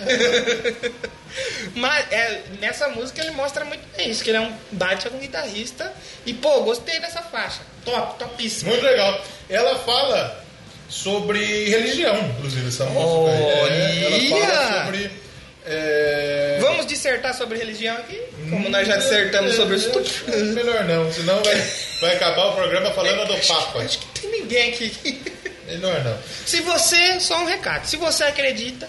Mas 1.75 2.11
é, 2.11 2.43
nessa 2.59 2.87
música 2.89 3.21
ele 3.21 3.31
mostra 3.31 3.63
muito 3.63 3.85
bem 3.95 4.09
isso, 4.09 4.23
que 4.23 4.29
ele 4.29 4.37
é 4.37 4.41
um 4.41 4.53
baita 4.71 5.09
um 5.09 5.19
guitarrista. 5.19 5.93
E 6.25 6.33
pô, 6.33 6.61
gostei 6.61 6.99
dessa 6.99 7.21
faixa. 7.21 7.61
Top, 7.85 8.17
topíssimo. 8.19 8.71
Muito 8.71 8.83
legal. 8.83 9.23
Ela 9.49 9.77
fala 9.79 10.43
sobre 10.89 11.69
religião, 11.69 12.17
inclusive, 12.17 12.67
essa 12.67 12.85
música. 12.85 13.09
Olha! 13.09 13.73
É, 13.73 14.29
ela 14.29 14.39
fala 14.39 14.83
sobre. 14.85 15.26
É, 15.69 16.57
Vamos 16.61 16.85
dissertar 16.85 17.33
sobre 17.35 17.57
religião 17.57 17.95
aqui, 17.97 18.19
como 18.49 18.69
nós 18.69 18.87
já 18.87 18.95
dissertamos 18.97 19.55
sobre 19.55 19.75
o 19.75 19.77
estupro. 19.77 20.11
É, 20.33 20.37
Melhor 20.37 20.83
não, 20.85 21.11
senão 21.11 21.41
vai, 21.43 21.55
vai 22.01 22.15
acabar 22.15 22.45
o 22.47 22.55
programa 22.55 22.91
falando 22.91 23.27
do 23.27 23.47
Papa. 23.47 23.79
Acho 23.79 23.99
que 23.99 24.21
tem 24.21 24.31
ninguém 24.31 24.69
aqui. 24.73 25.21
Melhor 25.67 26.03
não. 26.03 26.17
Se 26.45 26.61
você, 26.61 27.19
só 27.19 27.41
um 27.41 27.45
recado, 27.45 27.85
se 27.85 27.97
você 27.97 28.23
acredita 28.23 28.87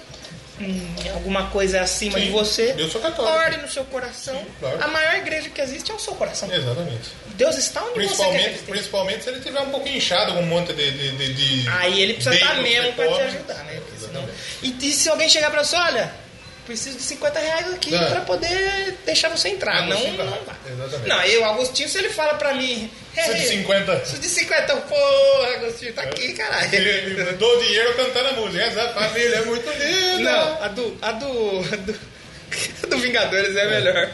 em 0.60 1.08
alguma 1.10 1.50
coisa 1.50 1.80
acima 1.80 2.18
Sim, 2.18 2.26
de 2.26 2.30
você, 2.30 2.74
eu 2.76 2.88
sou 2.88 3.00
católico. 3.00 3.36
ore 3.36 3.56
no 3.58 3.68
seu 3.68 3.84
coração. 3.84 4.44
claro. 4.58 4.82
A 4.82 4.88
maior 4.88 5.14
igreja 5.16 5.48
que 5.50 5.60
existe 5.60 5.90
é 5.90 5.94
o 5.94 5.98
seu 5.98 6.14
coração. 6.14 6.52
Exatamente. 6.52 7.10
Deus 7.34 7.56
está 7.56 7.82
onde 7.84 7.92
você 7.92 7.96
quer 7.98 8.04
que 8.04 8.08
Principalmente, 8.08 8.58
principalmente 8.68 9.24
se 9.24 9.30
ele 9.30 9.40
tiver 9.40 9.60
um 9.60 9.70
pouquinho 9.70 9.96
inchado 9.96 10.32
com 10.32 10.40
um 10.40 10.46
monte 10.46 10.72
de. 10.72 10.90
de, 10.90 11.10
de, 11.16 11.34
de 11.34 11.68
Aí 11.68 12.02
ele 12.02 12.14
precisa 12.14 12.34
estar 12.34 12.54
mesmo 12.56 12.92
pra 12.94 13.06
te 13.06 13.20
ajudar, 13.20 13.64
né? 13.64 13.80
Senão... 14.00 14.28
e, 14.62 14.76
e 14.80 14.92
se 14.92 15.08
alguém 15.08 15.28
chegar 15.28 15.50
pra 15.50 15.62
você, 15.62 15.76
olha, 15.76 16.12
preciso 16.68 16.96
de 16.98 17.02
50 17.02 17.38
reais 17.40 17.72
aqui 17.74 17.94
É. 17.94 18.04
pra 18.10 18.20
poder 18.20 18.98
deixar 19.04 19.28
você 19.30 19.48
entrar. 19.48 19.86
Não, 19.86 19.98
não 19.98 20.16
vai. 20.16 20.26
vai. 20.26 20.56
Exatamente. 20.72 21.08
Não, 21.08 21.22
eu, 21.24 21.44
Agostinho, 21.46 21.88
se 21.88 21.98
ele 21.98 22.10
fala 22.10 22.34
pra 22.34 22.54
mim. 22.54 22.90
Preciso 23.14 23.34
de 23.36 23.42
"Hey, 23.42 23.48
50. 23.48 23.96
Preciso 23.96 24.20
de 24.22 24.28
50, 24.28 24.76
porra, 24.76 25.54
Agostinho, 25.56 25.92
tá 25.94 26.02
aqui, 26.02 26.32
caralho. 26.34 26.68
Ele 26.74 27.32
dou 27.32 27.58
dinheiro 27.62 27.94
cantando 27.96 28.28
a 28.28 28.32
música. 28.34 28.62
Essa 28.64 28.88
família 28.90 29.36
é 29.36 29.44
muito 29.46 29.68
linda. 29.70 30.30
Não, 30.30 30.62
a 30.62 30.68
do. 30.68 30.98
A 31.02 31.12
do. 31.12 31.58
A 31.72 31.76
do, 31.76 31.98
a 32.84 32.86
do 32.86 32.98
Vingadores 32.98 33.56
é 33.56 33.66
melhor. 33.66 34.10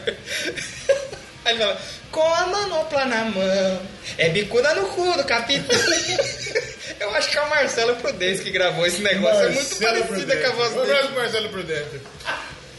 Aí 1.45 1.53
ele 1.53 1.59
fala, 1.59 1.81
com 2.11 2.23
a 2.33 2.47
manopla 2.47 3.05
na 3.05 3.25
mão, 3.25 3.81
é 4.17 4.29
bicuda 4.29 4.73
no 4.75 4.87
cu 4.87 5.13
do 5.17 5.23
capitão. 5.25 5.77
Eu 6.99 7.09
acho 7.15 7.29
que 7.29 7.37
é 7.37 7.41
o 7.41 7.49
Marcelo 7.49 7.95
Prudence 7.97 8.41
que 8.43 8.51
gravou 8.51 8.85
esse 8.85 9.01
negócio. 9.01 9.41
é 9.43 9.49
muito 9.49 9.57
Marcelo 9.81 10.05
parecida 10.05 10.37
com 10.37 10.47
a 10.47 10.51
voz 10.51 10.69
Prudente. 10.73 10.75
Dele. 10.87 10.91
abraço 10.91 11.07
pro 11.13 11.21
Marcelo 11.21 11.49
Prudente. 11.49 12.01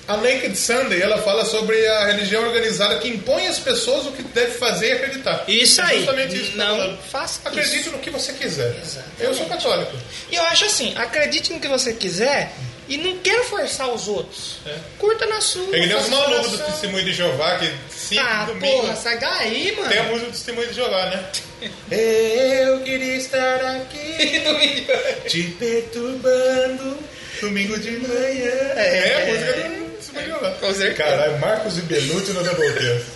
A 0.08 0.16
Naked 0.18 0.56
Sunday, 0.56 1.02
ela 1.02 1.18
fala 1.22 1.44
sobre 1.44 1.84
a 1.84 2.06
religião 2.06 2.44
organizada 2.44 2.96
que 2.98 3.08
impõe 3.08 3.48
às 3.48 3.58
pessoas 3.58 4.06
o 4.06 4.12
que 4.12 4.22
deve 4.22 4.52
fazer 4.52 4.88
e 4.90 4.92
acreditar. 4.92 5.44
Isso 5.48 5.80
É 5.80 5.84
aí. 5.84 5.96
Justamente 5.98 6.36
isso 6.36 6.52
que 6.52 6.58
eu 6.60 6.64
tô 6.66 6.74
Não 6.76 6.96
faça 6.98 7.40
Acredite 7.44 7.80
isso. 7.80 7.90
no 7.90 7.98
que 7.98 8.10
você 8.10 8.32
quiser. 8.34 8.76
Exatamente. 8.80 9.20
Eu 9.20 9.34
sou 9.34 9.46
católico. 9.46 9.92
E 10.30 10.36
eu 10.36 10.44
acho 10.44 10.64
assim, 10.64 10.94
acredite 10.96 11.52
no 11.52 11.58
que 11.58 11.66
você 11.66 11.92
quiser 11.92 12.52
e 12.88 12.96
não 12.98 13.18
quero 13.18 13.42
forçar 13.44 13.88
os 13.92 14.06
outros. 14.08 14.58
Curta 14.98 15.26
na 15.26 15.40
sua. 15.40 15.74
É 15.76 15.80
que 15.80 15.86
nem 15.86 15.96
os 15.96 16.04
faça 16.08 16.10
malucos 16.10 16.50
do. 16.52 16.58
Testemunho 16.64 17.04
de 17.04 17.12
Jeová, 17.12 17.58
que 17.58 17.70
cinco 17.90 18.22
Ah, 18.24 18.44
domingos 18.46 18.70
porra, 18.70 18.96
sai 18.96 19.18
daí, 19.18 19.74
mano. 19.76 19.88
tem 19.88 19.98
a 19.98 20.02
música 20.04 20.26
do 20.26 20.32
Testemunho 20.32 20.68
de 20.68 20.74
Jeová, 20.74 21.06
né? 21.06 21.26
Eu 21.90 22.80
queria 22.80 23.16
estar 23.16 23.64
aqui 23.76 24.42
te 25.28 25.42
perturbando 25.58 26.98
domingo 27.40 27.78
de 27.78 27.90
manhã. 27.92 28.50
É, 28.76 29.22
a 29.22 29.26
música 29.26 29.52
do 29.52 29.96
Testemunho 29.96 30.24
de 30.24 30.30
Jeová. 30.30 30.50
Com 30.60 30.74
certeza. 30.74 30.94
Caralho, 30.94 31.38
Marcos 31.38 31.78
e 31.78 31.80
Belucci 31.82 32.32
no 32.32 32.42
Doublecast. 32.42 33.15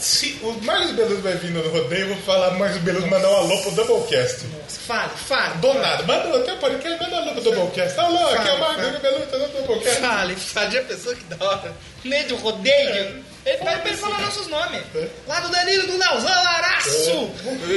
Se 0.00 0.38
o 0.42 0.52
Marcos 0.62 0.92
Belucci 0.92 1.22
vai 1.22 1.34
vir 1.34 1.50
no 1.50 1.68
rodeio, 1.68 2.02
eu 2.02 2.08
vou 2.14 2.22
falar 2.24 2.52
Marcos 2.58 2.78
Belucci 2.78 3.08
mandar 3.08 3.28
um 3.30 3.36
alô 3.36 3.58
pro 3.62 3.70
Doublecast. 3.72 4.40
Fala, 4.86 5.08
fala. 5.08 5.54
Do 5.56 5.74
nada, 5.74 6.02
manda 6.04 6.36
até 6.38 6.54
podcast, 6.56 7.02
manda 7.02 7.16
alô 7.16 7.32
pro 7.32 7.40
Doublecast. 7.42 7.98
Alô, 7.98 8.26
aqui 8.28 8.48
é 8.48 8.52
o 8.52 8.58
Marcos 8.58 8.84
fala. 8.84 8.98
Belucci, 8.98 9.36
no 9.36 9.48
Doublecast. 9.48 10.00
Fale, 10.00 10.36
fale 10.36 10.78
a 10.78 10.82
pessoa 10.82 11.14
que 11.14 11.24
da 11.24 11.44
hora. 11.44 11.72
Meio 12.04 12.28
do 12.28 12.36
rodeio. 12.36 13.24
Ele 13.46 13.58
vai 13.62 13.80
pra 13.80 13.90
ele 13.90 13.96
falar 13.98 14.20
nossos 14.22 14.48
nomes. 14.48 14.82
É. 14.96 15.08
Lá 15.28 15.38
do 15.40 15.48
Danilo, 15.50 15.86
do 15.86 15.96
Leozão, 15.96 16.28
Araço. 16.28 17.30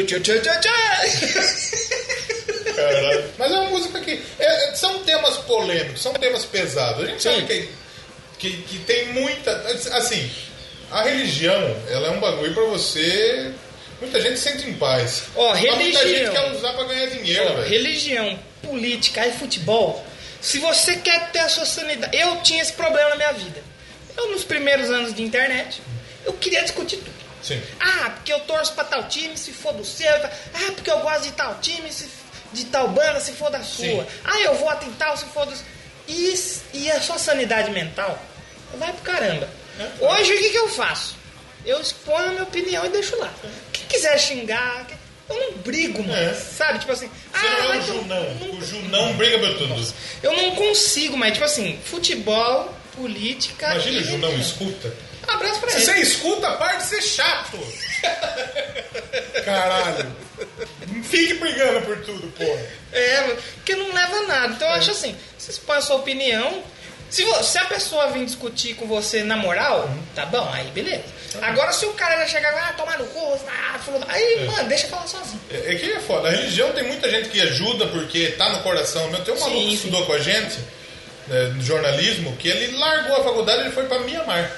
Tchau, 0.07 0.19
tchau, 0.19 0.39
tchau, 0.41 0.59
tchau. 0.61 0.73
Caralho. 2.75 3.25
Mas 3.37 3.51
é 3.51 3.55
uma 3.55 3.69
música 3.69 3.99
que. 3.99 4.21
é- 4.39 4.73
são 4.75 4.99
temas 5.03 5.37
polêmicos, 5.37 6.01
são 6.01 6.13
temas 6.13 6.45
pesados. 6.45 7.03
A 7.03 7.07
gente 7.07 7.21
Sim. 7.21 7.29
sabe 7.31 7.45
que, 7.47 7.69
que, 8.39 8.61
que 8.63 8.79
tem 8.79 9.13
muita. 9.13 9.51
Assim, 9.93 10.29
a 10.91 11.03
religião, 11.03 11.75
ela 11.89 12.07
é 12.07 12.11
um 12.11 12.19
bagulho 12.19 12.53
pra 12.53 12.63
você. 12.65 13.51
Muita 14.01 14.19
gente 14.21 14.39
sente 14.39 14.69
em 14.69 14.73
paz. 14.73 15.23
Ó, 15.35 15.49
Mas 15.49 15.61
muita 15.61 15.83
gente 15.83 15.97
religião. 16.05 16.33
quer 16.33 16.51
usar 16.51 16.73
pra 16.73 16.83
ganhar 16.85 17.05
dinheiro, 17.07 17.55
velho. 17.55 17.67
religião, 17.69 18.39
política 18.61 19.27
e 19.27 19.33
futebol. 19.33 20.05
Se 20.41 20.57
você 20.59 20.95
quer 20.95 21.31
ter 21.31 21.39
a 21.39 21.49
sua 21.49 21.65
sanidade. 21.65 22.15
Eu 22.17 22.37
tinha 22.41 22.61
esse 22.61 22.71
problema 22.73 23.09
na 23.09 23.15
minha 23.17 23.33
vida. 23.33 23.61
Eu, 24.15 24.31
nos 24.31 24.43
primeiros 24.45 24.89
anos 24.89 25.13
de 25.13 25.21
internet, 25.21 25.81
eu 26.25 26.31
queria 26.33 26.61
discutir 26.63 26.97
tudo. 26.97 27.19
Sim. 27.43 27.61
Ah, 27.79 28.11
porque 28.11 28.31
eu 28.31 28.39
torço 28.41 28.73
pra 28.73 28.83
tal 28.85 29.03
time, 29.09 29.35
se 29.37 29.51
for 29.51 29.73
do 29.73 29.83
seu. 29.83 30.09
Ah, 30.15 30.71
porque 30.75 30.89
eu 30.89 30.99
gosto 30.99 31.23
de 31.23 31.31
tal 31.33 31.57
time, 31.61 31.91
se, 31.91 32.07
de 32.53 32.65
tal 32.65 32.87
banda, 32.89 33.19
se 33.19 33.33
for 33.33 33.49
da 33.51 33.61
sua. 33.61 33.85
Sim. 33.85 34.05
Ah, 34.23 34.39
eu 34.41 34.55
voto 34.55 34.85
em 34.85 34.91
tal, 34.93 35.15
se 35.17 35.25
for 35.25 35.45
do. 35.45 35.53
E, 36.07 36.33
e 36.73 36.91
a 36.91 37.01
sua 37.01 37.17
sanidade 37.17 37.69
mental 37.71 38.17
vai 38.77 38.91
pro 38.93 39.01
caramba. 39.03 39.47
É. 39.79 40.05
Hoje, 40.05 40.33
o 40.33 40.37
que, 40.37 40.49
que 40.49 40.57
eu 40.57 40.69
faço? 40.69 41.15
Eu 41.65 41.79
exponho 41.81 42.27
a 42.27 42.31
minha 42.31 42.43
opinião 42.43 42.85
e 42.85 42.89
deixo 42.89 43.17
lá. 43.17 43.31
Quem 43.71 43.85
quiser 43.87 44.17
xingar, 44.19 44.87
eu 45.29 45.35
não 45.35 45.53
brigo, 45.59 46.01
mano. 46.03 46.13
É. 46.13 46.33
Sabe? 46.33 46.79
Tipo 46.79 46.91
assim. 46.91 47.09
Você 47.33 47.47
não 47.47 47.57
é 47.63 47.67
vai 47.67 47.79
o 47.79 47.81
Junão. 47.83 48.37
O 48.57 48.61
Junão 48.65 49.13
briga 49.13 49.39
por 49.39 49.57
tudo. 49.57 49.93
Eu 50.23 50.33
não 50.35 50.55
consigo, 50.55 51.15
mas, 51.17 51.33
tipo 51.33 51.45
assim, 51.45 51.79
futebol, 51.85 52.73
política. 52.95 53.67
Imagina 53.71 53.99
e 53.99 54.01
o 54.01 54.05
Junão 54.05 54.35
escuta. 54.37 54.93
Abraço 55.27 55.59
pra 55.59 55.69
Se 55.69 55.75
ele. 55.77 55.85
você 55.85 55.99
escuta, 55.99 56.51
para 56.53 56.77
de 56.77 56.83
ser 56.85 57.01
chato. 57.03 57.57
Caralho. 59.45 60.15
Não 60.87 61.03
fique 61.03 61.35
brigando 61.35 61.81
por 61.85 61.97
tudo, 62.03 62.27
porra. 62.31 62.65
É, 62.91 63.21
porque 63.55 63.75
não 63.75 63.93
leva 63.93 64.15
a 64.17 64.21
nada. 64.23 64.53
Então 64.53 64.67
eu 64.67 64.73
acho 64.73 64.91
assim, 64.91 65.15
você 65.37 65.51
expõe 65.51 65.77
a 65.77 65.81
sua 65.81 65.97
opinião. 65.97 66.63
Se, 67.09 67.25
se 67.43 67.57
a 67.57 67.65
pessoa 67.65 68.11
vir 68.11 68.25
discutir 68.25 68.75
com 68.75 68.85
você 68.85 69.23
na 69.23 69.35
moral, 69.35 69.89
tá 70.13 70.25
bom, 70.25 70.47
aí 70.53 70.67
beleza. 70.71 71.03
Agora 71.41 71.71
se 71.71 71.85
o 71.85 71.93
cara 71.93 72.17
já 72.21 72.27
chegar 72.27 72.53
lá, 72.53 72.69
ah, 72.69 72.73
tomar 72.73 72.97
no 72.99 73.05
cu, 73.05 73.39
ah, 73.47 73.79
fulano, 73.79 74.05
aí, 74.07 74.45
mano, 74.45 74.67
deixa 74.69 74.85
eu 74.85 74.89
falar 74.89 75.07
sozinho. 75.07 75.39
É, 75.51 75.73
é 75.73 75.75
que 75.75 75.91
é 75.91 75.99
foda. 75.99 76.27
A 76.27 76.31
religião 76.31 76.71
tem 76.71 76.83
muita 76.83 77.09
gente 77.09 77.29
que 77.29 77.41
ajuda 77.41 77.87
porque 77.87 78.29
tá 78.37 78.49
no 78.49 78.59
coração. 78.59 79.09
Meu, 79.09 79.23
tem 79.23 79.33
um 79.33 79.39
maluco 79.39 79.59
Sim, 79.59 79.65
que 79.65 79.69
sim. 79.69 79.75
estudou 79.75 80.05
com 80.05 80.13
a 80.13 80.19
gente, 80.19 80.57
né, 81.27 81.43
no 81.55 81.61
jornalismo, 81.63 82.35
que 82.37 82.47
ele 82.47 82.77
largou 82.77 83.17
a 83.17 83.23
faculdade 83.23 83.69
e 83.69 83.71
foi 83.71 83.85
pra 83.85 83.99
Mianmar. 83.99 84.51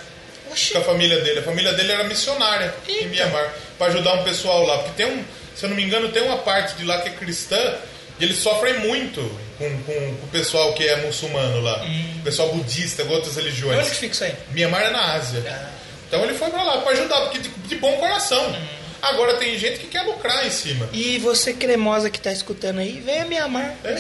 Oxi. 0.50 0.74
Com 0.74 0.80
a 0.80 0.84
família 0.84 1.20
dele. 1.22 1.40
A 1.40 1.44
família 1.44 1.74
dele 1.74 1.92
era 1.92 2.04
missionária 2.04 2.74
em 2.88 2.92
Eita. 2.92 3.10
Mianmar. 3.10 3.54
Pra 3.78 3.88
ajudar 3.88 4.14
um 4.16 4.24
pessoal 4.24 4.66
lá. 4.66 4.78
Porque 4.80 5.04
tem 5.04 5.06
um, 5.06 5.24
se 5.56 5.66
eu 5.66 5.70
não 5.70 5.76
me 5.76 5.84
engano, 5.84 6.10
tem 6.10 6.24
uma 6.24 6.38
parte 6.40 6.76
de 6.76 6.86
lá 6.86 7.00
que 7.02 7.10
é 7.10 7.12
cristã 7.12 7.76
e 8.20 8.24
eles 8.24 8.38
sofrem 8.38 8.80
muito 8.80 9.22
com, 9.62 9.84
com, 9.84 10.16
com 10.18 10.26
o 10.26 10.30
pessoal 10.32 10.74
que 10.74 10.88
é 10.88 11.06
muçulmano 11.06 11.62
lá. 11.62 11.86
O 12.20 12.24
pessoal 12.24 12.54
budista, 12.54 13.04
com 13.06 13.14
outras 13.14 13.36
religiões. 13.36 13.80
Onde 13.80 13.90
que 13.92 13.96
fica 13.98 14.14
isso 14.14 14.24
aí? 14.24 14.34
Mianmar 14.52 14.82
é 14.82 14.90
na 14.90 15.14
Ásia. 15.14 15.44
Ah. 15.48 15.70
Então 16.08 16.24
ele 16.24 16.34
foi 16.34 16.50
pra 16.50 16.64
lá 16.64 16.82
pra 16.82 16.92
ajudar, 16.92 17.22
porque 17.22 17.40
de, 17.40 17.50
de 17.50 17.76
bom 17.78 17.96
coração. 17.98 18.54
Agora 19.02 19.36
tem 19.38 19.58
gente 19.58 19.80
que 19.80 19.88
quer 19.88 20.04
lucrar 20.04 20.46
em 20.46 20.52
cima. 20.52 20.88
E 20.94 21.18
você 21.18 21.54
cremosa 21.54 22.10
que 22.10 22.20
tá 22.20 22.32
escutando 22.32 22.80
aí, 22.80 23.00
venha 23.00 23.26
me 23.26 23.38
amar. 23.38 23.74
É, 23.84 23.96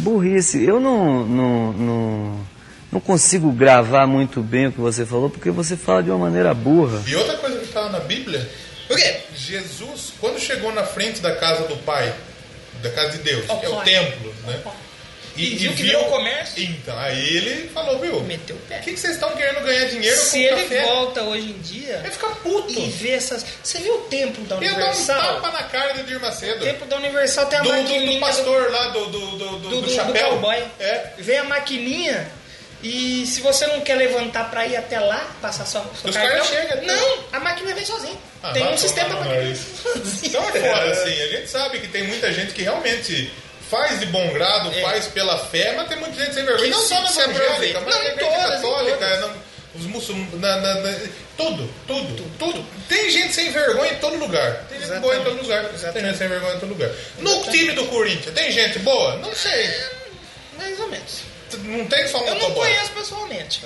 Burrice, 0.00 0.64
eu 0.64 0.80
não, 0.80 1.24
não, 1.24 1.72
não, 1.72 2.46
não 2.90 3.00
consigo 3.00 3.52
gravar 3.52 4.06
muito 4.08 4.40
bem 4.40 4.66
o 4.66 4.72
que 4.72 4.80
você 4.80 5.06
falou, 5.06 5.30
porque 5.30 5.50
você 5.50 5.76
fala 5.76 6.02
de 6.02 6.10
uma 6.10 6.18
maneira 6.18 6.52
burra. 6.52 7.00
E 7.06 7.14
outra 7.14 7.36
coisa 7.36 7.58
que 7.58 7.66
está 7.66 7.88
na 7.90 8.00
Bíblia, 8.00 8.48
O 8.88 8.96
quê? 8.96 9.20
Jesus, 9.36 10.14
quando 10.20 10.40
chegou 10.40 10.72
na 10.74 10.82
frente 10.82 11.20
da 11.20 11.36
casa 11.36 11.68
do 11.68 11.76
Pai, 11.76 12.12
da 12.82 12.90
casa 12.90 13.18
de 13.18 13.18
Deus, 13.18 13.44
Ó, 13.48 13.56
que 13.56 13.66
é 13.66 13.68
o 13.68 13.76
pai. 13.76 13.84
templo, 13.84 14.34
né? 14.46 14.60
E 15.36 15.54
viu 15.56 15.72
que 15.72 15.82
virou 15.84 16.04
comércio? 16.06 16.62
Então, 16.62 16.98
aí 16.98 17.36
ele 17.36 17.68
falou, 17.72 17.98
viu? 17.98 18.20
Meteu 18.22 18.56
o 18.56 18.58
pé. 18.60 18.78
O 18.78 18.80
que, 18.82 18.92
que 18.92 19.00
vocês 19.00 19.14
estão 19.14 19.30
querendo 19.36 19.64
ganhar 19.64 19.84
dinheiro 19.86 20.16
Se 20.16 20.30
com 20.48 20.54
ele 20.54 20.62
café? 20.62 20.82
volta 20.82 21.22
hoje 21.22 21.50
em 21.50 21.58
dia 21.60 21.98
Vai 22.02 22.10
ficar 22.10 22.28
puto. 22.36 22.70
e 22.72 22.90
vê 22.90 23.10
essas. 23.10 23.44
Você 23.62 23.78
viu 23.78 23.94
o 23.94 23.98
templo 24.02 24.44
da 24.44 24.56
Ia 24.56 24.60
dar 24.60 24.76
um 24.76 24.76
Universal? 24.88 25.20
tapa 25.40 25.50
na 25.52 25.62
cara 25.64 25.94
do 25.94 26.00
Edir 26.00 26.18
O 26.18 26.20
Macedo. 26.20 26.64
templo 26.64 26.86
da 26.86 26.96
Universal 26.96 27.46
tem 27.46 27.58
a 27.58 27.62
Do, 27.62 27.68
do, 27.70 27.76
maquininha. 27.76 28.14
do 28.14 28.20
pastor 28.20 28.70
lá, 28.70 28.88
do, 28.88 29.06
do, 29.06 29.20
do, 29.20 29.26
do, 29.30 29.36
do, 29.36 29.58
do 29.58 29.68
do, 29.70 29.82
do 29.82 29.90
chapéu. 29.90 30.28
cowboy. 30.30 30.62
É. 30.78 31.10
Vem 31.18 31.38
a 31.38 31.44
maquininha 31.44 32.30
e 32.82 33.26
se 33.26 33.40
você 33.42 33.66
não 33.66 33.80
quer 33.82 33.94
levantar 33.96 34.50
pra 34.50 34.66
ir 34.66 34.74
até 34.76 34.98
lá, 34.98 35.30
passar 35.40 35.66
só 35.66 35.84
seu 36.00 36.10
Os 36.10 36.16
cartão, 36.16 36.50
né? 36.50 36.80
não, 36.86 37.18
a 37.32 37.38
máquina 37.40 37.74
vem 37.74 37.84
sozinha. 37.84 38.16
Ah, 38.42 38.52
tem 38.52 38.66
um 38.66 38.76
sistema 38.76 39.14
nariz. 39.22 39.60
Então 40.22 40.42
é 40.42 40.52
foda, 40.52 40.90
assim. 40.90 41.22
A 41.22 41.26
gente 41.28 41.46
sabe 41.48 41.78
que 41.78 41.88
tem 41.88 42.04
muita 42.04 42.32
gente 42.32 42.52
que 42.54 42.62
realmente 42.62 43.30
faz 43.70 44.00
de 44.00 44.06
bom 44.06 44.28
grado, 44.32 44.70
É. 44.76 44.80
faz 44.82 45.06
pela 45.06 45.38
fé, 45.46 45.74
mas 45.76 45.88
tem 45.88 45.98
muita 45.98 46.16
gente 46.16 46.34
sem 46.34 46.44
vergonha. 46.44 46.64
Que 46.64 46.70
não 46.70 46.82
só 46.82 47.00
na 47.00 47.08
evangélica, 47.10 47.80
mas 47.80 47.94
Não, 47.94 48.02
na 48.02 48.08
igreja 48.10 48.30
todas, 48.30 48.50
católica, 48.60 49.30
os 49.74 49.84
muçulmanos, 49.86 50.40
na, 50.40 50.56
na- 50.56 50.74
na- 50.74 50.98
tudo, 51.36 51.72
tudo, 51.86 52.30
tudo, 52.38 52.66
Tem 52.88 53.08
gente 53.08 53.32
sem 53.32 53.50
vergonha 53.52 53.92
em 53.92 53.96
todo 53.98 54.16
lugar. 54.16 54.64
Tem 54.68 54.80
gente 54.80 54.98
boa 54.98 55.16
em 55.16 55.22
todo 55.22 55.40
lugar. 55.40 55.64
Tem 55.92 56.02
gente 56.04 56.18
sem 56.18 56.28
vergonha 56.28 56.56
em 56.56 56.58
todo 56.60 56.68
lugar. 56.70 56.90
No 57.18 57.42
time 57.44 57.72
do 57.72 57.86
Corinthians, 57.86 58.34
tem 58.34 58.50
gente 58.50 58.80
boa? 58.80 59.16
Não 59.16 59.32
sei. 59.34 59.70
Mais 60.58 60.78
ou 60.80 60.88
menos. 60.88 61.20
Não 61.58 61.84
tem 61.86 62.06
só 62.08 62.18
Eu 62.18 62.26
não 62.26 62.34
motoboy. 62.34 62.54
conheço 62.68 62.90
pessoalmente. 62.92 63.60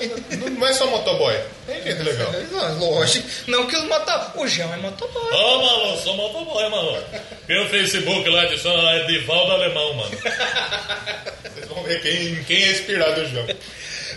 Não 0.58 0.66
é 0.66 0.72
só 0.72 0.86
motoboy. 0.86 1.38
Tem 1.66 1.82
gente 1.82 2.02
legal. 2.02 2.32
Não, 2.50 2.78
lógico. 2.78 3.28
Não 3.46 3.66
que 3.66 3.76
os 3.76 3.84
motoboy. 3.84 4.44
O 4.44 4.48
João 4.48 4.74
é 4.74 4.76
motoboy. 4.76 5.32
Ô, 5.32 5.62
maluco, 5.62 6.02
sou 6.02 6.16
motoboy, 6.16 6.68
mano. 6.70 7.02
Pelo 7.46 7.68
Facebook 7.68 8.28
lá 8.28 8.44
de 8.46 8.58
São 8.58 8.72
Edivaldo 8.96 9.52
Alemão, 9.52 9.94
mano. 9.94 10.10
Vocês 11.54 11.68
vão 11.68 11.82
ver 11.82 12.00
quem, 12.00 12.42
quem 12.44 12.62
é 12.64 12.70
inspirado 12.72 13.20
o 13.20 13.28
João. 13.28 13.46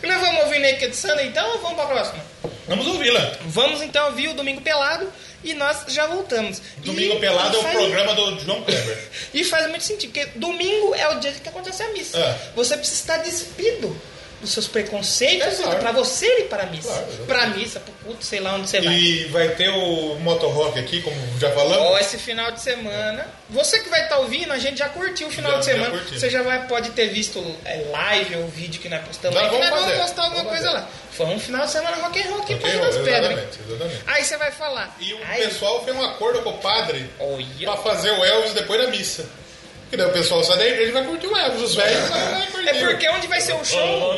Nós 0.03 0.21
vamos 0.21 0.43
ouvir 0.43 0.59
Naked 0.59 0.95
Sunday 0.95 1.27
então 1.27 1.49
ou 1.53 1.59
vamos 1.59 1.75
pra 1.77 1.85
próxima? 1.87 2.23
Vamos 2.67 2.85
ouvi-la. 2.87 3.31
Vamos 3.45 3.81
então 3.81 4.07
ouvir 4.07 4.27
o 4.27 4.33
Domingo 4.33 4.61
Pelado 4.61 5.11
e 5.43 5.53
nós 5.53 5.85
já 5.87 6.07
voltamos. 6.07 6.61
Domingo 6.77 7.15
E- 7.15 7.19
Pelado 7.19 7.55
é 7.55 7.57
e 7.57 7.59
o 7.59 7.63
faz- 7.63 7.75
programa 7.77 8.13
do 8.15 8.39
João 8.39 8.63
Kleber. 8.63 8.97
E 9.33 9.43
faz 9.43 9.69
muito 9.69 9.83
sentido, 9.83 10.11
porque 10.13 10.29
domingo 10.37 10.95
é 10.95 11.07
o 11.09 11.19
dia 11.19 11.31
que 11.31 11.47
acontece 11.49 11.83
a 11.83 11.89
missa. 11.93 12.17
É. 12.17 12.51
Você 12.55 12.75
precisa 12.77 12.99
estar 13.01 13.17
despido 13.17 13.95
dos 14.41 14.51
seus 14.51 14.67
preconceitos 14.67 15.59
É 15.59 15.63
claro. 15.63 15.79
pra 15.79 15.91
você 15.91 16.25
ir 16.41 16.43
para 16.43 16.63
a 16.63 16.65
missa. 16.67 16.87
Claro, 16.89 17.03
exatamente. 17.07 17.27
pra 17.27 17.47
missa, 17.47 17.79
pro 17.79 17.93
culto, 18.05 18.23
sei 18.23 18.39
lá 18.39 18.53
onde 18.55 18.69
você 18.69 18.79
vai. 18.81 18.93
E 18.93 19.23
vai 19.25 19.49
ter 19.49 19.69
o 19.69 20.15
Moto 20.19 20.47
Rock 20.47 20.77
aqui, 20.79 21.01
como 21.01 21.15
já 21.39 21.51
falamos. 21.51 21.87
Ó, 21.87 21.97
esse 21.97 22.17
final 22.17 22.51
de 22.51 22.61
semana. 22.61 23.25
Você 23.49 23.79
que 23.79 23.89
vai 23.89 24.03
estar 24.03 24.17
ouvindo, 24.19 24.51
a 24.53 24.59
gente 24.59 24.77
já 24.77 24.89
curtiu 24.89 25.27
o 25.27 25.31
final 25.31 25.53
Já- 25.53 25.59
de 25.59 25.65
já 25.65 25.71
semana. 25.73 25.89
curti. 25.91 26.19
Você 26.19 26.29
já 26.29 26.43
vai, 26.43 26.67
pode 26.67 26.91
ter 26.91 27.07
visto 27.09 27.39
é, 27.65 27.85
live 27.91 28.35
ou 28.37 28.47
vídeo 28.49 28.79
que 28.81 28.89
nós 28.89 29.03
postamos. 29.05 29.35
Já 29.39 29.47
vamos 29.47 29.59
nós 29.59 29.69
vamos 29.69 29.85
fazer. 29.85 30.01
postar 30.01 30.21
alguma 30.23 30.43
Vamos 30.43 30.51
coisa 30.59 30.71
fazer. 30.71 30.83
lá. 30.85 30.89
Foi 31.11 31.25
um 31.27 31.39
final 31.39 31.65
de 31.65 31.71
semana 31.71 31.97
rock 31.97 32.19
and 32.21 32.29
roll 32.29 32.41
aqui 32.41 32.53
Ok, 32.53 32.71
para 32.71 32.79
das 32.85 32.97
pedras. 32.97 33.39
Aí 34.05 34.23
você 34.23 34.37
vai 34.37 34.51
falar. 34.51 34.95
E 34.99 35.13
o 35.13 35.17
pessoal 35.17 35.83
fez 35.83 35.95
um 35.97 36.03
acordo 36.05 36.41
com 36.43 36.51
o 36.51 36.57
padre 36.59 37.09
pra 37.63 37.77
fazer 37.77 38.11
o 38.11 38.23
Elvis 38.23 38.53
depois 38.53 38.79
da 38.79 38.87
missa. 38.87 39.27
Que 39.89 39.95
daí 39.95 40.07
o 40.07 40.11
pessoal 40.11 40.43
sai 40.43 40.57
da 40.57 40.67
igreja 40.67 40.89
e 40.89 40.91
vai 40.91 41.03
curtir 41.05 41.27
o 41.27 41.37
Elvis. 41.37 41.61
Os 41.61 41.75
velhos 41.75 42.09
vai, 42.09 42.31
vai 42.31 42.47
curtir. 42.47 42.69
É 42.69 42.73
porque 42.73 43.09
onde 43.09 43.27
vai 43.27 43.41
ser 43.41 43.53
o 43.53 43.63
show? 43.63 44.13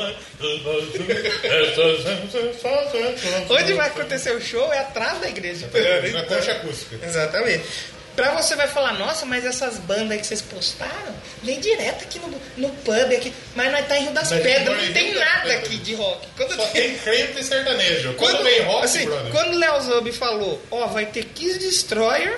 Onde 3.49 3.73
vai 3.73 3.87
acontecer 3.87 4.31
o 4.31 4.41
show 4.41 4.73
é 4.73 4.79
atrás 4.79 5.19
da 5.19 5.29
igreja. 5.29 5.69
É, 5.73 6.09
na 6.09 6.23
concha 6.23 6.51
acústica. 6.53 6.97
Exatamente. 7.05 7.63
Pra 8.15 8.31
você 8.31 8.53
vai 8.53 8.67
falar, 8.67 8.93
nossa, 8.93 9.25
mas 9.25 9.45
essas 9.45 9.77
bandas 9.77 10.11
aí 10.11 10.19
que 10.19 10.27
vocês 10.27 10.41
postaram, 10.41 11.15
vem 11.41 11.57
direto 11.59 12.03
aqui 12.03 12.19
no, 12.19 12.29
no 12.57 12.69
pub 12.77 13.13
aqui. 13.15 13.31
Mas 13.55 13.71
nós 13.71 13.87
tá 13.87 13.97
em 13.97 14.03
Rio 14.03 14.11
das 14.11 14.29
Mas 14.29 14.43
Pedras, 14.43 14.85
não 14.85 14.93
tem 14.93 15.13
nada 15.13 15.53
aqui 15.53 15.77
de 15.77 15.95
rock. 15.95 16.27
Quando 16.35 16.55
Só 16.55 16.65
tem 16.67 16.97
crente 16.97 17.39
e 17.39 17.43
sertanejo. 17.43 18.13
Quando, 18.15 18.43
vem 18.43 18.61
rock, 18.63 18.83
assim, 18.83 19.05
brother. 19.05 19.31
quando 19.31 19.53
o 19.53 19.57
Léo 19.57 19.81
Zub 19.83 20.11
falou, 20.11 20.61
ó, 20.69 20.87
vai 20.87 21.05
ter 21.05 21.23
Kiss 21.25 21.59
Destroyer 21.59 22.37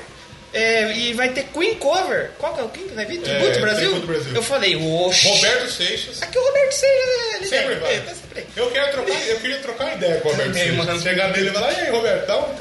é, 0.53 0.91
e 0.93 1.13
vai 1.13 1.29
ter 1.29 1.43
Queen 1.53 1.75
Cover. 1.75 2.31
Qual 2.37 2.53
que 2.53 2.59
é 2.59 2.63
o 2.63 2.69
Queen 2.69 2.87
que 2.87 2.93
vai 2.95 3.05
vir? 3.05 3.21
Tributo 3.21 3.59
Brasil? 3.59 3.89
Tributo 3.89 4.07
Brasil. 4.07 4.31
Eu 4.35 4.43
falei, 4.43 4.75
oxe. 4.75 5.27
Roberto 5.29 5.69
Seixas. 5.71 6.21
Aqui 6.21 6.37
o 6.37 6.43
Roberto 6.43 6.71
Seja, 6.73 7.35
ele 7.35 7.47
Sempre 7.47 7.73
é, 7.73 7.75
vai. 7.79 7.99
tá 8.01 8.13
sempre 8.15 8.39
aí. 8.41 8.45
Eu 8.55 8.71
quero 8.71 8.91
trocar, 8.91 9.27
eu 9.27 9.39
queria 9.39 9.57
trocar 9.59 9.83
uma 9.85 9.93
ideia 9.93 10.19
com 10.21 10.27
o 10.27 10.31
Roberto 10.31 10.47
Também, 10.49 10.63
Seixas. 10.67 10.85
mano. 10.85 11.01
Chegar 11.01 11.27
nele 11.31 11.49
e 11.49 11.53
falar, 11.53 11.71
e 11.71 11.75
aí, 11.75 11.89
Roberto, 11.91 12.27
dá 12.27 12.39
um... 12.39 12.55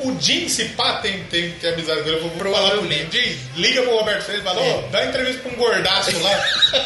O 0.00 0.20
Jim, 0.20 0.48
se 0.48 0.64
pá, 0.70 0.98
tem, 1.00 1.24
tem, 1.24 1.50
tem 1.52 1.70
amizade 1.72 2.02
com 2.02 2.08
ele. 2.08 2.18
Eu 2.18 2.22
vou 2.22 2.30
falar 2.30 2.38
pro 2.38 2.48
Jim, 2.48 2.88
Provavelmente. 2.88 3.20
Jim, 3.20 3.38
liga 3.56 3.82
pro 3.82 3.96
Roberto 3.98 4.22
Seixas 4.26 4.42
e 4.42 4.44
fala, 4.44 4.60
ó, 4.62 4.82
dá 4.90 5.04
entrevista 5.06 5.42
pra 5.42 5.52
um 5.52 5.56
gordaço 5.56 6.18
lá. 6.20 6.44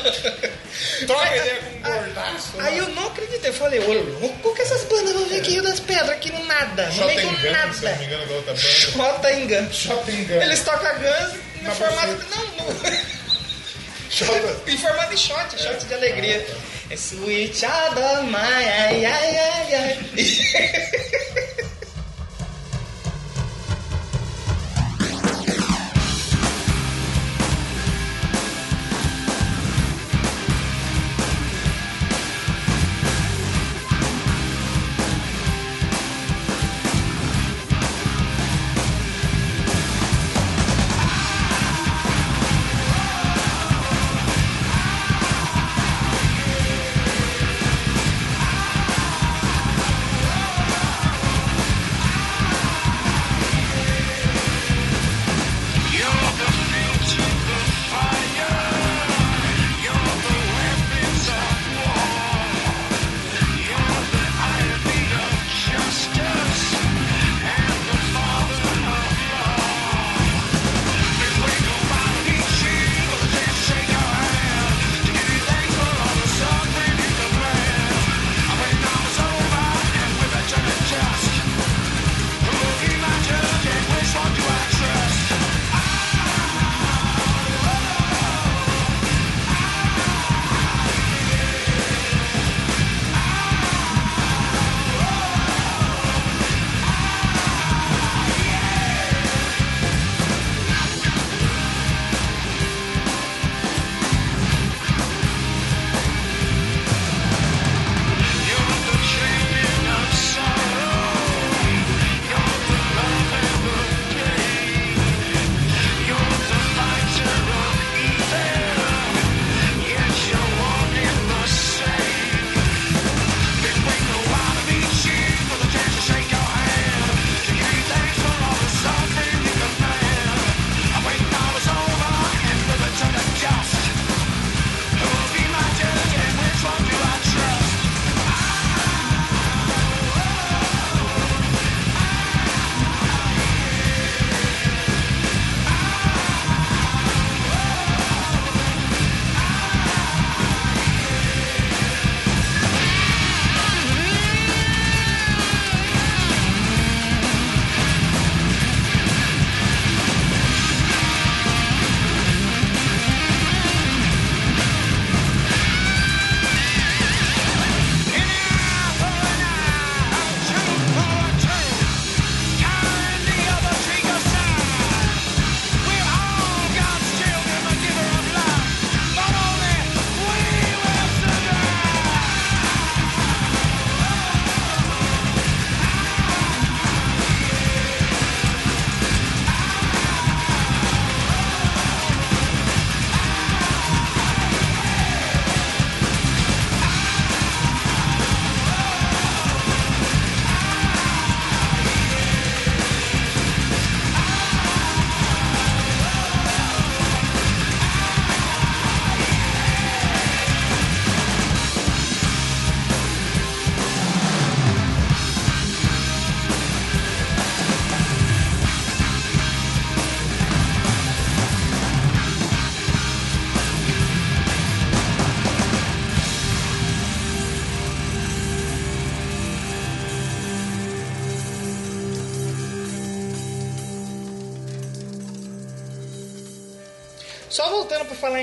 Troca 1.07 1.37
ideia 1.37 1.61
com 1.63 1.77
um 1.77 1.81
gordaço 1.93 2.57
lá. 2.57 2.65
Aí 2.65 2.79
eu 2.79 2.89
não 2.91 3.07
acreditei, 3.07 3.51
eu 3.51 3.55
falei, 3.55 3.81
ô 3.81 3.93
louco, 3.93 4.55
que 4.55 4.63
essas 4.63 4.83
bandas 4.85 5.13
vão 5.13 5.25
vir 5.27 5.39
aqui 5.41 5.51
Rio 5.53 5.63
das 5.63 5.81
Pedras, 5.81 6.11
aqui 6.11 6.31
no 6.33 6.45
nada, 6.47 6.87
no 6.87 7.07
meio 7.07 7.21
do 7.21 7.27
Shotgun, 7.29 7.41
se 7.41 7.43
não 7.43 7.43
me 7.43 7.51
nada. 7.53 8.05
engano, 8.05 8.27
da 8.27 8.35
outra 8.35 8.53
banda. 8.55 8.59
Shota 8.67 9.33
Engano. 9.33 9.73
Shotgun. 9.73 10.43
Eles 10.43 10.61
tocam 10.65 10.93
Guns 10.95 11.33
no 11.57 11.63
Na 11.63 11.71
formato. 11.75 12.07
buceta. 12.09 12.37
Não, 12.37 12.47
no, 12.67 12.73
Shota- 14.11 14.61
em 14.71 14.77
formato 14.79 15.11
de 15.15 15.21
shot, 15.21 15.63
shot 15.63 15.85
de 15.87 15.95
alegria. 15.95 16.47
É 16.91 16.95
Sweet 16.95 17.57
Child 17.57 17.99
ai, 18.37 18.69
ai, 18.69 19.05
ai, 19.07 19.37
ai, 19.39 19.75
ai. 19.75 19.99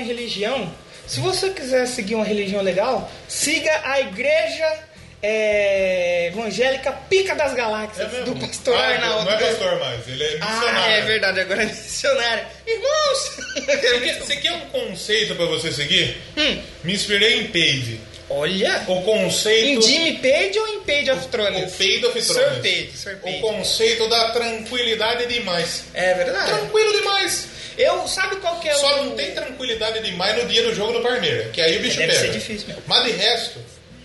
falar 0.00 0.02
em 0.02 0.04
religião, 0.04 0.72
se 1.06 1.20
você 1.20 1.50
quiser 1.50 1.86
seguir 1.86 2.14
uma 2.14 2.24
religião 2.24 2.62
legal, 2.62 3.10
siga 3.28 3.80
a 3.84 4.00
igreja 4.00 4.84
é, 5.22 6.28
evangélica 6.28 6.92
Pica 6.92 7.34
das 7.34 7.52
Galáxias, 7.54 8.10
do 8.24 8.34
pastor 8.36 8.74
ah, 8.74 8.88
Arnaldo. 8.88 9.24
Não 9.26 9.32
é 9.32 9.36
pastor 9.38 9.78
mais, 9.78 10.08
ele 10.08 10.24
é 10.24 10.30
missionário. 10.32 10.78
Ah, 10.78 10.90
é 10.90 11.00
verdade, 11.02 11.40
agora 11.40 11.62
é 11.62 11.66
missionário. 11.66 12.44
Irmãos! 12.66 13.30
Você 13.54 13.76
quer, 13.76 14.18
você 14.18 14.36
quer 14.36 14.52
um 14.52 14.60
conceito 14.70 15.34
pra 15.34 15.46
você 15.46 15.72
seguir? 15.72 16.16
Hum. 16.36 16.62
Me 16.82 16.94
inspirei 16.94 17.40
em 17.40 17.48
Page. 17.48 18.00
Olha! 18.30 18.84
O 18.86 19.02
conceito. 19.02 19.80
Em 19.80 19.82
Jimmy 19.82 20.18
Page 20.18 20.58
ou 20.58 20.68
em 20.68 20.80
Page 20.82 21.10
of 21.10 21.28
Thrones? 21.28 21.74
O 21.74 21.76
Page 21.76 22.06
of 22.06 22.22
Sir 22.22 22.34
Thrones. 22.34 22.62
Page, 22.62 22.90
Sir 22.94 23.16
Page. 23.16 23.36
O 23.36 23.40
conceito 23.40 24.08
da 24.08 24.30
tranquilidade 24.30 25.26
demais. 25.26 25.86
É 25.92 26.14
verdade. 26.14 26.46
Tranquilo 26.46 26.92
demais. 26.92 27.48
Eu, 27.80 28.06
sabe 28.06 28.36
qual 28.36 28.58
que 28.60 28.68
é 28.68 28.74
Só 28.74 29.00
o... 29.00 29.04
não 29.06 29.16
tem 29.16 29.32
tranquilidade 29.34 30.00
demais 30.00 30.36
no 30.42 30.48
dia 30.48 30.62
do 30.62 30.74
jogo 30.74 30.92
do 30.92 31.00
Parmeira, 31.00 31.48
que 31.50 31.60
aí 31.60 31.78
o 31.78 31.80
bicho 31.80 31.96
Deve 31.98 32.12
pega. 32.12 32.24
ser 32.26 32.32
difícil 32.32 32.68
mesmo. 32.68 32.82
Mas 32.86 33.04
de 33.04 33.10
resto, 33.12 33.58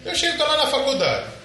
eu 0.05 0.15
chego 0.15 0.41
lá 0.43 0.57
na 0.57 0.67
faculdade. 0.67 1.35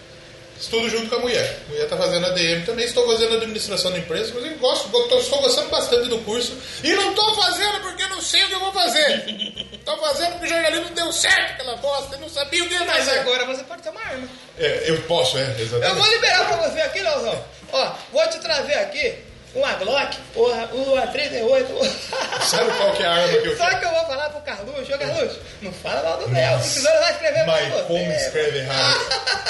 Estudo 0.61 0.91
junto 0.91 1.09
com 1.09 1.17
a 1.17 1.19
mulher. 1.21 1.59
A 1.67 1.71
mulher 1.71 1.89
tá 1.89 1.97
fazendo 1.97 2.27
ADM 2.27 2.65
também, 2.67 2.85
estou 2.85 3.07
fazendo 3.07 3.35
administração 3.37 3.91
da 3.93 3.99
empresa, 3.99 4.31
mas 4.35 4.45
eu 4.45 4.59
gosto, 4.59 4.91
estou 5.19 5.41
gostando 5.41 5.71
bastante 5.71 6.09
do 6.11 6.19
curso. 6.19 6.53
E 6.85 6.93
não 6.93 7.11
estou 7.11 7.35
fazendo 7.35 7.81
porque 7.81 8.03
eu 8.03 8.09
não 8.11 8.21
sei 8.21 8.45
o 8.45 8.49
que 8.49 8.55
eu 8.55 8.61
vou 8.61 8.73
fazer. 8.73 9.25
Estou 9.81 9.97
fazendo 9.97 10.33
porque 10.33 10.45
o 10.45 10.49
jornalismo 10.51 10.85
não 10.85 10.93
deu 10.93 11.13
certo 11.13 11.53
aquela 11.53 11.75
bosta, 11.77 12.15
eu 12.15 12.21
não 12.21 12.29
sabia 12.29 12.63
o 12.63 12.69
que 12.69 12.75
ia 12.75 12.85
Mas 12.85 12.99
fazer. 13.07 13.19
agora 13.21 13.47
você 13.47 13.65
pode 13.65 13.83
ter 13.83 13.89
uma 13.89 14.01
arma. 14.03 14.29
É, 14.59 14.85
eu 14.87 15.01
posso, 15.03 15.39
é, 15.39 15.55
Eu 15.59 15.65
exatamente. 15.65 15.97
vou 15.99 16.13
liberar 16.13 16.47
pra 16.47 16.69
você 16.69 16.81
aqui, 16.83 17.01
Leozão. 17.01 17.45
Ó, 17.73 17.93
vou 18.13 18.29
te 18.29 18.39
trazer 18.41 18.75
aqui 18.75 19.15
uma 19.55 19.73
Glock, 19.75 20.17
uma, 20.37 20.65
uma 20.67 21.07
38. 21.09 21.67
Sabe 22.47 22.71
qual 22.77 22.93
que 22.95 23.03
é 23.03 23.07
a 23.07 23.13
arma 23.13 23.39
que 23.39 23.49
eu 23.49 23.57
Só 23.57 23.69
que 23.69 23.85
eu 23.85 23.91
vou 23.91 24.07
falar 24.07 24.31
pro 24.31 24.41
Carluxo, 24.43 24.95
ô 24.95 24.99
Carluxo, 24.99 25.41
não 25.63 25.73
fala 25.73 26.03
mal 26.03 26.19
do 26.19 26.33
Léo, 26.33 26.61
se 26.63 26.75
quiser 26.75 27.01
vai 27.01 27.13
escrever 27.13 27.47
Mas 27.47 27.69
pra 27.69 27.77
você. 27.77 27.87
como 27.87 28.13
escreve 28.13 28.59
errado? 28.59 29.01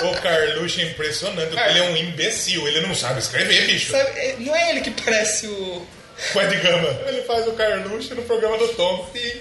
o 0.10 0.20
Carluxo 0.22 0.80
é 0.80 0.84
impressionante, 0.84 1.48
porque 1.50 1.68
ele 1.70 1.78
é 1.78 1.82
um 1.82 1.96
imbecil, 1.96 2.66
ele 2.66 2.80
não 2.80 2.94
sabe 2.94 3.20
escrever, 3.20 3.66
bicho. 3.66 3.92
Sabe, 3.92 4.36
não 4.38 4.56
é 4.56 4.70
ele 4.70 4.80
que 4.80 4.90
parece 4.90 5.46
o... 5.46 5.86
O 6.34 6.40
Ed 6.40 6.54
Gama. 6.56 7.00
Ele 7.06 7.22
faz 7.22 7.46
o 7.46 7.52
Carluxo 7.52 8.14
no 8.14 8.22
programa 8.22 8.58
do 8.58 8.68
Tom. 8.68 9.08
Sim. 9.14 9.40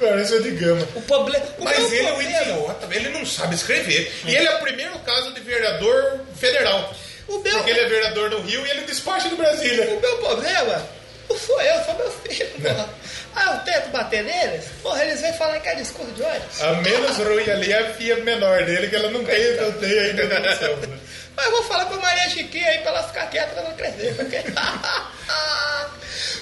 Parece 0.00 0.34
o 0.34 0.36
Ed 0.38 0.50
Gama. 0.52 0.88
O 0.94 1.02
problema... 1.02 1.44
o 1.58 1.64
Mas 1.64 1.92
ele 1.92 2.06
é 2.06 2.12
um 2.12 2.14
problema- 2.16 2.42
idiota, 2.42 2.88
ele 2.90 3.08
não 3.10 3.26
sabe 3.26 3.54
escrever. 3.54 4.12
E 4.24 4.34
ele 4.34 4.46
é 4.46 4.56
o 4.56 4.60
primeiro 4.60 4.98
caso 5.00 5.32
de 5.34 5.40
vereador 5.40 6.20
federal. 6.36 6.92
O 7.28 7.38
meu- 7.38 7.52
Porque 7.52 7.70
ele 7.70 7.80
é 7.80 7.88
vereador 7.88 8.30
do 8.30 8.40
Rio 8.40 8.64
e 8.66 8.70
ele 8.70 8.82
despacha 8.82 9.28
de 9.28 9.34
Brasília. 9.36 9.84
O 9.96 10.00
meu 10.00 10.16
problema 10.18 10.88
não 11.28 11.36
sou 11.38 11.60
eu, 11.60 11.84
sou 11.84 11.94
meu 11.96 12.10
filho, 12.10 12.48
porra. 12.62 12.88
Ah, 13.34 13.52
eu 13.54 13.72
tento 13.72 13.90
bater 13.90 14.22
neles, 14.24 14.64
porra, 14.82 15.04
eles 15.04 15.20
vêm 15.20 15.32
falar 15.34 15.58
que 15.60 15.68
é 15.68 15.74
discurso 15.74 16.10
de 16.12 16.22
ódio. 16.22 16.42
A 16.60 16.72
menos 16.74 17.16
ruim 17.18 17.50
ali 17.50 17.72
é 17.72 17.78
a 17.80 17.94
filha 17.94 18.16
menor 18.16 18.64
dele, 18.64 18.88
que 18.88 18.96
ela 18.96 19.10
não 19.10 19.24
tem, 19.24 19.56
não 19.56 19.72
tem 19.72 19.98
ainda 19.98 20.40
noção. 20.40 20.76
né? 20.76 20.98
Mas 21.36 21.46
eu 21.46 21.52
vou 21.52 21.62
falar 21.64 21.86
pra 21.86 21.96
Maria 21.98 22.30
Chiquinha 22.30 22.68
aí 22.68 22.78
pra 22.78 22.90
ela 22.92 23.02
ficar 23.04 23.26
quieta 23.26 23.52
pra 23.54 23.62
não 23.64 23.76
crescer. 23.76 24.14
Porque... 24.16 24.42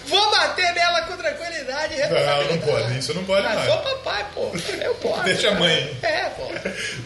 vou 0.07 0.31
bater 0.31 0.73
nela 0.75 1.03
com 1.03 1.17
tranquilidade 1.17 1.95
Não, 1.99 2.45
não 2.45 2.59
pode, 2.59 2.99
isso 2.99 3.15
não 3.15 3.25
pode 3.25 3.43
Mas 3.47 3.55
mais. 3.57 3.67
sou 3.69 3.79
papai, 3.79 4.27
pô. 4.35 4.51
Eu 4.81 4.95
posso. 4.97 5.23
Deixa 5.25 5.49
a 5.51 5.55
mãe. 5.55 5.99
É, 6.03 6.25
pô. 6.31 6.49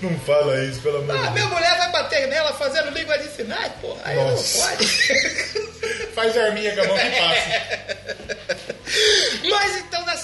Não 0.03 0.19
fala 0.21 0.63
isso, 0.65 0.81
pelo 0.83 0.99
amor 0.99 1.15
Ah, 1.15 1.19
de 1.19 1.23
minha 1.31 1.33
Deus. 1.47 1.51
mulher 1.51 1.79
vai 1.79 1.91
bater 1.93 2.27
nela 2.29 2.53
fazendo 2.55 2.91
língua 2.91 3.17
de 3.19 3.29
sinais, 3.31 3.73
pô. 3.81 3.97
Aí 4.05 4.17
Nossa. 4.17 4.59
não 4.59 4.67
pode. 4.77 4.87
Faz 6.15 6.37
arminha 6.37 6.75
com 6.75 6.81
a 6.83 6.85
mão 6.89 6.99
que 6.99 7.11
passa. 7.11 8.69
Mas 9.49 9.77
então, 9.77 10.05
na 10.05 10.17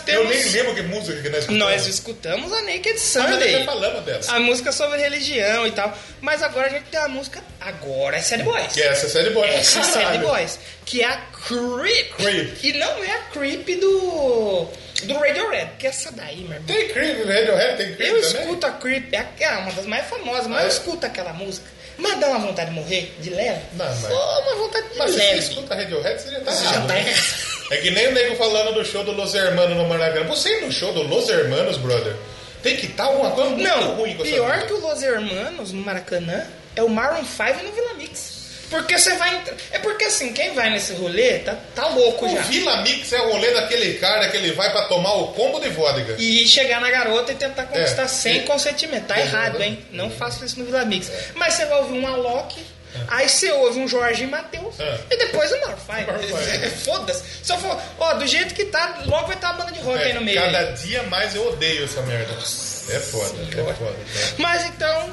nós 0.00 0.08
Eu 0.08 0.26
temos... 0.26 0.28
nem 0.36 0.52
lembro 0.52 0.74
que 0.74 0.82
música 0.82 1.22
que 1.22 1.28
nós 1.28 1.38
escutamos. 1.40 1.58
Nós 1.72 1.86
escutamos 1.86 2.52
a 2.52 2.62
Naked 2.62 2.90
Ah, 2.94 2.98
Sunday. 2.98 3.38
nós 3.38 3.50
já 3.60 3.64
falamos 3.64 4.04
dessa. 4.04 4.32
A 4.34 4.40
música 4.40 4.72
sobre 4.72 4.98
religião 5.00 5.66
e 5.66 5.72
tal. 5.72 5.96
Mas 6.20 6.42
agora 6.42 6.66
a 6.66 6.70
gente 6.70 6.84
tem 6.84 7.00
a 7.00 7.08
música. 7.08 7.42
Agora 7.60 8.16
é 8.16 8.20
Sad 8.22 8.42
Boys. 8.42 8.72
Que 8.72 8.82
essa 8.82 9.06
é 9.06 9.08
série 9.08 9.30
boa. 9.30 9.46
Essa 9.46 9.80
é 9.80 9.82
Sad. 9.82 10.18
Boys. 10.18 10.58
Que 10.84 11.02
é 11.02 11.06
a 11.06 11.16
Creep. 11.46 12.14
Creep. 12.16 12.64
E 12.64 12.72
não 12.74 13.04
é 13.04 13.10
a 13.10 13.18
Creep 13.32 13.68
do. 13.80 14.68
Do 15.04 15.14
Radiohead. 15.14 15.72
Que 15.78 15.86
é 15.86 15.90
essa 15.90 16.10
daí, 16.12 16.36
meu 16.42 16.52
irmão. 16.52 16.62
Tem 16.66 16.88
Creep, 16.88 17.26
Radiohead 17.26 17.76
tem 17.76 17.94
Creep 17.94 18.00
Eu 18.10 18.22
também? 18.22 18.40
escuto 18.40 18.66
a 18.66 18.70
Creep. 18.70 19.12
É 19.12 19.26
é 19.40 19.50
uma 19.58 19.72
das 19.72 19.84
mais 19.86 20.06
famosas. 20.06 20.46
Mas 20.46 20.58
Ah, 20.58 20.62
eu 20.62 20.66
é? 20.66 20.68
escuto 20.68 21.04
aquela 21.06 21.32
música. 21.32 21.66
Mas 21.96 22.18
dá 22.20 22.28
uma 22.28 22.38
vontade 22.40 22.70
de 22.70 22.76
morrer 22.76 23.14
de 23.20 23.30
leve. 23.30 23.60
Não, 23.74 23.84
mas- 23.86 24.00
Só 24.00 24.40
uma 24.42 24.54
vontade 24.56 24.88
de 24.88 24.98
Mas 24.98 25.10
se 25.10 25.16
você 25.16 25.22
leve. 25.26 25.38
escuta 25.38 25.74
Radiohead, 25.74 26.20
você 26.22 26.30
já 26.30 26.40
tá 26.40 26.52
Você 26.52 26.64
já 26.64 26.70
errado, 26.72 26.86
tá 26.88 26.94
né? 26.94 27.00
errado. 27.08 27.24
É 27.70 27.76
que 27.78 27.90
nem 27.92 28.08
o 28.08 28.12
nego 28.12 28.36
falando 28.36 28.74
do 28.74 28.84
show 28.84 29.02
do 29.04 29.12
Los 29.12 29.34
Hermanos 29.34 29.76
no 29.76 29.88
Maracanã. 29.88 30.26
Você 30.26 30.58
ir 30.58 30.60
no 30.66 30.72
show 30.72 30.92
do 30.92 31.02
Los 31.02 31.28
Hermanos, 31.30 31.76
brother, 31.78 32.14
tem 32.62 32.76
que 32.76 32.86
estar 32.86 33.08
uma 33.10 33.30
coisa 33.30 33.50
muito 33.50 33.62
Não, 33.66 33.94
ruim 33.96 34.14
com 34.16 34.22
pior 34.22 34.66
que 34.66 34.72
o 34.72 34.80
Los 34.80 35.02
Hermanos 35.02 35.72
no 35.72 35.82
Maracanã 35.82 36.46
é 36.76 36.82
o 36.82 36.88
Maroon 36.88 37.24
5 37.24 37.62
no 37.64 37.72
Vila 37.72 37.94
Mix. 37.94 38.33
Porque 38.74 38.98
você 38.98 39.14
vai. 39.16 39.40
É 39.70 39.78
porque 39.78 40.04
assim, 40.04 40.32
quem 40.32 40.52
vai 40.54 40.68
nesse 40.70 40.92
rolê 40.94 41.38
tá, 41.38 41.56
tá 41.74 41.86
louco 41.88 42.26
O 42.26 42.28
já. 42.34 42.42
Vila 42.42 42.82
Mix 42.82 43.12
é 43.12 43.20
o 43.20 43.32
rolê 43.32 43.52
daquele 43.54 43.94
cara 43.98 44.28
que 44.28 44.36
ele 44.36 44.50
vai 44.52 44.70
pra 44.72 44.82
tomar 44.86 45.14
o 45.14 45.28
combo 45.28 45.60
de 45.60 45.68
vodka. 45.68 46.16
E 46.18 46.46
chegar 46.48 46.80
na 46.80 46.90
garota 46.90 47.30
e 47.32 47.36
tentar 47.36 47.64
conquistar 47.66 48.02
É. 48.02 48.08
sem 48.08 48.38
É. 48.40 48.42
consentimento. 48.42 49.06
Tá 49.06 49.16
É. 49.16 49.20
errado, 49.22 49.62
hein? 49.62 49.84
Não 49.92 50.10
faça 50.10 50.44
isso 50.44 50.58
no 50.58 50.64
Vila 50.64 50.84
Mix. 50.84 51.10
Mas 51.34 51.54
você 51.54 51.66
vai 51.66 51.78
ouvir 51.78 51.98
um 51.98 52.06
Alok, 52.06 52.60
aí 53.08 53.28
você 53.28 53.52
ouve 53.52 53.78
um 53.78 53.86
Jorge 53.86 54.24
e 54.24 54.26
Matheus, 54.26 54.78
É. 54.80 54.98
e 55.10 55.16
depois 55.18 55.52
o 55.52 55.60
Maroon 55.60 55.76
Maroon 55.88 56.22
5. 56.22 56.36
five. 56.38 56.70
Foda-se. 56.84 57.22
Se 57.44 57.52
eu 57.52 57.58
for, 57.58 57.80
ó, 58.00 58.14
do 58.14 58.26
jeito 58.26 58.54
que 58.54 58.64
tá, 58.64 59.02
logo 59.06 59.26
vai 59.28 59.36
estar 59.36 59.52
uma 59.52 59.58
banda 59.64 59.72
de 59.72 59.80
rock 59.80 60.02
aí 60.02 60.12
no 60.12 60.20
meio. 60.20 60.38
É, 60.40 60.42
cada 60.46 60.58
aí. 60.58 60.72
dia 60.74 61.02
mais 61.04 61.34
eu 61.36 61.46
odeio 61.48 61.84
essa 61.84 62.02
merda. 62.02 62.32
É 62.34 62.98
foda, 62.98 63.34
é 63.40 63.74
foda. 63.74 63.96
Mas 64.38 64.64
então, 64.66 65.10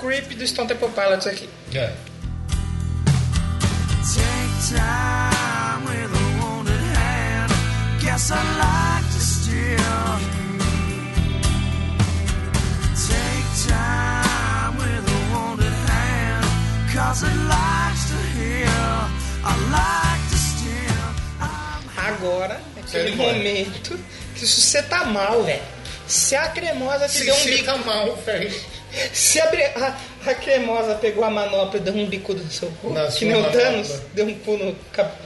Creep 0.00 0.30
do 0.34 0.46
Stone 0.46 0.68
Temple 0.68 0.88
Pilots 0.90 1.26
aqui. 1.26 1.48
É. 1.74 1.90
Take 4.60 4.76
time 4.76 5.84
with 5.84 6.12
a 6.12 6.44
wounded 6.44 6.80
hand. 6.94 7.50
Guess 8.00 8.30
I'd 8.30 8.58
like 8.58 9.06
to 9.14 9.20
steal. 9.20 10.20
Take 13.08 13.48
time 13.68 14.76
with 14.76 15.08
a 15.08 15.20
wounded 15.32 15.72
hand. 15.88 16.44
Cause 16.94 17.22
it 17.22 17.36
likes 17.48 18.10
to 18.10 18.18
heal. 18.36 19.08
I 19.44 19.52
like 19.72 20.24
to 20.30 20.38
steal. 20.38 21.06
Agora, 21.96 22.60
é 22.76 22.80
aquele 22.80 23.16
momento 23.16 23.98
que 24.34 24.46
se 24.46 24.60
você 24.60 24.82
tá 24.82 25.06
mal, 25.06 25.42
velho. 25.42 25.62
Se 26.06 26.36
a 26.36 26.48
cremosa 26.48 27.08
te 27.08 27.18
Se 27.18 27.24
deu 27.24 27.34
um 27.34 27.44
bico. 27.44 27.64
tá 27.64 27.76
mal, 27.78 28.16
velho. 28.16 28.54
Se 29.12 29.40
a, 29.40 29.44
a- 29.46 29.96
a 30.30 30.34
cremosa 30.34 30.94
pegou 30.96 31.22
a 31.24 31.30
manopla 31.30 31.78
e 31.78 31.82
deu 31.82 31.94
um 31.94 32.06
bicudo 32.06 32.42
no 32.42 32.50
seu 32.50 32.68
cu, 32.82 32.92
Na 32.92 33.06
que 33.06 33.24
nem 33.24 33.36
o. 33.40 33.50
Thanos 33.50 33.88
deu 34.14 34.26
um, 34.26 34.34
cu 34.40 34.56
no, 34.56 34.76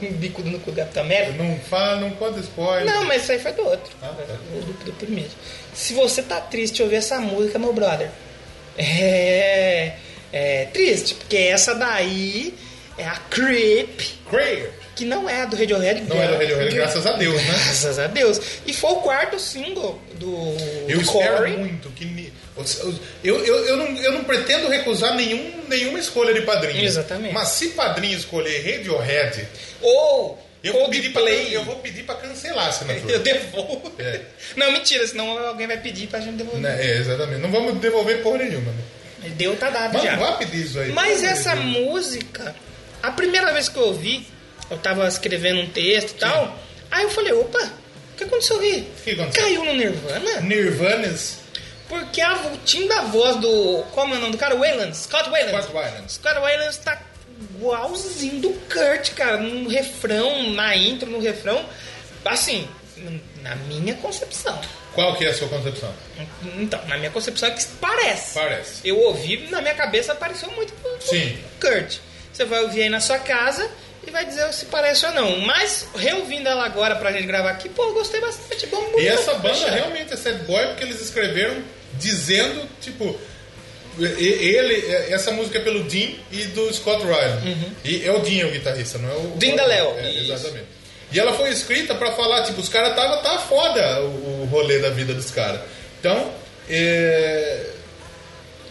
um 0.07 0.11
bicudo 0.13 0.49
no 0.49 0.59
cu 0.59 0.71
do 0.71 0.77
Capitão 0.77 1.03
América. 1.03 1.31
Não 1.43 1.57
fala, 1.59 1.99
não 2.01 2.11
conta 2.11 2.39
spoiler. 2.39 2.85
Não, 2.85 3.03
mas 3.05 3.23
isso 3.23 3.31
aí 3.31 3.39
foi 3.39 3.51
do 3.53 3.63
outro. 3.65 3.91
Ah, 4.01 4.07
tá. 4.15 4.23
Do, 4.33 4.83
do 4.85 4.93
primeiro. 4.93 5.31
Se 5.73 5.93
você 5.93 6.21
tá 6.21 6.39
triste 6.39 6.81
ouvir 6.83 6.95
essa 6.97 7.19
música, 7.19 7.57
meu 7.59 7.73
brother, 7.73 8.09
é, 8.77 9.93
é 10.31 10.65
triste, 10.65 11.15
porque 11.15 11.37
essa 11.37 11.73
daí 11.75 12.53
é 12.97 13.05
a 13.05 13.15
Creep, 13.29 13.99
Craig. 14.29 14.69
que 14.95 15.03
não 15.05 15.27
é 15.29 15.41
a 15.41 15.45
do 15.45 15.57
Radiohead. 15.57 16.01
Não 16.03 16.21
é 16.21 16.27
do 16.27 16.37
Radiohead, 16.37 16.75
graças 16.75 17.05
a 17.05 17.13
Deus, 17.13 17.35
né? 17.35 17.43
Graças 17.65 17.99
a 17.99 18.07
Deus. 18.07 18.39
E 18.65 18.73
foi 18.73 18.91
o 18.91 18.95
quarto 18.97 19.37
single 19.39 19.99
do, 20.13 20.55
Eu 20.87 20.97
do 20.97 21.01
espero 21.01 21.37
Corey. 21.37 21.57
muito 21.57 21.89
que. 21.89 22.24
Eu, 23.23 23.43
eu, 23.45 23.65
eu, 23.65 23.77
não, 23.77 23.87
eu 23.97 24.11
não 24.13 24.23
pretendo 24.23 24.69
recusar 24.69 25.13
nenhum, 25.15 25.63
nenhuma 25.67 25.99
escolha 25.99 26.33
de 26.33 26.41
padrinho. 26.41 26.83
Exatamente. 26.85 27.33
Mas 27.33 27.49
se 27.49 27.69
padrinho 27.69 28.17
escolher 28.17 28.59
Radiohead, 28.63 29.47
Ou 29.81 30.41
eu 30.63 30.73
vou, 30.73 30.89
pedir 30.89 31.11
pra, 31.11 31.21
eu 31.21 31.63
vou 31.63 31.75
pedir 31.75 32.03
pra 32.03 32.15
cancelar 32.15 32.65
a 32.65 32.69
assinatura. 32.69 33.13
Eu 33.13 33.19
devolvo. 33.19 33.91
É. 33.99 34.21
Não, 34.55 34.71
mentira, 34.71 35.05
senão 35.05 35.37
alguém 35.47 35.67
vai 35.67 35.77
pedir 35.77 36.07
pra 36.07 36.19
gente 36.19 36.37
devolver. 36.37 36.61
Né, 36.61 36.77
É, 36.79 36.97
exatamente. 36.97 37.41
Não 37.41 37.51
vamos 37.51 37.75
devolver 37.79 38.23
porra 38.23 38.39
nenhuma. 38.39 38.71
Né? 38.71 39.29
Deu, 39.37 39.55
tá 39.57 39.69
dado 39.69 39.93
Vamos, 39.93 40.07
já. 40.07 40.15
vá 40.15 40.31
pedir 40.33 40.65
isso 40.65 40.79
aí. 40.79 40.91
Mas 40.91 41.23
essa 41.23 41.55
música, 41.55 42.55
a 43.03 43.11
primeira 43.11 43.51
vez 43.53 43.69
que 43.69 43.77
eu 43.77 43.83
ouvi, 43.83 44.25
eu 44.69 44.77
tava 44.77 45.07
escrevendo 45.07 45.59
um 45.59 45.67
texto 45.67 46.11
e 46.11 46.15
tal, 46.15 46.57
aí 46.89 47.03
eu 47.03 47.09
falei, 47.09 47.33
opa, 47.33 47.59
o 48.13 48.17
que 48.17 48.23
aconteceu 48.23 48.57
aqui? 48.57 48.87
O 48.99 49.03
que 49.03 49.11
aconteceu? 49.11 49.43
Caiu 49.43 49.65
no 49.65 49.73
Nirvana? 49.73 50.41
Nirvanas. 50.41 51.44
Porque 51.87 52.21
a, 52.21 52.33
o 52.47 52.57
timbre 52.65 52.89
da 52.89 53.01
voz 53.03 53.37
do. 53.37 53.83
Como 53.91 54.13
é 54.13 54.17
o 54.17 54.21
nome 54.21 54.31
do 54.33 54.37
cara? 54.37 54.55
Wayland. 54.55 54.95
Scott 54.95 55.29
Wayland. 55.29 55.63
Scott 55.63 55.75
Weiland. 55.75 56.11
Scott 56.11 56.39
Wayland 56.39 56.79
tá 56.79 57.01
igualzinho 57.55 58.41
do 58.41 58.49
Kurt, 58.71 59.13
cara. 59.13 59.37
No 59.37 59.69
refrão, 59.69 60.49
na 60.51 60.75
intro, 60.75 61.09
no 61.09 61.19
refrão. 61.19 61.63
Assim, 62.23 62.67
na 63.41 63.55
minha 63.55 63.93
concepção. 63.95 64.59
Qual 64.93 65.15
que 65.15 65.25
é 65.25 65.29
a 65.29 65.33
sua 65.33 65.49
concepção? 65.49 65.93
Então, 66.57 66.81
na 66.87 66.97
minha 66.97 67.11
concepção 67.11 67.49
é 67.49 67.51
que 67.51 67.65
parece. 67.79 68.33
Parece. 68.33 68.87
Eu 68.87 68.97
ouvi, 69.01 69.47
na 69.49 69.61
minha 69.61 69.75
cabeça 69.75 70.15
pareceu 70.15 70.49
muito 70.51 70.73
Sim. 71.01 71.37
Kurt. 71.59 71.97
Você 72.31 72.45
vai 72.45 72.61
ouvir 72.63 72.83
aí 72.83 72.89
na 72.89 72.99
sua 72.99 73.19
casa 73.19 73.69
e 74.07 74.11
vai 74.11 74.25
dizer 74.25 74.51
se 74.53 74.65
parece 74.65 75.05
ou 75.05 75.11
não. 75.13 75.39
Mas, 75.41 75.87
reouvindo 75.95 76.47
ela 76.49 76.65
agora 76.65 76.95
pra 76.95 77.11
gente 77.11 77.25
gravar 77.27 77.51
aqui, 77.51 77.69
pô, 77.69 77.83
eu 77.85 77.93
gostei 77.93 78.19
bastante. 78.21 78.65
Bom, 78.67 78.91
E 78.97 79.07
essa 79.07 79.33
banda 79.35 79.69
realmente 79.71 80.13
é 80.13 80.17
sad 80.17 80.39
boy 80.45 80.65
porque 80.67 80.83
eles 80.83 81.01
escreveram 81.01 81.55
dizendo, 81.93 82.67
tipo, 82.81 83.17
ele, 83.99 84.85
essa 85.09 85.31
música 85.31 85.57
é 85.57 85.61
pelo 85.61 85.83
Dean 85.85 86.09
e 86.31 86.43
do 86.45 86.73
Scott 86.73 87.03
Ryan. 87.05 87.41
E 87.83 88.05
é 88.05 88.11
o 88.11 88.19
Dean 88.19 88.47
o 88.47 88.51
guitarrista, 88.51 88.97
não 88.97 89.09
é 89.09 89.13
o. 89.13 89.17
Uhum. 89.19 89.37
Dean 89.37 89.55
DeLeo. 89.55 89.97
É, 89.99 90.09
Isso. 90.11 90.33
exatamente. 90.33 90.65
E 91.11 91.19
ela 91.19 91.33
foi 91.33 91.49
escrita 91.49 91.95
pra 91.95 92.11
falar, 92.11 92.43
tipo, 92.43 92.59
os 92.59 92.67
caras 92.67 92.95
tava 92.95 93.17
tá 93.17 93.39
foda 93.39 94.01
o, 94.01 94.41
o 94.43 94.45
rolê 94.51 94.79
da 94.79 94.89
vida 94.89 95.13
dos 95.13 95.31
caras. 95.31 95.61
Então, 95.99 96.31
é, 96.69 97.67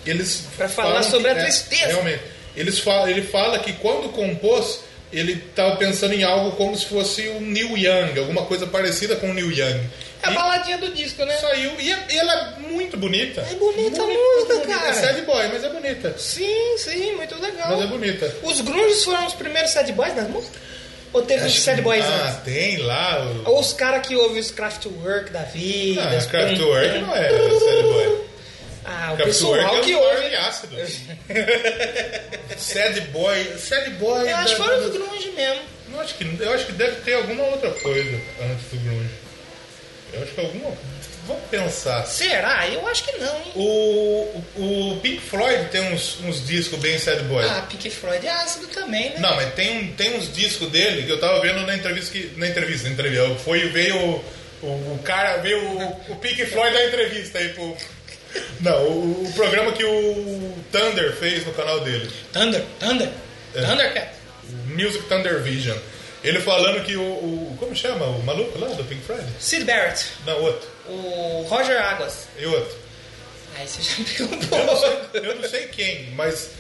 eles 0.05 0.45
Pra 0.57 0.69
falar 0.69 1.03
sobre 1.03 1.33
que- 1.33 1.39
a 1.39 1.41
é, 1.41 1.45
tristeza. 1.45 1.87
realmente. 1.87 2.21
Eles 2.57 2.83
ele 3.09 3.23
fala 3.23 3.59
que 3.59 3.73
quando 3.75 4.11
compôs, 4.11 4.81
ele 5.19 5.37
tava 5.55 5.77
pensando 5.77 6.15
em 6.15 6.23
algo 6.25 6.53
como 6.57 6.77
se 6.77 6.87
fosse 6.87 7.29
o 7.29 7.41
Neil 7.41 7.77
Young, 7.77 8.19
alguma 8.19 8.45
coisa 8.47 8.67
parecida 8.67 9.17
com 9.17 9.31
o 9.31 9.35
Neil 9.35 9.51
Young. 9.51 9.81
É 10.23 10.29
a 10.29 10.33
E- 10.33 10.35
baladinha 10.35 10.79
do 10.79 10.91
disco, 10.93 11.25
né? 11.25 11.37
Saiu. 11.37 11.73
E 11.79 11.93
é- 11.93 12.07
e 12.11 12.17
ela 12.19 12.33
é 12.33 12.61
muito 12.61 12.97
bonita. 12.97 13.41
É 13.51 13.55
bonita 13.55 14.03
a 14.03 14.07
música, 14.07 14.55
bonita. 14.55 14.69
cara. 14.69 14.89
É 14.89 14.93
sad 14.95 15.21
boy, 15.23 15.49
mas 15.53 15.65
é 15.65 15.69
bonita. 15.69 16.15
Sim, 16.19 16.79
sim, 16.79 17.15
muito 17.17 17.35
legal. 17.41 17.69
Mas 17.77 17.83
é 17.83 17.87
bonita. 17.87 18.35
Os 18.43 18.61
grunges 18.61 19.05
foram 19.05 19.27
os 19.27 19.35
primeiros 19.35 19.71
sad 19.71 19.93
boys 19.93 20.15
das 20.15 20.29
músicas? 20.29 20.61
Ou 21.13 21.23
teve 21.23 21.47
os 21.47 21.61
sad 21.61 21.81
boys 21.83 22.05
ah, 22.05 22.25
antes? 22.29 22.43
tem 22.43 22.79
lá. 22.79 23.25
O... 23.47 23.51
Ou 23.51 23.61
os 23.61 23.73
caras 23.73 24.05
que 24.07 24.17
ouvem 24.17 24.41
os 24.41 24.51
Kraftwerk 24.51 25.31
da 25.31 25.43
vida? 25.43 26.03
Ah, 26.11 26.17
os 26.17 26.27
Kraftwerk 26.27 26.99
não 27.01 27.15
é 27.15 27.29
sad 27.31 27.83
boy. 27.83 28.19
Ah, 28.85 29.13
o 29.15 29.17
pessoal 29.17 29.57
é 29.57 29.81
que 29.81 29.95
o 29.95 29.99
ouve. 29.99 30.17
Arne 30.25 30.37
ácido. 30.37 30.77
sad 32.57 33.01
boy. 33.13 33.45
Sad 33.59 33.91
boy. 33.93 34.31
Eu 34.31 34.37
acho 34.37 34.57
que 34.57 34.63
da- 34.63 34.79
os 34.79 34.93
grunge 34.93 35.31
mesmo. 35.31 35.63
Eu 35.93 36.01
acho, 36.01 36.15
que, 36.15 36.37
eu 36.41 36.53
acho 36.53 36.67
que 36.67 36.73
deve 36.73 37.01
ter 37.03 37.15
alguma 37.15 37.45
outra 37.45 37.71
coisa 37.71 38.21
antes 38.43 38.65
do 38.71 38.79
grunge. 38.85 39.11
Eu 40.13 40.23
acho 40.23 40.33
que 40.33 40.41
alguma. 40.41 40.77
Vamos 41.27 41.43
pensar. 41.51 42.05
Será? 42.07 42.69
Eu 42.69 42.87
acho 42.87 43.05
que 43.05 43.13
não, 43.17 43.35
hein? 43.37 43.53
O, 43.55 44.43
o, 44.57 45.01
Pink 45.01 45.21
Floyd 45.23 45.71
tem 45.71 45.81
uns, 45.93 46.21
uns 46.21 46.47
discos 46.47 46.79
bem 46.81 46.99
sad 46.99 47.23
boy. 47.25 47.43
Ah, 47.45 47.63
Pink 47.69 47.89
Floyd 47.91 48.27
é 48.27 48.31
ácido 48.31 48.67
também, 48.67 49.11
né? 49.11 49.17
Não, 49.21 49.35
mas 49.35 49.55
tem, 49.55 49.79
um, 49.79 49.93
tem 49.95 50.17
uns 50.19 50.31
discos 50.33 50.69
dele 50.71 51.05
que 51.05 51.11
eu 51.11 51.19
tava 51.19 51.41
vendo 51.41 51.61
na 51.67 51.75
entrevista 51.75 52.13
que. 52.13 52.33
Na 52.37 52.47
entrevista, 52.49 52.89
na 52.89 52.93
entrevista. 52.93 53.35
Foi, 53.37 53.69
veio 53.71 53.97
o, 53.97 54.25
o, 54.63 54.67
o 54.95 55.01
cara, 55.03 55.39
veio 55.39 55.59
o, 55.67 56.13
o 56.13 56.17
Pink 56.17 56.45
Floyd 56.47 56.75
da 56.75 56.87
entrevista 56.87 57.39
aí 57.39 57.49
pro. 57.51 57.75
Não, 58.61 58.83
o, 58.89 59.25
o 59.29 59.33
programa 59.35 59.73
que 59.73 59.85
o 59.85 60.55
Thunder 60.73 61.13
fez 61.17 61.45
no 61.47 61.53
canal 61.53 61.81
dele. 61.81 62.11
Thunder, 62.33 62.65
Thunder, 62.81 63.09
É. 63.55 63.63
Thundercat. 63.63 64.09
Music 64.67 65.05
Thunder 65.09 65.43
Vision. 65.43 65.77
Ele 66.23 66.41
falando 66.41 66.83
que 66.85 66.97
o, 66.97 67.03
o. 67.03 67.57
Como 67.59 67.75
chama? 67.77 68.07
O 68.07 68.23
maluco 68.23 68.59
lá 68.59 68.69
do 68.69 68.85
Pink 68.85 69.03
Floyd? 69.05 69.25
Sid 69.39 69.65
Barrett, 69.65 70.07
Não, 70.27 70.41
outro. 70.43 70.69
o 70.89 71.47
Roger 71.49 71.81
Águas. 71.83 72.27
E 72.39 72.47
outro. 72.47 72.77
Aí 73.57 73.67
você 73.69 73.83
já 73.83 73.99
me 73.99 74.05
pegou 74.05 74.39
um 74.39 74.59
Eu 74.59 74.67
não 74.67 74.77
sei, 74.77 74.99
eu 75.31 75.37
não 75.37 75.49
sei 75.49 75.67
quem, 75.69 76.11
mas. 76.15 76.51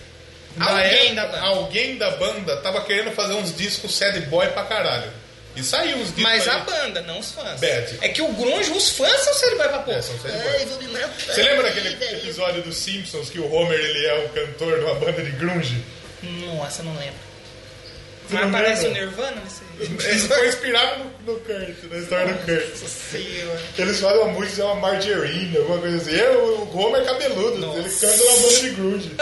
Alguém 0.60 1.14
da 1.14 1.26
banda. 1.26 1.40
Alguém 1.40 1.96
da 1.98 2.10
banda 2.12 2.56
tava 2.58 2.80
querendo 2.84 3.10
fazer 3.12 3.32
uns 3.34 3.56
discos 3.56 3.94
sad 3.96 4.20
boy 4.26 4.46
pra 4.48 4.64
caralho. 4.64 5.10
E 5.56 5.62
saiu 5.62 5.98
discos. 5.98 6.22
Mas 6.22 6.48
a 6.48 6.58
banda, 6.60 7.00
não 7.02 7.18
os 7.18 7.32
fãs. 7.32 7.60
Bad. 7.60 7.98
É 8.00 8.08
que 8.08 8.20
o 8.20 8.32
grunge, 8.32 8.70
os 8.72 8.90
fãs 8.90 9.20
são 9.20 9.50
Boy 9.56 9.68
pra 9.68 9.78
pôr. 9.80 9.94
É, 9.94 10.02
são. 10.02 10.14
Ai, 10.24 10.64
vou 10.66 10.78
me 10.82 10.88
matar. 10.88 11.10
Você 11.16 11.42
lembra 11.42 11.62
daquele 11.64 12.16
episódio 12.16 12.62
dos 12.62 12.76
Simpsons 12.76 13.30
que 13.30 13.38
o 13.38 13.52
Homer 13.52 13.78
ele 13.78 14.06
é 14.06 14.24
o 14.24 14.28
cantor 14.30 14.78
de 14.78 14.84
uma 14.84 14.94
banda 14.94 15.22
de 15.22 15.30
grunge? 15.32 15.84
Nossa, 16.22 16.82
não 16.82 16.92
lembro. 16.96 17.24
Você 18.26 18.34
Mas 18.34 18.42
não 18.42 18.48
aparece 18.58 18.84
o 18.84 18.88
lembra? 18.88 19.00
Nirvana 19.04 19.42
nesse... 19.42 19.64
Ele 20.08 20.18
foi 20.20 20.48
inspirado 20.48 21.04
no, 21.04 21.32
no 21.34 21.40
Kurt, 21.40 21.90
na 21.90 21.98
história 21.98 22.32
do 22.32 22.38
Kurt. 22.46 22.88
Senhora. 22.88 23.60
Eles 23.76 24.00
fazem 24.00 24.18
uma 24.18 24.32
música, 24.32 24.62
é 24.62 24.64
uma 24.64 24.74
Margarine, 24.76 25.56
alguma 25.58 25.78
coisa 25.78 25.96
assim. 25.98 26.18
É, 26.18 26.30
o 26.30 26.64
o 26.74 26.78
Homer 26.78 27.02
é 27.02 27.04
cabeludo, 27.04 27.76
ele 27.76 27.88
canta 27.88 28.16
na 28.16 28.32
banda 28.32 28.60
de 28.60 28.70
grunge. 28.70 29.12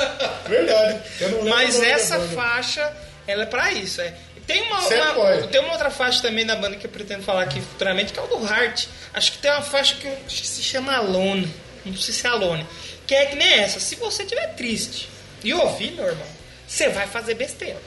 Verdade. 0.49 1.01
O 1.41 1.49
Mas 1.49 1.83
essa 1.83 2.19
faixa, 2.19 2.91
ela 3.27 3.43
é 3.43 3.47
pra 3.47 3.73
isso. 3.73 4.01
É. 4.01 4.15
Tem 4.47 4.63
uma, 4.63 4.79
uma- 4.79 5.47
tem 5.49 5.61
uma 5.61 5.73
outra 5.73 5.91
faixa 5.91 6.21
também 6.23 6.45
da 6.45 6.57
banda 6.57 6.77
que 6.77 6.87
eu 6.87 6.91
pretendo 6.91 7.23
falar 7.23 7.43
aqui 7.43 7.61
futuramente, 7.61 8.13
que 8.13 8.19
é 8.19 8.23
o 8.23 8.27
do 8.27 8.45
Heart. 8.47 8.87
Acho 9.15 9.33
que 9.33 9.39
tem 9.39 9.51
uma 9.51 9.63
faixa 9.63 9.95
que 9.97 10.09
que 10.29 10.47
se 10.47 10.63
chama 10.63 10.95
Alone. 10.97 11.53
Não 11.85 11.97
sei 11.97 12.13
se 12.15 12.27
é 12.27 12.31
Alone. 12.31 12.67
Que 13.07 13.15
é 13.15 13.27
que 13.27 13.37
nem 13.37 13.61
essa. 13.61 13.79
Se 13.81 13.97
você 13.97 14.23
estiver 14.23 14.55
triste 14.55 15.09
e 15.45 15.53
ouvir, 15.55 15.93
meu 15.93 16.07
irmão, 16.07 16.27
você 16.67 16.89
vai 16.89 17.07
fazer 17.07 17.35
besteira. 17.35 17.79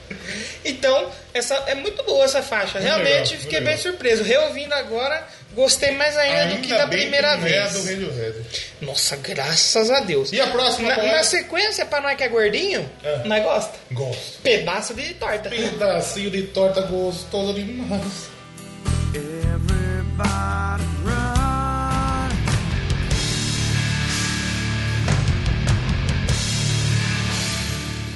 Então, 0.64 1.12
essa, 1.34 1.56
é 1.68 1.76
muito 1.76 2.04
boa 2.04 2.26
essa 2.26 2.42
faixa. 2.42 2.80
Realmente 2.80 3.30
legal, 3.32 3.42
fiquei 3.42 3.60
legal. 3.60 3.74
bem 3.74 3.82
surpreso. 3.82 4.24
Reouvindo 4.24 4.74
agora, 4.74 5.28
gostei 5.56 5.92
mais 5.92 6.16
ainda, 6.18 6.56
do 6.56 6.62
que 6.62 6.72
Ainda 6.74 6.78
da 6.86 6.88
primeira 6.88 7.38
que 7.38 7.46
é 7.48 7.50
vez. 7.68 7.74
do 7.74 7.84
Radiohead. 7.84 8.46
Nossa, 8.82 9.16
graças 9.18 9.90
a 9.90 10.02
Deus. 10.02 10.32
E 10.32 10.40
a 10.42 10.48
próxima 10.48 10.96
Na, 10.96 11.04
é? 11.04 11.16
na 11.18 11.24
sequência, 11.24 11.86
pra 11.86 12.02
nós 12.02 12.16
que 12.18 12.24
é 12.24 12.28
gordinho, 12.28 12.88
É. 13.04 13.24
nós 13.26 13.44
gosta. 13.44 13.74
Gosto. 13.92 14.42
Pedaço 14.44 14.94
de 14.94 15.14
torta. 15.16 15.50
Pedacinho 15.50 16.30
de 16.30 16.44
torta 16.44 16.82
gostoso 16.82 17.54
demais. 17.54 18.30
Everybody 19.16 20.84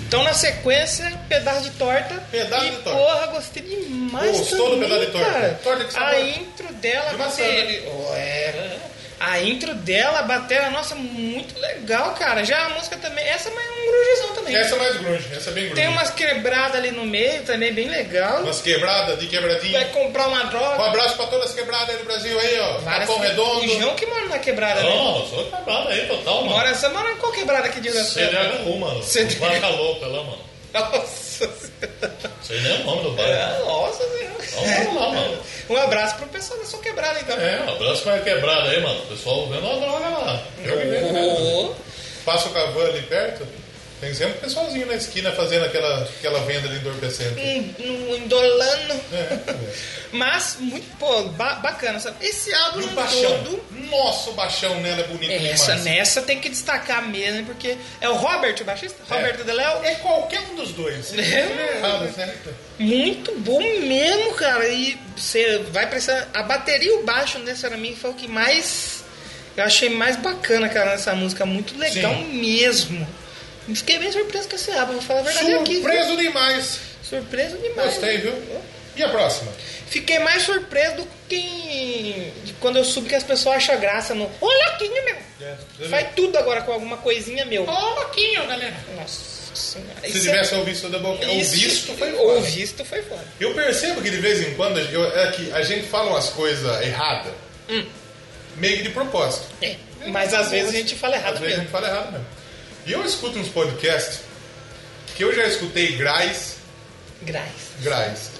Então, 0.10 0.23
na 0.23 0.34
sequência, 0.34 1.06
pedaço 1.30 1.61
de 1.61 1.69
torta. 1.77 2.15
Pedaço 2.31 2.65
e, 2.65 2.69
de 2.72 2.77
torta. 2.77 2.99
porra, 2.99 3.27
gostei 3.27 3.61
demais 3.61 4.40
Gostou 4.40 4.57
do 4.57 4.73
também, 4.73 4.90
pedaço 4.90 5.06
de 5.06 5.11
torta? 5.11 5.31
cara. 5.31 5.60
Torta 5.64 5.84
que 5.86 5.94
sabor? 5.94 6.07
A 6.10 6.19
intro 6.19 6.73
dela 6.73 7.10
De 7.11 7.18
maçã. 7.18 7.44
Oh, 7.44 8.15
é. 8.15 8.77
A 9.20 9.41
intro 9.41 9.74
dela, 9.76 10.20
a 10.20 10.24
bateria, 10.24 10.70
nossa, 10.70 10.96
muito 10.96 11.60
legal, 11.60 12.14
cara. 12.14 12.44
Já 12.46 12.68
a 12.68 12.70
música 12.70 12.96
também... 12.98 13.26
Essa 13.26 13.50
é 13.50 13.54
mais 13.54 13.68
um 13.70 13.91
grungezão 13.91 14.36
também. 14.36 14.56
Essa 14.56 14.76
é 14.76 14.80
mais 14.80 14.98
grunge, 14.98 15.28
essa 15.36 15.50
é 15.50 15.54
bem 15.54 15.64
grunge. 15.66 15.76
Tem 15.82 15.88
umas 15.90 16.10
quebradas 16.12 16.76
ali 16.78 16.91
no 16.91 17.06
meio, 17.06 17.44
também 17.44 17.74
bem 17.74 17.90
legal. 17.90 18.44
Umas 18.44 18.62
quebradas 18.62 19.20
de 19.20 19.28
quebradinha. 19.28 19.78
Vai 19.80 19.90
comprar 19.90 20.28
uma 20.28 20.44
Um 20.46 20.50
droga. 20.50 20.86
abraço 20.86 21.16
pra 21.18 21.28
todas 21.28 21.50
as 21.50 21.56
quebradas 21.56 21.90
aí 21.90 21.98
do 21.98 22.06
Brasil 22.06 22.40
aí, 22.40 22.60
ó. 22.62 22.78
Várias- 22.80 23.10
Capão 23.10 23.22
Redondo. 23.22 23.60
O 23.66 23.80
João 23.82 23.96
que 23.96 24.06
mora 24.06 24.26
na 24.28 24.40
quebrada 24.40 24.80
ali. 24.80 24.90
Não, 24.90 25.28
sou 25.28 25.46
quebrado 25.52 25.90
aí, 25.90 26.08
total, 26.08 26.36
mano. 26.36 26.50
Mora, 26.52 26.74
você 26.74 26.88
mora 26.88 27.12
em 27.12 27.16
qual 27.18 27.32
quebrada 27.34 27.68
aqui 27.68 27.82
de 27.82 27.91
CDHU, 27.91 28.78
mano. 28.80 29.04
CDHU. 29.04 29.40
Vaca 29.40 29.68
louca 29.68 30.08
lá, 30.08 30.24
mano. 30.24 30.50
Nossa 30.74 31.50
Sei 32.44 32.60
nem 32.62 32.82
o 32.82 32.84
nome 32.86 33.04
do 33.04 33.12
bairro. 33.12 33.34
senhora. 33.34 33.60
Nossa 33.66 34.04
senhora. 34.04 34.29
Vamos 34.60 34.95
lá, 34.95 35.10
mano. 35.10 35.38
Um 35.69 35.77
abraço 35.77 36.15
pro 36.15 36.27
pessoal 36.27 36.60
da 36.60 36.65
sua 36.65 36.80
quebrada, 36.80 37.19
então. 37.19 37.38
É, 37.38 37.61
um 37.61 37.76
abraço 37.76 38.03
pra 38.03 38.19
quebrada 38.19 38.69
aí, 38.69 38.81
mano. 38.81 38.99
O 39.03 39.07
pessoal 39.07 39.48
vendo 39.48 39.65
uma 39.65 39.80
droga 39.80 40.10
lá. 40.10 40.44
Eu 40.64 40.76
né? 40.86 41.22
Ô, 41.23 41.73
Passa 42.26 42.49
o 42.49 42.52
cavalo 42.52 42.88
ali 42.88 43.02
perto. 43.03 43.48
Tem 44.00 44.14
sempre 44.14 44.38
um 44.38 44.42
pessoalzinho 44.42 44.86
na 44.88 44.96
esquina 44.96 45.32
fazendo 45.34 45.66
aquela, 45.66 46.04
aquela 46.04 46.40
venda 46.46 46.68
de 46.70 46.78
entorpecente. 46.78 47.40
um, 47.80 48.12
um 48.12 48.16
indolano. 48.16 49.02
É. 49.12 49.40
Mas, 50.12 50.58
muito, 50.60 50.88
pô, 50.98 51.24
ba- 51.30 51.56
bacana. 51.56 52.00
Sabe? 52.00 52.26
Esse 52.26 52.54
álbum 52.54 52.80
no 52.80 52.88
baixão? 52.92 53.44
todo... 53.44 53.64
Nossa, 53.90 54.30
o 54.30 54.34
baixão 54.34 54.80
nela 54.82 55.02
é 55.02 55.04
bonito 55.04 55.32
Essa, 55.32 55.76
demais. 55.76 55.84
nessa 55.84 56.22
tem 56.22 56.40
que 56.40 56.50
destacar 56.50 57.08
mesmo, 57.08 57.46
porque 57.46 57.78
é 58.00 58.08
o 58.10 58.14
Robert, 58.16 58.56
o 58.62 58.64
baixista? 58.64 58.98
Roberto 59.10 59.44
Deléo. 59.44 59.84
É 59.84 59.96
qualquer 59.96 60.40
um 60.52 60.56
dos 60.56 60.72
dois. 60.72 61.14
É. 61.18 61.78
Errado, 61.78 62.14
certo? 62.16 62.50
Muito 62.80 63.36
bom 63.40 63.60
mesmo, 63.82 64.34
cara. 64.36 64.68
E 64.70 64.98
você 65.16 65.60
vai 65.72 65.88
precisar. 65.90 66.28
A 66.34 66.44
bateria 66.44 66.90
e 66.90 66.96
o 67.00 67.04
baixo 67.04 67.40
pra 67.62 67.78
mim 67.78 67.96
foi 67.96 68.12
o 68.12 68.14
que 68.14 68.28
mais. 68.28 69.04
Eu 69.58 69.66
achei 69.66 69.90
mais 69.90 70.16
bacana, 70.16 70.70
cara, 70.70 70.92
nessa 70.92 71.14
música. 71.14 71.46
Muito 71.46 71.78
legal 71.78 72.14
Sim. 72.16 72.40
mesmo. 72.40 73.08
Fiquei 73.76 74.00
bem 74.00 74.12
surpreso 74.12 74.50
com 74.50 74.56
esse 74.56 74.72
álbum, 74.72 74.94
vou 74.94 75.02
falar 75.02 75.20
a 75.20 75.24
verdade 75.24 75.54
aqui. 75.56 75.74
viu? 75.76 75.82
Surpreso 75.84 76.18
demais. 76.18 76.80
Surpreso 77.04 77.58
demais. 77.58 77.90
Gostei, 77.94 78.18
viu? 78.18 78.34
E 78.96 79.04
a 79.04 79.10
próxima? 79.10 79.52
Fiquei 79.88 80.20
mais 80.20 80.44
surpreso 80.44 80.98
do 80.98 81.08
que 81.28 82.32
de 82.44 82.54
quando 82.54 82.78
eu 82.78 82.86
soube 82.86 83.10
que 83.10 83.16
as 83.16 83.24
pessoas 83.24 83.56
acham 83.58 83.80
graça 83.80 84.14
no. 84.14 84.26
Ô, 84.40 84.46
Loquinho, 84.48 85.04
meu! 85.06 85.16
É, 85.41 85.56
Faz 85.90 86.08
tudo 86.16 86.38
agora 86.38 86.62
com 86.62 86.72
alguma 86.74 86.98
coisinha, 86.98 87.46
meu. 87.46 87.64
Ô, 87.68 87.90
Loquinho, 87.96 88.46
galera. 88.46 88.76
Nossa 88.96 89.56
senhora. 89.56 89.91
Se 90.04 90.18
é- 90.18 90.22
tivesse 90.22 90.54
ouvido 90.56 90.86
o 90.88 90.90
Double 90.90 91.26
o 91.26 91.40
isso- 91.40 91.56
visto, 91.56 91.94
foi 91.98 92.14
O 92.14 92.41
visto 92.41 92.86
foi 92.86 93.02
foda. 93.02 93.24
Eu 93.40 93.54
percebo 93.56 94.02
que 94.02 94.10
de 94.12 94.18
vez 94.18 94.41
em 94.41 94.54
quando 94.56 94.80
eu, 94.80 95.04
é 95.18 95.32
que 95.32 95.52
a 95.54 95.64
gente 95.64 95.88
fala 95.88 96.12
umas 96.12 96.30
coisas 96.30 96.82
erradas, 96.84 97.34
meio 98.58 98.78
que 98.78 98.84
de 98.84 98.90
propósito. 98.90 99.46
É. 99.62 99.76
Mas 100.08 100.34
às 100.34 100.50
vezes 100.52 100.70
a 100.70 100.78
gente 100.78 100.96
fala 100.96 101.16
errado 101.16 101.34
Às 101.36 101.40
vezes 101.40 101.56
a 101.56 101.58
mesmo. 101.58 101.64
gente 101.64 101.72
fala 101.72 101.88
errado 101.88 102.12
mesmo. 102.12 102.28
E 102.86 102.92
eu 102.92 103.04
escuto 103.06 103.38
uns 103.38 103.50
podcasts 103.50 104.22
que 105.16 105.24
eu 105.24 105.34
já 105.36 105.46
escutei 105.48 105.94
Grais, 105.94 106.58
Graças. 107.22 107.82
Grais. 107.82 108.32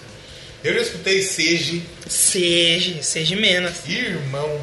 Eu 0.64 0.74
já 0.74 0.82
escutei 0.82 1.22
Sege, 1.22 1.84
Seja, 2.08 3.02
seja 3.04 3.36
menos. 3.36 3.86
irmão. 3.88 4.62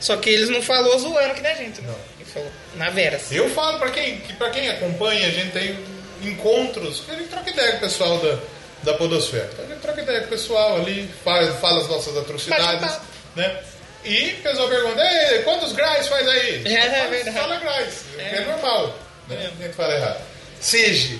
Só 0.00 0.16
que 0.16 0.28
eles 0.30 0.48
não 0.48 0.60
falou 0.62 0.98
zoando 0.98 1.34
que 1.34 1.40
nem 1.40 1.52
a 1.52 1.54
gente. 1.56 1.80
Não. 1.82 1.94
Ele 2.18 2.24
falou 2.32 2.50
na 2.76 2.90
veras. 2.90 3.30
Eu 3.30 3.48
falo 3.50 3.78
pra 3.78 3.90
quem, 3.90 4.18
que 4.18 4.32
pra 4.34 4.50
quem 4.50 4.68
acompanha, 4.68 5.28
a 5.28 5.30
gente 5.30 5.52
tem 5.52 5.78
encontros, 6.22 7.00
que 7.00 7.10
a 7.10 7.14
gente 7.14 7.28
troca 7.28 7.50
ideia 7.50 7.72
com 7.72 7.76
o 7.78 7.80
pessoal 7.80 8.18
da, 8.18 8.38
da 8.82 8.94
Podosfera. 8.94 9.48
Então 9.52 9.64
a 9.64 9.68
gente 9.68 9.80
troca 9.80 10.02
ideia 10.02 10.20
com 10.20 10.26
o 10.26 10.30
pessoal 10.30 10.76
ali, 10.76 11.08
fala, 11.24 11.52
fala 11.54 11.80
as 11.82 11.88
nossas 11.88 12.16
atrocidades, 12.16 12.98
né? 13.36 13.60
E 14.04 14.34
o 14.38 14.42
pessoal 14.42 14.68
pergunta, 14.68 15.02
quantos 15.44 15.72
graus 15.72 16.08
faz 16.08 16.26
aí? 16.28 16.62
É, 16.66 16.72
é 16.72 16.90
Fala- 16.90 17.08
verdade. 17.08 17.36
Fala 17.38 17.56
graus, 17.58 17.94
é, 18.18 18.40
normal. 18.44 18.98
Né? 19.28 19.50
A 19.58 19.62
gente 19.62 19.74
fala 19.74 19.94
errado. 19.94 20.20
Seja. 20.60 21.18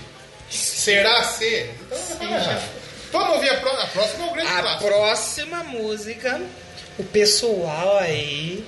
Será 0.50 1.22
ser? 1.24 1.74
Então 1.86 1.98
não 1.98 2.16
fala 2.16 2.36
errado. 2.36 2.62
Vamos 3.12 3.34
ouvir 3.36 3.50
a, 3.50 3.56
pró- 3.60 3.70
a 3.78 3.86
próxima 3.88 4.24
é 4.26 4.28
o 4.28 4.32
grande 4.32 4.48
A 4.50 4.60
clássico. 4.62 4.84
próxima 4.86 5.64
música, 5.64 6.40
o 6.98 7.04
pessoal 7.04 7.98
aí, 7.98 8.64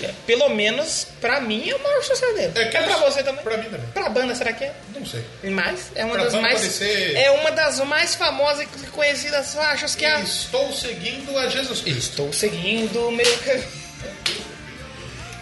é, 0.00 0.10
pelo 0.26 0.48
menos 0.50 1.06
pra 1.20 1.40
mim, 1.40 1.68
é 1.68 1.74
o 1.74 1.82
maior 1.82 2.00
sucesso 2.02 2.32
dele. 2.34 2.52
É 2.54 2.60
É, 2.62 2.64
que 2.66 2.70
pra 2.78 2.82
eles- 2.86 2.98
você 3.00 3.22
também? 3.24 3.42
pra 3.42 3.56
mim 3.56 3.64
também. 3.64 3.86
Pra 3.92 4.08
banda, 4.08 4.34
será 4.36 4.52
que 4.52 4.64
é? 4.64 4.72
Não 4.94 5.04
sei. 5.04 5.24
Mais? 5.50 5.90
É 5.96 6.04
uma 6.04 6.14
Pra 6.14 6.24
das 6.24 6.34
mais. 6.34 6.60
ser- 6.60 7.16
É 7.16 7.30
uma 7.32 7.50
das 7.50 7.80
mais 7.80 8.14
famosas 8.14 8.62
e 8.82 8.86
conhecidas 8.86 9.52
faixas 9.54 9.94
que 9.96 10.04
é 10.04 10.12
a. 10.14 10.20
Estou 10.20 10.72
seguindo 10.72 11.36
a 11.36 11.48
Jesus 11.48 11.80
Cristo. 11.80 12.00
Estou 12.10 12.32
seguindo 12.32 13.08
o 13.08 13.10
meu 13.12 13.38
caminho. 13.38 13.68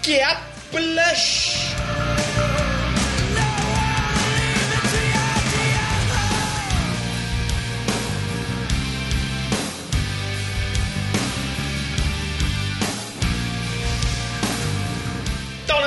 Que 0.03 0.19
é 0.19 0.25
a 0.25 0.43
Plush. 0.71 1.57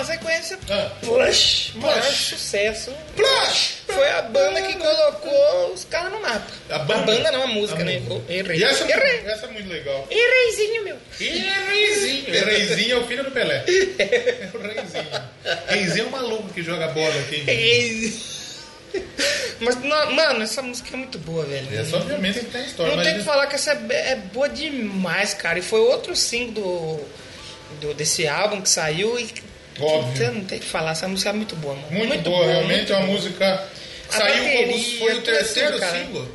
Na 0.07 0.13
sequência, 0.13 0.59
Ah. 0.69 0.91
Plush, 1.01 1.71
maior 1.75 2.01
Plush. 2.01 2.15
sucesso. 2.29 2.91
Plush! 3.15 3.73
Foi 3.87 4.09
a 4.09 4.21
banda 4.23 4.61
que 4.61 4.73
colocou 4.73 5.73
os 5.73 5.85
caras 5.85 6.11
no 6.11 6.19
mapa. 6.21 6.45
A 6.69 6.79
banda? 6.79 7.01
A 7.01 7.05
banda 7.05 7.31
não, 7.31 7.43
a 7.43 7.47
música, 7.47 7.81
A 7.81 7.85
né? 7.85 8.01
Errei. 8.29 8.59
E 8.59 8.63
essa, 8.63 8.83
é 8.85 8.91
Errei. 8.91 9.13
muito- 9.13 9.29
essa 9.29 9.45
é 9.45 9.49
muito 9.51 9.69
legal. 9.69 10.07
Erreizinho, 10.09 10.83
meu. 10.83 10.97
Reizinho. 11.19 12.45
Reizinho 12.45 12.95
é 12.95 12.99
o 12.99 13.07
filho 13.07 13.23
do 13.23 13.31
Pelé. 13.31 13.63
o 14.53 14.57
Reizinho. 14.57 15.23
Reizinho 15.67 16.05
é 16.05 16.07
um 16.07 16.11
maluco 16.11 16.49
que 16.53 16.63
joga 16.63 16.87
bola 16.89 17.13
aqui. 17.21 17.43
Erreizinho. 17.47 18.33
Mas, 19.59 19.75
não, 19.81 20.11
mano, 20.11 20.43
essa 20.43 20.61
música 20.61 20.89
é 20.93 20.97
muito 20.97 21.17
boa, 21.19 21.45
velho. 21.45 21.67
Essa 21.79 21.97
obviamente 21.97 22.39
tem 22.45 22.65
história. 22.65 22.95
Não 22.95 23.03
tem 23.03 23.17
que 23.17 23.23
falar 23.23 23.47
que 23.47 23.55
essa 23.55 23.71
é, 23.71 24.11
é 24.11 24.15
boa 24.15 24.49
demais, 24.49 25.33
cara. 25.33 25.57
E 25.57 25.61
foi 25.61 25.79
outro 25.79 26.15
single 26.15 27.03
do, 27.79 27.87
do- 27.87 27.93
desse 27.93 28.27
álbum 28.27 28.61
que 28.61 28.69
saiu 28.69 29.19
e. 29.19 29.31
Óbvio. 29.79 30.31
Não 30.33 30.43
tem 30.45 30.59
que 30.59 30.65
falar, 30.65 30.91
essa 30.91 31.07
música 31.07 31.29
é 31.29 31.33
muito 31.33 31.55
boa, 31.55 31.75
mano. 31.75 31.87
Muito, 31.91 32.29
boa, 32.29 32.45
realmente 32.45 32.77
muito 32.77 32.93
é 32.93 32.95
uma 32.97 33.05
boa. 33.07 33.17
música. 33.17 33.63
A 34.09 34.13
Saiu 34.17 34.43
como 34.43 34.67
bateria, 34.67 34.99
foi 34.99 35.11
o 35.11 35.15
tudo, 35.15 35.23
terceiro 35.25 35.79
cara. 35.79 35.97
single. 35.99 36.27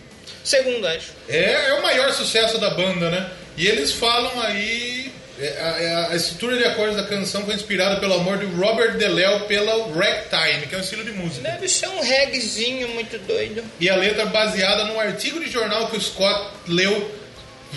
Segundo, 0.44 0.86
acho. 0.86 1.12
É, 1.28 1.68
é 1.68 1.74
o 1.74 1.82
maior 1.82 2.10
sucesso 2.12 2.58
da 2.58 2.70
banda, 2.70 3.10
né? 3.10 3.30
E 3.56 3.66
eles 3.66 3.92
falam 3.92 4.40
aí. 4.42 5.12
é, 5.38 5.56
A, 5.60 5.68
a- 6.08 6.12
a 6.12 6.16
estrutura 6.16 6.56
de 6.56 6.64
acordes 6.64 6.96
da 6.96 7.04
canção 7.04 7.44
foi 7.44 7.54
inspirada 7.54 8.00
pelo 8.00 8.14
amor 8.14 8.38
de 8.38 8.46
Robert 8.46 8.96
DeLeo 8.96 9.40
pela 9.40 9.72
ragtime, 9.94 10.66
que 10.66 10.74
é 10.74 10.78
um 10.78 10.80
estilo 10.80 11.04
de 11.04 11.12
música. 11.12 11.48
Deve 11.48 11.68
ser 11.68 11.88
um 11.88 12.00
reggaezinho 12.00 12.88
muito 12.88 13.16
doido. 13.18 13.62
E 13.78 13.88
a 13.88 13.94
letra 13.94 14.26
baseada 14.26 14.84
num 14.86 14.98
artigo 14.98 15.38
de 15.38 15.48
jornal 15.50 15.88
que 15.88 15.96
o 15.96 16.00
Scott 16.00 16.48
leu 16.66 17.14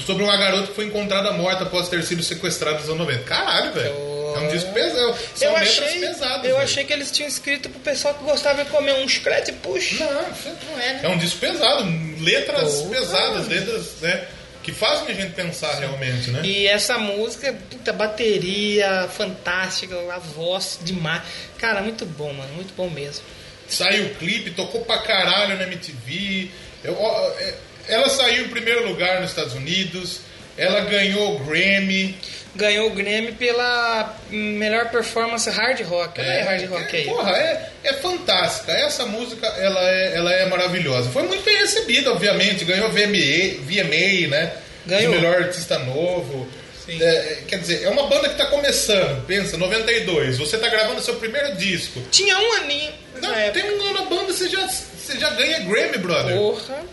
sobre 0.07 0.23
uma 0.23 0.37
garota 0.37 0.67
que 0.67 0.73
foi 0.73 0.85
encontrada 0.85 1.31
morta 1.33 1.63
após 1.63 1.89
ter 1.89 2.01
sido 2.03 2.23
sequestrada 2.23 2.79
nos 2.79 2.85
anos 2.87 2.99
90. 2.99 3.23
Caralho, 3.25 3.73
velho. 3.73 3.93
É 4.35 4.39
um 4.39 4.47
disco 4.49 4.71
pesado. 4.73 5.15
São 5.35 5.47
eu 5.47 5.53
letras 5.53 5.79
achei, 5.79 5.99
pesadas. 5.99 6.35
eu 6.45 6.51
velho. 6.51 6.57
achei 6.57 6.83
que 6.85 6.93
eles 6.93 7.11
tinham 7.11 7.27
escrito 7.27 7.69
pro 7.69 7.79
pessoal 7.79 8.13
que 8.13 8.23
gostava 8.23 8.63
de 8.63 8.69
comer 8.69 8.93
um 8.95 9.07
chiclete 9.07 9.51
push. 9.53 9.99
Não, 9.99 10.11
não 10.11 10.79
é, 10.79 10.93
né? 10.93 10.99
É 11.03 11.07
um 11.09 11.17
disco 11.17 11.39
pesado, 11.39 11.83
letras 12.19 12.73
Porra. 12.75 12.89
pesadas, 12.91 13.47
letras 13.47 13.85
né, 14.01 14.25
que 14.63 14.71
fazem 14.71 15.07
a 15.09 15.13
gente 15.13 15.33
pensar 15.33 15.73
realmente, 15.79 16.29
né? 16.31 16.41
E 16.43 16.67
essa 16.67 16.97
música, 16.97 17.53
puta, 17.69 17.91
bateria 17.93 19.07
fantástica, 19.15 19.95
a 20.13 20.19
voz 20.19 20.79
demais. 20.83 21.21
Cara, 21.57 21.81
muito 21.81 22.05
bom, 22.05 22.31
mano, 22.33 22.53
muito 22.53 22.73
bom 22.75 22.89
mesmo. 22.89 23.23
Saiu 23.67 24.05
o 24.07 24.15
clipe, 24.15 24.51
tocou 24.51 24.81
pra 24.81 24.97
caralho 24.99 25.55
na 25.57 25.63
MTV. 25.63 26.49
Eu- 26.83 26.95
é, 27.39 27.53
ela 27.87 28.09
saiu 28.09 28.45
em 28.45 28.49
primeiro 28.49 28.87
lugar 28.87 29.21
nos 29.21 29.29
Estados 29.29 29.53
Unidos. 29.53 30.19
Ela 30.57 30.81
ganhou 30.81 31.35
o 31.37 31.39
Grammy. 31.45 32.15
Ganhou 32.53 32.87
o 32.87 32.89
Grammy 32.93 33.31
pela 33.31 34.19
melhor 34.29 34.89
performance 34.89 35.49
hard 35.49 35.81
rock. 35.81 36.19
Olha 36.19 36.31
aí, 36.31 36.41
hard 36.41 36.69
rock 36.69 36.95
aí. 36.95 37.05
Porra, 37.05 37.31
é, 37.37 37.69
é 37.83 37.93
fantástica. 37.93 38.71
Essa 38.73 39.05
música, 39.05 39.47
ela 39.47 39.89
é, 39.89 40.17
ela 40.17 40.33
é 40.33 40.45
maravilhosa. 40.47 41.09
Foi 41.11 41.23
muito 41.23 41.43
bem 41.43 41.57
recebida, 41.57 42.11
obviamente. 42.11 42.65
Ganhou 42.65 42.89
VMA, 42.89 43.61
VMA 43.61 44.27
né? 44.29 44.53
Ganhou. 44.85 45.13
De 45.13 45.19
melhor 45.19 45.43
artista 45.43 45.79
novo. 45.79 46.47
Sim. 46.85 47.01
É, 47.01 47.05
é, 47.05 47.43
quer 47.47 47.59
dizer, 47.59 47.83
é 47.83 47.89
uma 47.89 48.07
banda 48.07 48.27
que 48.27 48.35
tá 48.35 48.47
começando. 48.47 49.25
Pensa, 49.25 49.55
92. 49.57 50.37
Você 50.37 50.57
tá 50.57 50.67
gravando 50.67 51.01
seu 51.01 51.15
primeiro 51.15 51.55
disco. 51.55 52.01
Tinha 52.11 52.37
um 52.37 52.53
aninho 52.53 52.91
Não, 53.21 53.51
tem 53.51 53.63
um 53.63 53.83
ano 53.85 53.93
na 53.93 54.01
banda, 54.05 54.33
você 54.33 54.49
já, 54.49 54.67
você 54.67 55.17
já 55.17 55.29
ganha 55.31 55.59
Grammy, 55.59 55.97
brother. 55.99 56.35
Porra. 56.35 56.83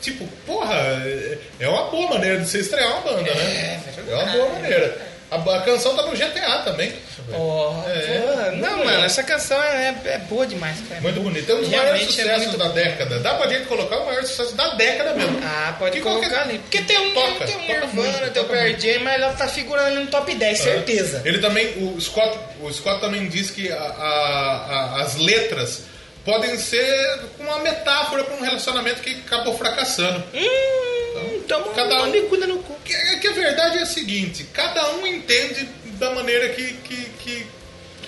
Tipo, 0.00 0.26
porra, 0.46 0.74
é- 0.74 1.38
é 1.60 1.68
uma 1.68 1.84
boa 1.90 2.08
maneira 2.10 2.38
de 2.38 2.48
você 2.48 2.58
estrear 2.60 2.90
uma 2.90 3.00
banda, 3.02 3.34
né? 3.34 3.80
É 4.08 4.14
uma 4.14 4.24
boa 4.32 4.48
maneira. 4.50 5.10
A, 5.30 5.36
a 5.36 5.60
canção 5.62 5.94
tá 5.94 6.02
no 6.02 6.16
GTA 6.16 6.58
também. 6.64 6.92
Porra. 7.30 7.88
É, 7.92 8.50
Não, 8.56 8.62
legal. 8.78 8.84
mano, 8.84 9.04
essa 9.04 9.22
canção 9.22 9.62
é, 9.62 9.94
é 10.06 10.18
boa 10.28 10.44
demais, 10.44 10.76
cara. 10.88 11.00
Muito 11.02 11.20
bonito. 11.20 11.48
É 11.52 11.54
um 11.54 11.60
dos 11.60 11.68
maiores 11.68 11.88
Realmente 11.92 12.20
é 12.20 12.22
sucessos 12.24 12.46
muito 12.48 12.58
da 12.58 12.68
década. 12.70 13.20
Dá 13.20 13.34
pra 13.34 13.46
gente 13.46 13.66
colocar 13.66 13.98
o 13.98 14.06
maior 14.06 14.24
sucesso 14.24 14.56
da 14.56 14.70
década 14.74 15.14
mesmo. 15.14 15.38
Ah, 15.44 15.76
pode 15.78 15.96
Que 15.98 16.02
colocar 16.02 16.28
qualquer- 16.28 16.40
ali. 16.48 16.58
Porque 16.58 16.80
tem 16.82 16.98
um, 16.98 17.14
Toca, 17.14 17.44
tem 17.46 17.54
um 17.56 17.60
toca 17.60 17.72
Nirvana, 17.72 18.18
muito, 18.18 18.32
tem 18.32 18.42
o. 18.42 18.80
Jam, 18.80 19.04
mas 19.04 19.14
ela 19.22 19.32
tá 19.34 19.46
figurando 19.46 19.86
ali 19.86 19.98
no 20.00 20.06
top 20.08 20.34
10, 20.34 20.58
certeza. 20.58 21.22
Ele 21.24 21.38
também, 21.38 21.66
o 21.76 22.00
Scott, 22.00 22.36
o 22.60 22.72
Scott 22.72 23.00
também 23.00 23.28
diz 23.28 23.52
que 23.52 23.70
a- 23.70 23.76
a- 23.76 25.02
as 25.02 25.14
letras 25.14 25.82
podem 26.30 26.56
ser 26.58 27.20
uma 27.38 27.58
metáfora 27.58 28.22
para 28.24 28.36
um 28.36 28.40
relacionamento 28.42 29.00
que 29.02 29.10
acabou 29.26 29.56
fracassando. 29.58 30.22
Hum, 30.32 31.40
toma 31.48 31.72
Cada 31.74 32.04
um- 32.04 32.10
bicuda 32.12 32.46
no 32.46 32.58
cu. 32.62 32.74
Que, 32.84 32.94
que 33.18 33.28
a 33.28 33.32
verdade 33.32 33.78
é 33.78 33.82
a 33.82 33.86
seguinte: 33.86 34.44
cada 34.52 34.90
um 34.94 35.06
entende 35.06 35.68
da 35.98 36.10
maneira 36.12 36.48
que, 36.50 36.72
que, 36.74 36.96
que, 37.18 37.46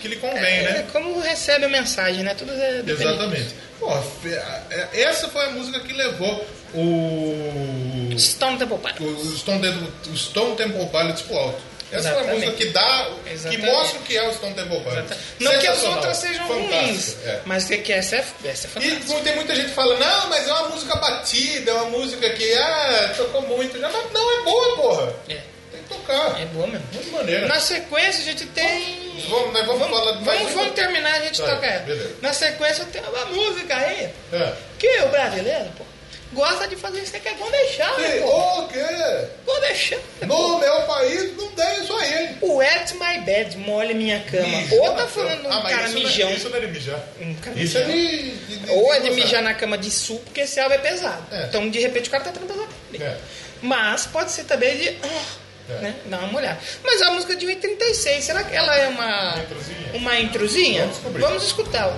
que 0.00 0.08
lhe 0.08 0.16
convém, 0.16 0.40
É 0.42 0.62
né? 0.62 0.86
como 0.92 1.18
recebe 1.20 1.64
a 1.64 1.68
mensagem, 1.68 2.22
né? 2.22 2.34
Tudo 2.34 2.52
é. 2.52 2.82
Exatamente. 2.86 3.54
Pô, 3.80 3.90
é- 4.24 4.88
essa 5.02 5.28
foi 5.28 5.44
a 5.46 5.50
música 5.50 5.80
que 5.80 5.92
levou 5.92 6.46
o. 6.74 8.16
Stone 8.18 8.58
Temple 8.58 8.78
Pilots. 8.78 9.26
o 9.26 9.36
Stone, 9.38 9.60
Temple- 9.60 10.16
Stone 10.16 10.56
Temple 10.56 10.86
Pilots 10.86 11.22
pro 11.22 11.36
alto. 11.38 11.71
Essa 11.92 12.08
é 12.08 12.10
a 12.10 12.14
Exatamente. 12.14 12.46
música 12.46 12.52
que 12.56 12.64
dá, 12.72 13.08
que 13.24 13.30
Exatamente. 13.34 13.66
mostra 13.70 13.98
o 13.98 14.02
que 14.02 14.16
é 14.16 14.28
o 14.28 14.32
Stone 14.34 14.54
Temple 14.54 14.80
Pilots. 14.80 15.18
Não 15.40 15.58
que 15.58 15.66
as 15.66 15.82
outras 15.84 16.16
sejam 16.16 16.46
Fantástico, 16.48 16.74
ruins, 16.86 17.16
é. 17.24 17.40
mas 17.44 17.64
que, 17.66 17.78
que 17.78 17.92
essa, 17.92 18.16
é, 18.16 18.24
essa 18.44 18.66
é 18.66 18.70
E 18.82 18.90
fantástica. 18.90 19.20
tem 19.22 19.34
muita 19.36 19.54
gente 19.54 19.68
que 19.68 19.74
fala, 19.74 19.98
não, 19.98 20.28
mas 20.30 20.48
é 20.48 20.52
uma 20.52 20.68
música 20.70 20.96
batida, 20.96 21.70
é 21.70 21.74
uma 21.74 21.84
música 21.90 22.30
que 22.30 22.54
ah, 22.54 23.14
tocou 23.16 23.42
muito. 23.42 23.78
Mas 23.78 23.92
não, 24.12 24.40
é 24.40 24.42
boa, 24.42 24.76
porra. 24.76 25.14
É, 25.28 25.34
Tem 25.70 25.82
que 25.82 25.88
tocar. 25.94 26.40
é 26.40 26.44
boa 26.46 26.66
mesmo. 26.66 26.86
Muito 26.92 27.12
maneira. 27.12 27.46
Na 27.46 27.60
sequência 27.60 28.20
a 28.22 28.24
gente 28.24 28.46
tem. 28.46 29.02
Vamos, 29.28 29.52
vamos, 29.52 29.78
Vamos, 29.78 30.18
uma- 30.22 30.50
vamos 30.54 30.72
terminar, 30.72 31.14
a 31.14 31.20
gente 31.20 31.40
Tá, 31.42 31.54
toca 31.54 31.66
ela. 31.66 31.80
beleza. 31.84 32.14
Na 32.22 32.32
sequência 32.32 32.84
tem 32.86 33.02
uma 33.02 33.26
música 33.26 33.76
aí 33.76 34.08
É. 34.32 34.52
que 34.78 34.88
o 35.02 35.08
brasileiro, 35.08 35.70
pô, 35.76 35.84
gosta 36.32 36.66
de 36.68 36.76
fazer 36.76 37.00
isso 37.00 37.14
aqui, 37.16 37.28
é 37.28 37.34
bom 37.34 37.50
deixar, 37.50 37.98
né, 37.98 38.20
pô? 38.20 38.60
O 38.62 38.68
quê? 38.68 38.78
Né, 38.78 39.28
No 40.26 40.58
meu 40.58 40.82
país 40.82 41.36
não 41.36 41.48
tem 41.52 41.82
isso 41.82 41.92
aí. 41.96 42.36
O 42.40 42.56
Wet 42.56 42.94
My 42.94 43.20
Bed, 43.24 43.56
molha 43.58 43.94
minha 43.94 44.20
cama. 44.20 44.46
Mijo 44.46 44.74
Ou 44.76 44.94
tá 44.94 45.06
falando 45.06 45.42
cama. 45.42 45.54
um 45.56 45.58
Ah, 45.58 45.70
cara 45.70 45.84
isso 45.84 45.94
não 45.94 46.00
é- 46.00 46.04
mijão. 46.04 46.32
Isso 46.32 46.48
não 46.48 46.56
é 46.56 46.60
de 46.60 46.66
mijar. 46.68 47.00
Um 47.20 47.34
cara 47.34 47.58
Isso 47.60 47.78
é 47.78 47.84
mijão. 47.86 47.96
de, 48.10 48.30
de- 48.46 48.56
de- 48.58 48.70
Ou 48.70 48.94
é 48.94 49.00
de 49.00 49.10
mijar 49.10 49.42
na 49.42 49.54
cama 49.54 49.76
de 49.78 49.90
sul, 49.90 50.20
porque 50.24 50.40
esse 50.42 50.58
álbum 50.60 50.74
é 50.74 50.78
pesado. 50.78 51.22
É. 51.32 51.44
Então, 51.44 51.68
de 51.68 51.78
repente, 51.78 52.08
o 52.08 52.12
cara 52.12 52.24
tá 52.24 52.30
tendo 52.32 52.46
pesado. 52.46 52.68
É. 53.00 53.16
Mas 53.62 54.06
pode 54.06 54.32
ser 54.32 54.44
também 54.44 54.76
de. 54.76 54.88
ah, 55.02 55.22
É. 55.70 55.74
Né? 55.80 55.94
Dar 56.06 56.18
uma 56.24 56.38
olhada. 56.38 56.58
Mas 56.82 57.00
a 57.02 57.12
música 57.12 57.36
de 57.36 57.46
1,36, 57.46 58.20
será 58.24 58.42
que 58.42 58.54
ela 58.54 58.76
é 58.76 58.88
uma. 58.88 59.34
Uma 59.94 60.18
introzinha? 60.18 60.86
Vamos. 61.04 61.20
Vamos 61.20 61.42
escutar. 61.44 61.96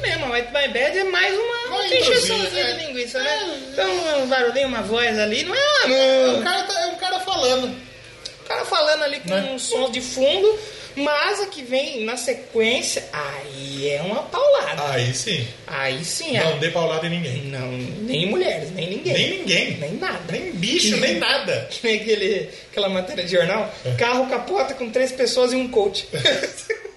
Isso 0.00 0.18
mesmo. 0.18 0.24
A 0.26 0.36
White 0.36 0.48
My 0.52 0.68
Bad 0.68 0.98
é 0.98 1.04
mais 1.04 1.34
uma, 1.38 1.76
Uma 1.76 1.86
encheçãozinha 1.86 2.64
é. 2.64 2.72
de 2.72 2.86
linguiça, 2.86 3.22
né? 3.22 3.58
Então, 3.72 4.22
um 4.22 4.26
barulhinho, 4.26 4.68
uma 4.68 4.82
voz 4.82 5.18
ali. 5.18 5.44
Não 5.44 5.54
é 5.54 5.58
É, 5.58 6.26
uma, 6.28 6.38
o 6.38 6.42
cara 6.42 6.62
tá- 6.64 6.80
é 6.80 6.86
um 6.86 6.96
cara 6.96 7.20
falando. 7.20 7.66
O 7.68 8.48
cara 8.48 8.64
falando 8.64 9.02
ali 9.04 9.20
com 9.20 9.28
Né? 9.30 9.50
um 9.52 9.58
som 9.58 9.90
de 9.90 10.00
fundo, 10.00 10.58
Mas 10.96 11.40
a 11.40 11.46
que 11.46 11.62
vem 11.62 12.04
na 12.04 12.16
sequência, 12.16 13.04
aí 13.12 13.88
é 13.88 14.02
uma 14.02 14.24
paulada. 14.24 14.90
Aí 14.92 15.14
sim. 15.14 15.46
Aí 15.64 16.04
sim, 16.04 16.36
é. 16.36 16.42
Não 16.42 16.58
dê 16.58 16.68
paulada 16.70 17.06
em 17.06 17.10
ninguém. 17.10 17.42
Não, 17.44 17.68
nem 17.70 18.26
mulheres, 18.26 18.72
nem 18.72 18.90
ninguém. 18.90 19.12
Nem 19.14 19.30
ninguém. 19.38 19.76
Nem 19.76 19.92
nada. 19.94 20.20
Nem 20.32 20.50
bicho, 20.50 20.96
nem 20.96 21.14
nada. 21.20 21.68
Que 21.70 21.86
nem 21.86 22.00
aquele, 22.00 22.50
aquela 22.72 22.88
matéria 22.88 23.22
de 23.24 23.30
jornal. 23.30 23.72
É. 23.86 23.92
Carro 23.94 24.28
capota 24.28 24.74
com 24.74 24.90
três 24.90 25.12
pessoas 25.12 25.52
e 25.52 25.56
um 25.56 25.68
coach. 25.68 26.08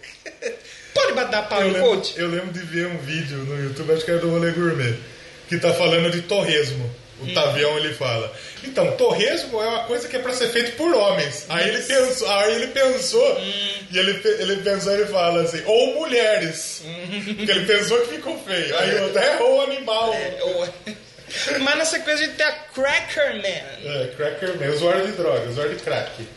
Pode 0.94 1.14
dar 1.14 1.44
pau 1.50 1.62
no 1.62 1.68
lembro, 1.68 1.82
coach? 1.90 2.14
eu 2.18 2.28
lembro 2.28 2.52
de 2.54 2.60
ver 2.60 2.88
um 2.88 2.98
vídeo 3.00 3.38
no 3.40 3.64
YouTube, 3.64 3.94
acho 3.94 4.06
que 4.06 4.12
era 4.12 4.20
do 4.20 4.30
Rolê 4.30 4.52
Gourmet, 4.52 4.96
que 5.50 5.58
tá 5.58 5.74
falando 5.74 6.10
de 6.12 6.22
torresmo. 6.22 6.90
O 7.20 7.26
Hum. 7.26 7.34
Tavião 7.34 7.78
ele 7.78 7.94
fala. 7.94 8.34
Então, 8.64 8.92
torresmo 8.98 9.62
é 9.62 9.68
uma 9.68 9.84
coisa 9.86 10.08
que 10.08 10.16
é 10.16 10.20
pra 10.20 10.34
ser 10.34 10.50
feito 10.50 10.76
por 10.76 10.94
homens. 10.94 11.46
Aí 11.48 11.70
ele 11.70 11.80
pensou, 11.84 12.30
aí 12.30 12.56
ele 12.56 12.68
pensou 12.68 13.38
Hum. 13.40 13.52
e 13.92 13.98
ele, 13.98 14.22
ele 14.40 14.56
pensou 14.58 14.94
ele 14.94 15.06
fala 15.06 15.44
assim, 15.44 15.62
ou 15.66 15.94
mulheres. 16.00 16.82
Hum. 16.84 17.36
Porque 17.38 17.52
ele 17.52 17.66
pensou 17.66 18.00
que 18.02 18.16
ficou 18.16 18.38
feio. 18.46 18.78
Aí 18.78 18.98
eu 18.98 19.06
até 19.08 19.34
errou 19.36 19.58
o 19.60 19.62
animal. 19.62 20.14
Ou- 20.42 20.68
Mas 21.62 21.78
na 21.78 21.86
sequência 21.86 22.26
a 22.26 22.28
gente 22.28 22.36
tem 22.38 22.46
a 22.46 22.52
Cracker 22.52 23.36
Man. 23.36 23.92
É, 24.02 24.08
cracker 24.18 24.60
man, 24.60 24.68
usuário 24.74 25.06
de 25.06 25.12
droga, 25.14 25.50
usuário 25.50 25.76
de 25.76 25.84
crack. 25.84 26.28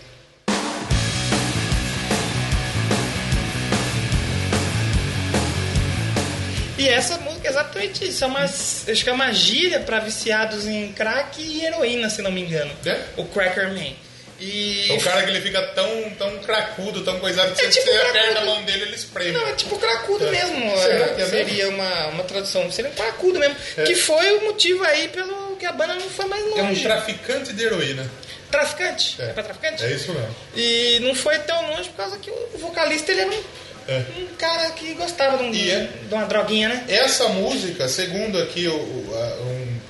E 6.78 6.89
essa 6.89 7.16
música 7.19 7.48
é 7.48 7.51
exatamente 7.51 8.07
isso. 8.07 8.23
É 8.24 8.27
uma, 8.27 8.40
acho 8.40 8.85
que 9.05 9.09
é 9.09 9.12
uma 9.12 9.32
gíria 9.32 9.81
pra 9.81 9.98
viciados 9.98 10.66
em 10.66 10.93
crack 10.93 11.40
e 11.43 11.65
heroína, 11.65 12.11
se 12.11 12.20
não 12.23 12.31
me 12.31 12.43
engano. 12.43 12.70
É? 12.85 13.01
O 13.16 13.24
Cracker 13.24 13.69
Man. 13.73 13.93
E. 14.39 14.89
O 14.98 15.01
cara 15.01 15.23
que 15.23 15.31
ele 15.31 15.40
fica 15.40 15.62
tão, 15.69 16.11
tão 16.19 16.39
cracudo, 16.40 17.03
tão 17.03 17.19
coisado, 17.19 17.55
que 17.55 17.65
É 17.65 17.70
você, 17.70 17.81
tipo 17.81 17.90
você 17.90 17.97
aperta 18.03 18.40
a 18.40 18.44
mão 18.44 18.62
dele 18.65 18.82
ele 18.82 18.94
espreme. 18.94 19.32
Não, 19.32 19.47
é 19.48 19.53
tipo 19.55 19.78
cracudo 19.78 20.27
É. 20.27 20.31
mesmo. 20.31 20.77
Será 20.78 21.07
é, 21.07 21.15
que 21.15 21.23
é 21.23 21.27
seria 21.27 21.69
uma, 21.70 22.07
uma 22.09 22.24
tradução. 22.24 22.70
Seria 22.70 22.90
um 22.90 22.94
cracudo 22.94 23.39
mesmo. 23.39 23.57
É. 23.78 23.85
Que 23.85 23.94
foi 23.94 24.31
o 24.36 24.44
motivo 24.44 24.85
aí 24.85 25.09
pelo 25.09 25.57
que 25.57 25.65
a 25.65 25.73
banda 25.73 25.94
não 25.94 26.11
foi 26.11 26.27
mais 26.27 26.43
É 26.43 26.47
um 26.62 26.66
longe. 26.69 26.82
traficante 26.82 27.55
de 27.55 27.65
heroína. 27.65 28.11
Traficante. 28.51 29.16
É. 29.20 29.24
É 29.24 29.32
pra 29.32 29.43
traficante? 29.43 29.82
É 29.85 29.90
isso 29.90 30.12
mesmo. 30.12 30.36
E 30.55 30.98
não 31.01 31.15
foi 31.15 31.39
tão 31.39 31.70
longe 31.70 31.89
por 31.89 31.97
causa 31.97 32.19
que 32.19 32.31
o 32.31 32.59
vocalista 32.59 33.12
ele 33.12 33.23
era 33.23 33.31
um, 33.31 33.43
É. 33.89 34.03
um 34.19 34.27
cara 34.37 34.71
que 34.71 34.95
gostava 34.95 35.39
de, 35.39 35.45
um- 35.45 35.55
é- 35.55 35.89
de 36.09 36.15
uma 36.15 36.25
droguinha, 36.27 36.69
né? 36.69 36.85
Essa 36.89 37.29
música, 37.29 37.89
segundo 37.89 38.39
aqui 38.39 38.67
o, 38.69 38.75
um, 38.75 39.81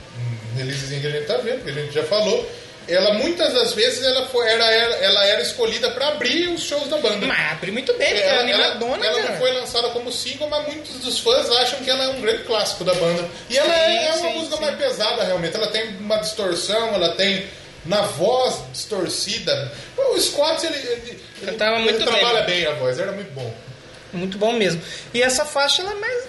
um 0.55 0.57
releasezinho 0.59 1.01
que 1.01 1.07
a 1.07 1.11
gente 1.11 1.27
tá 1.27 1.37
vendo, 1.39 1.65
que 1.65 1.71
a 1.71 1.73
gente 1.73 1.93
já 1.95 2.05
falou, 2.05 2.47
ela 2.89 3.15
muitas 3.15 3.53
das 3.53 3.73
vezes 3.73 4.05
ela, 4.05 4.27
foi, 4.27 4.47
era, 4.49 4.65
ela 4.65 5.25
era 5.27 5.43
escolhida 5.43 5.91
pra 5.91 6.09
abrir 6.09 6.49
os 6.49 6.63
shows 6.63 6.89
da 6.89 6.99
banda. 6.99 7.27
Mas 7.27 7.53
abre 7.53 7.71
muito 7.73 7.93
bem, 7.95 8.09
porque 8.09 8.23
é 8.23 8.29
Ela, 8.29 8.41
animadona, 8.43 9.05
ela, 9.07 9.19
ela 9.19 9.31
não 9.31 9.39
foi 9.39 9.53
lançada 9.53 9.89
como 9.89 10.13
single, 10.13 10.49
mas 10.49 10.67
muitos 10.67 10.95
dos 11.01 11.19
fãs 11.19 11.51
acham 11.51 11.81
que 11.81 11.91
ela 11.91 12.05
é 12.05 12.09
um 12.09 12.21
grande 12.21 12.45
clássico 12.45 12.85
da 12.85 12.95
banda. 12.95 13.29
E 13.51 13.59
ela 13.59 13.75
é, 13.75 14.07
é 14.07 14.13
uma 14.15 14.29
sim, 14.31 14.35
música 14.39 14.57
sim. 14.57 14.63
mais 14.63 14.77
pesada, 14.77 15.25
realmente. 15.25 15.57
Ela 15.57 15.67
tem 15.69 15.97
uma 15.99 16.19
distorção, 16.19 16.95
ela 16.95 17.11
tem 17.17 17.47
na 17.85 18.03
voz 18.03 18.57
distorcida. 18.73 19.73
O 19.97 20.21
Scott, 20.21 20.65
ele, 20.67 20.77
ele, 20.77 21.21
ele, 21.43 21.57
ele 21.61 21.79
muito 21.81 22.05
bem. 22.05 22.15
trabalha 22.15 22.43
bem 22.43 22.67
a 22.67 22.73
voz, 22.73 22.99
era 23.01 23.11
muito 23.13 23.33
bom. 23.33 23.53
Muito 24.17 24.39
bom 24.39 24.53
mesmo. 24.53 24.81
E 25.15 25.23
essa 25.23 25.45
faixa 25.45 25.83
ela 25.83 25.93
é 25.93 25.95
mais, 25.95 26.25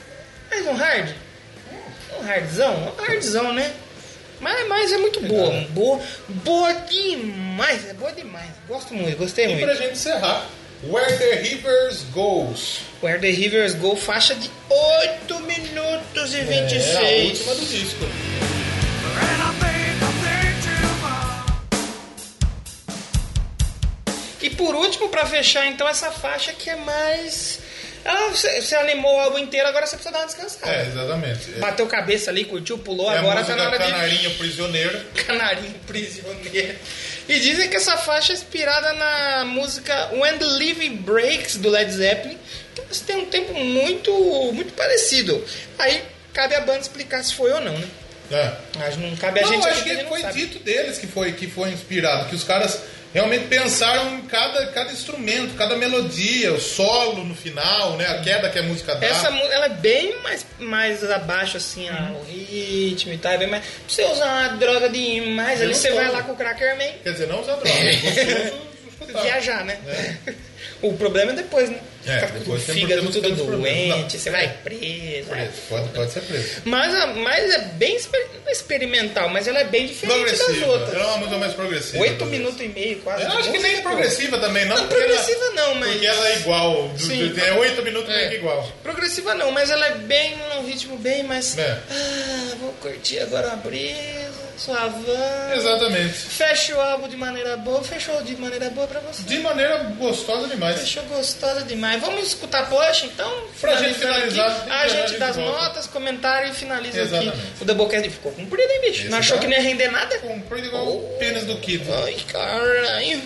mais 0.49 0.67
um 0.67 0.73
hard. 0.73 1.09
Um 2.19 2.27
hardzão? 2.29 2.93
Um 2.97 3.03
hardzão, 3.03 3.53
né? 3.53 3.73
Mas, 4.39 4.67
mas 4.67 4.91
é 4.91 4.97
muito 4.97 5.19
boa. 5.21 5.51
Boa, 5.71 5.99
boa 6.29 6.73
demais. 6.73 7.89
É 7.89 7.93
boa 7.93 8.11
demais. 8.11 8.49
Gosto 8.67 8.93
muito, 8.93 9.17
gostei 9.17 9.45
E 9.45 9.47
muito. 9.49 9.63
pra 9.65 9.73
gente 9.75 9.93
encerrar, 9.93 10.45
Where 10.83 11.17
the 11.17 11.35
Rivers 11.37 12.03
Goes. 12.13 12.81
Where 13.01 13.19
the 13.19 13.31
Rivers 13.31 13.73
Go, 13.73 13.95
faixa 13.95 14.35
de 14.35 14.49
8 14.69 15.39
minutos 15.39 16.35
e 16.35 16.41
26. 16.41 16.85
É 16.95 16.97
a 17.21 17.23
última 17.25 17.55
do 17.55 17.65
disco. 17.65 18.05
E 24.41 24.49
por 24.51 24.75
último, 24.75 25.09
pra 25.09 25.25
fechar 25.25 25.65
então, 25.67 25.87
essa 25.87 26.11
faixa 26.11 26.53
que 26.53 26.69
é 26.69 26.75
mais. 26.75 27.59
Ah, 28.09 28.29
você, 28.29 28.61
você 28.61 28.73
animou 28.75 29.13
o 29.13 29.19
álbum 29.19 29.37
inteiro, 29.37 29.67
agora 29.67 29.85
você 29.85 29.97
precisa 29.97 30.13
dar 30.13 30.19
uma 30.19 30.27
descansada. 30.27 30.71
É, 30.71 30.87
exatamente. 30.87 31.55
É, 31.55 31.59
Bateu 31.59 31.85
cabeça 31.87 32.31
ali, 32.31 32.45
curtiu, 32.45 32.77
pulou, 32.77 33.11
é 33.11 33.17
agora 33.17 33.41
a 33.41 33.43
tá 33.43 33.55
na 33.55 33.67
hora 33.67 33.77
de. 33.77 33.91
Canarinho 33.91 34.31
Prisioneiro. 34.35 35.01
Canarinho 35.27 35.75
prisioneiro. 35.85 36.75
E 37.27 37.39
dizem 37.39 37.69
que 37.69 37.75
essa 37.75 37.97
faixa 37.97 38.31
é 38.31 38.35
inspirada 38.35 38.93
na 38.93 39.43
música 39.43 40.09
When 40.13 40.37
the 40.37 40.45
Living 40.45 40.95
Breaks 40.97 41.57
do 41.57 41.69
Led 41.69 41.91
Zeppelin, 41.91 42.37
que 42.73 42.81
eles 42.81 43.01
têm 43.01 43.17
um 43.17 43.25
tempo 43.25 43.53
muito, 43.53 44.11
muito 44.53 44.71
parecido. 44.73 45.43
Aí 45.77 46.01
cabe 46.33 46.55
a 46.55 46.61
banda 46.61 46.79
explicar 46.79 47.21
se 47.23 47.33
foi 47.33 47.51
ou 47.51 47.59
não, 47.59 47.77
né? 47.77 47.87
É. 48.31 48.51
Mas 48.77 48.97
não 48.97 49.15
cabe 49.17 49.39
a 49.39 49.43
Não, 49.43 49.49
gente 49.49 49.67
acho 49.67 49.81
aqui, 49.81 49.89
que 49.89 49.95
gente 49.95 50.07
foi 50.07 50.23
dito 50.31 50.59
deles 50.59 50.97
que 50.97 51.07
foi, 51.07 51.31
que 51.33 51.47
foi 51.47 51.69
inspirado, 51.71 52.29
que 52.29 52.35
os 52.35 52.43
caras 52.43 52.79
realmente 53.17 53.47
pensaram 53.47 54.13
em 54.13 54.21
cada, 54.27 54.67
cada 54.67 54.91
instrumento, 54.91 55.55
cada 55.55 55.75
melodia, 55.75 56.53
o 56.53 56.59
solo 56.59 57.23
no 57.23 57.33
final, 57.33 57.97
né? 57.97 58.05
A 58.05 58.21
queda 58.21 58.47
que 58.47 58.59
a 58.59 58.63
música 58.63 58.93
dá. 58.93 59.07
Essa 59.07 59.29
ela 59.29 59.65
é 59.65 59.69
bem 59.69 60.21
mais, 60.21 60.45
mais 60.59 61.03
abaixo, 61.09 61.57
assim, 61.57 61.87
ó, 61.89 62.19
o 62.19 62.23
ritmo 62.23 63.13
e 63.13 63.17
tal. 63.17 63.31
É 63.31 63.37
bem 63.39 63.47
mais... 63.47 63.63
Você 63.87 64.05
usar 64.05 64.25
uma 64.25 64.47
droga 64.57 64.87
demais, 64.87 65.59
ali 65.59 65.73
não 65.73 65.79
você 65.79 65.91
vai 65.91 66.11
lá 66.11 66.21
com 66.21 66.33
o 66.33 66.35
Cracker 66.35 66.77
Man 66.77 66.93
Quer 67.03 67.11
dizer, 67.13 67.27
não 67.27 67.41
usar 67.41 67.55
droga, 67.55 67.69
é 67.69 67.95
gostoso 67.95 68.67
escutar. 68.91 69.21
viajar, 69.23 69.65
né? 69.65 69.79
O 70.83 70.93
problema 70.93 71.31
é 71.31 71.35
depois, 71.35 71.71
né? 71.71 71.79
É, 72.07 72.19
Fica 72.27 72.39
com 72.39 72.51
o 72.53 72.59
fígado 72.59 73.11
tudo 73.11 73.31
doente, 73.31 74.17
você 74.17 74.29
vai 74.29 74.47
preso. 74.63 75.29
Preso, 75.29 75.51
Pode, 75.69 75.89
pode 75.89 76.11
ser 76.11 76.21
preso. 76.21 76.61
Mas, 76.65 76.93
a- 76.95 77.07
mas 77.07 77.53
é 77.53 77.59
bem 77.73 77.97
é 78.45 78.51
experimental, 78.51 79.29
mas 79.29 79.47
ela 79.47 79.59
é 79.59 79.63
bem 79.65 79.87
diferente 79.87 80.23
das 80.25 80.37
Progressiva. 80.39 80.71
outras. 80.71 80.93
Era 80.95 81.07
uma 81.07 81.17
música 81.17 81.37
mais 81.37 81.53
progressiva. 81.53 81.97
Oito 82.03 82.25
minutos 82.27 82.61
e 82.61 82.67
meio, 82.67 82.99
quase. 82.99 83.23
Eu 83.23 83.31
acho 83.37 83.51
que 83.51 83.57
nem 83.59 83.75
pô. 83.77 83.89
progressiva 83.89 84.37
também, 84.39 84.65
não. 84.65 84.77
Não, 84.77 84.87
porque 84.87 85.03
ela- 85.03 85.13
progressiva 85.15 85.49
não, 85.51 85.75
mas- 85.75 85.91
Porque 85.91 86.05
ela 86.07 86.27
é 86.29 86.35
igual. 86.37 86.87
do- 86.89 86.99
Sim. 86.99 87.27
do- 87.27 87.39
é 87.41 87.53
oito 87.53 87.81
minutos 87.83 88.09
É. 88.13 88.17
meio 88.17 88.29
que 88.29 88.35
igual. 88.37 88.71
Progressiva 88.83 89.33
não, 89.35 89.51
mas 89.51 89.69
ela 89.69 89.85
é 89.87 89.95
bem 89.95 90.37
num 90.55 90.65
ritmo 90.65 90.97
bem 90.97 91.23
mais. 91.23 91.57
É. 91.57 91.77
Ah, 91.89 92.55
vou 92.59 92.71
curtir 92.73 93.19
agora 93.19 93.51
a 93.51 93.55
brisa, 93.55 94.47
suavão. 94.57 95.53
Exatamente. 95.55 96.13
Fecha 96.13 96.75
o 96.75 96.81
álbum 96.81 97.07
de 97.07 97.17
maneira 97.17 97.57
boa, 97.57 97.83
fechou 97.83 98.21
de 98.23 98.35
maneira 98.37 98.69
boa 98.69 98.87
pra 98.87 98.99
você. 99.01 99.23
De 99.23 99.39
maneira 99.39 99.77
gostosa 99.97 100.47
demais. 100.47 100.79
Fechou 100.79 101.03
gostosa 101.03 101.61
demais. 101.63 101.96
Vamos 101.99 102.27
escutar 102.27 102.69
Push, 102.69 103.03
então? 103.05 103.43
Pra 103.61 103.75
gente 103.75 103.99
finalizar, 103.99 104.49
aqui. 104.49 104.69
A 104.71 104.87
gente 104.87 105.17
dá 105.17 105.27
as 105.29 105.37
notas, 105.37 105.87
comentário 105.87 106.51
e 106.51 106.53
finaliza 106.53 107.01
Exatamente. 107.01 107.29
aqui. 107.37 107.47
O 107.61 107.65
Doublecast 107.65 108.09
ficou 108.09 108.31
comprido, 108.31 108.69
hein, 108.71 108.81
bicho? 108.81 109.01
Esse 109.01 109.09
não 109.09 109.17
achou 109.19 109.37
tá- 109.37 109.41
que 109.41 109.47
não 109.47 109.53
ia 109.57 109.61
render 109.63 109.89
nada? 109.89 110.17
Comprido 110.19 110.67
igual 110.67 110.87
o 110.87 111.15
pênis 111.19 111.43
do 111.45 111.57
Kid. 111.57 111.83
Ai, 112.03 112.15
caralho. 112.27 113.21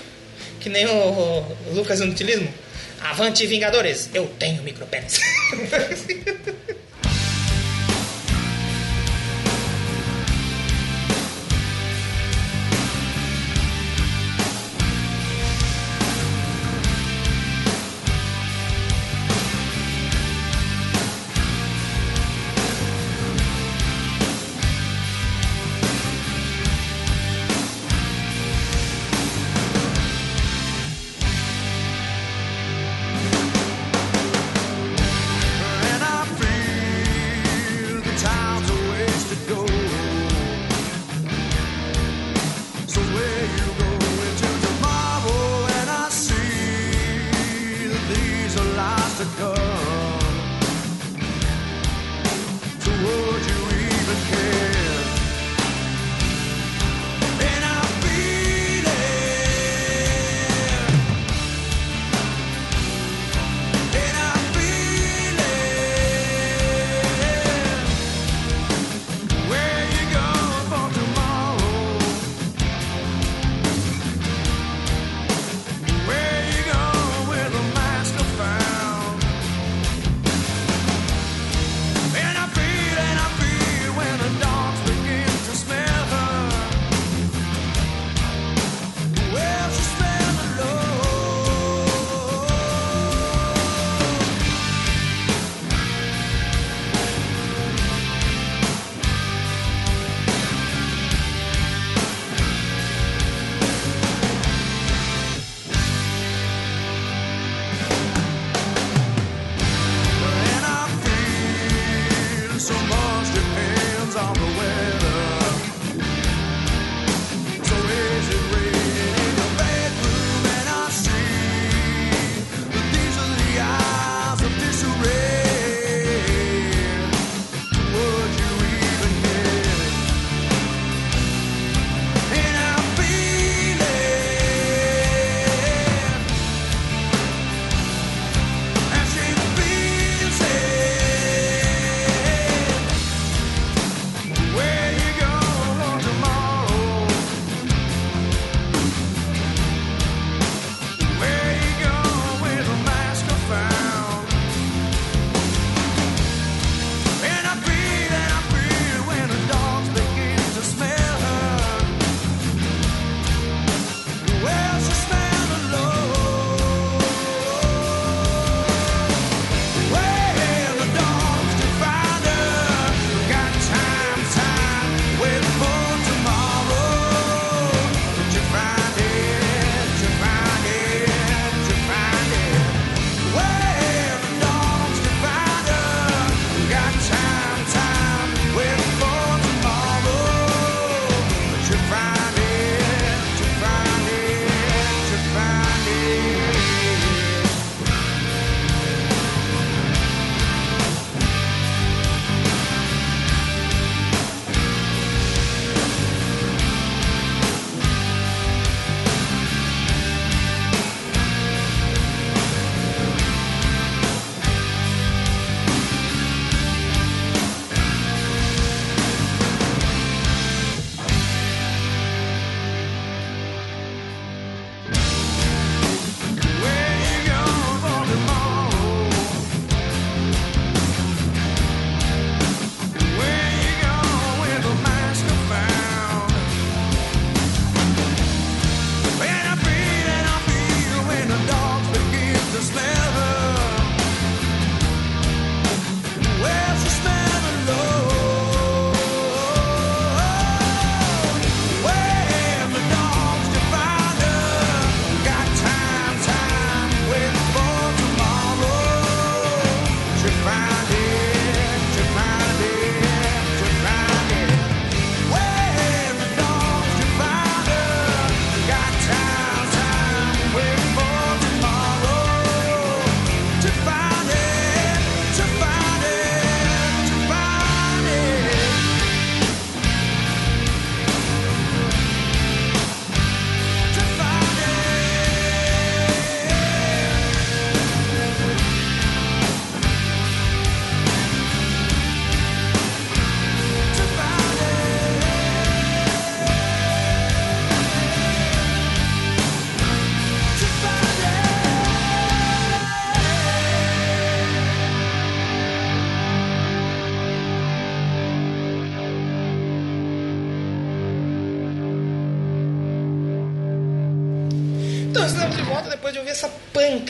Que 0.60 0.70
nem 0.70 0.86
o, 0.86 0.92
o 0.92 1.58
Lucas 1.74 2.00
Inutilismo. 2.00 2.54
Avante, 3.02 3.46
Vingadores. 3.48 4.10
Eu 4.14 4.28
tenho 4.38 4.62
micropênis. 4.62 5.20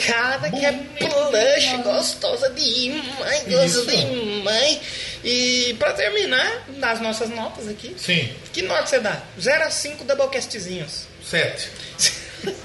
pancada 0.05 0.49
que 0.51 0.65
é 0.65 0.71
plush, 0.71 1.83
gostosa 1.83 2.49
demais, 2.51 3.43
gostosa 3.47 3.91
demais. 3.91 4.79
E 5.23 5.75
pra 5.77 5.93
terminar, 5.93 6.65
nas 6.77 6.99
nossas 6.99 7.29
notas 7.29 7.67
aqui, 7.67 7.95
Sim, 7.97 8.29
que 8.51 8.61
nota 8.63 8.87
você 8.87 8.99
dá? 8.99 9.21
0 9.39 9.63
a 9.65 9.69
5 9.71 10.03
doublecastzinhos. 10.03 11.05
sete. 11.23 11.69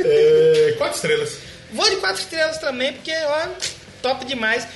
É, 0.00 0.74
quatro 0.76 0.96
estrelas. 0.96 1.36
Vou 1.72 1.88
de 1.88 1.96
4 1.96 2.20
estrelas 2.20 2.58
também, 2.58 2.92
porque 2.94 3.12
ó, 3.24 3.46
top 4.02 4.24
demais. 4.24 4.66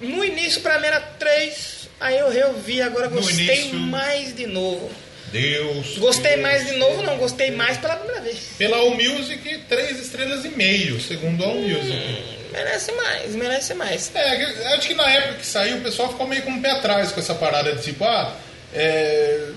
No 0.00 0.22
início 0.22 0.60
pra 0.60 0.78
mim 0.78 0.86
era 0.86 1.00
3, 1.00 1.88
aí 1.98 2.18
eu 2.18 2.28
reouvi, 2.30 2.82
agora 2.82 3.08
gostei 3.08 3.60
início- 3.62 3.74
mais 3.74 4.36
de 4.36 4.46
novo. 4.46 4.90
Deus. 5.34 5.98
Gostei 5.98 6.32
Deus, 6.32 6.42
mais 6.42 6.64
de 6.64 6.76
novo, 6.76 7.02
não, 7.02 7.18
gostei 7.18 7.50
mais 7.50 7.76
pela 7.76 7.96
primeira 7.96 8.20
vez. 8.20 8.38
Pela 8.56 8.76
AllMusic, 8.76 9.64
três 9.68 9.98
estrelas 9.98 10.44
e 10.44 10.50
meio, 10.50 11.00
segundo 11.00 11.42
a 11.44 11.48
AllMusic. 11.48 12.44
Merece 12.52 12.92
mais, 12.92 13.34
merece 13.34 13.74
mais. 13.74 14.12
É, 14.14 14.74
acho 14.76 14.86
que 14.86 14.94
na 14.94 15.10
época 15.10 15.34
que 15.34 15.46
saiu, 15.46 15.78
o 15.78 15.80
pessoal 15.80 16.10
ficou 16.10 16.28
meio 16.28 16.42
com 16.42 16.52
o 16.52 16.62
pé 16.62 16.70
atrás 16.70 17.10
com 17.10 17.18
essa 17.18 17.34
parada 17.34 17.74
de 17.74 17.82
tipo, 17.82 18.04
ah, 18.04 18.32
é, 18.72 19.48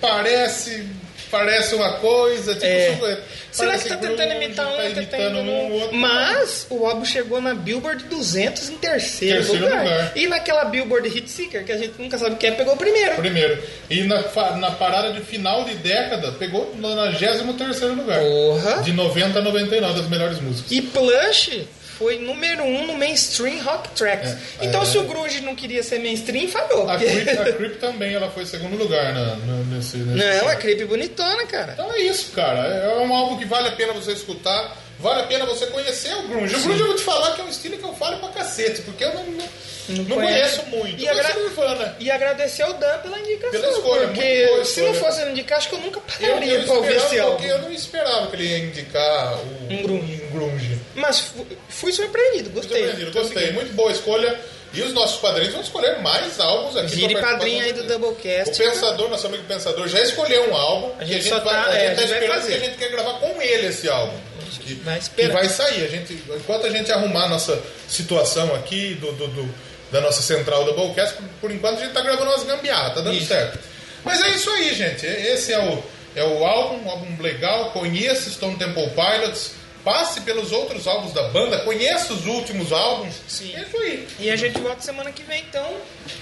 parece, 0.00 0.88
parece 1.30 1.74
uma 1.74 1.94
coisa, 1.94 2.54
tipo, 2.54 2.66
É. 2.66 2.92
super- 2.92 3.18
Será 3.52 3.78
que 3.78 3.88
tá 3.88 3.96
tentando 3.96 4.32
imitar 4.34 4.66
um, 4.66 4.70
tá 4.70 4.76
tá 4.82 4.88
imitando 4.90 5.38
um, 5.38 5.72
outro. 5.72 5.96
Mas 5.96 6.66
o 6.68 6.84
álbum 6.86 7.04
chegou 7.06 7.40
na 7.40 7.54
Billboard 7.54 8.04
200 8.04 8.68
em 8.68 8.76
terceiro, 8.76 9.36
Terceiro 9.36 9.64
lugar. 9.64 9.82
lugar. 9.82 10.12
E 10.14 10.26
naquela 10.26 10.64
Billboard 10.66 11.08
Hit 11.08 11.30
Seeker, 11.30 11.64
que 11.64 11.72
a 11.72 11.78
gente 11.78 11.94
nunca 11.98 12.18
sabe 12.18 12.34
o 12.34 12.36
que 12.36 12.46
é, 12.46 12.50
pegou 12.50 12.74
o 12.74 12.76
primeiro. 12.76 13.14
Primeiro. 13.16 13.62
E 13.88 14.02
na, 14.04 14.22
na 14.56 14.70
parada 14.72 15.10
de 15.12 15.20
final 15.22 15.64
de 15.64 15.74
década, 15.76 16.32
pegou 16.32 16.74
no 16.76 16.94
93 16.94 17.80
lugar. 17.96 18.20
Porra. 18.20 18.82
De 18.82 18.92
90 18.92 19.38
a 19.38 19.42
99 19.42 20.00
das 20.00 20.08
melhores 20.10 20.40
músicas. 20.40 20.70
E 20.70 20.82
Plush 20.82 21.66
foi 21.98 22.18
número 22.18 22.62
um 22.64 22.86
no 22.86 22.94
mainstream 22.94 23.62
rock 23.62 23.88
tracks. 23.90 24.30
É, 24.60 24.66
então 24.66 24.82
é. 24.82 24.84
se 24.84 24.98
o 24.98 25.04
grunge 25.04 25.40
não 25.40 25.54
queria 25.54 25.82
ser 25.82 25.98
mainstream, 25.98 26.48
falhou. 26.48 26.88
A 26.90 26.96
Creep, 26.98 27.28
a 27.28 27.44
Creep 27.54 27.78
também, 27.80 28.14
ela 28.14 28.30
foi 28.30 28.44
segundo 28.44 28.76
lugar 28.76 29.14
na, 29.14 29.36
na- 29.36 29.64
nesse, 29.74 29.96
nesse 29.98 30.38
Não, 30.38 30.50
é 30.50 30.56
creep 30.56 30.84
bonitona, 30.86 31.46
cara. 31.46 31.72
Então 31.72 31.92
é 31.92 32.00
isso, 32.00 32.32
cara. 32.32 32.60
É 32.60 32.98
um 32.98 33.14
álbum 33.14 33.38
que 33.38 33.44
vale 33.46 33.68
a 33.68 33.72
pena 33.72 33.92
você 33.92 34.12
escutar, 34.12 34.76
vale 34.98 35.22
a 35.22 35.26
pena 35.26 35.46
você 35.46 35.66
conhecer 35.66 36.14
o 36.16 36.28
grunge. 36.28 36.54
O 36.54 36.60
grunge 36.62 36.80
eu 36.80 36.86
vou 36.86 36.96
te 36.96 37.02
falar 37.02 37.34
que 37.34 37.40
é 37.40 37.44
um 37.44 37.48
estilo 37.48 37.78
que 37.78 37.84
eu 37.84 37.94
falo 37.94 38.18
pra 38.18 38.28
cacete, 38.28 38.82
porque 38.82 39.04
eu 39.04 39.14
não, 39.14 39.24
não, 39.24 39.48
não 39.88 40.04
conhece. 40.04 40.58
conheço 40.58 40.76
muito. 40.76 41.02
E 41.02 41.08
agra- 41.08 41.22
conheço 41.24 41.40
Nirvana. 41.40 41.96
E 42.00 42.10
agradecer 42.10 42.62
ao 42.62 42.72
Dan 42.74 42.98
pela 42.98 43.18
indicação. 43.18 43.50
Pela 43.60 43.72
escolha, 43.72 44.08
porque 44.08 44.46
boa 44.46 44.64
se 44.64 44.80
não 44.80 44.90
escolha. 44.92 45.10
fosse 45.10 45.22
ele 45.22 45.30
indicar, 45.32 45.58
acho 45.58 45.68
que 45.68 45.74
eu 45.74 45.80
nunca 45.80 46.00
pararia 46.00 46.52
eu, 46.54 46.64
pra 46.64 46.74
ouvir 46.74 46.96
esse 46.96 47.18
álbum. 47.20 47.44
eu 47.44 47.58
não 47.62 47.72
esperava 47.72 48.26
que 48.28 48.36
ele 48.36 48.44
ia 48.48 48.58
indicar 48.58 49.34
o, 49.38 49.72
Um 49.72 49.82
grunge. 49.82 50.22
um 50.24 50.30
grunge. 50.38 50.78
Mas 50.94 51.20
fu- 51.20 51.46
fui 51.68 51.92
surpreendido, 51.92 52.50
gostei. 52.50 52.78
Surpreendido, 52.84 53.12
gostei. 53.12 53.52
Muito 53.52 53.72
boa 53.74 53.90
escolha. 53.92 54.38
E 54.74 54.82
os 54.82 54.92
nossos 54.92 55.20
padrinhos 55.20 55.52
vão 55.54 55.62
escolher 55.62 56.00
mais 56.02 56.38
álbuns 56.38 56.76
aqui. 56.76 56.96
Vire 56.96 57.18
padrinho 57.18 57.62
aí 57.64 57.72
do 57.72 57.84
Doublecast. 57.84 58.52
O 58.60 58.64
Pensador, 58.66 59.08
nosso 59.08 59.26
amigo 59.26 59.44
Pensador, 59.44 59.88
já 59.88 60.00
escolheu 60.02 60.50
um 60.50 60.56
álbum. 60.56 60.92
A 60.98 61.04
gente 61.04 61.14
a 61.18 61.20
gente 61.22 61.28
só 61.30 61.40
vai, 61.40 61.54
tá- 61.54 61.70
a 61.70 61.76
é, 61.76 61.80
gente 61.80 61.92
a 61.92 61.94
tá 61.94 62.00
gente 62.02 62.08
vai 62.08 62.18
esperando 62.18 62.40
fazer. 62.40 62.52
porque 62.52 62.64
a 62.66 62.68
gente 62.68 62.78
quer 62.78 62.90
gravar 62.90 63.12
com 63.20 63.40
ele 63.42 63.66
esse 63.68 63.88
álbum. 63.88 64.18
Que, 64.60 64.74
vai 64.74 64.98
que 65.00 65.28
vai 65.28 65.48
sair. 65.48 65.84
A 65.84 65.88
gente, 65.88 66.12
enquanto 66.14 66.66
a 66.66 66.70
gente 66.70 66.90
arrumar 66.92 67.24
a 67.24 67.28
nossa 67.28 67.58
situação 67.88 68.54
aqui 68.54 68.94
do, 68.94 69.12
do- 69.12 69.28
do- 69.28 69.54
da 69.90 70.00
nossa 70.00 70.22
central 70.22 70.64
do 70.64 70.72
Doublecast, 70.72 71.16
por, 71.16 71.24
por 71.42 71.50
enquanto 71.50 71.78
a 71.78 71.84
gente 71.84 71.92
tá 71.94 72.00
gravando 72.00 72.30
umas 72.30 72.42
gambiarras, 72.44 72.94
tá 72.94 73.00
dando 73.00 73.16
Isso. 73.16 73.28
certo. 73.28 73.58
Mas 74.04 74.20
é 74.22 74.28
isso 74.30 74.48
aí, 74.50 74.74
gente. 74.74 75.04
Esse 75.04 75.52
é 75.52 75.58
o, 75.58 75.82
é 76.14 76.22
o 76.24 76.44
álbum, 76.44 76.84
um 76.86 76.90
álbum 76.90 77.20
legal. 77.22 77.70
Conheça 77.72 78.30
Stone 78.30 78.56
Temple 78.56 78.90
Pilots. 78.90 79.52
Passe 79.84 80.20
pelos 80.22 80.50
outros 80.50 80.84
álbuns 80.88 81.12
da 81.12 81.28
banda, 81.28 81.58
conheça 81.60 82.12
os 82.12 82.26
últimos 82.26 82.72
álbuns. 82.72 83.14
Sim. 83.28 83.54
É 83.54 83.60
isso 83.62 83.76
aí. 83.78 84.08
E 84.18 84.30
a 84.32 84.34
gente 84.34 84.58
volta 84.58 84.80
semana 84.82 85.12
que 85.12 85.22
vem, 85.22 85.44
então, 85.48 85.64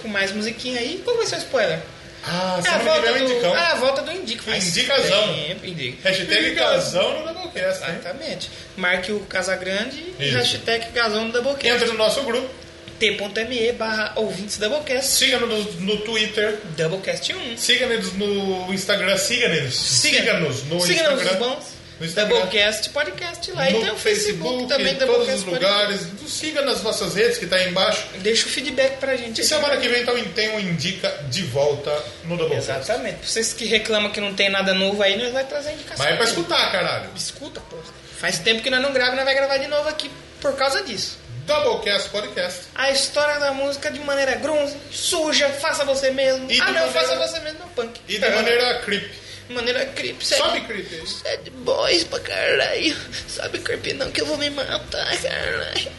com 0.02 0.08
mais 0.08 0.32
musiquinha 0.32 0.78
aí. 0.80 1.00
Qual 1.02 1.16
vai 1.16 1.24
ser 1.24 1.36
o 1.36 1.38
spoiler? 1.38 1.80
Ah, 2.26 2.56
É 2.56 2.58
a 2.58 2.62
semana 2.62 2.78
que 2.78 2.84
volta 2.90 3.00
vem 3.00 3.22
é 3.22 3.24
o 3.24 3.26
do... 3.26 3.32
Indicão. 3.32 3.54
Ah, 3.54 3.68
a 3.68 3.74
volta 3.76 4.02
do 4.02 4.12
Indica. 4.12 4.42
Faz 4.42 4.68
Indicazão. 4.68 5.34
tempo, 5.34 5.66
Indica. 5.66 6.08
Hashtag 6.10 6.54
casão 6.56 7.20
no 7.20 7.32
Doublecast, 7.32 7.82
hein? 7.84 7.88
Exatamente. 7.98 8.50
Marque 8.76 9.12
o 9.12 9.20
Casagrande 9.20 10.14
e 10.18 10.28
hashtag 10.28 10.86
casão 10.92 11.24
no 11.24 11.32
Doublecast. 11.32 11.66
Entra 11.68 11.86
no 11.86 11.94
nosso 11.94 12.22
grupo, 12.22 12.50
T.me 12.98 13.72
barra 13.72 14.12
ouvintes 14.16 14.56
Doublecast. 14.58 15.06
siga-nos 15.10 15.74
no 15.80 15.96
Twitter, 15.98 16.58
Doublecast 16.76 17.32
1. 17.34 17.56
siga-nos 17.56 18.12
no 18.14 18.72
Instagram, 18.72 19.16
siga-nos, 19.16 19.74
siga-nos 19.74 20.62
no 20.64 20.80
Siga-nos 20.80 21.20
Instagram, 21.22 21.38
bons. 21.38 21.64
no 22.00 22.06
Instagram, 22.06 22.36
Doublecast 22.36 22.90
Podcast 22.90 23.52
lá. 23.52 23.68
e 23.68 23.72
no 23.72 23.80
tem 23.80 23.90
o 23.90 23.96
Facebook, 23.96 24.42
Facebook, 24.42 24.68
também, 24.68 24.94
em 24.94 24.96
todos 24.96 25.28
os 25.34 25.42
Podcast. 25.44 25.50
lugares. 25.50 26.00
Siga 26.28 26.62
nas 26.62 26.82
nossas 26.82 27.14
redes 27.14 27.38
que 27.38 27.46
tá 27.46 27.56
aí 27.56 27.68
embaixo. 27.68 28.06
Deixa 28.18 28.46
o 28.46 28.48
feedback 28.48 28.98
pra 28.98 29.16
gente. 29.16 29.40
E 29.40 29.44
semana 29.44 29.76
que 29.76 29.88
vem 29.88 30.02
então 30.02 30.18
tem 30.34 30.50
um 30.50 30.60
Indica 30.60 31.08
de 31.30 31.42
volta 31.42 31.90
no 32.24 32.36
Doublecast. 32.36 32.70
Exatamente. 32.70 33.16
Pra 33.18 33.28
vocês 33.28 33.52
que 33.52 33.64
reclamam 33.66 34.10
que 34.10 34.20
não 34.20 34.34
tem 34.34 34.48
nada 34.50 34.72
novo 34.74 35.02
aí, 35.02 35.16
nós 35.16 35.32
vai 35.32 35.44
trazer 35.44 35.72
indicação. 35.72 36.04
Mas 36.04 36.14
é 36.14 36.16
pra 36.16 36.24
escutar, 36.26 36.72
caralho. 36.72 37.10
Escuta, 37.16 37.60
porra. 37.60 37.82
Faz 38.18 38.38
tempo 38.38 38.62
que 38.62 38.70
nós 38.70 38.80
não 38.80 38.92
gravamos 38.92 39.14
e 39.14 39.16
nós 39.16 39.24
vai 39.26 39.34
gravar 39.34 39.58
de 39.58 39.66
novo 39.66 39.88
aqui 39.88 40.10
por 40.40 40.54
causa 40.56 40.82
disso. 40.82 41.18
Doublecast 41.46 42.08
Podcast. 42.10 42.60
A 42.74 42.90
história 42.90 43.38
da 43.38 43.52
música 43.52 43.90
de 43.90 44.00
maneira 44.00 44.34
grunge, 44.36 44.76
suja, 44.90 45.48
faça 45.50 45.84
você 45.84 46.10
mesmo. 46.10 46.50
E 46.50 46.60
ah, 46.60 46.64
não, 46.66 46.72
maneira- 46.72 46.92
faça 46.92 47.16
você 47.16 47.40
mesmo 47.40 47.58
no 47.60 47.68
punk. 47.70 48.00
E 48.08 48.18
de 48.18 48.24
Ah, 48.24 48.30
maneira 48.30 48.78
creep. 48.80 49.10
de 49.48 49.54
maneira 49.54 49.84
creep. 49.86 50.22
Sobe 50.22 50.40
Sad, 50.42 50.60
creep 50.66 50.92
aí. 50.92 51.06
sad 51.06 51.50
boys 51.50 52.04
pra 52.04 52.20
caralho. 52.20 52.96
Sabe 53.28 53.58
creep 53.58 53.92
não 53.94 54.10
que 54.10 54.22
eu 54.22 54.26
vou 54.26 54.38
me 54.38 54.48
matar, 54.50 55.16
caralho. 55.18 55.92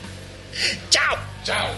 Tchau. 0.90 1.18
Tchau. 1.44 1.74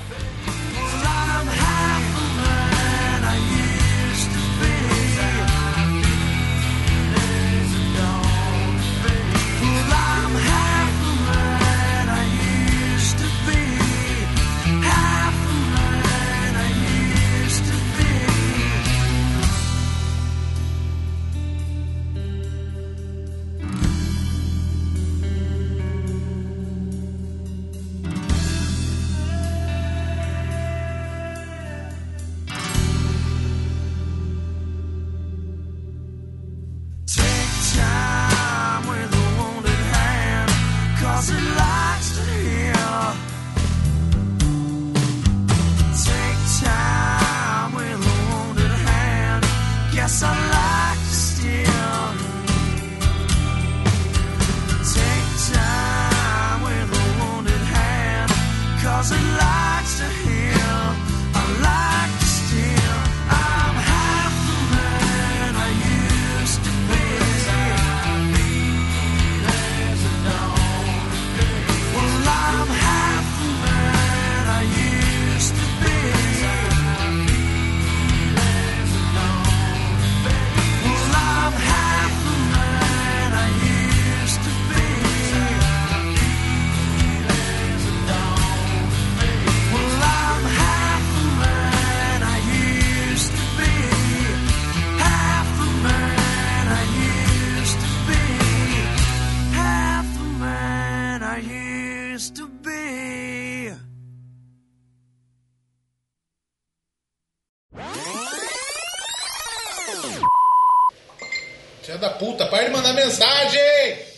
Da 112.93 112.95
para 112.95 113.05
mensagem! 113.05 114.13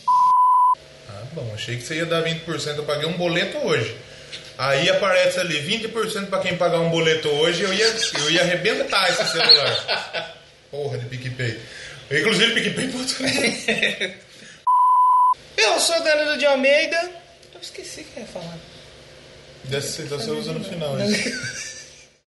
bom, 1.32 1.50
achei 1.54 1.76
que 1.76 1.82
você 1.82 1.96
ia 1.96 2.06
dar 2.06 2.22
20%, 2.22 2.76
eu 2.76 2.84
paguei 2.84 3.08
um 3.08 3.16
boleto 3.16 3.58
hoje. 3.58 3.96
Aí 4.56 4.88
aparece 4.88 5.40
ali 5.40 5.60
20% 5.62 6.26
pra 6.26 6.38
quem 6.38 6.56
pagar 6.56 6.78
um 6.80 6.90
boleto 6.90 7.28
hoje, 7.28 7.62
eu 7.62 7.74
ia, 7.74 7.86
eu 7.86 8.30
ia 8.30 8.42
arrebentar 8.42 9.10
esse 9.10 9.32
celular. 9.32 10.36
Porra 10.70 10.98
de 10.98 11.06
PicPay. 11.06 11.60
Inclusive 12.10 12.54
PicPay. 12.54 14.14
Eu 15.56 15.78
sou 15.78 16.02
Danilo 16.02 16.36
de 16.36 16.44
Almeida. 16.46 16.96
Eu 17.54 17.60
esqueci 17.60 18.00
o 18.00 18.04
que 18.04 18.16
eu 18.18 18.22
ia 18.24 18.28
falar. 18.28 18.58
Dessa 19.64 20.02
você 20.02 20.30
usa 20.32 20.52
no 20.52 20.64
final. 20.64 20.98
Isso. 21.00 21.70